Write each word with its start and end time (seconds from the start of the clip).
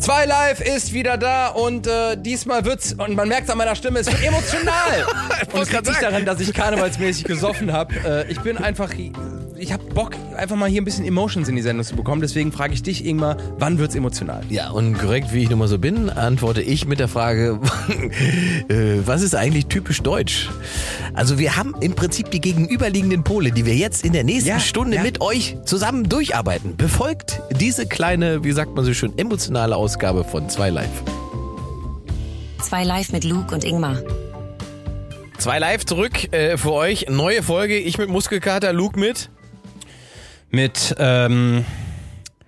Zwei 0.00 0.24
Live 0.24 0.62
ist 0.62 0.94
wieder 0.94 1.18
da 1.18 1.48
und 1.48 1.86
äh, 1.86 2.16
diesmal 2.16 2.64
wird's, 2.64 2.94
und 2.94 3.14
man 3.16 3.28
merkt 3.28 3.50
an 3.50 3.58
meiner 3.58 3.74
Stimme, 3.74 3.98
es 3.98 4.06
wird 4.06 4.22
emotional. 4.22 5.06
und 5.52 5.60
es 5.60 5.70
liegt 5.70 5.86
nicht 5.86 6.02
daran, 6.02 6.24
dass 6.24 6.40
ich 6.40 6.54
karnevalsmäßig 6.54 7.24
gesoffen 7.24 7.70
habe. 7.70 7.94
Äh, 8.26 8.32
ich 8.32 8.40
bin 8.40 8.56
einfach, 8.56 8.94
ich 9.60 9.72
habe 9.74 9.84
Bock, 9.92 10.12
einfach 10.36 10.56
mal 10.56 10.70
hier 10.70 10.80
ein 10.80 10.86
bisschen 10.86 11.04
Emotions 11.04 11.46
in 11.48 11.54
die 11.54 11.60
Sendung 11.60 11.84
zu 11.84 11.94
bekommen. 11.94 12.22
Deswegen 12.22 12.50
frage 12.50 12.72
ich 12.72 12.82
dich, 12.82 13.04
Ingmar, 13.04 13.36
wann 13.58 13.78
wird's 13.78 13.94
emotional? 13.94 14.42
Ja, 14.48 14.70
und 14.70 14.98
korrekt, 14.98 15.34
wie 15.34 15.42
ich 15.42 15.50
nun 15.50 15.58
mal 15.58 15.68
so 15.68 15.78
bin, 15.78 16.08
antworte 16.08 16.62
ich 16.62 16.86
mit 16.86 16.98
der 16.98 17.08
Frage, 17.08 17.60
äh, 18.68 18.74
was 19.04 19.20
ist 19.20 19.34
eigentlich 19.34 19.66
typisch 19.66 20.00
deutsch? 20.00 20.48
Also 21.12 21.38
wir 21.38 21.58
haben 21.58 21.74
im 21.80 21.92
Prinzip 21.92 22.30
die 22.30 22.40
gegenüberliegenden 22.40 23.22
Pole, 23.22 23.52
die 23.52 23.66
wir 23.66 23.76
jetzt 23.76 24.02
in 24.02 24.14
der 24.14 24.24
nächsten 24.24 24.48
Ja, 24.48 24.60
Stunde 24.60 24.96
ja. 24.96 25.02
mit 25.02 25.20
euch 25.20 25.58
zusammen 25.66 26.08
durcharbeiten. 26.08 26.76
Befolgt 26.78 27.42
diese 27.54 27.86
kleine, 27.86 28.42
wie 28.42 28.52
sagt 28.52 28.74
man 28.74 28.86
so 28.86 28.94
schön, 28.94 29.12
emotionale 29.18 29.76
Ausgabe 29.76 30.24
von 30.24 30.48
2 30.48 30.70
Live. 30.70 31.02
Zwei 32.62 32.84
live 32.84 33.12
mit 33.12 33.24
Luke 33.24 33.54
und 33.54 33.64
Ingmar. 33.64 33.98
2 35.36 35.58
Live 35.58 35.84
zurück 35.84 36.32
äh, 36.32 36.56
für 36.56 36.72
euch. 36.72 37.06
Neue 37.10 37.42
Folge. 37.42 37.76
Ich 37.76 37.98
mit 37.98 38.08
Muskelkater, 38.08 38.72
Luke 38.72 38.98
mit 38.98 39.30
Mit, 40.50 40.94
ähm, 40.98 41.64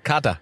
Kater. 0.02 0.41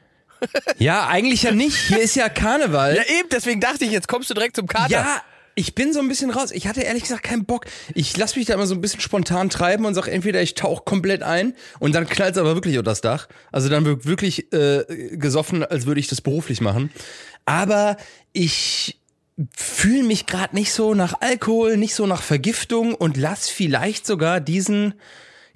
ja, 0.78 1.06
eigentlich 1.06 1.42
ja 1.42 1.52
nicht. 1.52 1.76
Hier 1.76 2.00
ist 2.00 2.16
ja 2.16 2.28
Karneval. 2.28 2.96
Ja 2.96 3.02
eben, 3.02 3.28
deswegen 3.30 3.60
dachte 3.60 3.84
ich, 3.84 3.90
jetzt 3.90 4.08
kommst 4.08 4.30
du 4.30 4.34
direkt 4.34 4.56
zum 4.56 4.66
Kater. 4.66 4.90
Ja, 4.90 5.22
ich 5.54 5.74
bin 5.74 5.92
so 5.92 6.00
ein 6.00 6.08
bisschen 6.08 6.30
raus. 6.30 6.52
Ich 6.52 6.66
hatte 6.66 6.80
ehrlich 6.80 7.02
gesagt 7.02 7.22
keinen 7.22 7.44
Bock. 7.44 7.66
Ich 7.94 8.16
lasse 8.16 8.38
mich 8.38 8.46
da 8.46 8.54
immer 8.54 8.66
so 8.66 8.74
ein 8.74 8.80
bisschen 8.80 9.00
spontan 9.00 9.50
treiben 9.50 9.84
und 9.84 9.94
sag 9.94 10.08
entweder 10.08 10.40
ich 10.40 10.54
tauche 10.54 10.84
komplett 10.84 11.22
ein 11.22 11.54
und 11.78 11.94
dann 11.94 12.08
knallt 12.08 12.38
aber 12.38 12.54
wirklich 12.54 12.78
unter 12.78 12.90
das 12.90 13.02
Dach. 13.02 13.28
Also 13.52 13.68
dann 13.68 13.84
wird 13.84 14.06
wirklich 14.06 14.52
äh, 14.52 14.84
gesoffen, 15.12 15.62
als 15.62 15.86
würde 15.86 16.00
ich 16.00 16.08
das 16.08 16.22
beruflich 16.22 16.60
machen. 16.60 16.90
Aber 17.44 17.96
ich 18.32 18.98
fühle 19.54 20.04
mich 20.04 20.26
gerade 20.26 20.54
nicht 20.54 20.72
so 20.72 20.94
nach 20.94 21.20
Alkohol, 21.20 21.76
nicht 21.76 21.94
so 21.94 22.06
nach 22.06 22.22
Vergiftung 22.22 22.94
und 22.94 23.16
lass 23.16 23.48
vielleicht 23.48 24.06
sogar 24.06 24.40
diesen 24.40 24.94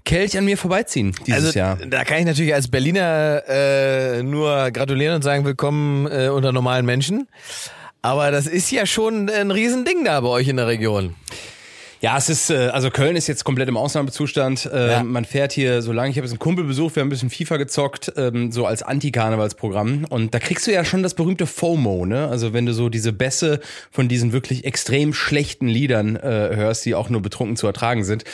Kelch 0.05 0.37
an 0.37 0.45
mir 0.45 0.59
vorbeiziehen 0.59 1.15
dieses 1.27 1.47
Also 1.47 1.59
Jahr. 1.59 1.77
da 1.77 2.05
kann 2.05 2.19
ich 2.19 2.27
natürlich 2.27 2.53
als 2.53 2.69
Berliner 2.69 3.43
äh, 3.49 4.23
nur 4.23 4.71
gratulieren 4.71 5.15
und 5.17 5.23
sagen, 5.23 5.47
willkommen 5.47 6.07
äh, 6.07 6.29
unter 6.29 6.53
normalen 6.53 6.85
Menschen. 6.85 7.27
Aber 8.03 8.31
das 8.31 8.47
ist 8.47 8.71
ja 8.71 8.85
schon 8.85 9.31
ein 9.31 9.51
Riesending 9.51 10.05
da 10.05 10.21
bei 10.21 10.29
euch 10.29 10.49
in 10.49 10.59
der 10.59 10.67
Region. 10.67 11.15
Ja, 12.03 12.19
es 12.19 12.29
ist, 12.29 12.51
äh, 12.51 12.69
also 12.69 12.91
Köln 12.91 13.17
ist 13.17 13.29
jetzt 13.29 13.45
komplett 13.45 13.67
im 13.71 13.79
Ausnahmezustand. 13.79 14.67
Äh, 14.71 14.91
Ja. 14.91 15.03
Man 15.03 15.25
fährt 15.25 15.53
hier 15.53 15.81
so 15.81 15.91
lange, 15.91 16.11
ich 16.11 16.17
habe 16.19 16.27
jetzt 16.27 16.33
einen 16.33 16.39
Kumpel 16.39 16.67
besucht, 16.67 16.97
wir 16.97 17.01
haben 17.01 17.07
ein 17.07 17.11
bisschen 17.11 17.31
FIFA 17.31 17.57
gezockt, 17.57 18.13
ähm, 18.19 18.53
so 18.53 18.67
als 18.67 18.83
Anti-Karnevalsprogramm. 18.83 20.05
Und 20.11 20.35
da 20.35 20.39
kriegst 20.39 20.67
du 20.67 20.71
ja 20.73 20.85
schon 20.85 21.03
das 21.03 21.15
berühmte 21.15 21.47
FOMO, 21.47 22.05
ne? 22.05 22.29
Also 22.29 22.53
wenn 22.53 22.67
du 22.67 22.75
so 22.75 22.91
diese 22.91 23.15
Bässe 23.15 23.59
von 23.91 24.07
diesen 24.09 24.33
wirklich 24.35 24.67
extrem 24.67 25.15
schlechten 25.15 25.67
Liedern 25.67 26.17
äh, 26.17 26.21
hörst, 26.55 26.85
die 26.85 26.95
auch 26.95 27.09
nur 27.09 27.23
betrunken 27.23 27.57
zu 27.57 27.67
ertragen 27.67 28.05
sind. 28.05 28.25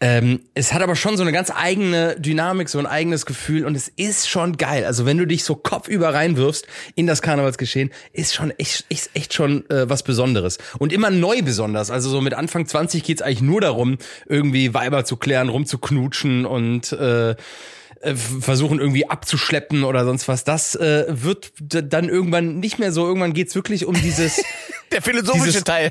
Ähm, 0.00 0.40
es 0.54 0.72
hat 0.74 0.82
aber 0.82 0.96
schon 0.96 1.16
so 1.16 1.22
eine 1.22 1.32
ganz 1.32 1.50
eigene 1.54 2.16
Dynamik, 2.18 2.68
so 2.68 2.78
ein 2.78 2.86
eigenes 2.86 3.26
Gefühl 3.26 3.64
und 3.64 3.74
es 3.76 3.88
ist 3.88 4.28
schon 4.28 4.56
geil. 4.56 4.84
Also 4.84 5.06
wenn 5.06 5.16
du 5.18 5.26
dich 5.26 5.44
so 5.44 5.54
kopfüber 5.54 6.12
reinwirfst 6.12 6.66
in 6.94 7.06
das 7.06 7.22
Karnevalsgeschehen, 7.22 7.90
ist 8.12 8.34
schon 8.34 8.50
echt, 8.58 8.84
echt, 8.90 9.10
echt 9.14 9.32
schon 9.34 9.68
äh, 9.70 9.88
was 9.88 10.02
Besonderes. 10.02 10.58
Und 10.78 10.92
immer 10.92 11.10
neu 11.10 11.42
besonders. 11.42 11.90
Also 11.90 12.10
so 12.10 12.20
mit 12.20 12.34
Anfang 12.34 12.66
20 12.66 13.02
geht's 13.04 13.22
eigentlich 13.22 13.40
nur 13.40 13.60
darum, 13.60 13.96
irgendwie 14.26 14.74
Weiber 14.74 15.04
zu 15.04 15.16
klären, 15.16 15.48
rumzuknutschen 15.48 16.44
und 16.44 16.92
äh, 16.92 17.30
äh, 17.30 17.36
versuchen 18.14 18.80
irgendwie 18.80 19.08
abzuschleppen 19.08 19.84
oder 19.84 20.04
sonst 20.04 20.26
was. 20.28 20.44
Das 20.44 20.74
äh, 20.74 21.04
wird 21.08 21.52
dann 21.60 22.08
irgendwann 22.08 22.58
nicht 22.58 22.78
mehr 22.78 22.92
so. 22.92 23.06
Irgendwann 23.06 23.32
geht's 23.32 23.54
wirklich 23.54 23.86
um 23.86 23.94
dieses 23.94 24.42
Der 24.92 25.00
philosophische 25.02 25.46
Dieses- 25.46 25.64
Teil. 25.64 25.90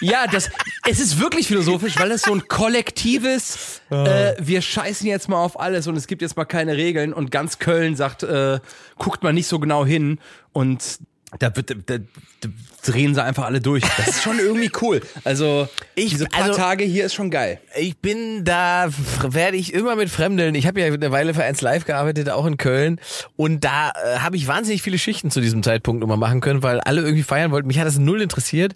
Ja, 0.00 0.26
das, 0.26 0.50
es 0.88 1.00
ist 1.00 1.20
wirklich 1.20 1.48
philosophisch, 1.48 1.98
weil 1.98 2.10
es 2.10 2.22
so 2.22 2.32
ein 2.32 2.46
kollektives, 2.48 3.80
äh, 3.90 4.34
wir 4.38 4.62
scheißen 4.62 5.06
jetzt 5.06 5.28
mal 5.28 5.42
auf 5.42 5.58
alles 5.58 5.86
und 5.86 5.96
es 5.96 6.06
gibt 6.06 6.22
jetzt 6.22 6.36
mal 6.36 6.44
keine 6.44 6.76
Regeln 6.76 7.12
und 7.12 7.30
ganz 7.30 7.58
Köln 7.58 7.96
sagt, 7.96 8.22
äh, 8.22 8.60
guckt 8.98 9.22
mal 9.22 9.32
nicht 9.32 9.46
so 9.46 9.58
genau 9.58 9.84
hin 9.84 10.18
und 10.52 10.98
da, 11.38 11.54
wird, 11.56 11.70
da, 11.70 11.98
da 11.98 12.48
drehen 12.84 13.14
sie 13.14 13.22
einfach 13.22 13.44
alle 13.44 13.60
durch. 13.60 13.82
Das 13.96 14.08
ist 14.08 14.22
schon 14.22 14.38
irgendwie 14.38 14.70
cool. 14.82 15.00
Also, 15.24 15.68
Ich- 15.94 16.10
diese 16.10 16.26
paar 16.26 16.44
also- 16.44 16.56
Tage 16.58 16.84
hier 16.84 17.06
ist 17.06 17.14
schon 17.14 17.30
geil. 17.30 17.60
Ich 17.78 17.96
bin 17.98 18.44
da, 18.44 18.88
werde 19.22 19.56
ich 19.56 19.72
immer 19.72 19.96
mit 19.96 20.10
Fremdeln. 20.10 20.54
Ich 20.54 20.66
habe 20.66 20.80
ja 20.80 20.86
eine 20.86 21.12
Weile 21.12 21.34
für 21.34 21.44
1 21.44 21.60
Live 21.60 21.84
gearbeitet, 21.84 22.28
auch 22.28 22.46
in 22.46 22.56
Köln. 22.56 23.00
Und 23.36 23.64
da 23.64 23.90
äh, 23.90 24.18
habe 24.18 24.36
ich 24.36 24.46
wahnsinnig 24.48 24.82
viele 24.82 24.98
Schichten 24.98 25.30
zu 25.30 25.40
diesem 25.40 25.62
Zeitpunkt 25.62 26.02
immer 26.02 26.16
machen 26.16 26.40
können, 26.40 26.62
weil 26.62 26.80
alle 26.80 27.02
irgendwie 27.02 27.22
feiern 27.22 27.50
wollten. 27.52 27.68
Mich 27.68 27.78
hat 27.78 27.86
das 27.86 27.98
null 27.98 28.20
interessiert. 28.20 28.74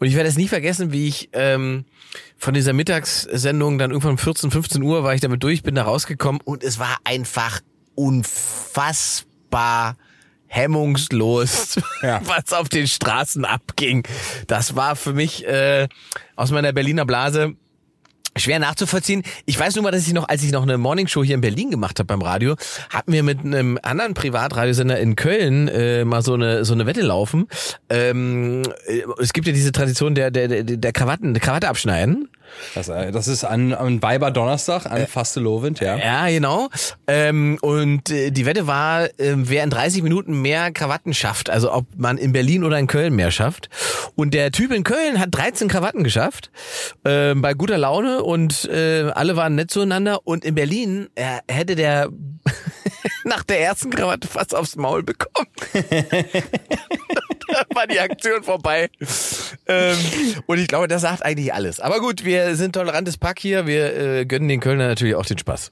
Und 0.00 0.08
ich 0.08 0.16
werde 0.16 0.28
es 0.28 0.36
nie 0.36 0.48
vergessen, 0.48 0.92
wie 0.92 1.06
ich 1.06 1.28
ähm, 1.34 1.84
von 2.36 2.52
dieser 2.54 2.72
Mittagssendung 2.72 3.78
dann 3.78 3.90
irgendwann 3.90 4.12
um 4.12 4.18
14, 4.18 4.50
15 4.50 4.82
Uhr 4.82 5.04
war 5.04 5.14
ich 5.14 5.20
damit 5.20 5.42
durch, 5.42 5.62
bin 5.62 5.74
da 5.76 5.82
rausgekommen 5.84 6.40
und 6.44 6.64
es 6.64 6.78
war 6.78 6.96
einfach 7.04 7.60
unfassbar 7.94 9.96
hemmungslos, 10.46 11.80
Ja. 12.02 12.20
was 12.24 12.52
auf 12.52 12.68
den 12.68 12.86
Straßen 12.86 13.44
abging. 13.44 14.06
Das 14.46 14.76
war 14.76 14.96
für 14.96 15.12
mich 15.12 15.46
äh, 15.46 15.88
aus 16.36 16.50
meiner 16.50 16.72
Berliner 16.72 17.04
Blase 17.04 17.54
schwer 18.36 18.58
nachzuvollziehen. 18.58 19.22
Ich 19.46 19.58
weiß 19.58 19.74
nur 19.74 19.84
mal, 19.84 19.90
dass 19.90 20.06
ich 20.06 20.12
noch, 20.12 20.28
als 20.28 20.42
ich 20.42 20.52
noch 20.52 20.62
eine 20.62 20.78
Morningshow 20.78 21.22
hier 21.24 21.34
in 21.34 21.40
Berlin 21.40 21.70
gemacht 21.70 21.98
habe 21.98 22.06
beim 22.06 22.22
Radio, 22.22 22.56
hatten 22.90 23.12
wir 23.12 23.22
mit 23.22 23.40
einem 23.40 23.78
anderen 23.82 24.14
Privatradiosender 24.14 24.98
in 24.98 25.16
Köln 25.16 25.68
äh, 25.68 26.04
mal 26.04 26.22
so 26.22 26.34
eine 26.34 26.64
so 26.64 26.74
eine 26.74 26.86
Wette 26.86 27.02
laufen. 27.02 27.48
Ähm, 27.88 28.62
äh, 28.86 29.02
es 29.20 29.32
gibt 29.32 29.46
ja 29.46 29.52
diese 29.52 29.72
Tradition 29.72 30.14
der 30.14 30.30
der 30.30 30.48
der, 30.48 30.62
der 30.64 30.92
Krawatten, 30.92 31.34
der 31.34 31.40
Krawatte 31.40 31.68
abschneiden. 31.68 32.28
Das, 32.74 32.88
äh, 32.88 33.12
das 33.12 33.28
ist 33.28 33.44
an, 33.44 33.72
an 33.72 34.02
Weiber 34.02 34.30
Donnerstag, 34.30 34.86
an 34.86 35.06
Fastelovend, 35.06 35.80
ja. 35.80 35.96
Ja, 35.96 36.28
genau. 36.28 36.68
Ähm, 37.06 37.58
und 37.62 38.10
äh, 38.10 38.30
die 38.30 38.46
Wette 38.46 38.66
war, 38.66 39.04
äh, 39.04 39.08
wer 39.18 39.64
in 39.64 39.70
30 39.70 40.02
Minuten 40.02 40.40
mehr 40.40 40.70
Krawatten 40.72 41.14
schafft. 41.14 41.50
Also 41.50 41.72
ob 41.72 41.86
man 41.96 42.18
in 42.18 42.32
Berlin 42.32 42.64
oder 42.64 42.78
in 42.78 42.86
Köln 42.86 43.14
mehr 43.14 43.30
schafft. 43.30 43.68
Und 44.14 44.34
der 44.34 44.52
Typ 44.52 44.72
in 44.72 44.84
Köln 44.84 45.20
hat 45.20 45.28
13 45.32 45.68
Krawatten 45.68 46.04
geschafft. 46.04 46.50
ähm, 47.04 47.42
bei 47.42 47.54
guter 47.54 47.78
Laune 47.78 48.23
und 48.24 48.64
äh, 48.66 49.10
alle 49.14 49.36
waren 49.36 49.54
nett 49.54 49.70
zueinander. 49.70 50.26
Und 50.26 50.44
in 50.44 50.54
Berlin 50.54 51.08
äh, 51.14 51.40
hätte 51.48 51.74
der 51.74 52.08
nach 53.24 53.44
der 53.44 53.60
ersten 53.60 53.90
Krawatte 53.90 54.26
fast 54.28 54.54
aufs 54.54 54.76
Maul 54.76 55.02
bekommen. 55.02 55.48
Dann 55.72 57.66
war 57.74 57.86
die 57.86 58.00
Aktion 58.00 58.42
vorbei. 58.42 58.88
Ähm, 59.68 59.96
und 60.46 60.58
ich 60.58 60.66
glaube, 60.66 60.88
das 60.88 61.02
sagt 61.02 61.24
eigentlich 61.24 61.52
alles. 61.54 61.78
Aber 61.78 62.00
gut, 62.00 62.24
wir 62.24 62.56
sind 62.56 62.72
tolerantes 62.72 63.18
Pack 63.18 63.38
hier. 63.38 63.66
Wir 63.66 63.96
äh, 63.96 64.26
gönnen 64.26 64.48
den 64.48 64.60
Kölner 64.60 64.88
natürlich 64.88 65.14
auch 65.14 65.26
den 65.26 65.38
Spaß. 65.38 65.70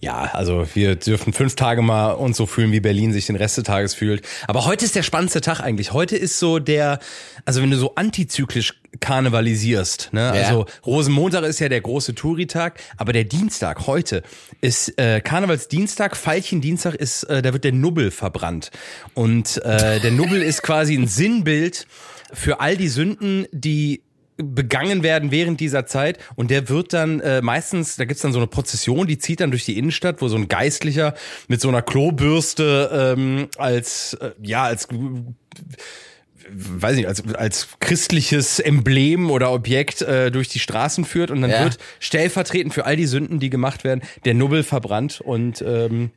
Ja, 0.00 0.30
also 0.32 0.66
wir 0.74 0.96
dürfen 0.96 1.32
fünf 1.32 1.56
Tage 1.56 1.82
mal 1.82 2.12
uns 2.12 2.36
so 2.36 2.46
fühlen, 2.46 2.72
wie 2.72 2.80
Berlin 2.80 3.12
sich 3.12 3.26
den 3.26 3.36
Rest 3.36 3.58
des 3.58 3.64
Tages 3.64 3.94
fühlt. 3.94 4.26
Aber 4.46 4.64
heute 4.64 4.84
ist 4.84 4.94
der 4.94 5.02
spannendste 5.02 5.40
Tag 5.40 5.60
eigentlich. 5.60 5.92
Heute 5.92 6.16
ist 6.16 6.38
so 6.38 6.58
der, 6.58 7.00
also 7.44 7.62
wenn 7.62 7.70
du 7.70 7.76
so 7.76 7.94
antizyklisch 7.94 8.80
karnevalisierst, 9.00 10.10
ne? 10.12 10.20
Ja. 10.20 10.30
Also 10.32 10.66
Rosenmontag 10.84 11.44
ist 11.44 11.60
ja 11.60 11.68
der 11.68 11.80
große 11.80 12.14
Touri-Tag, 12.14 12.80
aber 12.96 13.12
der 13.12 13.24
Dienstag 13.24 13.86
heute 13.86 14.22
ist 14.60 14.98
äh, 14.98 15.20
Karnevalsdienstag, 15.20 16.16
Veilchendienstag 16.16 16.94
ist, 16.94 17.24
äh, 17.24 17.42
da 17.42 17.52
wird 17.52 17.64
der 17.64 17.72
Nubbel 17.72 18.10
verbrannt. 18.10 18.70
Und 19.14 19.58
äh, 19.64 20.00
der 20.00 20.10
Nubbel 20.10 20.42
ist 20.42 20.62
quasi 20.62 20.94
ein 20.94 21.06
Sinnbild 21.06 21.86
für 22.32 22.60
all 22.60 22.76
die 22.76 22.88
Sünden, 22.88 23.46
die 23.52 24.02
begangen 24.42 25.02
werden 25.02 25.30
während 25.30 25.60
dieser 25.60 25.86
Zeit. 25.86 26.18
Und 26.36 26.50
der 26.50 26.68
wird 26.68 26.92
dann 26.92 27.20
äh, 27.20 27.42
meistens, 27.42 27.96
da 27.96 28.04
gibt's 28.04 28.22
dann 28.22 28.32
so 28.32 28.38
eine 28.38 28.46
Prozession, 28.46 29.06
die 29.06 29.18
zieht 29.18 29.40
dann 29.40 29.50
durch 29.50 29.64
die 29.64 29.78
Innenstadt, 29.78 30.20
wo 30.22 30.28
so 30.28 30.36
ein 30.36 30.48
Geistlicher 30.48 31.14
mit 31.48 31.60
so 31.60 31.68
einer 31.68 31.82
Klobürste 31.82 33.14
ähm, 33.16 33.48
als 33.58 34.14
äh, 34.14 34.30
ja 34.42 34.64
als 34.64 34.88
weiß 36.52 36.96
nicht, 36.96 37.06
als, 37.06 37.22
als 37.34 37.68
christliches 37.78 38.58
Emblem 38.58 39.30
oder 39.30 39.52
Objekt 39.52 40.02
äh, 40.02 40.30
durch 40.30 40.48
die 40.48 40.58
Straßen 40.58 41.04
führt. 41.04 41.30
Und 41.30 41.42
dann 41.42 41.50
Ja. 41.50 41.64
wird 41.64 41.78
stellvertretend 42.00 42.74
für 42.74 42.86
all 42.86 42.96
die 42.96 43.06
Sünden, 43.06 43.38
die 43.38 43.50
gemacht 43.50 43.84
werden, 43.84 44.02
der 44.24 44.34
Nubbel 44.34 44.62
verbrannt. 44.62 45.20
Und 45.20 45.62
ähm, 45.62 46.10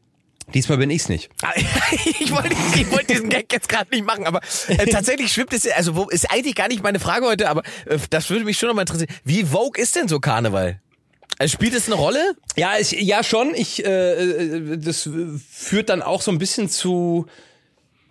diesmal 0.53 0.77
bin 0.77 0.89
ich's 0.89 1.09
nicht. 1.09 1.29
ich 2.19 2.31
wollte 2.31 2.55
ich 2.75 2.91
wollte 2.91 3.13
diesen 3.13 3.29
Gag 3.29 3.51
jetzt 3.51 3.69
gerade 3.69 3.89
nicht 3.91 4.05
machen, 4.05 4.25
aber 4.25 4.41
äh, 4.67 4.85
tatsächlich 4.87 5.31
schwimmt 5.31 5.53
es, 5.53 5.67
also 5.67 5.95
wo, 5.95 6.09
ist 6.09 6.31
eigentlich 6.31 6.55
gar 6.55 6.67
nicht 6.67 6.83
meine 6.83 6.99
Frage 6.99 7.25
heute, 7.25 7.49
aber 7.49 7.63
äh, 7.85 7.97
das 8.09 8.29
würde 8.29 8.45
mich 8.45 8.57
schon 8.57 8.69
noch 8.69 8.75
mal 8.75 8.81
interessieren. 8.81 9.13
Wie 9.23 9.43
vogue 9.43 9.81
ist 9.81 9.95
denn 9.95 10.07
so 10.07 10.19
Karneval? 10.19 10.79
Also 11.39 11.53
spielt 11.53 11.73
es 11.73 11.87
eine 11.87 11.95
Rolle? 11.95 12.35
Ja, 12.55 12.77
ich, 12.79 12.91
ja 12.91 13.23
schon. 13.23 13.55
Ich, 13.55 13.83
äh, 13.85 14.13
äh, 14.13 14.77
das 14.77 15.09
führt 15.49 15.89
dann 15.89 16.01
auch 16.01 16.21
so 16.21 16.31
ein 16.31 16.37
bisschen 16.37 16.69
zu 16.69 17.25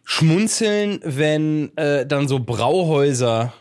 Schmunzeln, 0.04 1.00
wenn 1.04 1.76
äh, 1.76 2.04
dann 2.04 2.28
so 2.28 2.40
Brauhäuser 2.40 3.54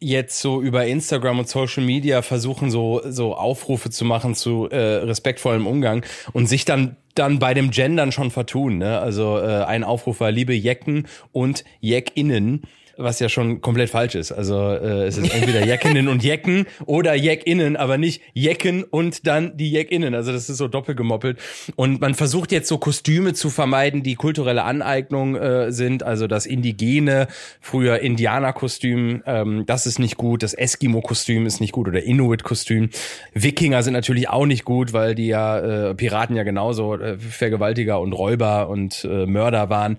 jetzt 0.00 0.40
so 0.40 0.60
über 0.60 0.86
Instagram 0.86 1.38
und 1.38 1.48
Social 1.48 1.84
Media 1.84 2.22
versuchen 2.22 2.70
so 2.70 3.00
so 3.08 3.34
Aufrufe 3.34 3.90
zu 3.90 4.04
machen 4.04 4.34
zu 4.34 4.68
äh, 4.68 4.76
respektvollem 4.76 5.66
Umgang 5.66 6.04
und 6.32 6.46
sich 6.46 6.64
dann 6.64 6.96
dann 7.14 7.38
bei 7.38 7.54
dem 7.54 7.70
Gendern 7.70 8.12
schon 8.12 8.30
vertun. 8.30 8.78
Ne? 8.78 8.98
Also 8.98 9.38
äh, 9.38 9.64
ein 9.64 9.84
Aufruf 9.84 10.20
war 10.20 10.30
liebe 10.30 10.52
Jecken 10.52 11.08
und 11.32 11.64
Jeckinnen 11.80 12.62
was 12.98 13.20
ja 13.20 13.28
schon 13.28 13.60
komplett 13.60 13.90
falsch 13.90 14.14
ist. 14.14 14.32
Also 14.32 14.70
äh, 14.70 15.06
es 15.06 15.18
ist 15.18 15.32
entweder 15.32 15.64
Jackinnen 15.64 16.08
und 16.08 16.22
Jecken 16.22 16.66
oder 16.86 17.14
Jackinnen, 17.14 17.76
aber 17.76 17.98
nicht 17.98 18.22
Jecken 18.32 18.84
und 18.84 19.26
dann 19.26 19.56
die 19.56 19.70
Jackinnen. 19.70 20.14
Also 20.14 20.32
das 20.32 20.48
ist 20.48 20.56
so 20.56 20.68
doppelt 20.68 20.96
gemoppelt. 20.96 21.38
Und 21.76 22.00
man 22.00 22.14
versucht 22.14 22.52
jetzt 22.52 22.68
so 22.68 22.78
Kostüme 22.78 23.34
zu 23.34 23.50
vermeiden, 23.50 24.02
die 24.02 24.14
kulturelle 24.14 24.64
Aneignung 24.64 25.36
äh, 25.36 25.72
sind. 25.72 26.02
Also 26.02 26.26
das 26.26 26.46
indigene, 26.46 27.28
früher 27.60 28.00
Indianerkostüm, 28.00 29.22
ähm, 29.26 29.64
das 29.66 29.86
ist 29.86 29.98
nicht 29.98 30.16
gut. 30.16 30.42
Das 30.42 30.54
Eskimo-Kostüm 30.54 31.46
ist 31.46 31.60
nicht 31.60 31.72
gut 31.72 31.88
oder 31.88 32.02
Inuit-Kostüm. 32.02 32.90
Wikinger 33.34 33.82
sind 33.82 33.92
natürlich 33.92 34.28
auch 34.28 34.46
nicht 34.46 34.64
gut, 34.64 34.92
weil 34.92 35.14
die 35.14 35.26
ja 35.26 35.90
äh, 35.90 35.94
Piraten 35.94 36.36
ja 36.36 36.42
genauso 36.42 36.94
äh, 36.94 37.18
Vergewaltiger 37.18 38.00
und 38.00 38.12
Räuber 38.12 38.68
und 38.68 39.04
äh, 39.04 39.26
Mörder 39.26 39.68
waren. 39.68 39.98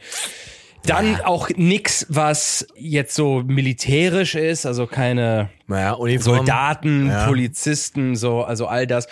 Dann 0.87 1.13
ja. 1.13 1.25
auch 1.25 1.49
nix, 1.55 2.05
was 2.09 2.67
jetzt 2.75 3.15
so 3.15 3.43
militärisch 3.45 4.35
ist, 4.35 4.65
also 4.65 4.87
keine 4.87 5.49
naja, 5.67 5.93
Uniform. 5.93 6.37
Soldaten, 6.37 7.07
ja. 7.07 7.25
Polizisten, 7.27 8.15
so, 8.15 8.43
also 8.43 8.67
all 8.67 8.87
das, 8.87 9.07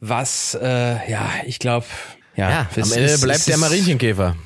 was, 0.00 0.58
äh, 0.60 1.10
ja, 1.10 1.30
ich 1.46 1.58
glaube, 1.58 1.86
ja, 2.36 2.50
ja 2.50 2.68
am 2.76 2.92
Ende 2.92 3.18
bleibt 3.18 3.38
ist, 3.38 3.48
der 3.48 3.58
Marienkäfer. 3.58 4.36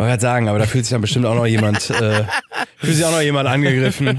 Wollte 0.00 0.12
gerade 0.12 0.22
sagen, 0.22 0.48
aber 0.48 0.58
da 0.58 0.64
fühlt 0.64 0.86
sich 0.86 0.92
dann 0.92 1.02
bestimmt 1.02 1.26
auch 1.26 1.34
noch 1.34 1.44
jemand, 1.44 1.90
äh, 1.90 2.24
fühlt 2.78 2.96
sich 2.96 3.04
auch 3.04 3.10
noch 3.10 3.20
jemand 3.20 3.46
angegriffen. 3.46 4.18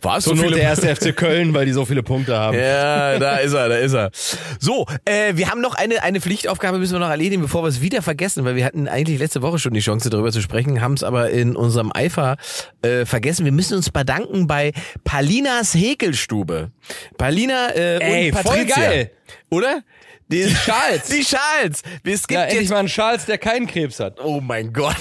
War 0.00 0.18
es 0.18 0.24
so, 0.24 0.36
so 0.36 0.44
viele 0.44 0.54
der 0.54 0.62
erste 0.62 0.94
FC 0.94 1.12
Köln, 1.12 1.52
weil 1.54 1.66
die 1.66 1.72
so 1.72 1.84
viele 1.84 2.04
Punkte 2.04 2.38
haben. 2.38 2.56
Ja, 2.56 3.18
da 3.18 3.38
ist 3.38 3.52
er, 3.52 3.68
da 3.68 3.74
ist 3.78 3.94
er. 3.94 4.12
So, 4.60 4.86
äh, 5.04 5.32
wir 5.34 5.50
haben 5.50 5.60
noch 5.60 5.74
eine 5.74 6.04
eine 6.04 6.20
Pflichtaufgabe 6.20 6.78
müssen 6.78 6.92
wir 6.92 7.00
noch 7.00 7.10
erledigen, 7.10 7.42
bevor 7.42 7.64
wir 7.64 7.68
es 7.68 7.80
wieder 7.80 8.00
vergessen, 8.00 8.44
weil 8.44 8.54
wir 8.54 8.64
hatten 8.64 8.86
eigentlich 8.86 9.18
letzte 9.18 9.42
Woche 9.42 9.58
schon 9.58 9.74
die 9.74 9.80
Chance 9.80 10.08
darüber 10.08 10.30
zu 10.30 10.40
sprechen, 10.40 10.80
haben 10.80 10.94
es 10.94 11.02
aber 11.02 11.30
in 11.30 11.56
unserem 11.56 11.90
Eifer 11.92 12.36
äh, 12.82 13.04
vergessen. 13.04 13.44
Wir 13.44 13.50
müssen 13.50 13.76
uns 13.76 13.90
bedanken 13.90 14.46
bei 14.46 14.70
Palinas 15.02 15.74
Häkelstube. 15.74 16.70
Palina 17.16 17.70
äh, 17.70 17.98
Ey, 17.98 18.30
und 18.30 18.36
Patricia. 18.36 18.52
Voll 18.52 18.84
geil. 18.84 19.10
Oder? 19.50 19.82
Die, 20.30 20.44
die 20.44 20.54
Schals. 20.54 21.08
Die 21.08 21.24
Schals. 21.24 21.82
Es 22.04 22.26
gibt 22.26 22.32
ja, 22.32 22.42
endlich 22.44 22.62
jetzt 22.62 22.70
mal 22.70 22.78
einen 22.78 22.88
Schals, 22.88 23.24
der 23.24 23.38
keinen 23.38 23.66
Krebs 23.66 23.98
hat. 23.98 24.20
Oh 24.20 24.40
mein 24.40 24.72
Gott. 24.72 24.96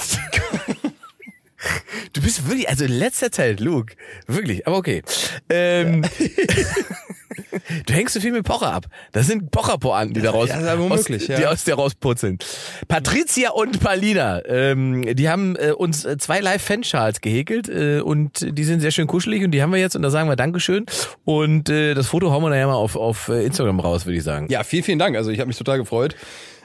Du 2.13 2.21
bist 2.21 2.47
wirklich, 2.47 2.69
also 2.69 2.85
in 2.85 2.91
letzter 2.91 3.31
Zeit, 3.31 3.59
Luke, 3.59 3.95
wirklich, 4.27 4.65
aber 4.67 4.77
okay. 4.77 5.03
Ähm, 5.49 6.03
ja. 6.19 6.27
Du 7.85 7.93
hängst 7.93 8.13
so 8.13 8.19
viel 8.19 8.31
mit 8.31 8.43
Pocher 8.43 8.73
ab. 8.73 8.85
Das 9.11 9.27
sind 9.27 9.51
Pocher-Poanten, 9.51 10.13
die 10.13 10.21
da 10.21 10.31
raus, 10.31 10.49
ja, 10.49 10.75
aus, 10.75 11.07
ja. 11.07 11.37
die 11.37 11.45
aus 11.45 11.63
dir 11.63 11.75
rausputzeln. 11.75 12.39
Patricia 12.87 13.51
und 13.51 13.79
Palina, 13.79 14.45
ähm, 14.45 15.15
die 15.15 15.29
haben 15.29 15.55
äh, 15.55 15.71
uns 15.71 16.05
äh, 16.05 16.17
zwei 16.17 16.39
Live-Fanschals 16.39 17.21
gehäkelt 17.21 17.69
äh, 17.69 17.99
und 17.99 18.45
die 18.57 18.63
sind 18.63 18.79
sehr 18.79 18.91
schön 18.91 19.07
kuschelig 19.07 19.43
und 19.43 19.51
die 19.51 19.61
haben 19.61 19.71
wir 19.71 19.79
jetzt 19.79 19.95
und 19.95 20.01
da 20.01 20.09
sagen 20.09 20.29
wir 20.29 20.35
Dankeschön 20.35 20.85
und 21.25 21.69
äh, 21.69 21.93
das 21.93 22.07
Foto 22.07 22.31
hauen 22.31 22.43
wir 22.43 22.49
nachher 22.49 22.67
mal 22.67 22.75
auf, 22.75 22.95
auf 22.95 23.29
äh, 23.29 23.45
Instagram 23.45 23.79
raus, 23.79 24.05
würde 24.05 24.17
ich 24.17 24.23
sagen. 24.23 24.47
Ja, 24.49 24.63
vielen, 24.63 24.83
vielen 24.83 24.99
Dank. 24.99 25.15
Also 25.15 25.31
ich 25.31 25.39
habe 25.39 25.47
mich 25.47 25.57
total 25.57 25.77
gefreut, 25.77 26.15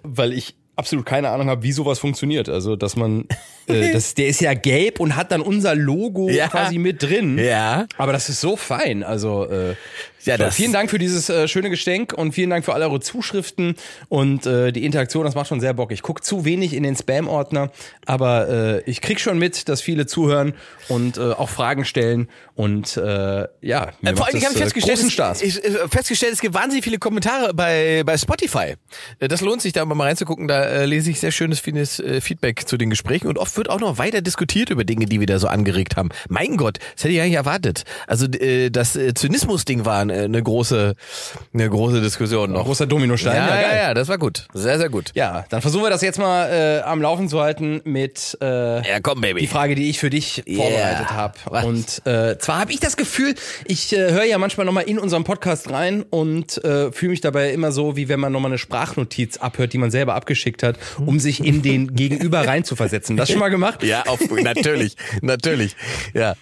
weil 0.03 0.33
ich 0.33 0.57
absolut 0.77 1.07
keine 1.07 1.31
Ahnung 1.31 1.49
habe, 1.49 1.63
wie 1.63 1.73
sowas 1.73 1.99
funktioniert. 1.99 2.49
Also, 2.49 2.77
dass 2.77 2.97
man, 2.97 3.27
äh, 3.67 3.93
das, 3.93 4.15
der 4.15 4.29
ist 4.29 4.41
ja 4.41 4.55
gelb 4.55 5.01
und 5.01 5.17
hat 5.17 5.33
dann 5.33 5.41
unser 5.41 5.75
Logo 5.75 6.29
ja. 6.29 6.49
quasi 6.49 6.79
mit 6.79 7.03
drin. 7.03 7.39
Ja. 7.39 7.87
Aber 7.97 8.13
das 8.13 8.29
ist 8.29 8.41
so 8.41 8.57
fein. 8.57 9.03
Also, 9.03 9.47
äh, 9.47 9.75
ja, 10.25 10.37
das 10.37 10.55
vielen 10.55 10.73
Dank 10.73 10.91
für 10.91 10.99
dieses 10.99 11.29
äh, 11.29 11.49
schöne 11.49 11.71
Geschenk 11.71 12.13
und 12.13 12.33
vielen 12.33 12.51
Dank 12.51 12.65
für 12.65 12.75
alle 12.75 12.87
eure 12.87 13.01
Zuschriften 13.01 13.75
und 14.09 14.47
äh, 14.47 14.73
die 14.73 14.85
Interaktion. 14.85 15.25
Das 15.25 15.35
macht 15.35 15.49
schon 15.49 15.61
sehr 15.61 15.75
Bock. 15.75 15.93
Ich 15.93 16.03
guck 16.03 16.25
zu 16.25 16.45
wenig 16.45 16.75
in 16.75 16.83
den 16.83 16.97
Spam-Ordner, 16.97 17.71
aber 18.07 18.49
äh, 18.49 18.91
ich 18.91 19.01
krieg 19.01 19.21
schon 19.21 19.39
mit, 19.39 19.69
dass 19.69 19.81
viele 19.81 20.07
zuhören 20.07 20.55
und 20.89 21.19
äh, 21.19 21.21
auch 21.21 21.49
Fragen 21.49 21.85
stellen 21.85 22.29
und 22.55 22.97
äh, 22.97 23.47
ja, 23.61 23.93
mir 24.01 24.11
äh, 24.11 24.17
vor 24.17 24.27
allem 24.27 24.37
ich 24.37 24.45
habe 24.45 24.55
festgestellt, 24.55 24.99
Spaß. 25.11 25.43
Ich, 25.43 25.63
ich, 25.65 25.77
festgestellt, 25.91 26.33
es 26.35 26.41
gibt 26.41 26.55
wahnsinnig 26.55 26.85
viele 26.85 26.99
Kommentare 26.99 27.55
bei 27.55 28.03
bei 28.05 28.17
Spotify. 28.17 28.75
Äh, 29.19 29.29
das 29.29 29.41
lohnt 29.41 29.63
sich 29.63 29.73
da 29.73 29.85
mal 29.85 30.01
reinzugucken. 30.01 30.49
Da 30.49 30.65
äh, 30.65 30.87
lese 30.87 31.11
ich 31.11 31.21
sehr 31.21 31.33
schönes, 31.33 31.61
vieles 31.61 31.99
äh, 32.01 32.21
Feedback 32.21 32.69
zu 32.69 32.77
den 32.77 32.91
Gesprächen 32.91 33.29
und 33.29 33.39
oft 33.39 33.57
wird 33.57 33.71
auch 33.71 33.81
noch 33.81 33.99
weiter 33.99 34.21
diskutiert 34.21 34.71
über 34.71 34.85
Dinge, 34.85 35.07
die 35.07 35.21
wir 35.21 35.27
da 35.27 35.39
so 35.39 35.49
angeregt 35.49 35.97
haben. 35.97 36.11
Mein 36.29 36.57
Gott, 36.57 36.79
das 36.95 37.05
hätte 37.05 37.15
ich 37.15 37.21
eigentlich 37.21 37.35
erwartet. 37.35 37.85
Also 38.07 38.27
äh, 38.27 38.71
das 38.71 38.97
äh, 38.97 39.15
Zynismus-Ding 39.15 39.85
war 39.85 40.09
äh, 40.09 40.12
eine 40.13 40.43
große, 40.43 40.95
eine 41.53 41.69
große 41.69 42.01
Diskussion 42.01 42.53
noch. 42.53 42.61
Ein 42.61 42.67
großer 42.67 42.87
Dominostein. 42.87 43.37
Ja, 43.37 43.49
ja, 43.49 43.61
ja, 43.61 43.77
ja, 43.77 43.95
das 43.95 44.09
war 44.09 44.19
gut. 44.19 44.47
Sehr, 44.53 44.79
sehr 44.79 44.89
gut. 44.89 45.11
Ja, 45.15 45.45
dann 45.49 45.61
versuchen 45.61 45.85
wir 45.85 45.91
das 45.91 46.03
jetzt 46.03 46.19
mal 46.19 46.51
äh, 46.51 46.83
am 46.83 47.03
Laufen 47.03 47.29
zu 47.29 47.41
halten 47.41 47.81
mit 47.85 48.37
äh, 48.41 48.89
ja, 48.89 49.01
komm, 49.01 49.21
Baby. 49.21 49.41
die 49.41 49.47
Frage, 49.47 49.75
die 49.75 49.91
ich 49.91 49.99
für 49.99 50.11
dich 50.11 50.43
yeah. 50.47 50.63
vorbereitet 50.63 51.11
habe. 51.11 51.67
Und 51.67 52.07
äh, 52.07 52.39
zwar 52.39 52.61
habe 52.61 52.73
ich 52.73 52.81
das 52.81 52.97
Gefühl, 52.97 53.35
ich 53.67 53.93
äh, 53.93 54.13
höre 54.13 54.25
ja 54.25 54.39
manchmal 54.39 54.67
nochmal 54.67 54.85
in 54.85 54.99
unserem 54.99 55.25
Podcast 55.25 55.71
rein 55.71 56.03
und 56.03 56.63
äh, 56.65 56.93
fühle 56.93 57.11
mich 57.11 57.21
dabei 57.21 57.53
immer 57.53 57.73
so, 57.73 57.97
wie 57.97 58.09
wenn 58.09 58.21
man 58.21 58.33
nochmal 58.33 58.51
eine 58.51 58.59
Sprachnotiz 58.59 59.37
abhört, 59.39 59.73
die 59.73 59.79
man 59.79 59.91
selber 59.91 60.15
abgeschickt 60.15 60.63
hat, 60.63 60.79
um 61.05 61.19
sich 61.19 61.45
in 61.45 61.63
den 61.63 61.95
Gegenüber 61.95 62.47
reinzuversetzen. 62.47 63.17
Das 63.17 63.31
schon 63.31 63.41
mal 63.41 63.49
gemacht? 63.49 63.83
Ja, 63.93 64.05
auf, 64.07 64.21
natürlich, 64.31 64.97
natürlich. 65.21 65.77
Ja. 66.15 66.35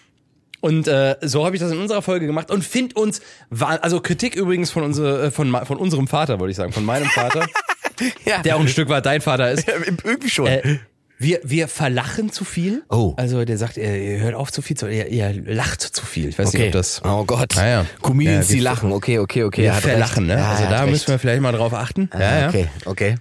Und 0.61 0.89
äh, 0.89 1.17
so 1.23 1.45
habe 1.47 1.57
ich 1.57 1.63
das 1.63 1.73
in 1.73 1.79
unserer 1.79 2.03
Folge 2.03 2.27
gemacht 2.27 2.51
und 2.51 2.65
find 2.65 2.95
uns, 2.95 3.21
also 3.59 4.01
Kritik 4.01 4.35
übrigens 4.35 4.71
von, 4.71 4.83
unsere, 4.83 5.27
äh, 5.27 5.31
von, 5.31 5.51
von 5.65 5.79
unserem 5.79 6.07
Vater, 6.07 6.39
wollte 6.39 6.51
ich 6.51 6.57
sagen, 6.57 6.73
von 6.73 6.85
meinem 6.85 7.09
Vater, 7.09 7.47
ja. 8.27 8.43
der 8.43 8.57
auch 8.57 8.61
ein 8.61 8.69
Stück 8.69 8.89
weit 8.89 9.07
dein 9.07 9.21
Vater 9.21 9.51
ist. 9.51 9.67
Ja, 9.67 9.75
irgendwie 10.05 10.29
schon. 10.29 10.47
Äh, 10.47 10.79
wir, 11.19 11.41
wir 11.43 11.69
verlachen 11.69 12.33
zu 12.33 12.45
viel. 12.45 12.83
Oh. 12.89 13.13
Also 13.17 13.45
der 13.45 13.59
sagt, 13.59 13.77
ihr, 13.77 13.95
ihr 13.95 14.21
hört 14.21 14.35
auf 14.35 14.51
zu 14.51 14.63
viel, 14.63 14.77
zu, 14.77 14.87
ihr, 14.87 15.07
ihr 15.09 15.35
lacht 15.45 15.83
zu 15.83 16.07
viel. 16.07 16.31
Ich 16.31 16.39
weiß 16.39 16.49
okay. 16.49 16.59
nicht, 16.59 16.67
ob 16.69 16.73
das. 16.73 17.03
Oh 17.05 17.25
Gott. 17.25 17.59
Ah, 17.59 17.69
ja. 17.69 17.87
Comedians, 18.01 18.49
ja, 18.49 18.55
die 18.55 18.61
lachen. 18.61 18.91
Okay, 18.93 19.19
okay, 19.19 19.45
okay. 19.45 19.63
Wir 19.65 19.75
verlachen, 19.75 20.27
ne? 20.27 20.39
Ja, 20.39 20.53
also 20.53 20.65
da 20.65 20.87
müssen 20.87 21.09
wir 21.09 21.19
vielleicht 21.19 21.43
mal 21.43 21.53
drauf 21.53 21.75
achten. 21.75 22.09
Ah, 22.13 22.21
ja, 22.21 22.41
ja. 22.41 22.49
Okay, 22.49 22.69
okay. 22.87 23.15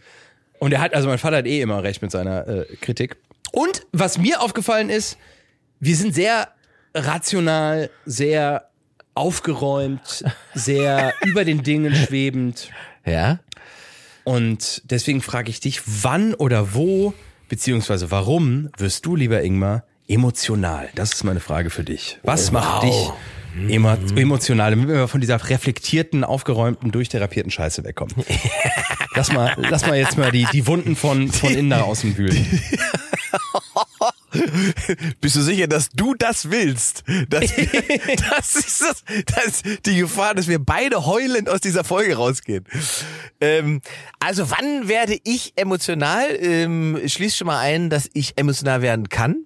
Und 0.59 0.71
er 0.71 0.79
hat, 0.79 0.93
also 0.93 1.09
mein 1.09 1.17
Vater 1.17 1.37
hat 1.37 1.45
eh 1.45 1.59
immer 1.59 1.83
recht 1.83 2.01
mit 2.01 2.11
seiner 2.11 2.47
äh, 2.47 2.65
Kritik. 2.79 3.17
Und 3.51 3.85
was 3.91 4.17
mir 4.17 4.41
aufgefallen 4.41 4.89
ist, 4.89 5.17
wir 5.81 5.95
sind 5.95 6.15
sehr 6.15 6.49
rational, 6.93 7.89
sehr 8.05 8.69
aufgeräumt, 9.15 10.23
sehr 10.53 11.13
über 11.25 11.45
den 11.45 11.63
Dingen 11.63 11.93
schwebend. 11.93 12.69
Ja. 13.05 13.39
Und 14.23 14.81
deswegen 14.85 15.21
frage 15.21 15.49
ich 15.49 15.59
dich, 15.59 15.81
wann 15.85 16.33
oder 16.33 16.73
wo, 16.73 17.13
beziehungsweise 17.47 18.11
warum 18.11 18.69
wirst 18.77 19.05
du, 19.05 19.15
lieber 19.15 19.41
Ingmar, 19.41 19.83
emotional? 20.07 20.89
Das 20.95 21.13
ist 21.13 21.23
meine 21.23 21.39
Frage 21.39 21.69
für 21.69 21.83
dich. 21.83 22.19
Was 22.23 22.47
wow. 22.47 22.61
macht 22.61 22.83
dich 22.83 23.11
emo 23.67 23.95
emotional, 24.15 24.71
damit 24.71 24.87
wir 24.87 25.07
von 25.07 25.21
dieser 25.21 25.49
reflektierten, 25.49 26.23
aufgeräumten, 26.23 26.91
durchtherapierten 26.91 27.51
Scheiße 27.51 27.83
wegkommen? 27.83 28.15
lass 29.15 29.31
mal, 29.31 29.55
lass 29.57 29.87
mal 29.87 29.97
jetzt 29.97 30.17
mal 30.17 30.31
die, 30.31 30.47
die 30.53 30.67
Wunden 30.67 30.95
von, 30.95 31.31
von 31.31 31.51
innen 31.51 31.69
nach 31.69 31.81
außen 31.81 32.17
wühlen. 32.17 32.45
Bist 35.21 35.35
du 35.35 35.41
sicher, 35.41 35.67
dass 35.67 35.89
du 35.89 36.13
das 36.13 36.49
willst? 36.51 37.03
Das, 37.29 37.45
das 38.29 38.55
ist 38.55 38.81
das, 38.81 39.03
das 39.25 39.61
ist 39.61 39.85
die 39.85 39.97
Gefahr, 39.97 40.35
dass 40.35 40.47
wir 40.47 40.59
beide 40.59 41.05
heulend 41.05 41.49
aus 41.49 41.61
dieser 41.61 41.83
Folge 41.83 42.15
rausgehen. 42.15 42.65
Ähm, 43.41 43.81
also 44.19 44.49
wann 44.51 44.87
werde 44.87 45.17
ich 45.23 45.53
emotional? 45.55 46.27
Ähm, 46.39 46.99
schließ 47.05 47.37
schon 47.37 47.47
mal 47.47 47.59
ein, 47.59 47.89
dass 47.89 48.09
ich 48.13 48.37
emotional 48.37 48.81
werden 48.81 49.09
kann. 49.09 49.45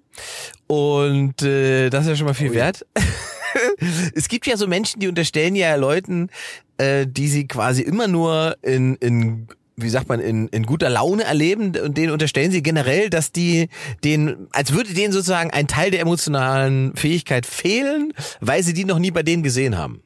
Und 0.66 1.42
äh, 1.42 1.90
das 1.90 2.04
ist 2.04 2.10
ja 2.10 2.16
schon 2.16 2.26
mal 2.26 2.34
viel 2.34 2.50
oh, 2.50 2.54
wert. 2.54 2.86
es 4.14 4.28
gibt 4.28 4.46
ja 4.46 4.56
so 4.56 4.66
Menschen, 4.66 5.00
die 5.00 5.08
unterstellen 5.08 5.56
ja 5.56 5.74
Leuten, 5.76 6.30
äh, 6.78 7.06
die 7.06 7.28
sie 7.28 7.46
quasi 7.46 7.82
immer 7.82 8.08
nur 8.08 8.56
in, 8.62 8.96
in 8.96 9.48
wie 9.76 9.88
sagt 9.88 10.08
man, 10.08 10.20
in, 10.20 10.48
in 10.48 10.64
guter 10.64 10.88
Laune 10.88 11.24
erleben 11.24 11.76
und 11.76 11.96
denen 11.96 12.12
unterstellen 12.12 12.50
sie 12.52 12.62
generell, 12.62 13.10
dass 13.10 13.32
die 13.32 13.68
den, 14.04 14.46
als 14.52 14.72
würde 14.72 14.94
denen 14.94 15.12
sozusagen 15.12 15.50
ein 15.50 15.66
Teil 15.66 15.90
der 15.90 16.00
emotionalen 16.00 16.94
Fähigkeit 16.96 17.46
fehlen, 17.46 18.12
weil 18.40 18.62
sie 18.62 18.72
die 18.72 18.84
noch 18.84 18.98
nie 18.98 19.10
bei 19.10 19.22
denen 19.22 19.42
gesehen 19.42 19.76
haben. 19.76 20.02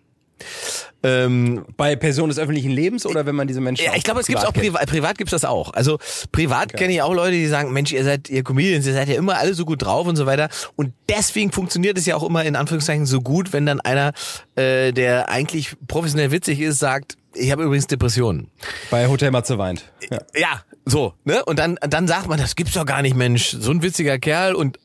Ähm, 1.04 1.64
bei 1.76 1.94
Personen 1.94 2.28
des 2.28 2.40
öffentlichen 2.40 2.70
Lebens 2.72 3.06
oder 3.06 3.24
wenn 3.24 3.36
man 3.36 3.46
diese 3.46 3.60
Menschen 3.60 3.84
Ja, 3.84 3.92
ich 3.94 4.02
glaube, 4.02 4.18
es 4.18 4.26
gibt 4.26 4.44
auch 4.44 4.52
privat, 4.52 4.88
privat 4.88 5.16
gibt's 5.16 5.30
das 5.30 5.44
auch. 5.44 5.72
Also 5.72 5.98
privat 6.32 6.70
okay. 6.70 6.76
kenne 6.76 6.92
ich 6.94 7.02
auch 7.02 7.14
Leute, 7.14 7.32
die 7.32 7.46
sagen, 7.46 7.72
Mensch, 7.72 7.92
ihr 7.92 8.02
seid 8.02 8.28
ihr 8.28 8.42
Comedians, 8.42 8.84
ihr 8.84 8.94
seid 8.94 9.08
ja 9.08 9.14
immer 9.14 9.38
alle 9.38 9.54
so 9.54 9.64
gut 9.64 9.82
drauf 9.82 10.08
und 10.08 10.16
so 10.16 10.26
weiter. 10.26 10.48
Und 10.74 10.92
deswegen 11.08 11.52
funktioniert 11.52 11.96
es 11.98 12.06
ja 12.06 12.16
auch 12.16 12.24
immer 12.24 12.44
in 12.44 12.56
Anführungszeichen 12.56 13.06
so 13.06 13.20
gut, 13.20 13.52
wenn 13.52 13.64
dann 13.64 13.80
einer, 13.80 14.12
äh, 14.56 14.92
der 14.92 15.28
eigentlich 15.28 15.76
professionell 15.86 16.32
witzig 16.32 16.60
ist, 16.60 16.80
sagt, 16.80 17.16
ich 17.34 17.52
habe 17.52 17.62
übrigens 17.62 17.86
Depressionen. 17.86 18.50
Bei 18.90 19.06
Hotel 19.06 19.30
Matze 19.30 19.58
weint. 19.58 19.84
Ja. 20.10 20.18
ja, 20.34 20.62
so, 20.84 21.14
ne? 21.24 21.44
Und 21.44 21.58
dann, 21.58 21.78
dann 21.80 22.08
sagt 22.08 22.26
man, 22.28 22.38
das 22.38 22.56
gibt's 22.56 22.74
doch 22.74 22.86
gar 22.86 23.02
nicht, 23.02 23.14
Mensch. 23.14 23.50
So 23.50 23.70
ein 23.70 23.82
witziger 23.82 24.18
Kerl 24.18 24.54
und 24.54 24.78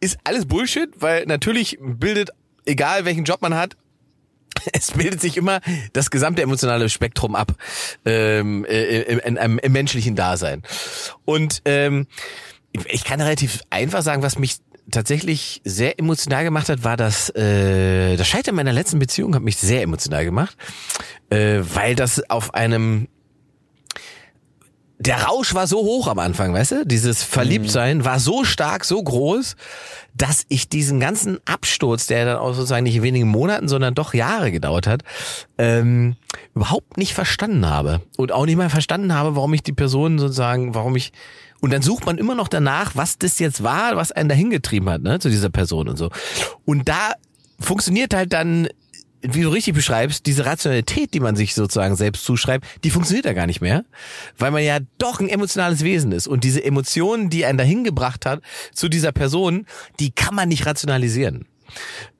ist 0.00 0.18
alles 0.24 0.46
Bullshit, 0.46 0.90
weil 1.00 1.26
natürlich 1.26 1.78
bildet, 1.80 2.30
egal 2.64 3.04
welchen 3.04 3.24
Job 3.24 3.42
man 3.42 3.54
hat, 3.54 3.76
es 4.72 4.92
bildet 4.92 5.20
sich 5.20 5.36
immer 5.36 5.60
das 5.92 6.10
gesamte 6.10 6.42
emotionale 6.42 6.88
Spektrum 6.88 7.34
ab 7.34 7.52
ähm, 8.04 8.64
äh, 8.64 9.02
im, 9.02 9.18
in 9.20 9.38
einem 9.38 9.58
im 9.58 9.72
menschlichen 9.72 10.16
Dasein. 10.16 10.62
Und 11.24 11.62
ähm, 11.64 12.06
ich 12.88 13.04
kann 13.04 13.20
relativ 13.20 13.60
einfach 13.70 14.02
sagen, 14.02 14.22
was 14.22 14.38
mich 14.38 14.56
tatsächlich 14.90 15.60
sehr 15.64 15.98
emotional 15.98 16.44
gemacht 16.44 16.68
hat, 16.68 16.84
war 16.84 16.96
das 16.96 17.30
äh, 17.30 18.16
das 18.16 18.26
Scheitern 18.28 18.54
meiner 18.54 18.72
letzten 18.72 18.98
Beziehung 18.98 19.34
hat 19.34 19.42
mich 19.42 19.56
sehr 19.56 19.82
emotional 19.82 20.24
gemacht, 20.24 20.56
äh, 21.30 21.60
weil 21.60 21.94
das 21.94 22.28
auf 22.30 22.54
einem 22.54 23.08
der 24.98 25.22
Rausch 25.22 25.54
war 25.54 25.66
so 25.66 25.78
hoch 25.78 26.08
am 26.08 26.18
Anfang, 26.18 26.52
weißt 26.52 26.72
du? 26.72 26.86
Dieses 26.86 27.22
Verliebtsein 27.22 28.04
war 28.04 28.18
so 28.18 28.44
stark, 28.44 28.84
so 28.84 29.00
groß, 29.00 29.54
dass 30.14 30.44
ich 30.48 30.68
diesen 30.68 30.98
ganzen 30.98 31.38
Absturz, 31.44 32.06
der 32.06 32.24
dann 32.24 32.38
auch 32.38 32.52
sozusagen 32.52 32.82
nicht 32.82 32.96
in 32.96 33.02
wenigen 33.02 33.28
Monaten, 33.28 33.68
sondern 33.68 33.94
doch 33.94 34.12
Jahre 34.12 34.50
gedauert 34.50 34.88
hat, 34.88 35.02
ähm, 35.56 36.16
überhaupt 36.54 36.96
nicht 36.96 37.14
verstanden 37.14 37.66
habe. 37.66 38.00
Und 38.16 38.32
auch 38.32 38.44
nicht 38.44 38.56
mal 38.56 38.70
verstanden 38.70 39.14
habe, 39.14 39.36
warum 39.36 39.54
ich 39.54 39.62
die 39.62 39.72
Person 39.72 40.18
sozusagen, 40.18 40.74
warum 40.74 40.96
ich 40.96 41.12
und 41.60 41.72
dann 41.72 41.82
sucht 41.82 42.06
man 42.06 42.18
immer 42.18 42.36
noch 42.36 42.48
danach, 42.48 42.94
was 42.94 43.18
das 43.18 43.40
jetzt 43.40 43.64
war, 43.64 43.96
was 43.96 44.12
einen 44.12 44.28
dahin 44.28 44.50
getrieben 44.50 44.88
hat, 44.90 45.02
ne, 45.02 45.18
zu 45.18 45.28
dieser 45.28 45.50
Person 45.50 45.88
und 45.88 45.96
so. 45.96 46.10
Und 46.64 46.88
da 46.88 47.14
funktioniert 47.58 48.14
halt 48.14 48.32
dann 48.32 48.68
wie 49.20 49.42
du 49.42 49.48
richtig 49.48 49.74
beschreibst, 49.74 50.26
diese 50.26 50.46
Rationalität, 50.46 51.14
die 51.14 51.20
man 51.20 51.36
sich 51.36 51.54
sozusagen 51.54 51.96
selbst 51.96 52.24
zuschreibt, 52.24 52.66
die 52.84 52.90
funktioniert 52.90 53.26
ja 53.26 53.32
gar 53.32 53.46
nicht 53.46 53.60
mehr, 53.60 53.84
weil 54.36 54.50
man 54.50 54.62
ja 54.62 54.78
doch 54.98 55.20
ein 55.20 55.28
emotionales 55.28 55.82
Wesen 55.82 56.12
ist 56.12 56.28
und 56.28 56.44
diese 56.44 56.64
Emotionen, 56.64 57.30
die 57.30 57.44
einen 57.44 57.58
dahin 57.58 57.84
gebracht 57.84 58.26
hat 58.26 58.42
zu 58.72 58.88
dieser 58.88 59.12
Person, 59.12 59.66
die 59.98 60.12
kann 60.12 60.34
man 60.34 60.48
nicht 60.48 60.66
rationalisieren. 60.66 61.46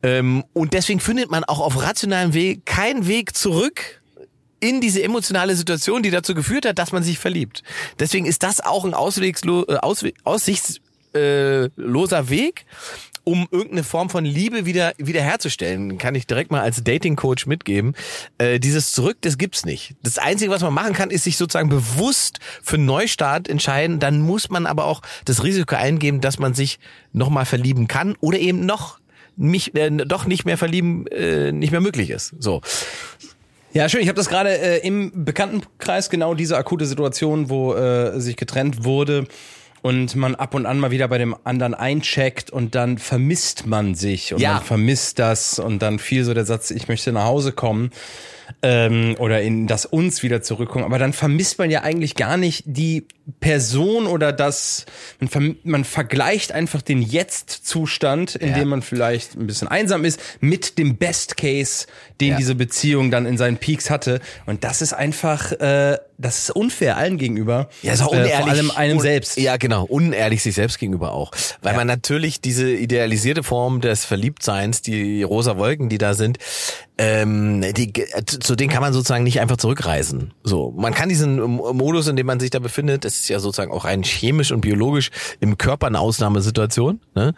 Ähm, 0.02 0.44
und 0.52 0.74
deswegen 0.74 1.00
findet 1.00 1.30
man 1.30 1.44
auch 1.44 1.60
auf 1.60 1.82
rationalem 1.82 2.34
Weg 2.34 2.66
keinen 2.66 3.06
Weg 3.06 3.36
zurück 3.36 4.02
in 4.60 4.80
diese 4.80 5.02
emotionale 5.02 5.54
Situation, 5.54 6.02
die 6.02 6.10
dazu 6.10 6.34
geführt 6.34 6.66
hat, 6.66 6.78
dass 6.78 6.92
man 6.92 7.02
sich 7.02 7.18
verliebt. 7.18 7.62
Deswegen 7.98 8.26
ist 8.26 8.42
das 8.42 8.60
auch 8.60 8.84
ein 8.84 8.94
auswegslo 8.94 9.64
äh, 9.68 9.76
Auswe 9.76 10.12
aussichtsloser 10.24 12.28
Weg 12.28 12.66
um 13.28 13.46
irgendeine 13.50 13.84
Form 13.84 14.08
von 14.08 14.24
Liebe 14.24 14.64
wieder 14.64 14.94
wiederherzustellen, 14.96 15.98
kann 15.98 16.14
ich 16.14 16.26
direkt 16.26 16.50
mal 16.50 16.62
als 16.62 16.82
Dating 16.82 17.14
Coach 17.14 17.44
mitgeben. 17.44 17.94
Äh, 18.38 18.58
dieses 18.58 18.92
Zurück, 18.92 19.18
das 19.20 19.36
gibt's 19.36 19.66
nicht. 19.66 19.96
Das 20.02 20.16
Einzige, 20.16 20.50
was 20.50 20.62
man 20.62 20.72
machen 20.72 20.94
kann, 20.94 21.10
ist 21.10 21.24
sich 21.24 21.36
sozusagen 21.36 21.68
bewusst 21.68 22.38
für 22.62 22.78
Neustart 22.78 23.46
entscheiden. 23.46 23.98
Dann 23.98 24.22
muss 24.22 24.48
man 24.48 24.64
aber 24.64 24.86
auch 24.86 25.02
das 25.26 25.44
Risiko 25.44 25.76
eingeben, 25.76 26.22
dass 26.22 26.38
man 26.38 26.54
sich 26.54 26.78
nochmal 27.12 27.44
verlieben 27.44 27.86
kann 27.86 28.16
oder 28.20 28.38
eben 28.38 28.64
noch 28.64 28.98
mich 29.36 29.74
äh, 29.74 29.90
doch 29.90 30.24
nicht 30.24 30.46
mehr 30.46 30.56
verlieben 30.56 31.06
äh, 31.08 31.52
nicht 31.52 31.70
mehr 31.70 31.82
möglich 31.82 32.08
ist. 32.08 32.34
So. 32.38 32.62
Ja, 33.74 33.90
schön. 33.90 34.00
Ich 34.00 34.08
habe 34.08 34.16
das 34.16 34.30
gerade 34.30 34.58
äh, 34.58 34.86
im 34.86 35.26
Bekanntenkreis 35.26 36.08
genau 36.08 36.32
diese 36.32 36.56
akute 36.56 36.86
Situation, 36.86 37.50
wo 37.50 37.74
äh, 37.74 38.18
sich 38.18 38.36
getrennt 38.36 38.84
wurde 38.84 39.26
und 39.82 40.16
man 40.16 40.34
ab 40.34 40.54
und 40.54 40.66
an 40.66 40.78
mal 40.78 40.90
wieder 40.90 41.08
bei 41.08 41.18
dem 41.18 41.36
anderen 41.44 41.74
eincheckt 41.74 42.50
und 42.50 42.74
dann 42.74 42.98
vermisst 42.98 43.66
man 43.66 43.94
sich 43.94 44.32
und 44.34 44.40
Ja. 44.40 44.54
man 44.54 44.62
vermisst 44.62 45.18
das 45.18 45.58
und 45.58 45.80
dann 45.82 45.98
fiel 45.98 46.24
so 46.24 46.34
der 46.34 46.44
Satz, 46.44 46.70
ich 46.70 46.88
möchte 46.88 47.12
nach 47.12 47.24
Hause 47.24 47.52
kommen 47.52 47.90
ähm, 48.62 49.14
oder 49.18 49.42
in 49.42 49.66
das 49.66 49.86
uns 49.86 50.22
wieder 50.22 50.42
zurückkommen. 50.42 50.84
Aber 50.84 50.98
dann 50.98 51.12
vermisst 51.12 51.58
man 51.58 51.70
ja 51.70 51.82
eigentlich 51.82 52.14
gar 52.14 52.36
nicht 52.36 52.64
die 52.66 53.06
Person 53.40 54.06
oder 54.06 54.32
das, 54.32 54.86
man, 55.20 55.28
ver 55.28 55.40
man 55.64 55.84
vergleicht 55.84 56.52
einfach 56.52 56.82
den 56.82 57.02
Jetzt-Zustand, 57.02 58.34
in 58.36 58.50
Ja. 58.50 58.54
dem 58.58 58.68
man 58.68 58.82
vielleicht 58.82 59.36
ein 59.36 59.46
bisschen 59.46 59.68
einsam 59.68 60.04
ist, 60.04 60.20
mit 60.40 60.78
dem 60.78 60.96
Best 60.96 61.36
Case, 61.36 61.86
den 62.20 62.30
Ja. 62.32 62.36
diese 62.36 62.54
Beziehung 62.54 63.10
dann 63.10 63.26
in 63.26 63.36
seinen 63.36 63.58
Peaks 63.58 63.90
hatte. 63.90 64.20
Und 64.46 64.64
das 64.64 64.82
ist 64.82 64.92
einfach, 64.92 65.52
äh, 65.52 65.98
das 66.16 66.38
ist 66.38 66.50
unfair 66.50 66.96
allen 66.96 67.16
gegenüber. 67.18 67.68
Ja, 67.82 67.92
ist 67.92 68.02
auch 68.02 68.12
Äh, 68.12 68.16
unehrlich. 68.22 68.38
vor 68.38 68.48
allem 68.48 68.70
einem 68.72 69.00
selbst. 69.00 69.36
Ja, 69.38 69.56
genau. 69.56 69.84
Unehrlich 69.84 70.42
sich 70.42 70.54
selbst 70.54 70.78
gegenüber 70.78 71.12
auch. 71.12 71.30
Weil 71.62 71.76
man 71.76 71.86
natürlich 71.86 72.40
diese 72.40 72.70
idealisierte 72.72 73.42
Form 73.42 73.80
des 73.80 74.04
Verliebtseins, 74.04 74.82
die 74.82 75.22
rosa 75.22 75.56
Wolken, 75.58 75.88
die 75.88 75.98
da 75.98 76.14
sind, 76.14 76.38
ähm, 77.00 77.62
die, 77.74 77.92
zu 78.26 78.56
denen 78.56 78.70
kann 78.70 78.80
man 78.80 78.92
sozusagen 78.92 79.22
nicht 79.22 79.40
einfach 79.40 79.56
zurückreisen. 79.56 80.34
So, 80.42 80.72
man 80.76 80.92
kann 80.94 81.08
diesen 81.08 81.36
Modus, 81.40 82.08
in 82.08 82.16
dem 82.16 82.26
man 82.26 82.40
sich 82.40 82.50
da 82.50 82.58
befindet, 82.58 83.04
ist 83.20 83.28
ja 83.28 83.38
sozusagen 83.40 83.72
auch 83.72 83.84
rein 83.84 84.02
chemisch 84.02 84.52
und 84.52 84.60
biologisch 84.60 85.10
im 85.40 85.58
Körper 85.58 85.86
eine 85.86 86.00
Ausnahmesituation, 86.00 87.00
ne? 87.14 87.34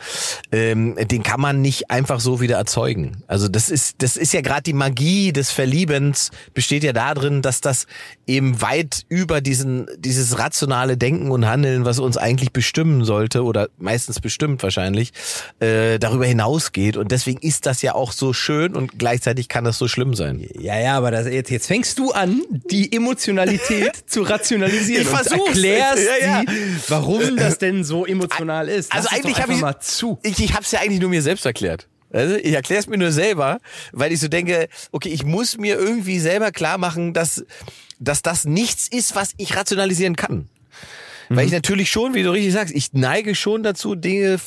ähm, 0.53 0.97
den 0.97 1.23
kann 1.23 1.41
man 1.41 1.61
nicht 1.61 1.91
einfach 1.91 2.21
so 2.21 2.41
wieder 2.41 2.57
erzeugen. 2.57 3.23
Also 3.27 3.49
das 3.49 3.71
ist, 3.71 4.03
das 4.03 4.17
ist 4.17 4.33
ja 4.33 4.41
gerade 4.41 4.63
die 4.63 4.73
Magie 4.73 5.33
des 5.33 5.51
Verliebens, 5.51 6.31
besteht 6.55 6.85
ja 6.85 6.93
darin, 6.93 7.43
dass 7.43 7.61
das 7.61 7.87
eben 8.27 8.61
weit 8.63 9.03
über 9.09 9.41
diesen, 9.41 9.87
dieses 9.99 10.39
rationale 10.39 10.97
Denken 10.97 11.31
und 11.31 11.47
Handeln, 11.47 11.85
was 11.85 11.99
uns 11.99 12.17
eigentlich 12.17 12.53
bestimmen 12.53 13.05
sollte 13.05 13.45
oder 13.45 13.69
meistens 13.79 14.21
bestimmt 14.21 14.63
wahrscheinlich, 14.63 15.13
äh, 15.61 15.99
darüber 15.99 16.27
hinausgeht. 16.27 16.97
Und 16.97 17.13
deswegen 17.13 17.41
ist 17.41 17.67
das 17.67 17.83
ja 17.83 17.95
auch 17.95 18.13
so 18.13 18.33
schön 18.33 18.75
und 18.75 18.99
gleichzeitig 18.99 19.49
kann 19.49 19.65
das 19.65 19.79
so 19.79 19.89
schlimm 19.89 20.15
sein. 20.15 20.47
Ja, 20.59 20.79
ja, 20.79 20.97
aber 20.97 21.11
das, 21.11 21.27
jetzt, 21.27 21.51
jetzt 21.51 21.67
fängst 21.67 21.99
du 21.99 22.13
an, 22.13 22.43
die 22.71 22.93
Emotionalität 22.93 23.93
zu 24.07 24.23
rationalisieren 24.23 25.03
Ich 25.03 25.09
und 25.09 25.17
versuch's. 25.17 25.55
Erklärst, 25.79 26.21
Ja, 26.21 26.27
ja. 26.27 26.45
Die, 26.45 26.77
warum 26.89 27.37
das 27.37 27.59
denn 27.59 27.85
so 27.85 28.07
emotional 28.07 28.69
ist. 28.69 28.93
Also 28.93 29.09
Lass 29.11 29.19
es 29.19 29.25
eigentlich 29.25 29.43
habe 29.43 29.53
ich 29.53 29.61
mal 29.61 29.79
zu. 29.81 30.19
Ich, 30.23 30.43
ich 30.43 30.53
habe 30.53 30.63
es 30.63 30.73
ja 30.73 30.81
eigentlich 30.81 31.01
nur 31.01 31.11
mir 31.11 31.23
selbst 31.23 31.47
erklärt. 31.47 31.89
Also 32.13 32.35
ich 32.37 32.53
erkläre 32.53 32.81
es 32.81 32.87
mir 32.89 32.99
nur 32.99 33.13
selber, 33.13 33.61
weil 33.93 34.13
ich 34.13 34.21
so 34.21 34.29
denke, 34.29 34.69
okay, 34.91 35.11
ich 35.11 35.25
muss 35.25 35.59
mir 35.59 35.79
irgendwie 35.79 36.19
selber 36.19 36.51
klar 36.51 36.77
machen, 36.77 37.15
dass, 37.15 37.45
dass 38.01 38.23
das 38.23 38.45
nichts 38.45 38.89
ist, 38.89 39.15
was 39.15 39.33
ich 39.37 39.57
rationalisieren 39.57 40.17
kann. 40.17 40.49
Weil 41.33 41.47
ich 41.47 41.53
natürlich 41.53 41.93
schon, 41.93 42.15
wie 42.15 42.25
du 42.25 42.33
richtig 42.33 42.53
sagst, 42.53 42.75
ich 42.75 42.93
neige 42.93 43.37
schon 43.37 43.63
dazu, 43.63 43.95
Dinge 43.95 44.41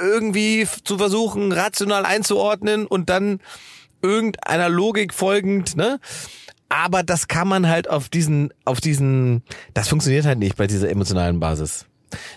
irgendwie 0.00 0.66
zu 0.84 0.96
versuchen, 0.96 1.52
rational 1.52 2.06
einzuordnen 2.06 2.86
und 2.86 3.10
dann 3.10 3.40
irgendeiner 4.00 4.70
Logik 4.70 5.12
folgend, 5.12 5.76
ne? 5.76 6.00
Aber 6.70 7.02
das 7.02 7.28
kann 7.28 7.48
man 7.48 7.68
halt 7.68 7.90
auf 7.90 8.08
diesen, 8.08 8.54
auf 8.64 8.80
diesen, 8.80 9.42
das 9.74 9.88
funktioniert 9.88 10.24
halt 10.24 10.38
nicht 10.38 10.56
bei 10.56 10.66
dieser 10.66 10.88
emotionalen 10.88 11.38
Basis. 11.40 11.84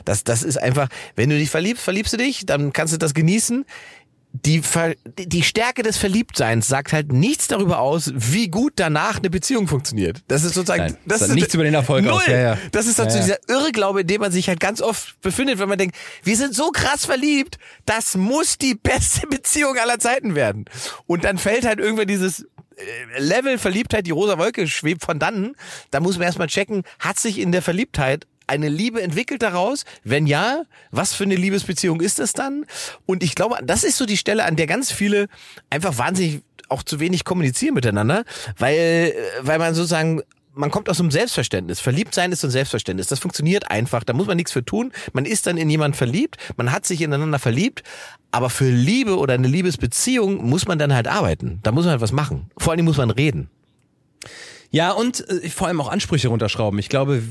Das, 0.05 0.23
das 0.23 0.43
ist 0.43 0.57
einfach, 0.57 0.89
wenn 1.15 1.29
du 1.29 1.37
dich 1.37 1.49
verliebst, 1.49 1.83
verliebst 1.83 2.13
du 2.13 2.17
dich, 2.17 2.45
dann 2.45 2.73
kannst 2.73 2.93
du 2.93 2.97
das 2.97 3.13
genießen. 3.13 3.63
Die, 4.35 4.63
Ver, 4.63 4.95
die 5.05 5.43
Stärke 5.43 5.83
des 5.83 5.97
Verliebtseins 5.97 6.67
sagt 6.67 6.91
halt 6.91 7.11
nichts 7.13 7.47
darüber 7.47 7.77
aus, 7.77 8.11
wie 8.15 8.47
gut 8.47 8.73
danach 8.77 9.19
eine 9.19 9.29
Beziehung 9.29 9.67
funktioniert. 9.67 10.23
Das 10.27 10.43
ist 10.43 10.55
sozusagen, 10.55 10.85
Nein, 10.85 10.97
das 11.05 11.21
ist 11.21 11.35
nichts 11.35 11.53
über 11.53 11.63
den 11.63 11.75
Erfolg 11.75 12.03
null. 12.03 12.13
aus. 12.13 12.25
Ja, 12.25 12.39
ja. 12.39 12.57
Das 12.71 12.87
ist 12.87 12.97
dazu 12.97 13.17
Ja, 13.19 13.25
ja. 13.27 13.37
dieser 13.37 13.61
Irrglaube, 13.61 14.01
in 14.01 14.07
dem 14.07 14.21
man 14.21 14.31
sich 14.31 14.47
halt 14.47 14.59
ganz 14.59 14.81
oft 14.81 15.21
befindet, 15.21 15.59
wenn 15.59 15.69
man 15.69 15.77
denkt, 15.77 15.95
wir 16.23 16.35
sind 16.35 16.55
so 16.55 16.71
krass 16.71 17.05
verliebt, 17.05 17.59
das 17.85 18.17
muss 18.17 18.57
die 18.57 18.73
beste 18.73 19.27
Beziehung 19.29 19.77
aller 19.77 19.99
Zeiten 19.99 20.33
werden. 20.33 20.65
Und 21.05 21.23
dann 21.25 21.37
fällt 21.37 21.63
halt 21.63 21.77
irgendwann 21.77 22.07
dieses 22.07 22.47
Level 23.17 23.57
Verliebtheit, 23.57 24.07
die 24.07 24.11
rosa 24.11 24.37
Wolke 24.37 24.67
schwebt 24.67 25.03
von 25.03 25.19
dannen. 25.19 25.55
Da 25.91 25.99
muss 25.99 26.17
man 26.17 26.25
erstmal 26.25 26.47
checken, 26.47 26.83
hat 26.99 27.19
sich 27.19 27.39
in 27.39 27.51
der 27.51 27.61
Verliebtheit 27.61 28.27
eine 28.47 28.69
Liebe 28.69 29.01
entwickelt 29.01 29.41
daraus? 29.41 29.85
Wenn 30.03 30.27
ja, 30.27 30.63
was 30.91 31.13
für 31.13 31.23
eine 31.23 31.35
Liebesbeziehung 31.35 32.01
ist 32.01 32.19
es 32.19 32.33
dann? 32.33 32.65
Und 33.05 33.23
ich 33.23 33.35
glaube, 33.35 33.57
das 33.63 33.83
ist 33.83 33.97
so 33.97 34.05
die 34.05 34.17
Stelle, 34.17 34.45
an 34.45 34.55
der 34.55 34.67
ganz 34.67 34.91
viele 34.91 35.27
einfach 35.69 35.97
wahnsinnig 35.97 36.41
auch 36.69 36.83
zu 36.83 36.99
wenig 36.99 37.23
kommunizieren 37.23 37.75
miteinander, 37.75 38.23
weil, 38.57 38.75
äh, 38.75 39.13
weil 39.41 39.59
man 39.59 39.75
sozusagen 39.75 40.21
man 40.55 40.71
kommt 40.71 40.89
aus 40.89 40.99
einem 40.99 41.11
Selbstverständnis. 41.11 41.79
Verliebt 41.79 42.13
sein 42.13 42.31
ist 42.31 42.41
so 42.41 42.47
ein 42.47 42.51
Selbstverständnis. 42.51 43.07
Das 43.07 43.19
funktioniert 43.19 43.69
einfach. 43.71 44.03
Da 44.03 44.13
muss 44.13 44.27
man 44.27 44.37
nichts 44.37 44.51
für 44.51 44.63
tun. 44.63 44.91
Man 45.13 45.25
ist 45.25 45.47
dann 45.47 45.57
in 45.57 45.69
jemanden 45.69 45.97
verliebt. 45.97 46.37
Man 46.57 46.71
hat 46.71 46.85
sich 46.85 47.01
ineinander 47.01 47.39
verliebt. 47.39 47.83
Aber 48.31 48.49
für 48.49 48.69
Liebe 48.69 49.17
oder 49.17 49.33
eine 49.33 49.47
Liebesbeziehung 49.47 50.47
muss 50.47 50.67
man 50.67 50.79
dann 50.79 50.93
halt 50.93 51.07
arbeiten. 51.07 51.59
Da 51.63 51.71
muss 51.71 51.85
man 51.85 51.91
halt 51.91 52.01
was 52.01 52.11
machen. 52.11 52.49
Vor 52.57 52.75
Dingen 52.75 52.87
muss 52.87 52.97
man 52.97 53.09
reden. 53.09 53.49
Ja, 54.75 54.89
und 54.91 55.29
äh, 55.29 55.49
vor 55.49 55.67
allem 55.67 55.79
auch 55.79 55.87
Ansprüche 55.87 56.29
runterschrauben. 56.29 56.79
Ich 56.79 56.89
glaube, 56.89 57.21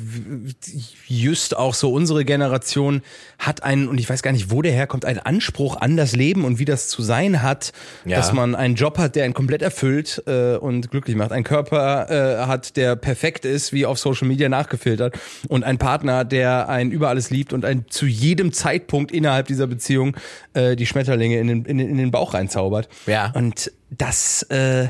just 1.09 1.57
auch 1.57 1.75
so 1.75 1.93
unsere 1.93 2.25
Generation 2.25 3.03
hat 3.41 3.65
einen, 3.65 3.89
und 3.89 3.99
ich 3.99 4.09
weiß 4.09 4.23
gar 4.23 4.31
nicht, 4.31 4.53
wo 4.53 4.63
der 4.63 4.71
herkommt, 4.73 5.05
einen 5.05 5.19
Anspruch 5.19 5.77
an 5.81 5.97
das 5.97 6.15
Leben 6.15 6.45
und 6.45 6.61
wie 6.61 6.65
das 6.65 6.87
zu 6.89 7.03
sein 7.03 7.43
hat, 7.43 7.73
Ja. 8.05 8.17
dass 8.17 8.33
man 8.33 8.55
einen 8.55 8.77
Job 8.77 8.97
hat, 8.97 9.17
der 9.17 9.25
einen 9.25 9.35
komplett 9.35 9.61
erfüllt 9.61 10.23
äh, 10.27 10.55
und 10.55 10.93
glücklich 10.93 11.17
macht, 11.17 11.33
einen 11.33 11.43
Körper 11.43 12.09
äh, 12.43 12.47
hat, 12.47 12.77
der 12.77 12.95
perfekt 12.95 13.45
ist, 13.45 13.73
wie 13.73 13.87
auf 13.87 13.99
Social 13.99 14.29
Media 14.29 14.49
nachgefiltert, 14.49 15.19
und 15.49 15.65
einen 15.65 15.79
Partner, 15.79 16.25
der 16.25 16.69
einen 16.69 16.93
über 16.93 17.09
alles 17.09 17.31
liebt 17.31 17.53
und 17.53 17.65
einen 17.65 17.87
zu 17.91 18.07
jedem 18.07 18.53
Zeitpunkt 18.53 19.11
innerhalb 19.11 19.49
dieser 19.49 19.67
Beziehung 19.67 20.17
äh, 20.55 20.77
die 20.77 20.87
Schmetterlinge 20.87 21.41
in 21.41 21.49
den, 21.49 21.65
in, 21.65 21.79
den, 21.79 21.89
in 21.89 21.99
den 21.99 22.13
Bauch 22.13 22.35
reinzaubert. 22.35 22.89
Ja. 23.07 23.33
Und 23.35 23.73
das 23.91 24.45
äh, 24.45 24.89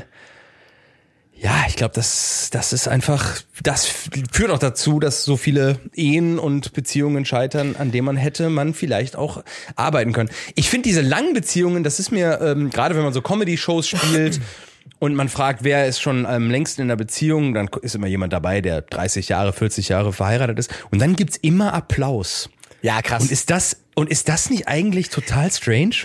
ja, 1.35 1.65
ich 1.67 1.75
glaube, 1.75 1.93
das, 1.93 2.49
das 2.51 2.71
ist 2.71 2.87
einfach, 2.87 3.41
das 3.63 3.85
führt 3.85 4.49
auch 4.49 4.59
dazu, 4.59 4.99
dass 4.99 5.25
so 5.25 5.35
viele 5.35 5.77
Ehen 5.93 6.39
und 6.39 6.73
Beziehungen 6.73 7.25
scheitern, 7.25 7.75
an 7.77 7.91
denen 7.91 8.05
man 8.05 8.17
hätte 8.17 8.49
man 8.49 8.73
vielleicht 8.73 9.15
auch 9.15 9.43
arbeiten 9.75 10.13
können. 10.13 10.29
Ich 10.55 10.69
finde 10.69 10.87
diese 10.87 11.01
langen 11.01 11.33
Beziehungen, 11.33 11.83
das 11.83 11.99
ist 11.99 12.11
mir, 12.11 12.39
ähm, 12.41 12.69
gerade 12.69 12.95
wenn 12.95 13.03
man 13.03 13.11
so 13.11 13.21
Comedy-Shows 13.21 13.89
spielt 13.89 14.39
und 14.99 15.15
man 15.15 15.27
fragt, 15.27 15.63
wer 15.63 15.85
ist 15.85 15.99
schon 15.99 16.25
am 16.25 16.49
längsten 16.49 16.81
in 16.81 16.87
der 16.87 16.95
Beziehung, 16.95 17.53
dann 17.53 17.69
ist 17.81 17.95
immer 17.95 18.07
jemand 18.07 18.31
dabei, 18.31 18.61
der 18.61 18.81
30 18.81 19.27
Jahre, 19.27 19.51
40 19.51 19.89
Jahre 19.89 20.13
verheiratet 20.13 20.59
ist. 20.59 20.71
Und 20.91 21.01
dann 21.01 21.15
gibt's 21.15 21.37
immer 21.37 21.73
Applaus. 21.73 22.49
Ja, 22.81 23.01
krass. 23.01 23.23
Und 23.23 23.31
ist 23.31 23.49
das, 23.49 23.77
und 23.95 24.09
ist 24.09 24.29
das 24.29 24.49
nicht 24.49 24.67
eigentlich 24.67 25.09
total 25.09 25.51
strange? 25.51 25.95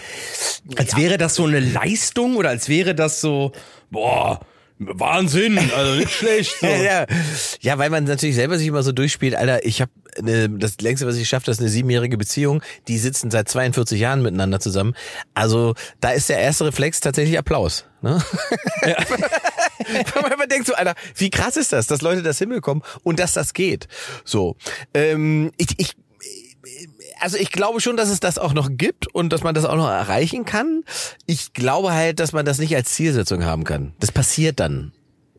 Als 0.77 0.97
wäre 0.97 1.19
das 1.19 1.35
so 1.37 1.45
eine 1.45 1.61
Leistung 1.61 2.37
oder 2.37 2.49
als 2.49 2.69
wäre 2.69 2.95
das 2.95 3.21
so, 3.21 3.53
boah, 3.91 4.41
Wahnsinn, 4.79 5.59
also 5.59 5.95
nicht 5.95 6.11
schlecht. 6.11 6.57
So. 6.61 6.67
ja, 6.67 7.07
ja, 7.61 7.79
weil 7.79 7.91
man 7.91 8.05
natürlich 8.05 8.37
selber 8.37 8.59
sich 8.59 8.69
immer 8.69 8.83
so 8.83 8.93
durchspielt, 8.93 9.35
Alter, 9.35 9.65
ich 9.65 9.81
habe 9.81 9.91
eine, 10.17 10.49
das 10.49 10.81
längste, 10.81 11.07
was 11.07 11.17
ich 11.17 11.29
schaffe, 11.29 11.47
das 11.47 11.57
ist 11.57 11.61
eine 11.61 11.71
siebenjährige 11.71 12.17
Beziehung, 12.17 12.63
die 12.87 12.99
sitzen 12.99 13.31
seit 13.31 13.49
42 13.49 13.99
Jahren 13.99 14.23
miteinander 14.23 14.61
zusammen. 14.61 14.95
Also 15.35 15.75
da 16.01 16.11
ist 16.11 16.29
der 16.29 16.39
erste 16.39 16.67
Reflex 16.67 17.01
tatsächlich 17.01 17.39
Applaus. 17.39 17.87
Ne? 18.03 18.23
Ja. 18.85 18.97
Weil 20.15 20.37
man 20.37 20.49
denkt 20.49 20.67
so, 20.67 20.75
Alter, 20.75 20.95
wie 21.17 21.31
krass 21.31 21.57
ist 21.57 21.73
das, 21.73 21.87
dass 21.87 22.03
Leute 22.03 22.23
das 22.23 22.39
hinbekommen 22.39 22.83
und 23.03 23.19
dass 23.19 23.33
das 23.33 23.55
geht. 23.55 23.89
So, 24.25 24.57
ähm, 24.95 25.53
ich, 25.57 25.69
ich 25.79 25.97
also 27.21 27.37
ich 27.37 27.51
glaube 27.51 27.81
schon, 27.81 27.97
dass 27.97 28.09
es 28.09 28.21
das 28.21 28.39
auch 28.39 28.55
noch 28.55 28.71
gibt 28.73 29.13
und 29.15 29.33
dass 29.33 29.43
man 29.43 29.55
das 29.55 29.65
auch 29.65 29.77
noch 29.77 29.89
erreichen 29.89 30.45
kann. 30.45 30.85
Ich 31.27 31.53
glaube 31.53 31.93
halt, 31.93 32.21
dass 32.21 32.33
man 32.33 32.45
das 32.45 32.59
nicht 32.59 32.75
als 32.75 32.93
Zielsetzung 32.93 33.45
haben 33.45 33.65
kann. 33.65 33.93
Das 34.01 34.13
passiert 34.13 34.61
dann. 34.61 34.93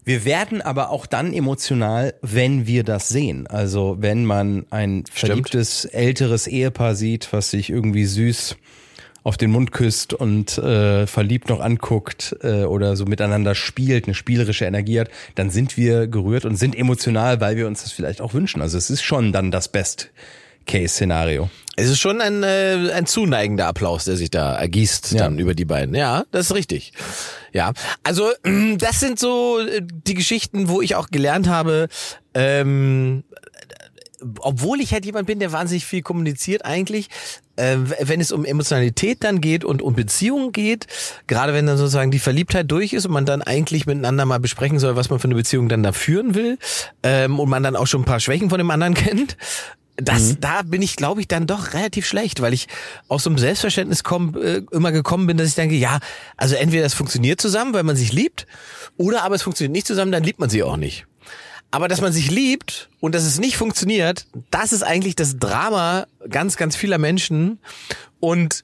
Wir 0.03 0.25
werden 0.25 0.61
aber 0.61 0.89
auch 0.89 1.05
dann 1.05 1.33
emotional, 1.33 2.15
wenn 2.21 2.65
wir 2.65 2.83
das 2.83 3.09
sehen. 3.09 3.45
Also 3.47 3.97
wenn 3.99 4.25
man 4.25 4.65
ein 4.71 5.03
verliebtes 5.11 5.85
älteres 5.85 6.47
Ehepaar 6.47 6.95
sieht, 6.95 7.31
was 7.31 7.51
sich 7.51 7.69
irgendwie 7.69 8.05
süß 8.05 8.55
auf 9.23 9.37
den 9.37 9.51
Mund 9.51 9.71
küsst 9.71 10.13
und 10.13 10.57
äh, 10.57 11.05
verliebt 11.05 11.49
noch 11.49 11.59
anguckt 11.59 12.35
äh, 12.41 12.63
oder 12.63 12.95
so 12.95 13.05
miteinander 13.05 13.53
spielt, 13.53 14.05
eine 14.05 14.15
spielerische 14.15 14.65
Energie 14.65 14.99
hat, 15.01 15.09
dann 15.35 15.49
sind 15.51 15.77
wir 15.77 16.07
gerührt 16.07 16.45
und 16.45 16.55
sind 16.55 16.75
emotional, 16.75 17.39
weil 17.41 17.57
wir 17.57 17.67
uns 17.67 17.83
das 17.83 17.91
vielleicht 17.91 18.21
auch 18.21 18.33
wünschen. 18.33 18.61
Also 18.61 18.77
es 18.77 18.89
ist 18.89 19.03
schon 19.03 19.31
dann 19.31 19.51
das 19.51 19.67
Best 19.67 20.09
Case-Szenario. 20.65 21.49
Es 21.79 21.89
ist 21.89 21.99
schon 21.99 22.19
ein, 22.19 22.43
äh, 22.43 22.91
ein 22.93 23.05
zuneigender 23.05 23.67
Applaus, 23.67 24.03
der 24.03 24.17
sich 24.17 24.29
da 24.29 24.55
ergießt 24.55 25.17
dann 25.19 25.35
ja. 25.35 25.41
über 25.41 25.55
die 25.55 25.65
beiden. 25.65 25.95
Ja, 25.95 26.25
das 26.31 26.47
ist 26.47 26.55
richtig. 26.55 26.91
Ja, 27.53 27.71
also 28.03 28.29
das 28.77 28.99
sind 28.99 29.17
so 29.17 29.59
äh, 29.59 29.81
die 29.81 30.13
Geschichten, 30.13 30.67
wo 30.67 30.81
ich 30.81 30.95
auch 30.95 31.09
gelernt 31.09 31.47
habe, 31.47 31.87
ähm, 32.33 33.23
obwohl 34.39 34.81
ich 34.81 34.91
halt 34.91 35.05
jemand 35.05 35.27
bin, 35.27 35.39
der 35.39 35.53
wahnsinnig 35.53 35.85
viel 35.85 36.01
kommuniziert 36.01 36.65
eigentlich, 36.65 37.07
äh, 37.55 37.77
wenn 37.99 38.19
es 38.19 38.31
um 38.31 38.45
Emotionalität 38.45 39.23
dann 39.23 39.41
geht 39.41 39.63
und 39.63 39.81
um 39.81 39.95
Beziehungen 39.95 40.51
geht, 40.51 40.87
gerade 41.27 41.53
wenn 41.53 41.65
dann 41.65 41.77
sozusagen 41.77 42.11
die 42.11 42.19
Verliebtheit 42.19 42.69
durch 42.69 42.93
ist 42.93 43.05
und 43.05 43.13
man 43.13 43.25
dann 43.25 43.41
eigentlich 43.41 43.85
miteinander 43.85 44.25
mal 44.25 44.39
besprechen 44.39 44.79
soll, 44.79 44.95
was 44.95 45.09
man 45.09 45.19
für 45.19 45.27
eine 45.27 45.35
Beziehung 45.35 45.69
dann 45.69 45.83
da 45.83 45.91
führen 45.91 46.35
will 46.35 46.57
ähm, 47.03 47.39
und 47.39 47.49
man 47.49 47.63
dann 47.63 47.75
auch 47.75 47.87
schon 47.87 48.01
ein 48.01 48.05
paar 48.05 48.19
Schwächen 48.19 48.49
von 48.49 48.57
dem 48.57 48.71
anderen 48.71 48.93
kennt, 48.95 49.37
das, 50.01 50.21
mhm. 50.23 50.39
da 50.41 50.61
bin 50.63 50.81
ich, 50.81 50.95
glaube 50.95 51.21
ich, 51.21 51.27
dann 51.27 51.47
doch 51.47 51.73
relativ 51.73 52.05
schlecht, 52.05 52.41
weil 52.41 52.53
ich 52.53 52.67
aus 53.07 53.23
so 53.23 53.29
einem 53.29 53.37
Selbstverständnis 53.37 54.03
komm, 54.03 54.35
äh, 54.35 54.61
immer 54.71 54.91
gekommen 54.91 55.27
bin, 55.27 55.37
dass 55.37 55.47
ich 55.47 55.55
denke, 55.55 55.75
ja, 55.75 55.99
also 56.37 56.55
entweder 56.55 56.85
es 56.85 56.93
funktioniert 56.93 57.41
zusammen, 57.41 57.73
weil 57.73 57.83
man 57.83 57.95
sich 57.95 58.13
liebt, 58.13 58.47
oder 58.97 59.23
aber 59.23 59.35
es 59.35 59.41
funktioniert 59.41 59.73
nicht 59.73 59.87
zusammen, 59.87 60.11
dann 60.11 60.23
liebt 60.23 60.39
man 60.39 60.49
sie 60.49 60.63
auch 60.63 60.77
nicht. 60.77 61.05
Aber 61.71 61.87
dass 61.87 62.01
man 62.01 62.11
sich 62.11 62.31
liebt 62.31 62.89
und 62.99 63.13
dass 63.13 63.23
es 63.23 63.39
nicht 63.39 63.55
funktioniert, 63.55 64.25
das 64.49 64.73
ist 64.73 64.81
eigentlich 64.81 65.15
das 65.15 65.37
Drama 65.37 66.07
ganz, 66.27 66.57
ganz 66.57 66.75
vieler 66.75 66.97
Menschen. 66.97 67.59
Und 68.19 68.63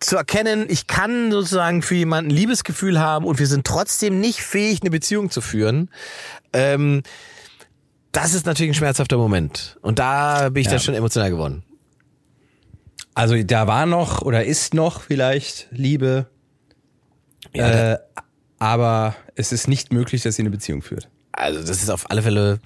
zu 0.00 0.16
erkennen, 0.16 0.66
ich 0.68 0.86
kann 0.86 1.30
sozusagen 1.30 1.82
für 1.82 1.94
jemanden 1.94 2.30
Liebesgefühl 2.30 2.98
haben 2.98 3.24
und 3.24 3.38
wir 3.38 3.46
sind 3.46 3.66
trotzdem 3.66 4.20
nicht 4.20 4.42
fähig, 4.42 4.80
eine 4.82 4.90
Beziehung 4.90 5.30
zu 5.30 5.40
führen. 5.40 5.90
Ähm, 6.52 7.02
das 8.12 8.34
ist 8.34 8.46
natürlich 8.46 8.72
ein 8.72 8.74
schmerzhafter 8.74 9.16
Moment. 9.16 9.78
Und 9.82 9.98
da 9.98 10.48
bin 10.48 10.62
ich 10.62 10.66
ja. 10.66 10.72
dann 10.72 10.80
schon 10.80 10.94
emotional 10.94 11.30
geworden. 11.30 11.62
Also 13.14 13.40
da 13.42 13.66
war 13.66 13.86
noch 13.86 14.22
oder 14.22 14.44
ist 14.44 14.74
noch 14.74 15.00
vielleicht 15.02 15.68
Liebe, 15.70 16.26
ja, 17.52 17.92
äh, 17.92 17.98
aber 18.58 19.16
es 19.34 19.52
ist 19.52 19.68
nicht 19.68 19.92
möglich, 19.92 20.22
dass 20.22 20.36
sie 20.36 20.42
eine 20.42 20.50
Beziehung 20.50 20.82
führt. 20.82 21.08
Also 21.32 21.60
das 21.60 21.82
ist 21.82 21.90
auf 21.90 22.10
alle 22.10 22.22
Fälle 22.22 22.60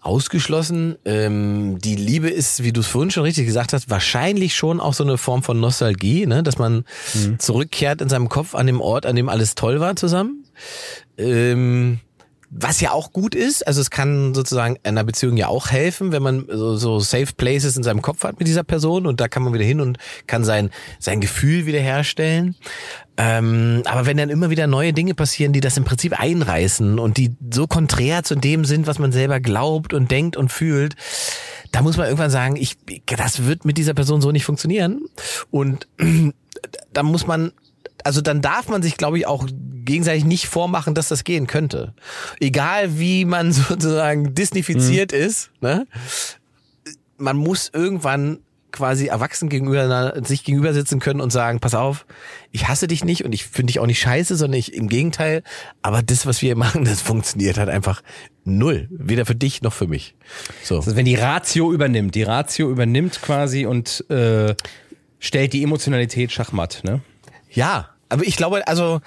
ausgeschlossen. 0.00 0.96
Ähm, 1.04 1.78
die 1.78 1.96
Liebe 1.96 2.28
ist, 2.30 2.62
wie 2.62 2.72
du 2.72 2.80
es 2.80 2.86
vorhin 2.86 3.10
schon 3.10 3.22
richtig 3.22 3.46
gesagt 3.46 3.72
hast, 3.72 3.90
wahrscheinlich 3.90 4.54
schon 4.54 4.80
auch 4.80 4.94
so 4.94 5.04
eine 5.04 5.18
Form 5.18 5.42
von 5.42 5.60
Nostalgie, 5.60 6.26
ne? 6.26 6.42
dass 6.42 6.58
man 6.58 6.84
mhm. 7.14 7.38
zurückkehrt 7.38 8.00
in 8.00 8.08
seinem 8.08 8.28
Kopf 8.28 8.54
an 8.54 8.66
dem 8.66 8.80
Ort, 8.80 9.06
an 9.06 9.16
dem 9.16 9.28
alles 9.28 9.54
toll 9.54 9.80
war 9.80 9.96
zusammen. 9.96 10.44
Ähm, 11.18 12.00
was 12.52 12.80
ja 12.80 12.90
auch 12.90 13.12
gut 13.12 13.36
ist, 13.36 13.64
also 13.64 13.80
es 13.80 13.90
kann 13.90 14.34
sozusagen 14.34 14.76
einer 14.82 15.04
Beziehung 15.04 15.36
ja 15.36 15.46
auch 15.46 15.70
helfen, 15.70 16.10
wenn 16.10 16.22
man 16.22 16.46
so, 16.48 16.76
so 16.76 16.98
Safe 16.98 17.32
Places 17.36 17.76
in 17.76 17.84
seinem 17.84 18.02
Kopf 18.02 18.24
hat 18.24 18.40
mit 18.40 18.48
dieser 18.48 18.64
Person 18.64 19.06
und 19.06 19.20
da 19.20 19.28
kann 19.28 19.44
man 19.44 19.54
wieder 19.54 19.64
hin 19.64 19.80
und 19.80 19.98
kann 20.26 20.44
sein, 20.44 20.70
sein 20.98 21.20
Gefühl 21.20 21.66
wiederherstellen. 21.66 22.56
Ähm, 23.16 23.82
aber 23.84 24.04
wenn 24.04 24.16
dann 24.16 24.30
immer 24.30 24.50
wieder 24.50 24.66
neue 24.66 24.92
Dinge 24.92 25.14
passieren, 25.14 25.52
die 25.52 25.60
das 25.60 25.76
im 25.76 25.84
Prinzip 25.84 26.18
einreißen 26.18 26.98
und 26.98 27.18
die 27.18 27.36
so 27.52 27.68
konträr 27.68 28.24
zu 28.24 28.34
dem 28.34 28.64
sind, 28.64 28.88
was 28.88 28.98
man 28.98 29.12
selber 29.12 29.38
glaubt 29.38 29.94
und 29.94 30.10
denkt 30.10 30.36
und 30.36 30.50
fühlt, 30.50 30.96
da 31.70 31.82
muss 31.82 31.96
man 31.96 32.06
irgendwann 32.06 32.30
sagen, 32.30 32.56
ich, 32.56 32.76
das 33.06 33.44
wird 33.44 33.64
mit 33.64 33.78
dieser 33.78 33.94
Person 33.94 34.20
so 34.20 34.32
nicht 34.32 34.44
funktionieren. 34.44 35.02
Und 35.52 35.86
da 36.92 37.04
muss 37.04 37.28
man 37.28 37.52
also 38.04 38.20
dann 38.20 38.40
darf 38.40 38.68
man 38.68 38.82
sich, 38.82 38.96
glaube 38.96 39.18
ich, 39.18 39.26
auch 39.26 39.46
gegenseitig 39.84 40.24
nicht 40.24 40.46
vormachen, 40.46 40.94
dass 40.94 41.08
das 41.08 41.24
gehen 41.24 41.46
könnte. 41.46 41.94
Egal 42.38 42.98
wie 42.98 43.24
man 43.24 43.52
sozusagen 43.52 44.34
disnifiziert 44.34 45.12
mhm. 45.12 45.18
ist, 45.18 45.50
ne? 45.60 45.86
Man 47.16 47.36
muss 47.36 47.70
irgendwann 47.72 48.38
quasi 48.72 49.06
erwachsen 49.06 49.48
gegenüber 49.48 50.14
sich 50.24 50.44
gegenüber 50.44 50.72
sitzen 50.72 51.00
können 51.00 51.20
und 51.20 51.30
sagen, 51.30 51.60
pass 51.60 51.74
auf, 51.74 52.06
ich 52.50 52.68
hasse 52.68 52.86
dich 52.86 53.04
nicht 53.04 53.24
und 53.24 53.32
ich 53.32 53.44
finde 53.44 53.72
dich 53.72 53.80
auch 53.80 53.86
nicht 53.86 54.00
scheiße, 54.00 54.36
sondern 54.36 54.58
ich 54.58 54.74
im 54.74 54.88
Gegenteil, 54.88 55.42
aber 55.82 56.02
das, 56.02 56.26
was 56.26 56.42
wir 56.42 56.56
machen, 56.56 56.84
das 56.86 57.00
funktioniert 57.00 57.58
halt 57.58 57.68
einfach 57.68 58.02
null. 58.44 58.88
Weder 58.90 59.26
für 59.26 59.34
dich 59.34 59.62
noch 59.62 59.72
für 59.72 59.86
mich. 59.86 60.14
So. 60.62 60.76
Also 60.76 60.96
wenn 60.96 61.04
die 61.04 61.14
Ratio 61.14 61.72
übernimmt, 61.72 62.14
die 62.14 62.22
Ratio 62.22 62.70
übernimmt 62.70 63.20
quasi 63.22 63.66
und 63.66 64.08
äh, 64.10 64.54
stellt 65.18 65.52
die 65.52 65.62
Emotionalität 65.62 66.32
schachmatt, 66.32 66.80
ne? 66.84 67.00
Ja, 67.50 67.90
aber 68.08 68.24
ich 68.24 68.36
glaube, 68.36 68.66
also 68.66 69.00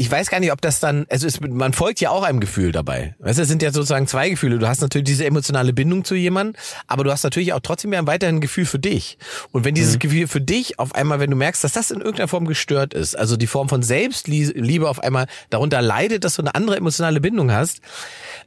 ich 0.00 0.10
weiß 0.10 0.30
gar 0.30 0.40
nicht, 0.40 0.50
ob 0.50 0.62
das 0.62 0.80
dann, 0.80 1.04
also 1.10 1.26
es, 1.26 1.42
man 1.42 1.74
folgt 1.74 2.00
ja 2.00 2.08
auch 2.08 2.22
einem 2.22 2.40
Gefühl 2.40 2.72
dabei. 2.72 3.14
Weißt 3.18 3.38
du, 3.38 3.42
es 3.42 3.48
sind 3.48 3.60
ja 3.60 3.70
sozusagen 3.70 4.06
zwei 4.06 4.30
Gefühle. 4.30 4.58
Du 4.58 4.66
hast 4.66 4.80
natürlich 4.80 5.04
diese 5.04 5.26
emotionale 5.26 5.74
Bindung 5.74 6.06
zu 6.06 6.14
jemandem, 6.14 6.56
aber 6.86 7.04
du 7.04 7.12
hast 7.12 7.22
natürlich 7.22 7.52
auch 7.52 7.60
trotzdem 7.60 7.92
ja 7.92 7.98
ein 7.98 8.06
weiterhin 8.06 8.40
Gefühl 8.40 8.64
für 8.64 8.78
dich. 8.78 9.18
Und 9.52 9.66
wenn 9.66 9.74
dieses 9.74 9.96
mhm. 9.96 9.98
Gefühl 9.98 10.26
für 10.26 10.40
dich 10.40 10.78
auf 10.78 10.94
einmal, 10.94 11.20
wenn 11.20 11.28
du 11.28 11.36
merkst, 11.36 11.62
dass 11.62 11.72
das 11.72 11.90
in 11.90 11.98
irgendeiner 11.98 12.28
Form 12.28 12.46
gestört 12.46 12.94
ist, 12.94 13.14
also 13.14 13.36
die 13.36 13.46
Form 13.46 13.68
von 13.68 13.82
Selbstliebe 13.82 14.88
auf 14.88 15.00
einmal 15.00 15.26
darunter 15.50 15.82
leidet, 15.82 16.24
dass 16.24 16.36
du 16.36 16.40
eine 16.40 16.54
andere 16.54 16.78
emotionale 16.78 17.20
Bindung 17.20 17.52
hast, 17.52 17.82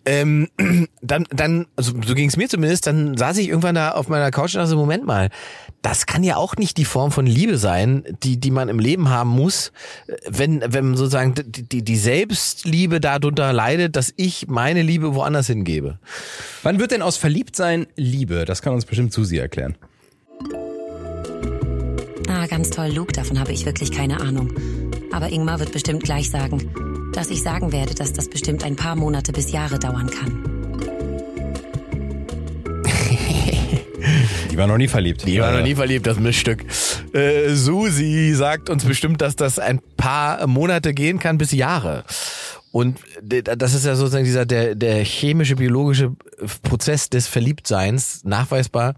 ähm, 0.06 0.50
dann, 1.04 1.28
dann, 1.30 1.68
also 1.76 1.94
so 2.04 2.16
ging 2.16 2.30
es 2.30 2.36
mir 2.36 2.50
zumindest, 2.50 2.88
dann 2.88 3.16
saß 3.16 3.38
ich 3.38 3.50
irgendwann 3.50 3.76
da 3.76 3.92
auf 3.92 4.08
meiner 4.08 4.32
Couch 4.32 4.56
und 4.56 4.62
dachte, 4.64 4.76
Moment 4.76 5.06
mal, 5.06 5.30
das 5.84 6.06
kann 6.06 6.24
ja 6.24 6.38
auch 6.38 6.56
nicht 6.56 6.78
die 6.78 6.86
Form 6.86 7.12
von 7.12 7.28
Liebe 7.28 7.58
sein, 7.58 8.04
die, 8.24 8.40
die 8.40 8.52
man 8.52 8.70
im 8.70 8.80
Leben 8.80 9.10
haben 9.10 9.30
muss, 9.30 9.74
wenn, 10.26 10.64
wenn 10.66 10.96
sozusagen 10.96 11.36
die, 11.36 11.64
die, 11.64 11.84
die 11.84 11.98
Selbstliebe 11.98 13.02
darunter 13.02 13.52
leidet, 13.52 13.96
dass 13.98 14.14
ich 14.16 14.48
meine 14.48 14.82
Liebe 14.82 15.14
woanders 15.14 15.48
hingebe. 15.48 16.00
Wann 16.64 16.80
wird 16.80 16.92
denn 16.92 17.02
aus 17.02 17.18
Verliebtsein 17.18 17.86
Liebe? 17.98 18.46
Das 18.46 18.62
kann 18.62 18.74
uns 18.74 18.86
bestimmt 18.86 19.12
Susi 19.12 19.38
erklären. 19.38 19.76
Ah, 22.30 22.48
ganz 22.48 22.70
toll, 22.70 22.88
Luke, 22.88 23.12
davon 23.12 23.38
habe 23.38 23.52
ich 23.52 23.66
wirklich 23.66 23.92
keine 23.92 24.22
Ahnung. 24.22 24.54
Aber 25.12 25.30
Ingmar 25.30 25.60
wird 25.60 25.74
bestimmt 25.74 26.04
gleich 26.04 26.30
sagen, 26.30 27.12
dass 27.14 27.30
ich 27.30 27.44
sagen 27.44 27.74
werde, 27.74 27.94
dass 27.94 28.14
das 28.14 28.30
bestimmt 28.30 28.64
ein 28.64 28.78
paar 28.78 28.96
Monate 28.96 29.34
bis 29.34 29.52
Jahre 29.52 29.80
dauern 29.80 30.10
kann. 30.10 30.53
Die 34.54 34.60
war 34.60 34.68
noch 34.68 34.78
nie 34.78 34.88
verliebt. 34.88 35.26
Die 35.26 35.40
war 35.40 35.52
noch 35.52 35.64
nie 35.64 35.74
verliebt, 35.74 36.06
das 36.06 36.20
Missstück. 36.20 36.64
Äh, 37.12 37.56
Susi 37.56 38.34
sagt 38.36 38.70
uns 38.70 38.86
bestimmt, 38.86 39.20
dass 39.20 39.36
das 39.36 39.58
ein 39.58 39.82
paar 39.98 40.46
Monate 40.46 40.94
gehen 40.94 41.18
kann 41.18 41.40
bis 41.40 41.54
Jahre. 41.54 42.04
Und 42.72 43.00
das 43.24 43.74
ist 43.74 43.84
ja 43.84 43.96
sozusagen 43.96 44.26
dieser 44.26 44.46
der, 44.46 44.76
der 44.76 45.04
chemische, 45.04 45.56
biologische 45.56 46.12
Prozess 46.62 47.10
des 47.10 47.28
Verliebtseins, 47.28 48.26
nachweisbar, 48.26 48.94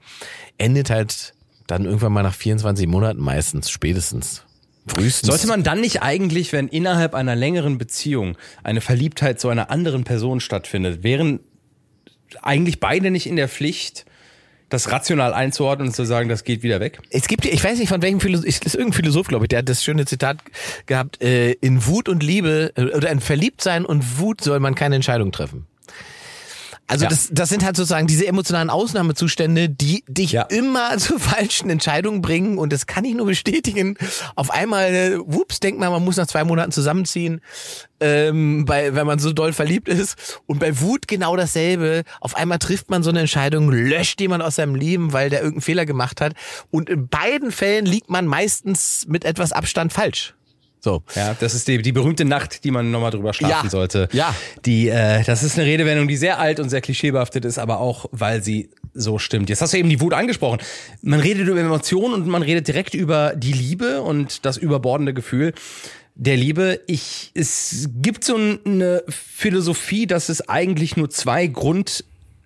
endet 0.57 0.89
halt 0.89 1.33
dann 1.67 1.85
irgendwann 1.85 2.11
mal 2.11 2.23
nach 2.23 2.35
24 2.35 2.85
Monaten 2.87 3.21
meistens, 3.21 3.69
spätestens. 3.69 4.43
Frühestens. 4.87 5.29
Sollte 5.29 5.47
man 5.47 5.63
dann 5.63 5.79
nicht 5.79 6.03
eigentlich, 6.03 6.51
wenn 6.51 6.67
innerhalb 6.67 7.15
einer 7.15 7.33
längeren 7.33 7.77
Beziehung 7.77 8.37
eine 8.61 8.81
Verliebtheit 8.81 9.39
zu 9.39 9.47
einer 9.47 9.71
anderen 9.71 10.03
Person 10.03 10.41
stattfindet, 10.41 11.01
wären 11.01 11.39
eigentlich 12.41 12.81
beide 12.81 13.09
nicht 13.09 13.25
in 13.25 13.37
der 13.37 13.47
Pflicht, 13.47 14.05
das 14.69 14.91
rational 14.91 15.33
einzuordnen 15.33 15.89
und 15.89 15.93
zu 15.93 16.05
sagen, 16.05 16.29
das 16.29 16.43
geht 16.43 16.63
wieder 16.63 16.79
weg? 16.79 16.99
Es 17.09 17.27
gibt, 17.27 17.45
ich 17.45 17.63
weiß 17.63 17.79
nicht 17.79 17.89
von 17.89 18.01
welchem 18.01 18.19
Philosoph, 18.19 18.47
ist 18.47 18.65
irgendein 18.65 18.93
Philosoph, 18.93 19.27
glaube 19.27 19.45
ich, 19.45 19.49
der 19.49 19.59
hat 19.59 19.69
das 19.69 19.83
schöne 19.83 20.05
Zitat 20.05 20.37
gehabt, 20.85 21.21
äh, 21.21 21.51
in 21.53 21.85
Wut 21.85 22.09
und 22.09 22.23
Liebe, 22.23 22.71
äh, 22.75 22.83
oder 22.83 23.09
in 23.09 23.19
Verliebtsein 23.19 23.85
und 23.85 24.19
Wut 24.19 24.41
soll 24.41 24.59
man 24.59 24.75
keine 24.75 24.95
Entscheidung 24.95 25.31
treffen. 25.31 25.67
Also 26.87 27.05
Ja. 27.05 27.09
das, 27.09 27.29
das 27.31 27.49
sind 27.49 27.63
halt 27.65 27.75
sozusagen 27.75 28.05
diese 28.05 28.27
emotionalen 28.27 28.69
Ausnahmezustände, 28.69 29.69
die 29.69 30.03
dich 30.07 30.33
Ja. 30.33 30.43
immer 30.43 30.97
zu 30.97 31.17
falschen 31.17 31.69
Entscheidungen 31.69 32.21
bringen 32.21 32.57
und 32.57 32.71
das 32.71 32.85
kann 32.85 33.05
ich 33.05 33.15
nur 33.15 33.25
bestätigen. 33.25 33.97
Auf 34.35 34.51
einmal, 34.51 34.93
äh, 34.93 35.17
whoops, 35.19 35.59
denkt 35.59 35.79
man, 35.79 35.91
man 35.91 36.03
muss 36.03 36.17
nach 36.17 36.27
zwei 36.27 36.43
Monaten 36.43 36.71
zusammenziehen, 36.71 37.41
ähm, 37.99 38.65
bei, 38.65 38.93
wenn 38.93 39.07
man 39.07 39.19
so 39.19 39.33
doll 39.33 39.53
verliebt 39.53 39.87
ist. 39.87 40.39
Und 40.45 40.59
bei 40.59 40.79
Wut 40.81 41.07
genau 41.07 41.35
dasselbe. 41.35 42.03
Auf 42.19 42.35
einmal 42.35 42.59
trifft 42.59 42.89
man 42.91 43.01
so 43.03 43.09
eine 43.09 43.21
Entscheidung, 43.21 43.69
löscht 43.71 44.21
jemand 44.21 44.43
aus 44.43 44.57
seinem 44.57 44.75
Leben, 44.75 45.11
weil 45.13 45.29
der 45.29 45.39
irgendeinen 45.39 45.61
Fehler 45.61 45.85
gemacht 45.85 46.21
hat. 46.21 46.33
Und 46.71 46.89
in 46.89 47.07
beiden 47.07 47.51
Fällen 47.51 47.85
liegt 47.85 48.09
man 48.09 48.27
meistens 48.27 49.05
mit 49.07 49.25
etwas 49.25 49.51
Abstand 49.53 49.91
falsch. 49.93 50.35
So. 50.85 51.01
Ja, 51.15 51.35
das 51.39 51.55
ist 51.55 51.67
die, 51.67 51.81
die 51.81 51.91
berühmte 51.91 52.25
Nacht, 52.25 52.63
die 52.63 52.69
man 52.69 52.91
nochmal 52.91 53.09
drüber 53.09 53.33
schlafen 53.33 53.65
Ja. 53.65 53.69
sollte. 53.71 54.07
Ja. 54.11 54.35
Die, 54.67 54.87
äh, 54.87 55.23
das 55.23 55.41
ist 55.41 55.57
eine 55.57 55.67
Redewendung, 55.67 56.07
die 56.07 56.15
sehr 56.15 56.37
alt 56.37 56.59
und 56.59 56.69
sehr 56.69 56.79
klischeebehaftet 56.81 57.43
ist, 57.43 57.57
aber 57.57 57.79
auch, 57.79 58.05
weil 58.11 58.43
sie 58.43 58.69
so 58.93 59.17
stimmt. 59.17 59.49
Jetzt 59.49 59.61
hast 59.63 59.73
du 59.73 59.79
eben 59.79 59.89
die 59.89 59.99
Wut 59.99 60.13
angesprochen. 60.13 60.59
Man 61.01 61.19
redet 61.19 61.47
über 61.47 61.59
Emotionen 61.59 62.13
und 62.13 62.27
man 62.27 62.43
redet 62.43 62.67
direkt 62.67 62.93
über 62.93 63.33
die 63.35 63.51
Liebe 63.51 64.03
und 64.03 64.45
das 64.45 64.57
überbordende 64.57 65.15
Gefühl 65.15 65.53
der 66.13 66.37
Liebe. 66.37 66.79
Ich, 66.85 67.31
es 67.33 67.89
gibt 67.95 68.23
so 68.23 68.35
eine 68.35 69.03
Philosophie, 69.09 70.05
dass 70.05 70.29
es 70.29 70.47
eigentlich 70.47 70.95
nur 70.97 71.09
zwei 71.09 71.47
Grund 71.47 72.05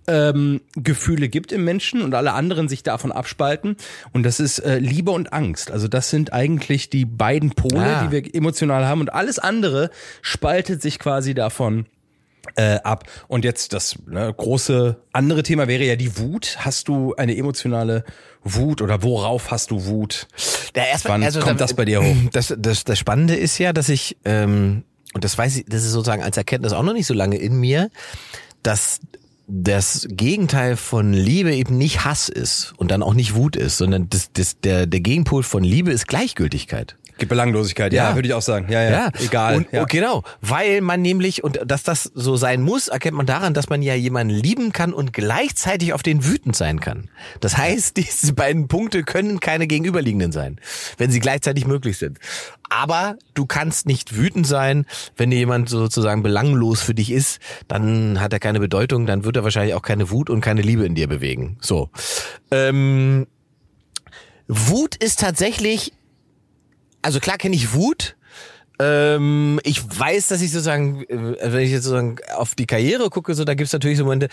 ähm, 0.10 0.62
Gefühle 0.76 1.30
gibt 1.30 1.52
im 1.52 1.63
Menschen 1.63 2.02
und 2.02 2.13
alle 2.15 2.34
anderen 2.34 2.67
sich 2.67 2.84
davon 2.84 3.12
abspalten. 3.12 3.78
Und 4.12 4.24
das 4.24 4.39
ist 4.39 4.60
äh, 4.60 4.80
Liebe 4.80 5.12
und 5.12 5.32
Angst. 5.32 5.72
Also 5.72 5.88
das 5.88 6.10
sind 6.10 6.34
eigentlich 6.34 6.89
die 6.89 7.06
beiden 7.06 7.52
Pole, 7.52 7.80
Ah. 7.80 8.04
die 8.04 8.12
wir 8.12 8.36
emotional 8.36 8.86
haben. 8.86 9.02
Und 9.02 9.13
alles 9.13 9.39
andere 9.39 9.89
spaltet 10.22 10.82
sich 10.82 11.00
quasi 11.00 11.34
davon 11.34 11.86
äh, 12.56 12.80
ab. 12.84 13.04
Und 13.28 13.45
jetzt 13.45 13.74
das 13.74 13.98
ne, 14.08 14.34
große 14.36 14.98
andere 15.13 15.43
Thema 15.43 15.67
wäre 15.67 15.84
ja 15.84 15.95
die 15.95 16.17
Wut. 16.17 16.58
Hast 16.60 16.88
du 16.88 17.13
eine 17.15 17.38
emotionale 17.38 18.04
Wut 18.43 18.82
oder 18.82 19.04
worauf 19.04 19.52
hast 19.52 19.69
du 19.72 19.86
Wut? 19.86 20.28
Ja, 20.76 20.84
erstmal, 20.86 21.22
Wann 21.22 21.39
kommt 21.41 21.62
das 21.62 21.74
bei 21.76 21.86
dir 21.86 22.02
hoch? 22.02 22.15
Das, 22.32 22.54
das, 22.58 22.84
das 22.84 22.98
Spannende 22.98 23.36
ist 23.36 23.58
ja, 23.60 23.74
dass 23.74 23.89
ich, 23.89 24.17
ähm, 24.26 24.84
und 25.13 25.24
das 25.24 25.38
weiß 25.38 25.58
ich, 25.58 25.65
das 25.67 25.84
ist 25.84 25.91
sozusagen 25.91 26.24
als 26.24 26.38
Erkenntnis 26.38 26.74
auch 26.74 26.84
noch 26.84 26.93
nicht 26.93 27.06
so 27.08 27.13
lange 27.13 27.38
in 27.38 27.60
mir, 27.60 27.89
dass 28.63 29.00
das 29.50 30.08
Gegenteil 30.12 30.78
von 30.78 31.12
Liebe 31.12 31.56
eben 31.56 31.78
nicht 31.78 32.06
Hass 32.06 32.30
ist 32.30 32.74
und 32.78 32.92
dann 32.92 33.02
auch 33.02 33.16
nicht 33.16 33.34
Wut 33.34 33.56
ist, 33.56 33.78
sondern 33.78 34.08
das, 34.10 34.32
das, 34.32 34.60
der, 34.60 34.86
der 34.86 35.00
Gegenpol 35.00 35.42
von 35.42 35.64
Liebe 35.64 35.92
ist 35.92 36.08
Gleichgültigkeit. 36.08 36.99
Belanglosigkeit, 37.25 37.93
ja, 37.93 38.10
Ja. 38.10 38.15
würde 38.15 38.27
ich 38.27 38.34
auch 38.34 38.41
sagen. 38.41 38.67
Ja, 38.69 38.82
ja, 38.84 39.10
egal. 39.19 39.55
Und, 39.58 39.71
ja. 39.71 39.82
und 39.82 39.89
genau, 39.89 40.23
weil 40.41 40.82
man 40.82 41.01
nämlich, 41.01 41.43
und 41.43 41.60
dass 41.65 41.84
das 41.84 42.03
so 42.13 42.36
sein 42.36 42.62
muss, 42.62 42.88
erkennt 42.88 43.17
man 43.17 43.25
daran, 43.25 43.53
dass 43.53 43.69
man 43.69 43.82
ja 43.82 43.95
jemanden 43.95 44.34
lieben 44.34 44.71
kann 44.71 44.93
und 44.93 45.13
gleichzeitig 45.13 45.93
auf 45.93 46.03
den 46.03 46.25
wütend 46.25 46.55
sein 46.55 46.79
kann. 46.79 47.10
Das 47.39 47.58
heißt, 47.58 47.97
diese 47.97 48.34
beiden 48.34 48.67
Punkte 48.67 49.03
können 49.03 49.39
keine 49.39 49.67
gegenüberliegenden 49.67 50.32
sein, 50.32 50.60
wenn 50.97 51.12
sie 51.12 51.19
gleichzeitig 51.19 51.65
möglich 51.67 51.97
sind. 51.97 52.19
Aber 52.71 53.17
du 53.34 53.47
kannst 53.47 53.88
nicht 53.88 54.15
wütend 54.15 54.45
sein, 54.45 54.86
wenn 55.17 55.32
dir 55.32 55.38
jemand 55.39 55.69
sozusagen 55.69 56.21
belanglos 56.21 56.82
für 56.82 56.93
dich 56.93 57.12
ist, 57.12 57.39
dann 57.67 58.19
hat 58.21 58.32
er 58.32 58.39
keine 58.39 58.60
Bedeutung, 58.60 59.08
dann 59.08 59.25
wird 59.25 59.38
er 59.38 59.43
wahrscheinlich 59.43 59.73
auch 59.73 59.82
keine 59.82 60.12
Wut 60.12 60.29
und 60.29 60.41
keine 60.41 60.62
Liebe 60.62 60.86
in 60.86 60.93
dir 60.93 61.08
bewegen. 61.08 61.58
So. 61.62 61.89
Ähm, 62.51 63.25
Wut 64.47 64.95
ist 64.95 65.19
tatsächlich 65.19 65.93
also 67.02 67.20
klar 67.20 67.38
kenne 67.38 67.56
ich 67.56 67.74
Wut. 67.74 68.16
Ähm, 68.82 69.60
ich 69.64 69.82
weiß, 69.84 70.30
dass 70.30 70.42
ich 70.42 70.52
sozusagen, 70.52 71.04
äh, 71.04 71.52
wenn 71.52 71.64
ich 71.64 71.72
jetzt 71.72 71.84
sozusagen 71.84 72.18
auf 72.36 72.56
die 72.56 72.66
Karriere 72.66 73.10
gucke, 73.10 73.36
so 73.36 73.44
da 73.44 73.54
gibt's 73.54 73.74
natürlich 73.74 73.98
so 73.98 74.06
Momente, 74.06 74.30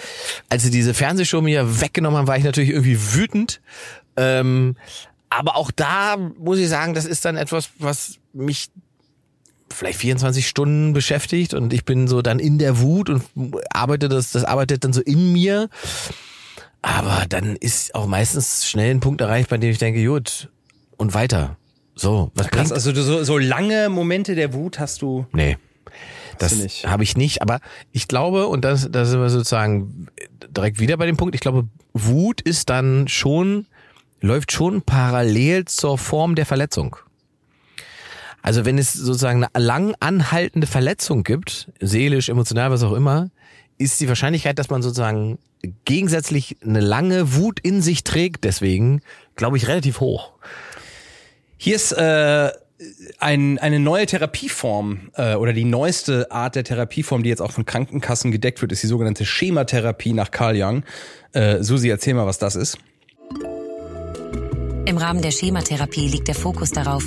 als 0.48 0.62
sie 0.62 0.70
diese 0.70 0.94
Fernsehshow 0.94 1.40
mir 1.40 1.80
weggenommen 1.80 2.18
haben, 2.18 2.28
war 2.28 2.36
ich 2.36 2.44
natürlich 2.44 2.70
irgendwie 2.70 3.14
wütend. 3.14 3.60
Ähm, 4.16 4.76
aber 5.30 5.56
auch 5.56 5.72
da 5.72 6.16
muss 6.16 6.58
ich 6.58 6.68
sagen, 6.68 6.94
das 6.94 7.06
ist 7.06 7.24
dann 7.24 7.36
etwas, 7.36 7.70
was 7.78 8.18
mich 8.32 8.68
vielleicht 9.68 9.98
24 9.98 10.46
Stunden 10.46 10.92
beschäftigt 10.92 11.52
und 11.52 11.72
ich 11.72 11.84
bin 11.84 12.06
so 12.06 12.22
dann 12.22 12.38
in 12.38 12.58
der 12.58 12.78
Wut 12.80 13.10
und 13.10 13.24
arbeite 13.70 14.08
das, 14.08 14.30
das 14.30 14.44
arbeitet 14.44 14.84
dann 14.84 14.92
so 14.92 15.00
in 15.00 15.32
mir. 15.32 15.68
Aber 16.82 17.24
dann 17.28 17.56
ist 17.56 17.96
auch 17.96 18.06
meistens 18.06 18.68
schnell 18.68 18.92
ein 18.92 19.00
Punkt 19.00 19.20
erreicht, 19.20 19.50
bei 19.50 19.58
dem 19.58 19.70
ich 19.70 19.78
denke, 19.78 20.04
gut, 20.04 20.50
und 20.96 21.14
weiter. 21.14 21.56
So, 21.96 22.30
was 22.34 22.48
Krass, 22.48 22.68
bringt 22.68 22.72
also 22.72 22.92
du, 22.92 23.02
so, 23.02 23.24
so 23.24 23.38
lange 23.38 23.88
Momente 23.88 24.34
der 24.34 24.52
Wut 24.52 24.78
hast 24.78 25.02
du. 25.02 25.26
Nee. 25.32 25.56
Das 26.38 26.52
habe 26.84 27.02
ich 27.02 27.16
nicht, 27.16 27.40
aber 27.40 27.60
ich 27.92 28.08
glaube, 28.08 28.48
und 28.48 28.62
das, 28.62 28.88
da 28.90 29.06
sind 29.06 29.20
wir 29.20 29.30
sozusagen 29.30 30.08
direkt 30.50 30.78
wieder 30.78 30.98
bei 30.98 31.06
dem 31.06 31.16
Punkt, 31.16 31.34
ich 31.34 31.40
glaube, 31.40 31.66
Wut 31.94 32.42
ist 32.42 32.68
dann 32.68 33.08
schon, 33.08 33.66
läuft 34.20 34.52
schon 34.52 34.82
parallel 34.82 35.64
zur 35.64 35.96
Form 35.96 36.34
der 36.34 36.44
Verletzung. 36.44 36.96
Also 38.42 38.66
wenn 38.66 38.76
es 38.76 38.92
sozusagen 38.92 39.44
eine 39.44 39.64
lang 39.64 39.94
anhaltende 39.98 40.66
Verletzung 40.66 41.24
gibt, 41.24 41.72
seelisch, 41.80 42.28
emotional, 42.28 42.70
was 42.70 42.82
auch 42.82 42.92
immer, 42.92 43.30
ist 43.78 43.98
die 44.00 44.08
Wahrscheinlichkeit, 44.08 44.58
dass 44.58 44.68
man 44.68 44.82
sozusagen 44.82 45.38
gegensätzlich 45.84 46.56
eine 46.62 46.80
lange 46.80 47.34
Wut 47.34 47.60
in 47.60 47.80
sich 47.82 48.04
trägt, 48.04 48.44
deswegen, 48.44 49.00
glaube 49.36 49.56
ich, 49.56 49.68
relativ 49.68 50.00
hoch. 50.00 50.32
Hier 51.58 51.76
ist 51.76 51.92
äh, 51.92 52.50
ein, 53.18 53.58
eine 53.58 53.80
neue 53.80 54.06
Therapieform 54.06 55.10
äh, 55.14 55.34
oder 55.34 55.52
die 55.52 55.64
neueste 55.64 56.30
Art 56.30 56.54
der 56.54 56.64
Therapieform, 56.64 57.22
die 57.22 57.30
jetzt 57.30 57.40
auch 57.40 57.52
von 57.52 57.64
Krankenkassen 57.64 58.30
gedeckt 58.30 58.60
wird, 58.60 58.72
ist 58.72 58.82
die 58.82 58.88
sogenannte 58.88 59.24
Schematherapie 59.24 60.12
nach 60.12 60.30
Carl 60.30 60.56
Jung. 60.56 60.84
Äh, 61.32 61.62
Susi, 61.62 61.88
erzähl 61.88 62.14
mal, 62.14 62.26
was 62.26 62.38
das 62.38 62.56
ist. 62.56 62.78
Im 64.84 64.98
Rahmen 64.98 65.22
der 65.22 65.30
Schematherapie 65.30 66.08
liegt 66.08 66.28
der 66.28 66.34
Fokus 66.34 66.70
darauf, 66.70 67.04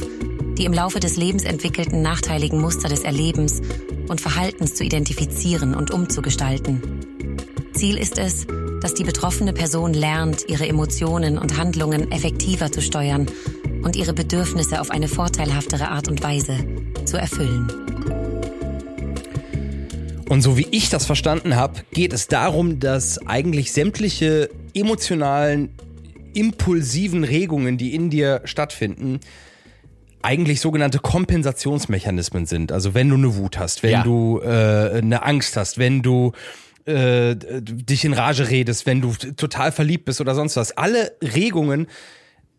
die 0.57 0.65
im 0.65 0.73
Laufe 0.73 0.99
des 0.99 1.15
Lebens 1.15 1.45
entwickelten 1.45 2.01
nachteiligen 2.01 2.59
Muster 2.59 2.89
des 2.89 3.01
Erlebens 3.01 3.61
und 4.09 4.19
Verhaltens 4.19 4.75
zu 4.75 4.83
identifizieren 4.83 5.75
und 5.75 5.91
umzugestalten. 5.91 6.81
Ziel 7.73 7.97
ist 7.97 8.17
es, 8.17 8.47
dass 8.81 8.95
die 8.95 9.03
betroffene 9.03 9.53
Person 9.53 9.93
lernt, 9.93 10.49
ihre 10.49 10.67
Emotionen 10.67 11.37
und 11.37 11.57
Handlungen 11.57 12.11
effektiver 12.11 12.71
zu 12.71 12.81
steuern 12.81 13.27
und 13.83 13.95
ihre 13.95 14.13
Bedürfnisse 14.13 14.81
auf 14.81 14.91
eine 14.91 15.07
vorteilhaftere 15.07 15.89
Art 15.89 16.07
und 16.07 16.21
Weise 16.23 16.57
zu 17.05 17.17
erfüllen. 17.17 17.67
Und 20.29 20.41
so 20.41 20.57
wie 20.57 20.67
ich 20.71 20.89
das 20.89 21.05
verstanden 21.05 21.55
habe, 21.55 21.81
geht 21.91 22.13
es 22.13 22.27
darum, 22.27 22.79
dass 22.79 23.25
eigentlich 23.25 23.71
sämtliche 23.73 24.49
emotionalen, 24.75 25.69
impulsiven 26.33 27.23
Regungen, 27.23 27.77
die 27.77 27.95
in 27.95 28.09
dir 28.11 28.41
stattfinden, 28.45 29.19
eigentlich 30.21 30.59
sogenannte 30.61 30.99
Kompensationsmechanismen 30.99 32.45
sind. 32.45 32.71
Also 32.71 32.93
wenn 32.93 33.09
du 33.09 33.15
eine 33.15 33.35
Wut 33.37 33.57
hast, 33.57 33.81
wenn 33.81 33.91
Ja. 33.91 34.03
du 34.03 34.39
äh, 34.43 34.99
eine 34.99 35.23
Angst 35.23 35.57
hast, 35.57 35.77
wenn 35.79 36.01
du 36.03 36.33
äh, 36.85 37.35
dich 37.35 38.05
in 38.05 38.13
Rage 38.13 38.49
redest, 38.49 38.85
wenn 38.85 39.01
du 39.01 39.13
total 39.13 39.71
verliebt 39.71 40.05
bist 40.05 40.21
oder 40.21 40.35
sonst 40.35 40.55
was. 40.57 40.77
Alle 40.77 41.11
Regungen 41.23 41.87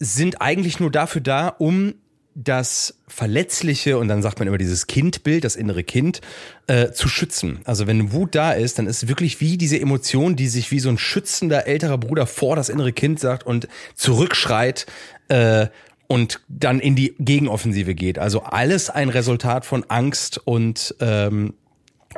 sind 0.01 0.41
eigentlich 0.41 0.81
nur 0.81 0.91
dafür 0.91 1.21
da, 1.21 1.49
um 1.49 1.95
das 2.35 2.99
Verletzliche, 3.07 3.99
und 3.99 4.09
dann 4.09 4.23
sagt 4.23 4.39
man 4.39 4.49
immer 4.49 4.57
dieses 4.57 4.87
Kindbild, 4.87 5.45
das 5.45 5.57
innere 5.57 5.85
Kind, 5.85 6.21
äh, 6.69 6.91
zu 6.91 7.09
schützen. 7.09 7.61
Also 7.65 7.87
wenn 7.87 8.13
Wut 8.13 8.35
da 8.35 8.53
ist, 8.53 8.79
dann 8.79 8.87
ist 8.87 9.03
es 9.03 9.09
wirklich 9.09 9.41
wie 9.41 9.59
diese 9.59 9.79
Emotion, 9.79 10.37
die 10.37 10.49
sich 10.49 10.71
wie 10.71 10.81
so 10.81 10.89
ein 10.89 10.99
schützender 10.99 11.67
älterer 11.67 11.99
Bruder 11.99 12.27
vor 12.27 12.57
das 12.57 12.69
innere 12.69 12.93
Kind 12.93 13.21
sagt 13.21 13.45
und 13.45 13.69
zurückschreit 13.95 14.87
äh, 15.29 15.67
und 16.07 16.41
dann 16.49 16.81
in 16.81 16.97
die 16.97 17.15
Gegenoffensive 17.19 17.95
geht. 17.95 18.19
Also 18.19 18.43
alles 18.43 18.91
ein 18.91 19.11
Resultat 19.11 19.67
von 19.67 19.85
Angst 19.89 20.39
und 20.45 20.95
ähm, 21.01 21.55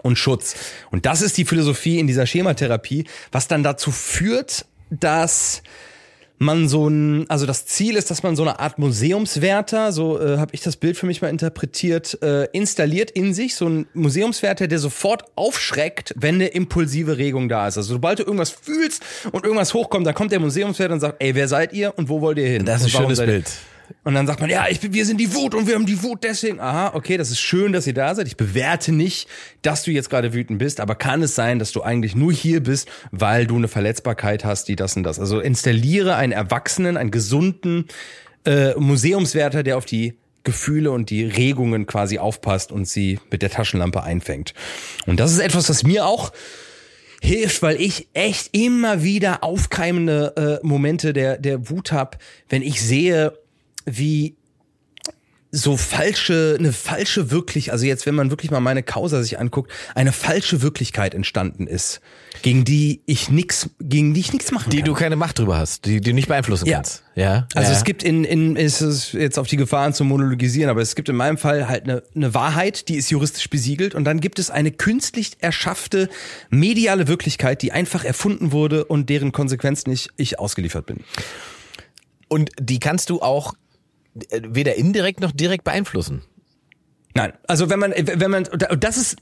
und 0.02 0.16
Schutz. 0.16 0.54
Und 0.90 1.04
das 1.04 1.20
ist 1.20 1.36
die 1.36 1.44
Philosophie 1.44 1.98
in 1.98 2.06
dieser 2.06 2.24
Schematherapie, 2.24 3.04
was 3.30 3.46
dann 3.46 3.62
dazu 3.62 3.90
führt, 3.90 4.64
dass 4.88 5.62
man 6.42 6.68
so 6.68 6.88
ein, 6.88 7.24
also 7.28 7.46
das 7.46 7.66
Ziel 7.66 7.96
ist, 7.96 8.10
dass 8.10 8.22
man 8.22 8.36
so 8.36 8.42
eine 8.42 8.58
Art 8.60 8.78
Museumswärter, 8.78 9.92
so 9.92 10.20
äh, 10.20 10.38
habe 10.38 10.54
ich 10.54 10.60
das 10.60 10.76
Bild 10.76 10.96
für 10.96 11.06
mich 11.06 11.22
mal 11.22 11.28
interpretiert, 11.28 12.18
äh, 12.22 12.44
installiert 12.52 13.10
in 13.10 13.34
sich, 13.34 13.54
so 13.54 13.66
ein 13.68 13.86
Museumswärter, 13.94 14.66
der 14.68 14.78
sofort 14.78 15.24
aufschreckt, 15.36 16.14
wenn 16.16 16.36
eine 16.36 16.48
impulsive 16.48 17.18
Regung 17.18 17.48
da 17.48 17.68
ist. 17.68 17.76
Also 17.76 17.94
sobald 17.94 18.18
du 18.18 18.24
irgendwas 18.24 18.50
fühlst 18.50 19.02
und 19.32 19.44
irgendwas 19.44 19.74
hochkommt, 19.74 20.06
dann 20.06 20.14
kommt 20.14 20.32
der 20.32 20.40
Museumswärter 20.40 20.94
und 20.94 21.00
sagt, 21.00 21.22
ey, 21.22 21.34
wer 21.34 21.48
seid 21.48 21.72
ihr 21.72 21.92
und 21.96 22.08
wo 22.08 22.20
wollt 22.20 22.38
ihr 22.38 22.48
hin? 22.48 22.64
Das 22.64 22.80
ist 22.82 22.94
ein 22.94 23.02
schönes 23.02 23.18
seid 23.18 23.28
ihr- 23.28 23.32
Bild. 23.34 23.50
Und 24.04 24.14
dann 24.14 24.26
sagt 24.26 24.40
man, 24.40 24.50
ja, 24.50 24.66
ich, 24.68 24.80
wir 24.92 25.06
sind 25.06 25.18
die 25.18 25.34
Wut 25.34 25.54
und 25.54 25.66
wir 25.66 25.74
haben 25.74 25.86
die 25.86 26.02
Wut 26.02 26.24
deswegen. 26.24 26.60
Aha, 26.60 26.92
okay, 26.94 27.16
das 27.16 27.30
ist 27.30 27.40
schön, 27.40 27.72
dass 27.72 27.86
ihr 27.86 27.94
da 27.94 28.14
seid. 28.14 28.26
Ich 28.26 28.36
bewerte 28.36 28.92
nicht, 28.92 29.28
dass 29.62 29.84
du 29.84 29.90
jetzt 29.90 30.10
gerade 30.10 30.32
wütend 30.32 30.58
bist, 30.58 30.80
aber 30.80 30.94
kann 30.94 31.22
es 31.22 31.34
sein, 31.34 31.58
dass 31.58 31.72
du 31.72 31.82
eigentlich 31.82 32.14
nur 32.14 32.32
hier 32.32 32.62
bist, 32.62 32.88
weil 33.10 33.46
du 33.46 33.56
eine 33.56 33.68
Verletzbarkeit 33.68 34.44
hast, 34.44 34.68
die 34.68 34.76
das 34.76 34.96
und 34.96 35.04
das. 35.04 35.18
Also 35.18 35.40
installiere 35.40 36.16
einen 36.16 36.32
Erwachsenen, 36.32 36.96
einen 36.96 37.10
gesunden 37.10 37.86
äh, 38.44 38.74
Museumswärter, 38.74 39.62
der 39.62 39.76
auf 39.76 39.84
die 39.84 40.14
Gefühle 40.44 40.90
und 40.90 41.10
die 41.10 41.24
Regungen 41.24 41.86
quasi 41.86 42.18
aufpasst 42.18 42.72
und 42.72 42.88
sie 42.88 43.20
mit 43.30 43.42
der 43.42 43.50
Taschenlampe 43.50 44.02
einfängt. 44.02 44.54
Und 45.06 45.20
das 45.20 45.32
ist 45.32 45.38
etwas, 45.38 45.68
was 45.68 45.84
mir 45.84 46.06
auch 46.06 46.32
hilft, 47.22 47.62
weil 47.62 47.80
ich 47.80 48.08
echt 48.14 48.50
immer 48.50 49.04
wieder 49.04 49.44
aufkeimende 49.44 50.60
äh, 50.62 50.66
Momente 50.66 51.12
der, 51.12 51.38
der 51.38 51.70
Wut 51.70 51.92
hab, 51.92 52.18
wenn 52.48 52.62
ich 52.62 52.82
sehe, 52.82 53.38
wie 53.86 54.36
so 55.54 55.76
falsche, 55.76 56.56
eine 56.58 56.72
falsche 56.72 57.30
wirklich, 57.30 57.72
also 57.72 57.84
jetzt, 57.84 58.06
wenn 58.06 58.14
man 58.14 58.30
wirklich 58.30 58.50
mal 58.50 58.60
meine 58.60 58.82
Causa 58.82 59.22
sich 59.22 59.38
anguckt, 59.38 59.70
eine 59.94 60.10
falsche 60.10 60.62
Wirklichkeit 60.62 61.14
entstanden 61.14 61.66
ist, 61.66 62.00
gegen 62.40 62.64
die 62.64 63.02
ich 63.04 63.28
nix, 63.28 63.68
gegen 63.78 64.14
die 64.14 64.20
ich 64.20 64.32
nichts 64.32 64.50
machen 64.50 64.70
Die 64.70 64.78
kann. 64.78 64.86
du 64.86 64.94
keine 64.94 65.14
Macht 65.14 65.38
drüber 65.38 65.58
hast, 65.58 65.84
die, 65.84 66.00
die 66.00 66.08
du 66.10 66.14
nicht 66.14 66.28
beeinflussen 66.28 66.64
Ja. 66.66 66.76
kannst. 66.76 67.04
Ja. 67.16 67.48
Also 67.54 67.70
ja. 67.70 67.76
es 67.76 67.84
gibt 67.84 68.02
in, 68.02 68.24
in 68.24 68.56
ist 68.56 68.80
es 68.80 69.12
jetzt 69.12 69.38
auf 69.38 69.46
die 69.46 69.58
Gefahren 69.58 69.92
zu 69.92 70.04
monologisieren, 70.04 70.70
aber 70.70 70.80
es 70.80 70.94
gibt 70.94 71.10
in 71.10 71.16
meinem 71.16 71.36
Fall 71.36 71.68
halt 71.68 71.82
eine, 71.84 72.02
eine 72.16 72.32
Wahrheit, 72.32 72.88
die 72.88 72.94
ist 72.96 73.10
juristisch 73.10 73.50
besiegelt 73.50 73.94
und 73.94 74.04
dann 74.04 74.20
gibt 74.20 74.38
es 74.38 74.48
eine 74.48 74.70
künstlich 74.70 75.32
erschaffte 75.40 76.08
mediale 76.48 77.08
Wirklichkeit, 77.08 77.60
die 77.60 77.72
einfach 77.72 78.06
erfunden 78.06 78.52
wurde 78.52 78.86
und 78.86 79.10
deren 79.10 79.32
Konsequenzen 79.32 79.90
ich, 79.92 80.08
ich 80.16 80.38
ausgeliefert 80.38 80.86
bin. 80.86 81.00
Und 82.28 82.50
die 82.58 82.80
kannst 82.80 83.10
du 83.10 83.20
auch 83.20 83.52
weder 84.14 84.74
indirekt 84.74 85.20
noch 85.20 85.32
direkt 85.32 85.64
beeinflussen. 85.64 86.22
Nein, 87.14 87.32
also 87.46 87.68
wenn 87.68 87.78
man, 87.78 87.92
wenn 87.92 88.30
man, 88.30 88.44
das 88.78 88.96
ist 88.96 89.16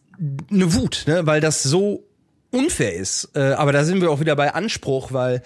eine 0.51 0.75
Wut, 0.75 1.05
ne, 1.07 1.27
weil 1.27 1.41
das 1.41 1.63
so 1.63 2.05
unfair 2.51 2.95
ist. 2.95 3.31
Äh, 3.35 3.53
aber 3.53 3.73
da 3.73 3.85
sind 3.85 4.01
wir 4.01 4.11
auch 4.11 4.21
wieder 4.21 4.37
bei 4.37 4.55
Anspruch, 4.55 5.13
weil 5.13 5.43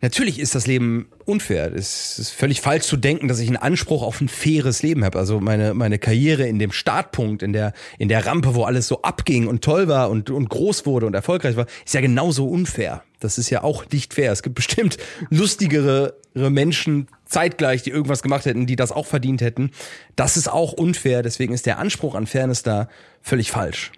natürlich 0.00 0.38
ist 0.38 0.54
das 0.54 0.66
Leben 0.66 1.08
unfair. 1.24 1.72
Es 1.74 2.18
ist 2.18 2.30
völlig 2.30 2.60
falsch 2.60 2.86
zu 2.86 2.96
denken, 2.96 3.28
dass 3.28 3.40
ich 3.40 3.48
einen 3.48 3.56
Anspruch 3.56 4.02
auf 4.02 4.20
ein 4.20 4.28
faires 4.28 4.82
Leben 4.82 5.04
habe. 5.04 5.18
Also 5.18 5.40
meine, 5.40 5.74
meine 5.74 5.98
Karriere 5.98 6.46
in 6.46 6.58
dem 6.58 6.72
Startpunkt, 6.72 7.42
in 7.42 7.52
der, 7.52 7.72
in 7.98 8.08
der 8.08 8.24
Rampe, 8.26 8.54
wo 8.54 8.64
alles 8.64 8.86
so 8.86 9.02
abging 9.02 9.46
und 9.46 9.62
toll 9.62 9.88
war 9.88 10.10
und, 10.10 10.30
und 10.30 10.48
groß 10.48 10.86
wurde 10.86 11.06
und 11.06 11.14
erfolgreich 11.14 11.56
war, 11.56 11.66
ist 11.84 11.94
ja 11.94 12.00
genauso 12.00 12.48
unfair. 12.48 13.02
Das 13.18 13.36
ist 13.36 13.50
ja 13.50 13.62
auch 13.62 13.84
nicht 13.92 14.14
fair. 14.14 14.32
Es 14.32 14.42
gibt 14.42 14.54
bestimmt 14.54 14.96
lustigere 15.28 16.14
Menschen 16.34 17.08
zeitgleich, 17.24 17.82
die 17.82 17.90
irgendwas 17.90 18.22
gemacht 18.22 18.44
hätten, 18.44 18.66
die 18.66 18.76
das 18.76 18.92
auch 18.92 19.06
verdient 19.06 19.40
hätten. 19.40 19.70
Das 20.16 20.36
ist 20.36 20.50
auch 20.50 20.72
unfair. 20.72 21.22
Deswegen 21.22 21.54
ist 21.54 21.66
der 21.66 21.78
Anspruch 21.78 22.14
an 22.14 22.26
Fairness 22.26 22.62
da 22.62 22.88
völlig 23.22 23.50
falsch. 23.50 23.92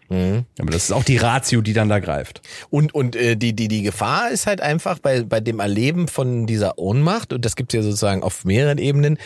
Aber 0.58 0.70
das 0.70 0.84
ist 0.84 0.92
auch 0.92 1.04
die 1.04 1.16
Ratio, 1.16 1.60
die 1.60 1.72
dann 1.72 1.88
da 1.88 1.98
greift. 1.98 2.42
Und, 2.70 2.94
und 2.94 3.16
äh, 3.16 3.36
die, 3.36 3.54
die, 3.54 3.68
die 3.68 3.82
Gefahr 3.82 4.30
ist 4.30 4.46
halt 4.46 4.60
einfach 4.60 4.98
bei, 4.98 5.22
bei 5.22 5.40
dem 5.40 5.60
Erleben 5.60 6.08
von 6.08 6.46
dieser 6.46 6.78
Ohnmacht, 6.78 7.32
und 7.32 7.44
das 7.44 7.56
gibt's 7.56 7.74
ja 7.74 7.82
sozusagen 7.82 8.22
auf 8.22 8.44
mehreren 8.44 8.78
Ebenen, 8.78 9.18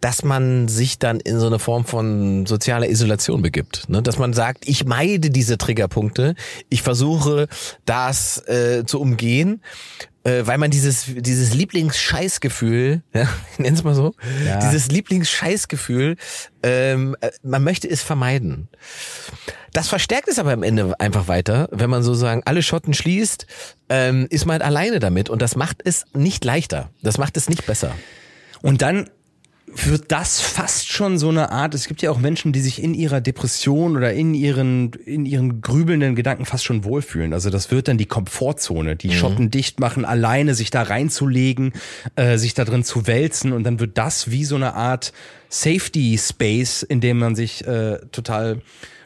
dass 0.00 0.22
man 0.22 0.68
sich 0.68 0.98
dann 0.98 1.20
in 1.20 1.40
so 1.40 1.46
eine 1.46 1.58
Form 1.58 1.84
von 1.84 2.46
sozialer 2.46 2.88
Isolation 2.88 3.42
begibt. 3.42 3.88
Ne? 3.88 4.02
Dass 4.02 4.18
man 4.18 4.34
sagt, 4.34 4.68
ich 4.68 4.84
meide 4.84 5.30
diese 5.30 5.58
Triggerpunkte, 5.58 6.34
ich 6.68 6.82
versuche 6.82 7.48
das 7.86 8.46
äh, 8.46 8.84
zu 8.84 9.00
umgehen, 9.00 9.62
äh, 10.26 10.46
weil 10.46 10.58
man 10.58 10.70
dieses, 10.72 11.04
dieses 11.06 11.54
Lieblingsscheißgefühl, 11.54 13.02
ja, 13.14 13.22
ich 13.52 13.58
nenn's 13.58 13.84
mal 13.84 13.94
so, 13.94 14.14
Ja. 14.44 14.58
dieses 14.58 14.90
Lieblingsscheißgefühl, 14.90 16.16
ähm, 16.62 17.16
äh, 17.20 17.30
man 17.42 17.62
möchte 17.62 17.88
es 17.88 18.02
vermeiden. 18.02 18.68
Das 19.72 19.88
verstärkt 19.88 20.28
es 20.28 20.38
aber 20.38 20.52
am 20.52 20.62
Ende 20.62 20.98
einfach 20.98 21.28
weiter, 21.28 21.68
wenn 21.70 21.90
man 21.90 22.02
sozusagen 22.02 22.42
alle 22.44 22.62
Schotten 22.62 22.94
schließt, 22.94 23.46
ähm, 23.88 24.26
ist 24.30 24.46
man 24.46 24.54
halt 24.54 24.62
alleine 24.62 24.98
damit 24.98 25.28
und 25.30 25.42
das 25.42 25.54
macht 25.54 25.82
es 25.84 26.04
nicht 26.14 26.44
leichter. 26.44 26.90
Das 27.02 27.18
macht 27.18 27.36
es 27.36 27.48
nicht 27.48 27.66
besser. 27.66 27.94
Und 28.62 28.82
dann 28.82 29.08
wird 29.84 30.10
das 30.12 30.40
fast 30.40 30.90
schon 30.90 31.18
so 31.18 31.28
eine 31.28 31.50
Art, 31.50 31.74
es 31.74 31.86
gibt 31.86 32.00
ja 32.02 32.10
auch 32.10 32.18
Menschen, 32.18 32.52
die 32.52 32.60
sich 32.60 32.82
in 32.82 32.94
ihrer 32.94 33.20
Depression 33.20 33.96
oder 33.96 34.12
in 34.12 34.32
ihren, 34.32 34.92
in 35.04 35.26
ihren 35.26 35.60
grübelnden 35.60 36.14
Gedanken 36.14 36.46
fast 36.46 36.64
schon 36.64 36.84
wohlfühlen. 36.84 37.32
Also 37.32 37.50
das 37.50 37.70
wird 37.70 37.88
dann 37.88 37.98
die 37.98 38.06
Komfortzone, 38.06 38.96
die 38.96 39.10
Schotten 39.12 39.50
dicht 39.50 39.80
machen, 39.80 40.04
alleine 40.04 40.54
sich 40.54 40.70
da 40.70 40.82
reinzulegen, 40.82 41.72
äh, 42.14 42.38
sich 42.38 42.54
da 42.54 42.64
drin 42.64 42.84
zu 42.84 43.06
wälzen 43.06 43.52
und 43.52 43.64
dann 43.64 43.80
wird 43.80 43.98
das 43.98 44.30
wie 44.30 44.44
so 44.44 44.56
eine 44.56 44.74
Art 44.74 45.12
Safety 45.48 46.18
Space, 46.18 46.82
in 46.82 47.00
dem 47.00 47.18
man 47.18 47.34
sich 47.34 47.66
äh, 47.66 47.98
total 48.12 48.62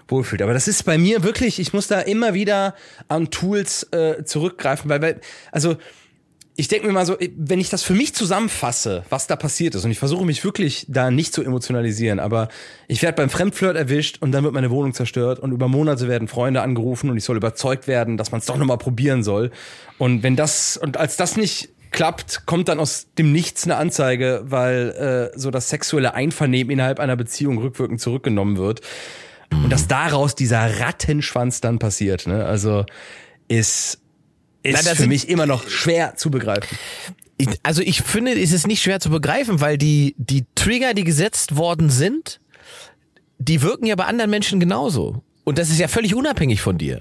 wohlfühlt. 0.08 0.42
Aber 0.42 0.52
das 0.52 0.68
ist 0.68 0.84
bei 0.84 0.98
mir 0.98 1.22
wirklich, 1.22 1.58
ich 1.58 1.72
muss 1.72 1.86
da 1.86 2.00
immer 2.00 2.34
wieder 2.34 2.74
an 3.08 3.30
Tools 3.30 3.84
äh, 3.92 4.24
zurückgreifen, 4.24 4.90
weil, 4.90 5.02
weil 5.02 5.20
also 5.52 5.76
ich 6.60 6.68
denke 6.68 6.86
mir 6.86 6.92
mal 6.92 7.06
so, 7.06 7.16
wenn 7.36 7.58
ich 7.58 7.70
das 7.70 7.82
für 7.82 7.94
mich 7.94 8.14
zusammenfasse, 8.14 9.02
was 9.08 9.26
da 9.26 9.34
passiert 9.34 9.74
ist, 9.74 9.86
und 9.86 9.90
ich 9.90 9.98
versuche 9.98 10.26
mich 10.26 10.44
wirklich 10.44 10.84
da 10.88 11.10
nicht 11.10 11.32
zu 11.32 11.42
emotionalisieren, 11.42 12.20
aber 12.20 12.48
ich 12.86 13.00
werde 13.00 13.16
beim 13.16 13.30
Fremdflirt 13.30 13.76
erwischt 13.76 14.18
und 14.20 14.30
dann 14.32 14.44
wird 14.44 14.52
meine 14.52 14.70
Wohnung 14.70 14.92
zerstört 14.92 15.38
und 15.38 15.52
über 15.52 15.68
Monate 15.68 16.06
werden 16.06 16.28
Freunde 16.28 16.60
angerufen 16.60 17.08
und 17.08 17.16
ich 17.16 17.24
soll 17.24 17.38
überzeugt 17.38 17.88
werden, 17.88 18.18
dass 18.18 18.30
man 18.30 18.40
es 18.40 18.46
doch 18.46 18.58
nochmal 18.58 18.76
probieren 18.76 19.22
soll. 19.22 19.52
Und 19.96 20.22
wenn 20.22 20.36
das, 20.36 20.76
und 20.76 20.98
als 20.98 21.16
das 21.16 21.38
nicht 21.38 21.70
klappt, 21.92 22.44
kommt 22.44 22.68
dann 22.68 22.78
aus 22.78 23.06
dem 23.16 23.32
Nichts 23.32 23.64
eine 23.64 23.76
Anzeige, 23.76 24.42
weil 24.44 25.30
äh, 25.34 25.38
so 25.38 25.50
das 25.50 25.70
sexuelle 25.70 26.12
Einvernehmen 26.12 26.70
innerhalb 26.70 27.00
einer 27.00 27.16
Beziehung 27.16 27.56
rückwirkend 27.56 28.02
zurückgenommen 28.02 28.58
wird. 28.58 28.82
Und 29.50 29.70
dass 29.70 29.88
daraus 29.88 30.34
dieser 30.34 30.78
Rattenschwanz 30.78 31.62
dann 31.62 31.78
passiert, 31.78 32.26
ne? 32.26 32.44
Also 32.44 32.84
ist 33.48 33.99
ist 34.62 34.86
das 34.86 34.96
für 34.98 35.06
mich 35.06 35.28
immer 35.28 35.46
noch 35.46 35.68
schwer 35.68 36.16
zu 36.16 36.30
begreifen. 36.30 36.76
Ich- 37.38 37.48
Also 37.62 37.82
ich 37.82 38.02
finde, 38.02 38.32
es 38.38 38.52
ist 38.52 38.66
nicht 38.66 38.82
schwer 38.82 39.00
zu 39.00 39.10
begreifen, 39.10 39.60
weil 39.60 39.78
die, 39.78 40.14
die 40.18 40.44
Trigger, 40.54 40.92
die 40.94 41.04
gesetzt 41.04 41.56
worden 41.56 41.88
sind, 41.90 42.40
die 43.38 43.62
wirken 43.62 43.86
ja 43.86 43.96
bei 43.96 44.04
anderen 44.04 44.30
Menschen 44.30 44.60
genauso. 44.60 45.22
Und 45.44 45.58
das 45.58 45.70
ist 45.70 45.78
ja 45.80 45.88
völlig 45.88 46.14
unabhängig 46.14 46.60
von 46.60 46.76
dir. 46.76 47.00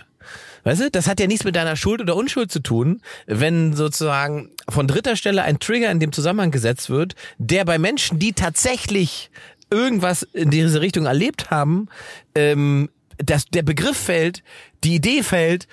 Weißt 0.63 0.81
du, 0.81 0.91
das 0.91 1.07
hat 1.07 1.19
ja 1.19 1.27
nichts 1.27 1.45
mit 1.45 1.55
deiner 1.55 1.75
Schuld 1.75 2.01
oder 2.01 2.15
Unschuld 2.15 2.51
zu 2.51 2.59
tun, 2.61 3.01
wenn 3.27 3.73
sozusagen 3.73 4.51
von 4.67 4.87
dritter 4.87 5.15
Stelle 5.15 5.43
ein 5.43 5.59
Trigger 5.59 5.89
in 5.91 5.99
dem 5.99 6.11
Zusammenhang 6.11 6.51
gesetzt 6.51 6.89
wird, 6.89 7.15
der 7.37 7.65
bei 7.65 7.77
Menschen, 7.77 8.19
die 8.19 8.33
tatsächlich 8.33 9.29
irgendwas 9.71 10.23
in 10.33 10.49
diese 10.49 10.81
Richtung 10.81 11.05
erlebt 11.05 11.49
haben, 11.51 11.87
ähm, 12.35 12.89
dass 13.17 13.45
der 13.45 13.63
Begriff 13.63 13.97
fällt, 13.97 14.43
die 14.83 14.95
Idee 14.95 15.23
fällt 15.23 15.67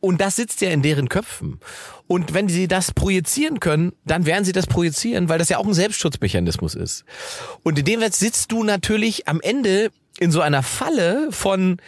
und 0.00 0.20
das 0.20 0.36
sitzt 0.36 0.60
ja 0.60 0.70
in 0.70 0.82
deren 0.82 1.08
Köpfen. 1.08 1.60
Und 2.06 2.34
wenn 2.34 2.48
sie 2.48 2.66
das 2.66 2.92
projizieren 2.92 3.60
können, 3.60 3.92
dann 4.04 4.26
werden 4.26 4.44
sie 4.44 4.52
das 4.52 4.66
projizieren, 4.66 5.28
weil 5.28 5.38
das 5.38 5.48
ja 5.48 5.58
auch 5.58 5.66
ein 5.66 5.74
Selbstschutzmechanismus 5.74 6.74
ist. 6.74 7.04
Und 7.62 7.78
in 7.78 7.84
dem 7.84 8.00
Wert 8.00 8.14
sitzt 8.14 8.50
du 8.50 8.64
natürlich 8.64 9.28
am 9.28 9.40
Ende 9.40 9.90
in 10.18 10.30
so 10.30 10.40
einer 10.40 10.62
Falle 10.62 11.28
von 11.30 11.80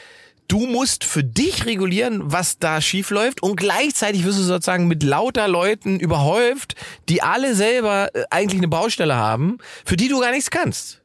Du 0.48 0.66
musst 0.66 1.04
für 1.04 1.24
dich 1.24 1.64
regulieren, 1.64 2.20
was 2.24 2.58
da 2.58 2.82
schief 2.82 3.08
läuft 3.08 3.42
und 3.42 3.56
gleichzeitig 3.56 4.24
wirst 4.24 4.38
du 4.38 4.42
sozusagen 4.42 4.86
mit 4.86 5.02
lauter 5.02 5.48
Leuten 5.48 5.98
überhäuft, 5.98 6.74
die 7.08 7.22
alle 7.22 7.54
selber 7.54 8.14
äh, 8.14 8.24
eigentlich 8.28 8.60
eine 8.60 8.68
Baustelle 8.68 9.16
haben, 9.16 9.56
für 9.86 9.96
die 9.96 10.08
du 10.08 10.20
gar 10.20 10.30
nichts 10.30 10.50
kannst. 10.50 11.00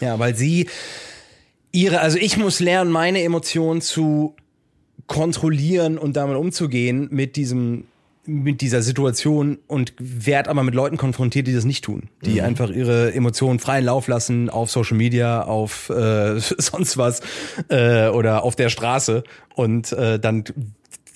Ja, 0.00 0.18
weil 0.18 0.34
sie 0.34 0.68
ihre, 1.70 2.00
also 2.00 2.18
ich 2.18 2.36
muss 2.36 2.60
lernen, 2.60 2.90
meine 2.90 3.22
Emotionen 3.22 3.80
zu 3.80 4.36
kontrollieren 5.12 5.98
und 5.98 6.16
damit 6.16 6.38
umzugehen 6.38 7.08
mit 7.10 7.36
diesem 7.36 7.84
mit 8.24 8.60
dieser 8.60 8.82
Situation 8.82 9.58
und 9.66 9.92
werd 9.98 10.46
aber 10.46 10.62
mit 10.62 10.74
Leuten 10.74 10.96
konfrontiert, 10.96 11.48
die 11.48 11.52
das 11.52 11.64
nicht 11.64 11.84
tun, 11.84 12.08
die 12.24 12.40
einfach 12.40 12.70
ihre 12.70 13.12
Emotionen 13.12 13.58
freien 13.58 13.84
Lauf 13.84 14.06
lassen 14.06 14.48
auf 14.48 14.70
Social 14.70 14.96
Media, 14.96 15.42
auf 15.42 15.90
äh, 15.90 16.38
sonst 16.38 16.96
was 16.96 17.20
äh, 17.68 18.08
oder 18.08 18.44
auf 18.44 18.54
der 18.56 18.70
Straße. 18.70 19.24
Und 19.56 19.92
äh, 19.92 20.18
dann 20.18 20.44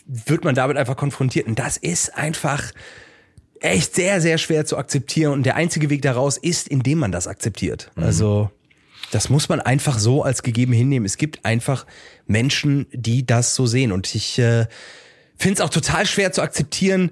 wird 0.07 0.45
man 0.45 0.55
damit 0.57 0.77
einfach 0.77 0.97
konfrontiert. 0.97 1.47
Und 1.47 1.59
das 1.59 1.77
ist 1.77 2.19
einfach 2.19 2.73
echt 3.61 3.95
sehr 3.95 4.21
sehr 4.21 4.37
schwer 4.37 4.67
zu 4.67 4.77
akzeptieren. 4.77 5.33
Und 5.33 5.47
der 5.47 5.55
einzige 5.55 5.89
Weg 5.89 6.03
daraus 6.03 6.37
ist, 6.37 6.69
indem 6.69 6.99
man 6.99 7.13
das 7.13 7.29
akzeptiert. 7.29 7.93
Also 7.95 8.51
das 9.13 9.31
muss 9.31 9.49
man 9.49 9.61
einfach 9.61 9.99
so 9.99 10.23
als 10.23 10.43
gegeben 10.43 10.73
hinnehmen. 10.73 11.07
Es 11.07 11.17
gibt 11.17 11.45
einfach 11.45 11.87
Menschen, 12.27 12.87
die 12.93 13.25
das 13.25 13.55
so 13.55 13.67
sehen. 13.67 13.93
Und 13.93 14.15
ich 14.15 14.39
äh, 14.39 14.67
finde 15.37 15.55
es 15.55 15.61
auch 15.61 15.71
total 15.71 16.07
schwer 16.07 16.33
zu 16.33 16.43
akzeptieren, 16.43 17.11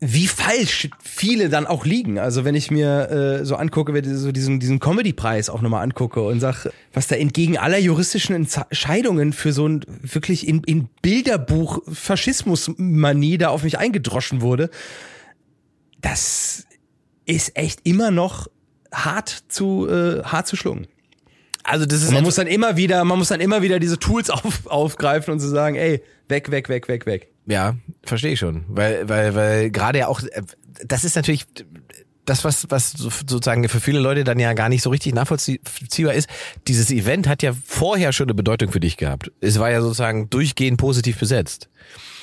wie 0.00 0.28
falsch 0.28 0.88
viele 1.02 1.48
dann 1.48 1.66
auch 1.66 1.84
liegen. 1.84 2.20
Also 2.20 2.44
wenn 2.44 2.54
ich 2.54 2.70
mir 2.70 3.10
äh, 3.10 3.44
so 3.44 3.56
angucke, 3.56 3.92
wenn 3.94 4.04
ich 4.04 4.16
so 4.16 4.30
diesen, 4.30 4.60
diesen 4.60 4.78
Comedy-Preis 4.78 5.50
auch 5.50 5.60
nochmal 5.60 5.82
angucke 5.82 6.22
und 6.22 6.38
sag, 6.38 6.66
was 6.92 7.08
da 7.08 7.16
entgegen 7.16 7.58
aller 7.58 7.78
juristischen 7.78 8.36
Entscheidungen 8.36 9.32
für 9.32 9.52
so 9.52 9.66
ein 9.66 9.84
wirklich 10.02 10.46
in, 10.46 10.62
in 10.64 10.88
Bilderbuch 11.02 11.82
Faschismus-Manie 11.92 13.38
da 13.38 13.48
auf 13.48 13.64
mich 13.64 13.78
eingedroschen 13.78 14.40
wurde, 14.40 14.70
das 16.00 16.66
ist 17.26 17.56
echt 17.56 17.80
immer 17.82 18.12
noch 18.12 18.46
hart 18.92 19.44
zu, 19.48 19.88
äh, 19.88 20.22
hart 20.22 20.46
zu 20.46 20.54
schlucken. 20.54 20.86
Also 21.68 21.86
das 21.86 22.02
ist 22.02 22.08
Und 22.08 22.14
man 22.14 22.24
muss 22.24 22.36
dann 22.36 22.46
immer 22.46 22.76
wieder, 22.76 23.04
man 23.04 23.18
muss 23.18 23.28
dann 23.28 23.40
immer 23.40 23.62
wieder 23.62 23.78
diese 23.78 23.98
Tools 23.98 24.30
auf, 24.30 24.66
aufgreifen 24.66 25.32
und 25.32 25.40
zu 25.40 25.48
so 25.48 25.54
sagen, 25.54 25.76
ey, 25.76 26.02
weg, 26.28 26.50
weg, 26.50 26.68
weg, 26.68 26.88
weg, 26.88 27.06
weg. 27.06 27.28
Ja, 27.46 27.76
verstehe 28.02 28.32
ich 28.32 28.38
schon, 28.38 28.64
weil 28.68 29.08
weil 29.08 29.34
weil 29.34 29.70
gerade 29.70 30.00
ja 30.00 30.08
auch 30.08 30.20
äh, 30.22 30.42
das 30.86 31.04
ist 31.04 31.16
natürlich 31.16 31.46
das 32.26 32.44
was 32.44 32.66
was 32.70 32.92
so- 32.92 33.08
sozusagen 33.10 33.66
für 33.70 33.80
viele 33.80 34.00
Leute 34.00 34.22
dann 34.24 34.38
ja 34.38 34.52
gar 34.52 34.68
nicht 34.68 34.82
so 34.82 34.90
richtig 34.90 35.14
nachvollziehbar 35.14 36.12
ist. 36.12 36.28
Dieses 36.66 36.90
Event 36.90 37.26
hat 37.26 37.42
ja 37.42 37.52
vorher 37.64 38.12
schon 38.12 38.26
eine 38.26 38.34
Bedeutung 38.34 38.70
für 38.70 38.80
dich 38.80 38.98
gehabt. 38.98 39.32
Es 39.40 39.58
war 39.58 39.70
ja 39.70 39.80
sozusagen 39.80 40.28
durchgehend 40.28 40.78
positiv 40.78 41.18
besetzt. 41.18 41.70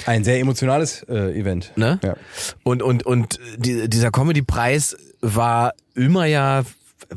Ein 0.05 0.23
sehr 0.23 0.39
emotionales 0.39 1.01
äh, 1.09 1.31
Event. 1.39 1.71
Ne? 1.75 1.99
Ja. 2.03 2.15
Und 2.63 2.83
und 2.83 3.03
und 3.03 3.39
die, 3.57 3.89
dieser 3.89 4.11
Comedy 4.11 4.43
Preis 4.43 4.95
war 5.21 5.73
immer 5.95 6.25
ja 6.25 6.63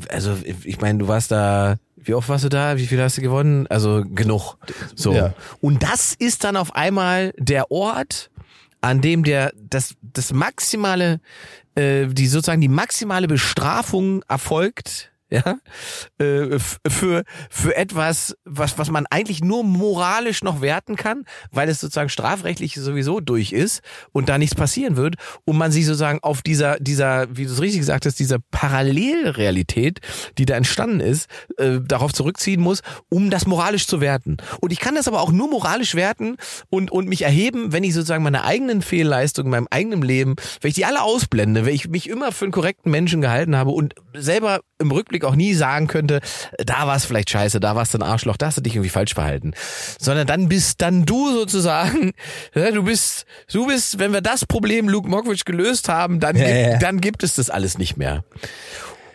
also 0.08 0.36
ich 0.64 0.80
meine, 0.80 0.98
du 0.98 1.08
warst 1.08 1.30
da 1.30 1.76
wie 2.04 2.14
oft 2.14 2.28
warst 2.28 2.44
du 2.44 2.48
da? 2.48 2.76
Wie 2.76 2.87
viel 2.87 3.00
hast 3.00 3.18
du 3.18 3.22
gewonnen? 3.22 3.66
Also 3.68 4.04
genug. 4.06 4.56
So. 4.94 5.12
Ja. 5.12 5.34
Und 5.61 5.82
das 5.82 6.14
ist 6.14 6.44
dann 6.44 6.56
auf 6.56 6.74
einmal 6.74 7.32
der 7.38 7.70
Ort, 7.70 8.30
an 8.80 9.00
dem 9.00 9.24
der 9.24 9.52
das 9.56 9.94
das 10.02 10.32
maximale 10.32 11.20
äh, 11.74 12.06
die 12.06 12.26
sozusagen 12.26 12.61
die 12.61 12.68
maximale 12.68 13.28
Bestrafung 13.28 14.22
erfolgt. 14.28 15.12
Ja, 15.38 15.58
äh, 16.18 16.58
für 16.88 17.22
für 17.50 17.76
etwas, 17.76 18.34
was 18.46 18.78
was 18.78 18.90
man 18.90 19.04
eigentlich 19.10 19.42
nur 19.44 19.62
moralisch 19.62 20.42
noch 20.42 20.62
werten 20.62 20.96
kann, 20.96 21.24
weil 21.50 21.68
es 21.68 21.80
sozusagen 21.80 22.08
strafrechtlich 22.08 22.74
sowieso 22.76 23.20
durch 23.20 23.52
ist 23.52 23.82
und 24.12 24.30
da 24.30 24.38
nichts 24.38 24.54
passieren 24.54 24.96
wird 24.96 25.16
und 25.44 25.58
man 25.58 25.70
sich 25.70 25.84
sozusagen 25.84 26.20
auf 26.22 26.40
dieser 26.40 26.80
dieser, 26.80 27.36
wie 27.36 27.44
du 27.44 27.52
es 27.52 27.60
richtig 27.60 27.80
gesagt 27.80 28.06
hast, 28.06 28.18
dieser 28.18 28.38
Parallelrealität, 28.50 30.00
die 30.38 30.46
da 30.46 30.54
entstanden 30.54 31.00
ist, 31.00 31.28
äh, 31.58 31.80
darauf 31.86 32.14
zurückziehen 32.14 32.62
muss, 32.62 32.80
um 33.10 33.28
das 33.28 33.46
moralisch 33.46 33.86
zu 33.86 34.00
werten. 34.00 34.38
Und 34.60 34.72
ich 34.72 34.80
kann 34.80 34.94
das 34.94 35.08
aber 35.08 35.20
auch 35.20 35.30
nur 35.30 35.50
moralisch 35.50 35.94
werten 35.94 36.36
und 36.70 36.90
und 36.90 37.06
mich 37.06 37.20
erheben, 37.20 37.70
wenn 37.70 37.84
ich 37.84 37.92
sozusagen 37.92 38.24
meine 38.24 38.44
eigenen 38.44 38.80
Fehlleistungen 38.80 39.48
in 39.48 39.50
meinem 39.50 39.68
eigenen 39.70 40.00
Leben, 40.00 40.36
wenn 40.62 40.70
ich 40.70 40.74
die 40.74 40.86
alle 40.86 41.02
ausblende, 41.02 41.66
wenn 41.66 41.74
ich 41.74 41.86
mich 41.86 42.08
immer 42.08 42.32
für 42.32 42.46
einen 42.46 42.52
korrekten 42.52 42.90
Menschen 42.90 43.20
gehalten 43.20 43.56
habe 43.56 43.72
und 43.72 43.94
selber 44.14 44.60
im 44.78 44.90
Rückblick 44.90 45.17
auch 45.24 45.35
nie 45.35 45.54
sagen 45.54 45.87
könnte, 45.87 46.20
da 46.59 46.87
war 46.87 46.96
es 46.96 47.04
vielleicht 47.04 47.31
scheiße, 47.31 47.61
da 47.61 47.76
warst 47.76 47.94
du 47.94 47.98
ein 47.98 48.02
Arschloch, 48.02 48.37
da 48.37 48.46
hast 48.46 48.59
du 48.59 48.62
dich 48.62 48.74
irgendwie 48.74 48.90
falsch 48.90 49.14
verhalten. 49.14 49.52
Sondern 49.98 50.26
dann 50.26 50.48
bist 50.48 50.81
dann 50.83 51.04
du 51.04 51.33
sozusagen, 51.33 52.12
ja, 52.54 52.70
du 52.72 52.83
bist, 52.83 53.26
du 53.52 53.66
bist, 53.66 53.98
wenn 53.98 54.12
wir 54.12 54.20
das 54.20 54.44
Problem 54.44 54.88
Luke 54.88 55.09
Mockridge 55.09 55.42
gelöst 55.44 55.88
haben, 55.88 56.20
dann, 56.20 56.37
Ja, 56.37 56.46
gibt, 56.46 56.59
ja. 56.59 56.78
dann 56.78 57.00
gibt 57.00 57.22
es 57.22 57.35
das 57.35 57.50
alles 57.50 57.78
nicht 57.78 57.96
mehr. 57.96 58.24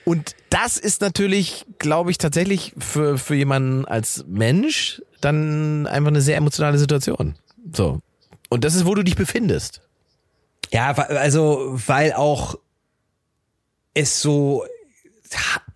Und 0.06 0.36
das 0.50 0.78
ist 0.78 1.02
natürlich, 1.02 1.66
glaube 1.80 2.12
ich, 2.12 2.18
tatsächlich 2.18 2.74
für, 2.78 3.18
für 3.18 3.36
jemanden 3.36 3.86
als 3.86 4.26
Mensch 4.28 5.02
dann 5.22 5.88
einfach 5.88 6.10
eine 6.10 6.22
sehr 6.22 6.36
emotionale 6.36 6.78
Situation. 6.78 7.36
So. 7.72 8.00
Und 8.50 8.66
das 8.66 8.76
ist, 8.76 8.86
wo 8.86 8.94
du 8.96 9.04
dich 9.04 9.16
befindest. 9.16 9.82
Ja, 10.72 10.92
also, 10.92 11.80
weil 11.88 12.14
auch 12.14 12.56
es 13.94 14.22
so, 14.22 14.66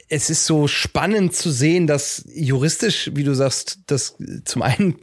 es 0.10 0.30
ist 0.30 0.46
so 0.46 0.68
spannend 0.68 1.36
zu 1.36 1.52
sehen, 1.52 1.88
dass 1.88 2.24
juristisch, 2.34 3.12
wie 3.14 3.24
du 3.24 3.34
sagst, 3.34 3.80
das 3.88 4.16
zum 4.46 4.62
einen 4.62 4.96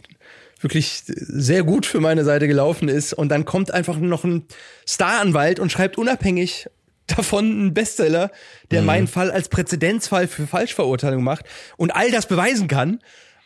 wirklich 0.61 1.03
sehr 1.07 1.63
gut 1.63 1.85
für 1.85 2.01
meine 2.01 2.25
Seite 2.25 2.49
gelaufen 2.49 2.89
ist 2.89 3.13
und 3.13 3.29
dann 3.29 3.45
kommt 3.45 3.71
einfach 3.71 3.99
noch 3.99 4.25
ein 4.25 4.47
Staranwalt 4.89 5.61
und 5.61 5.71
schreibt 5.71 5.99
unabhängig 5.99 6.69
davon 7.07 7.45
einen 7.45 7.75
Bestseller, 7.75 8.31
der 8.71 8.81
meinen 8.81 9.07
Fall 9.07 9.31
als 9.31 9.51
Präzedenzfall 9.51 10.27
für 10.27 10.47
Falschverurteilung 10.47 11.23
macht 11.23 11.45
und 11.77 11.95
all 11.95 12.11
das 12.11 12.27
beweisen 12.27 12.67
kann. 12.67 13.01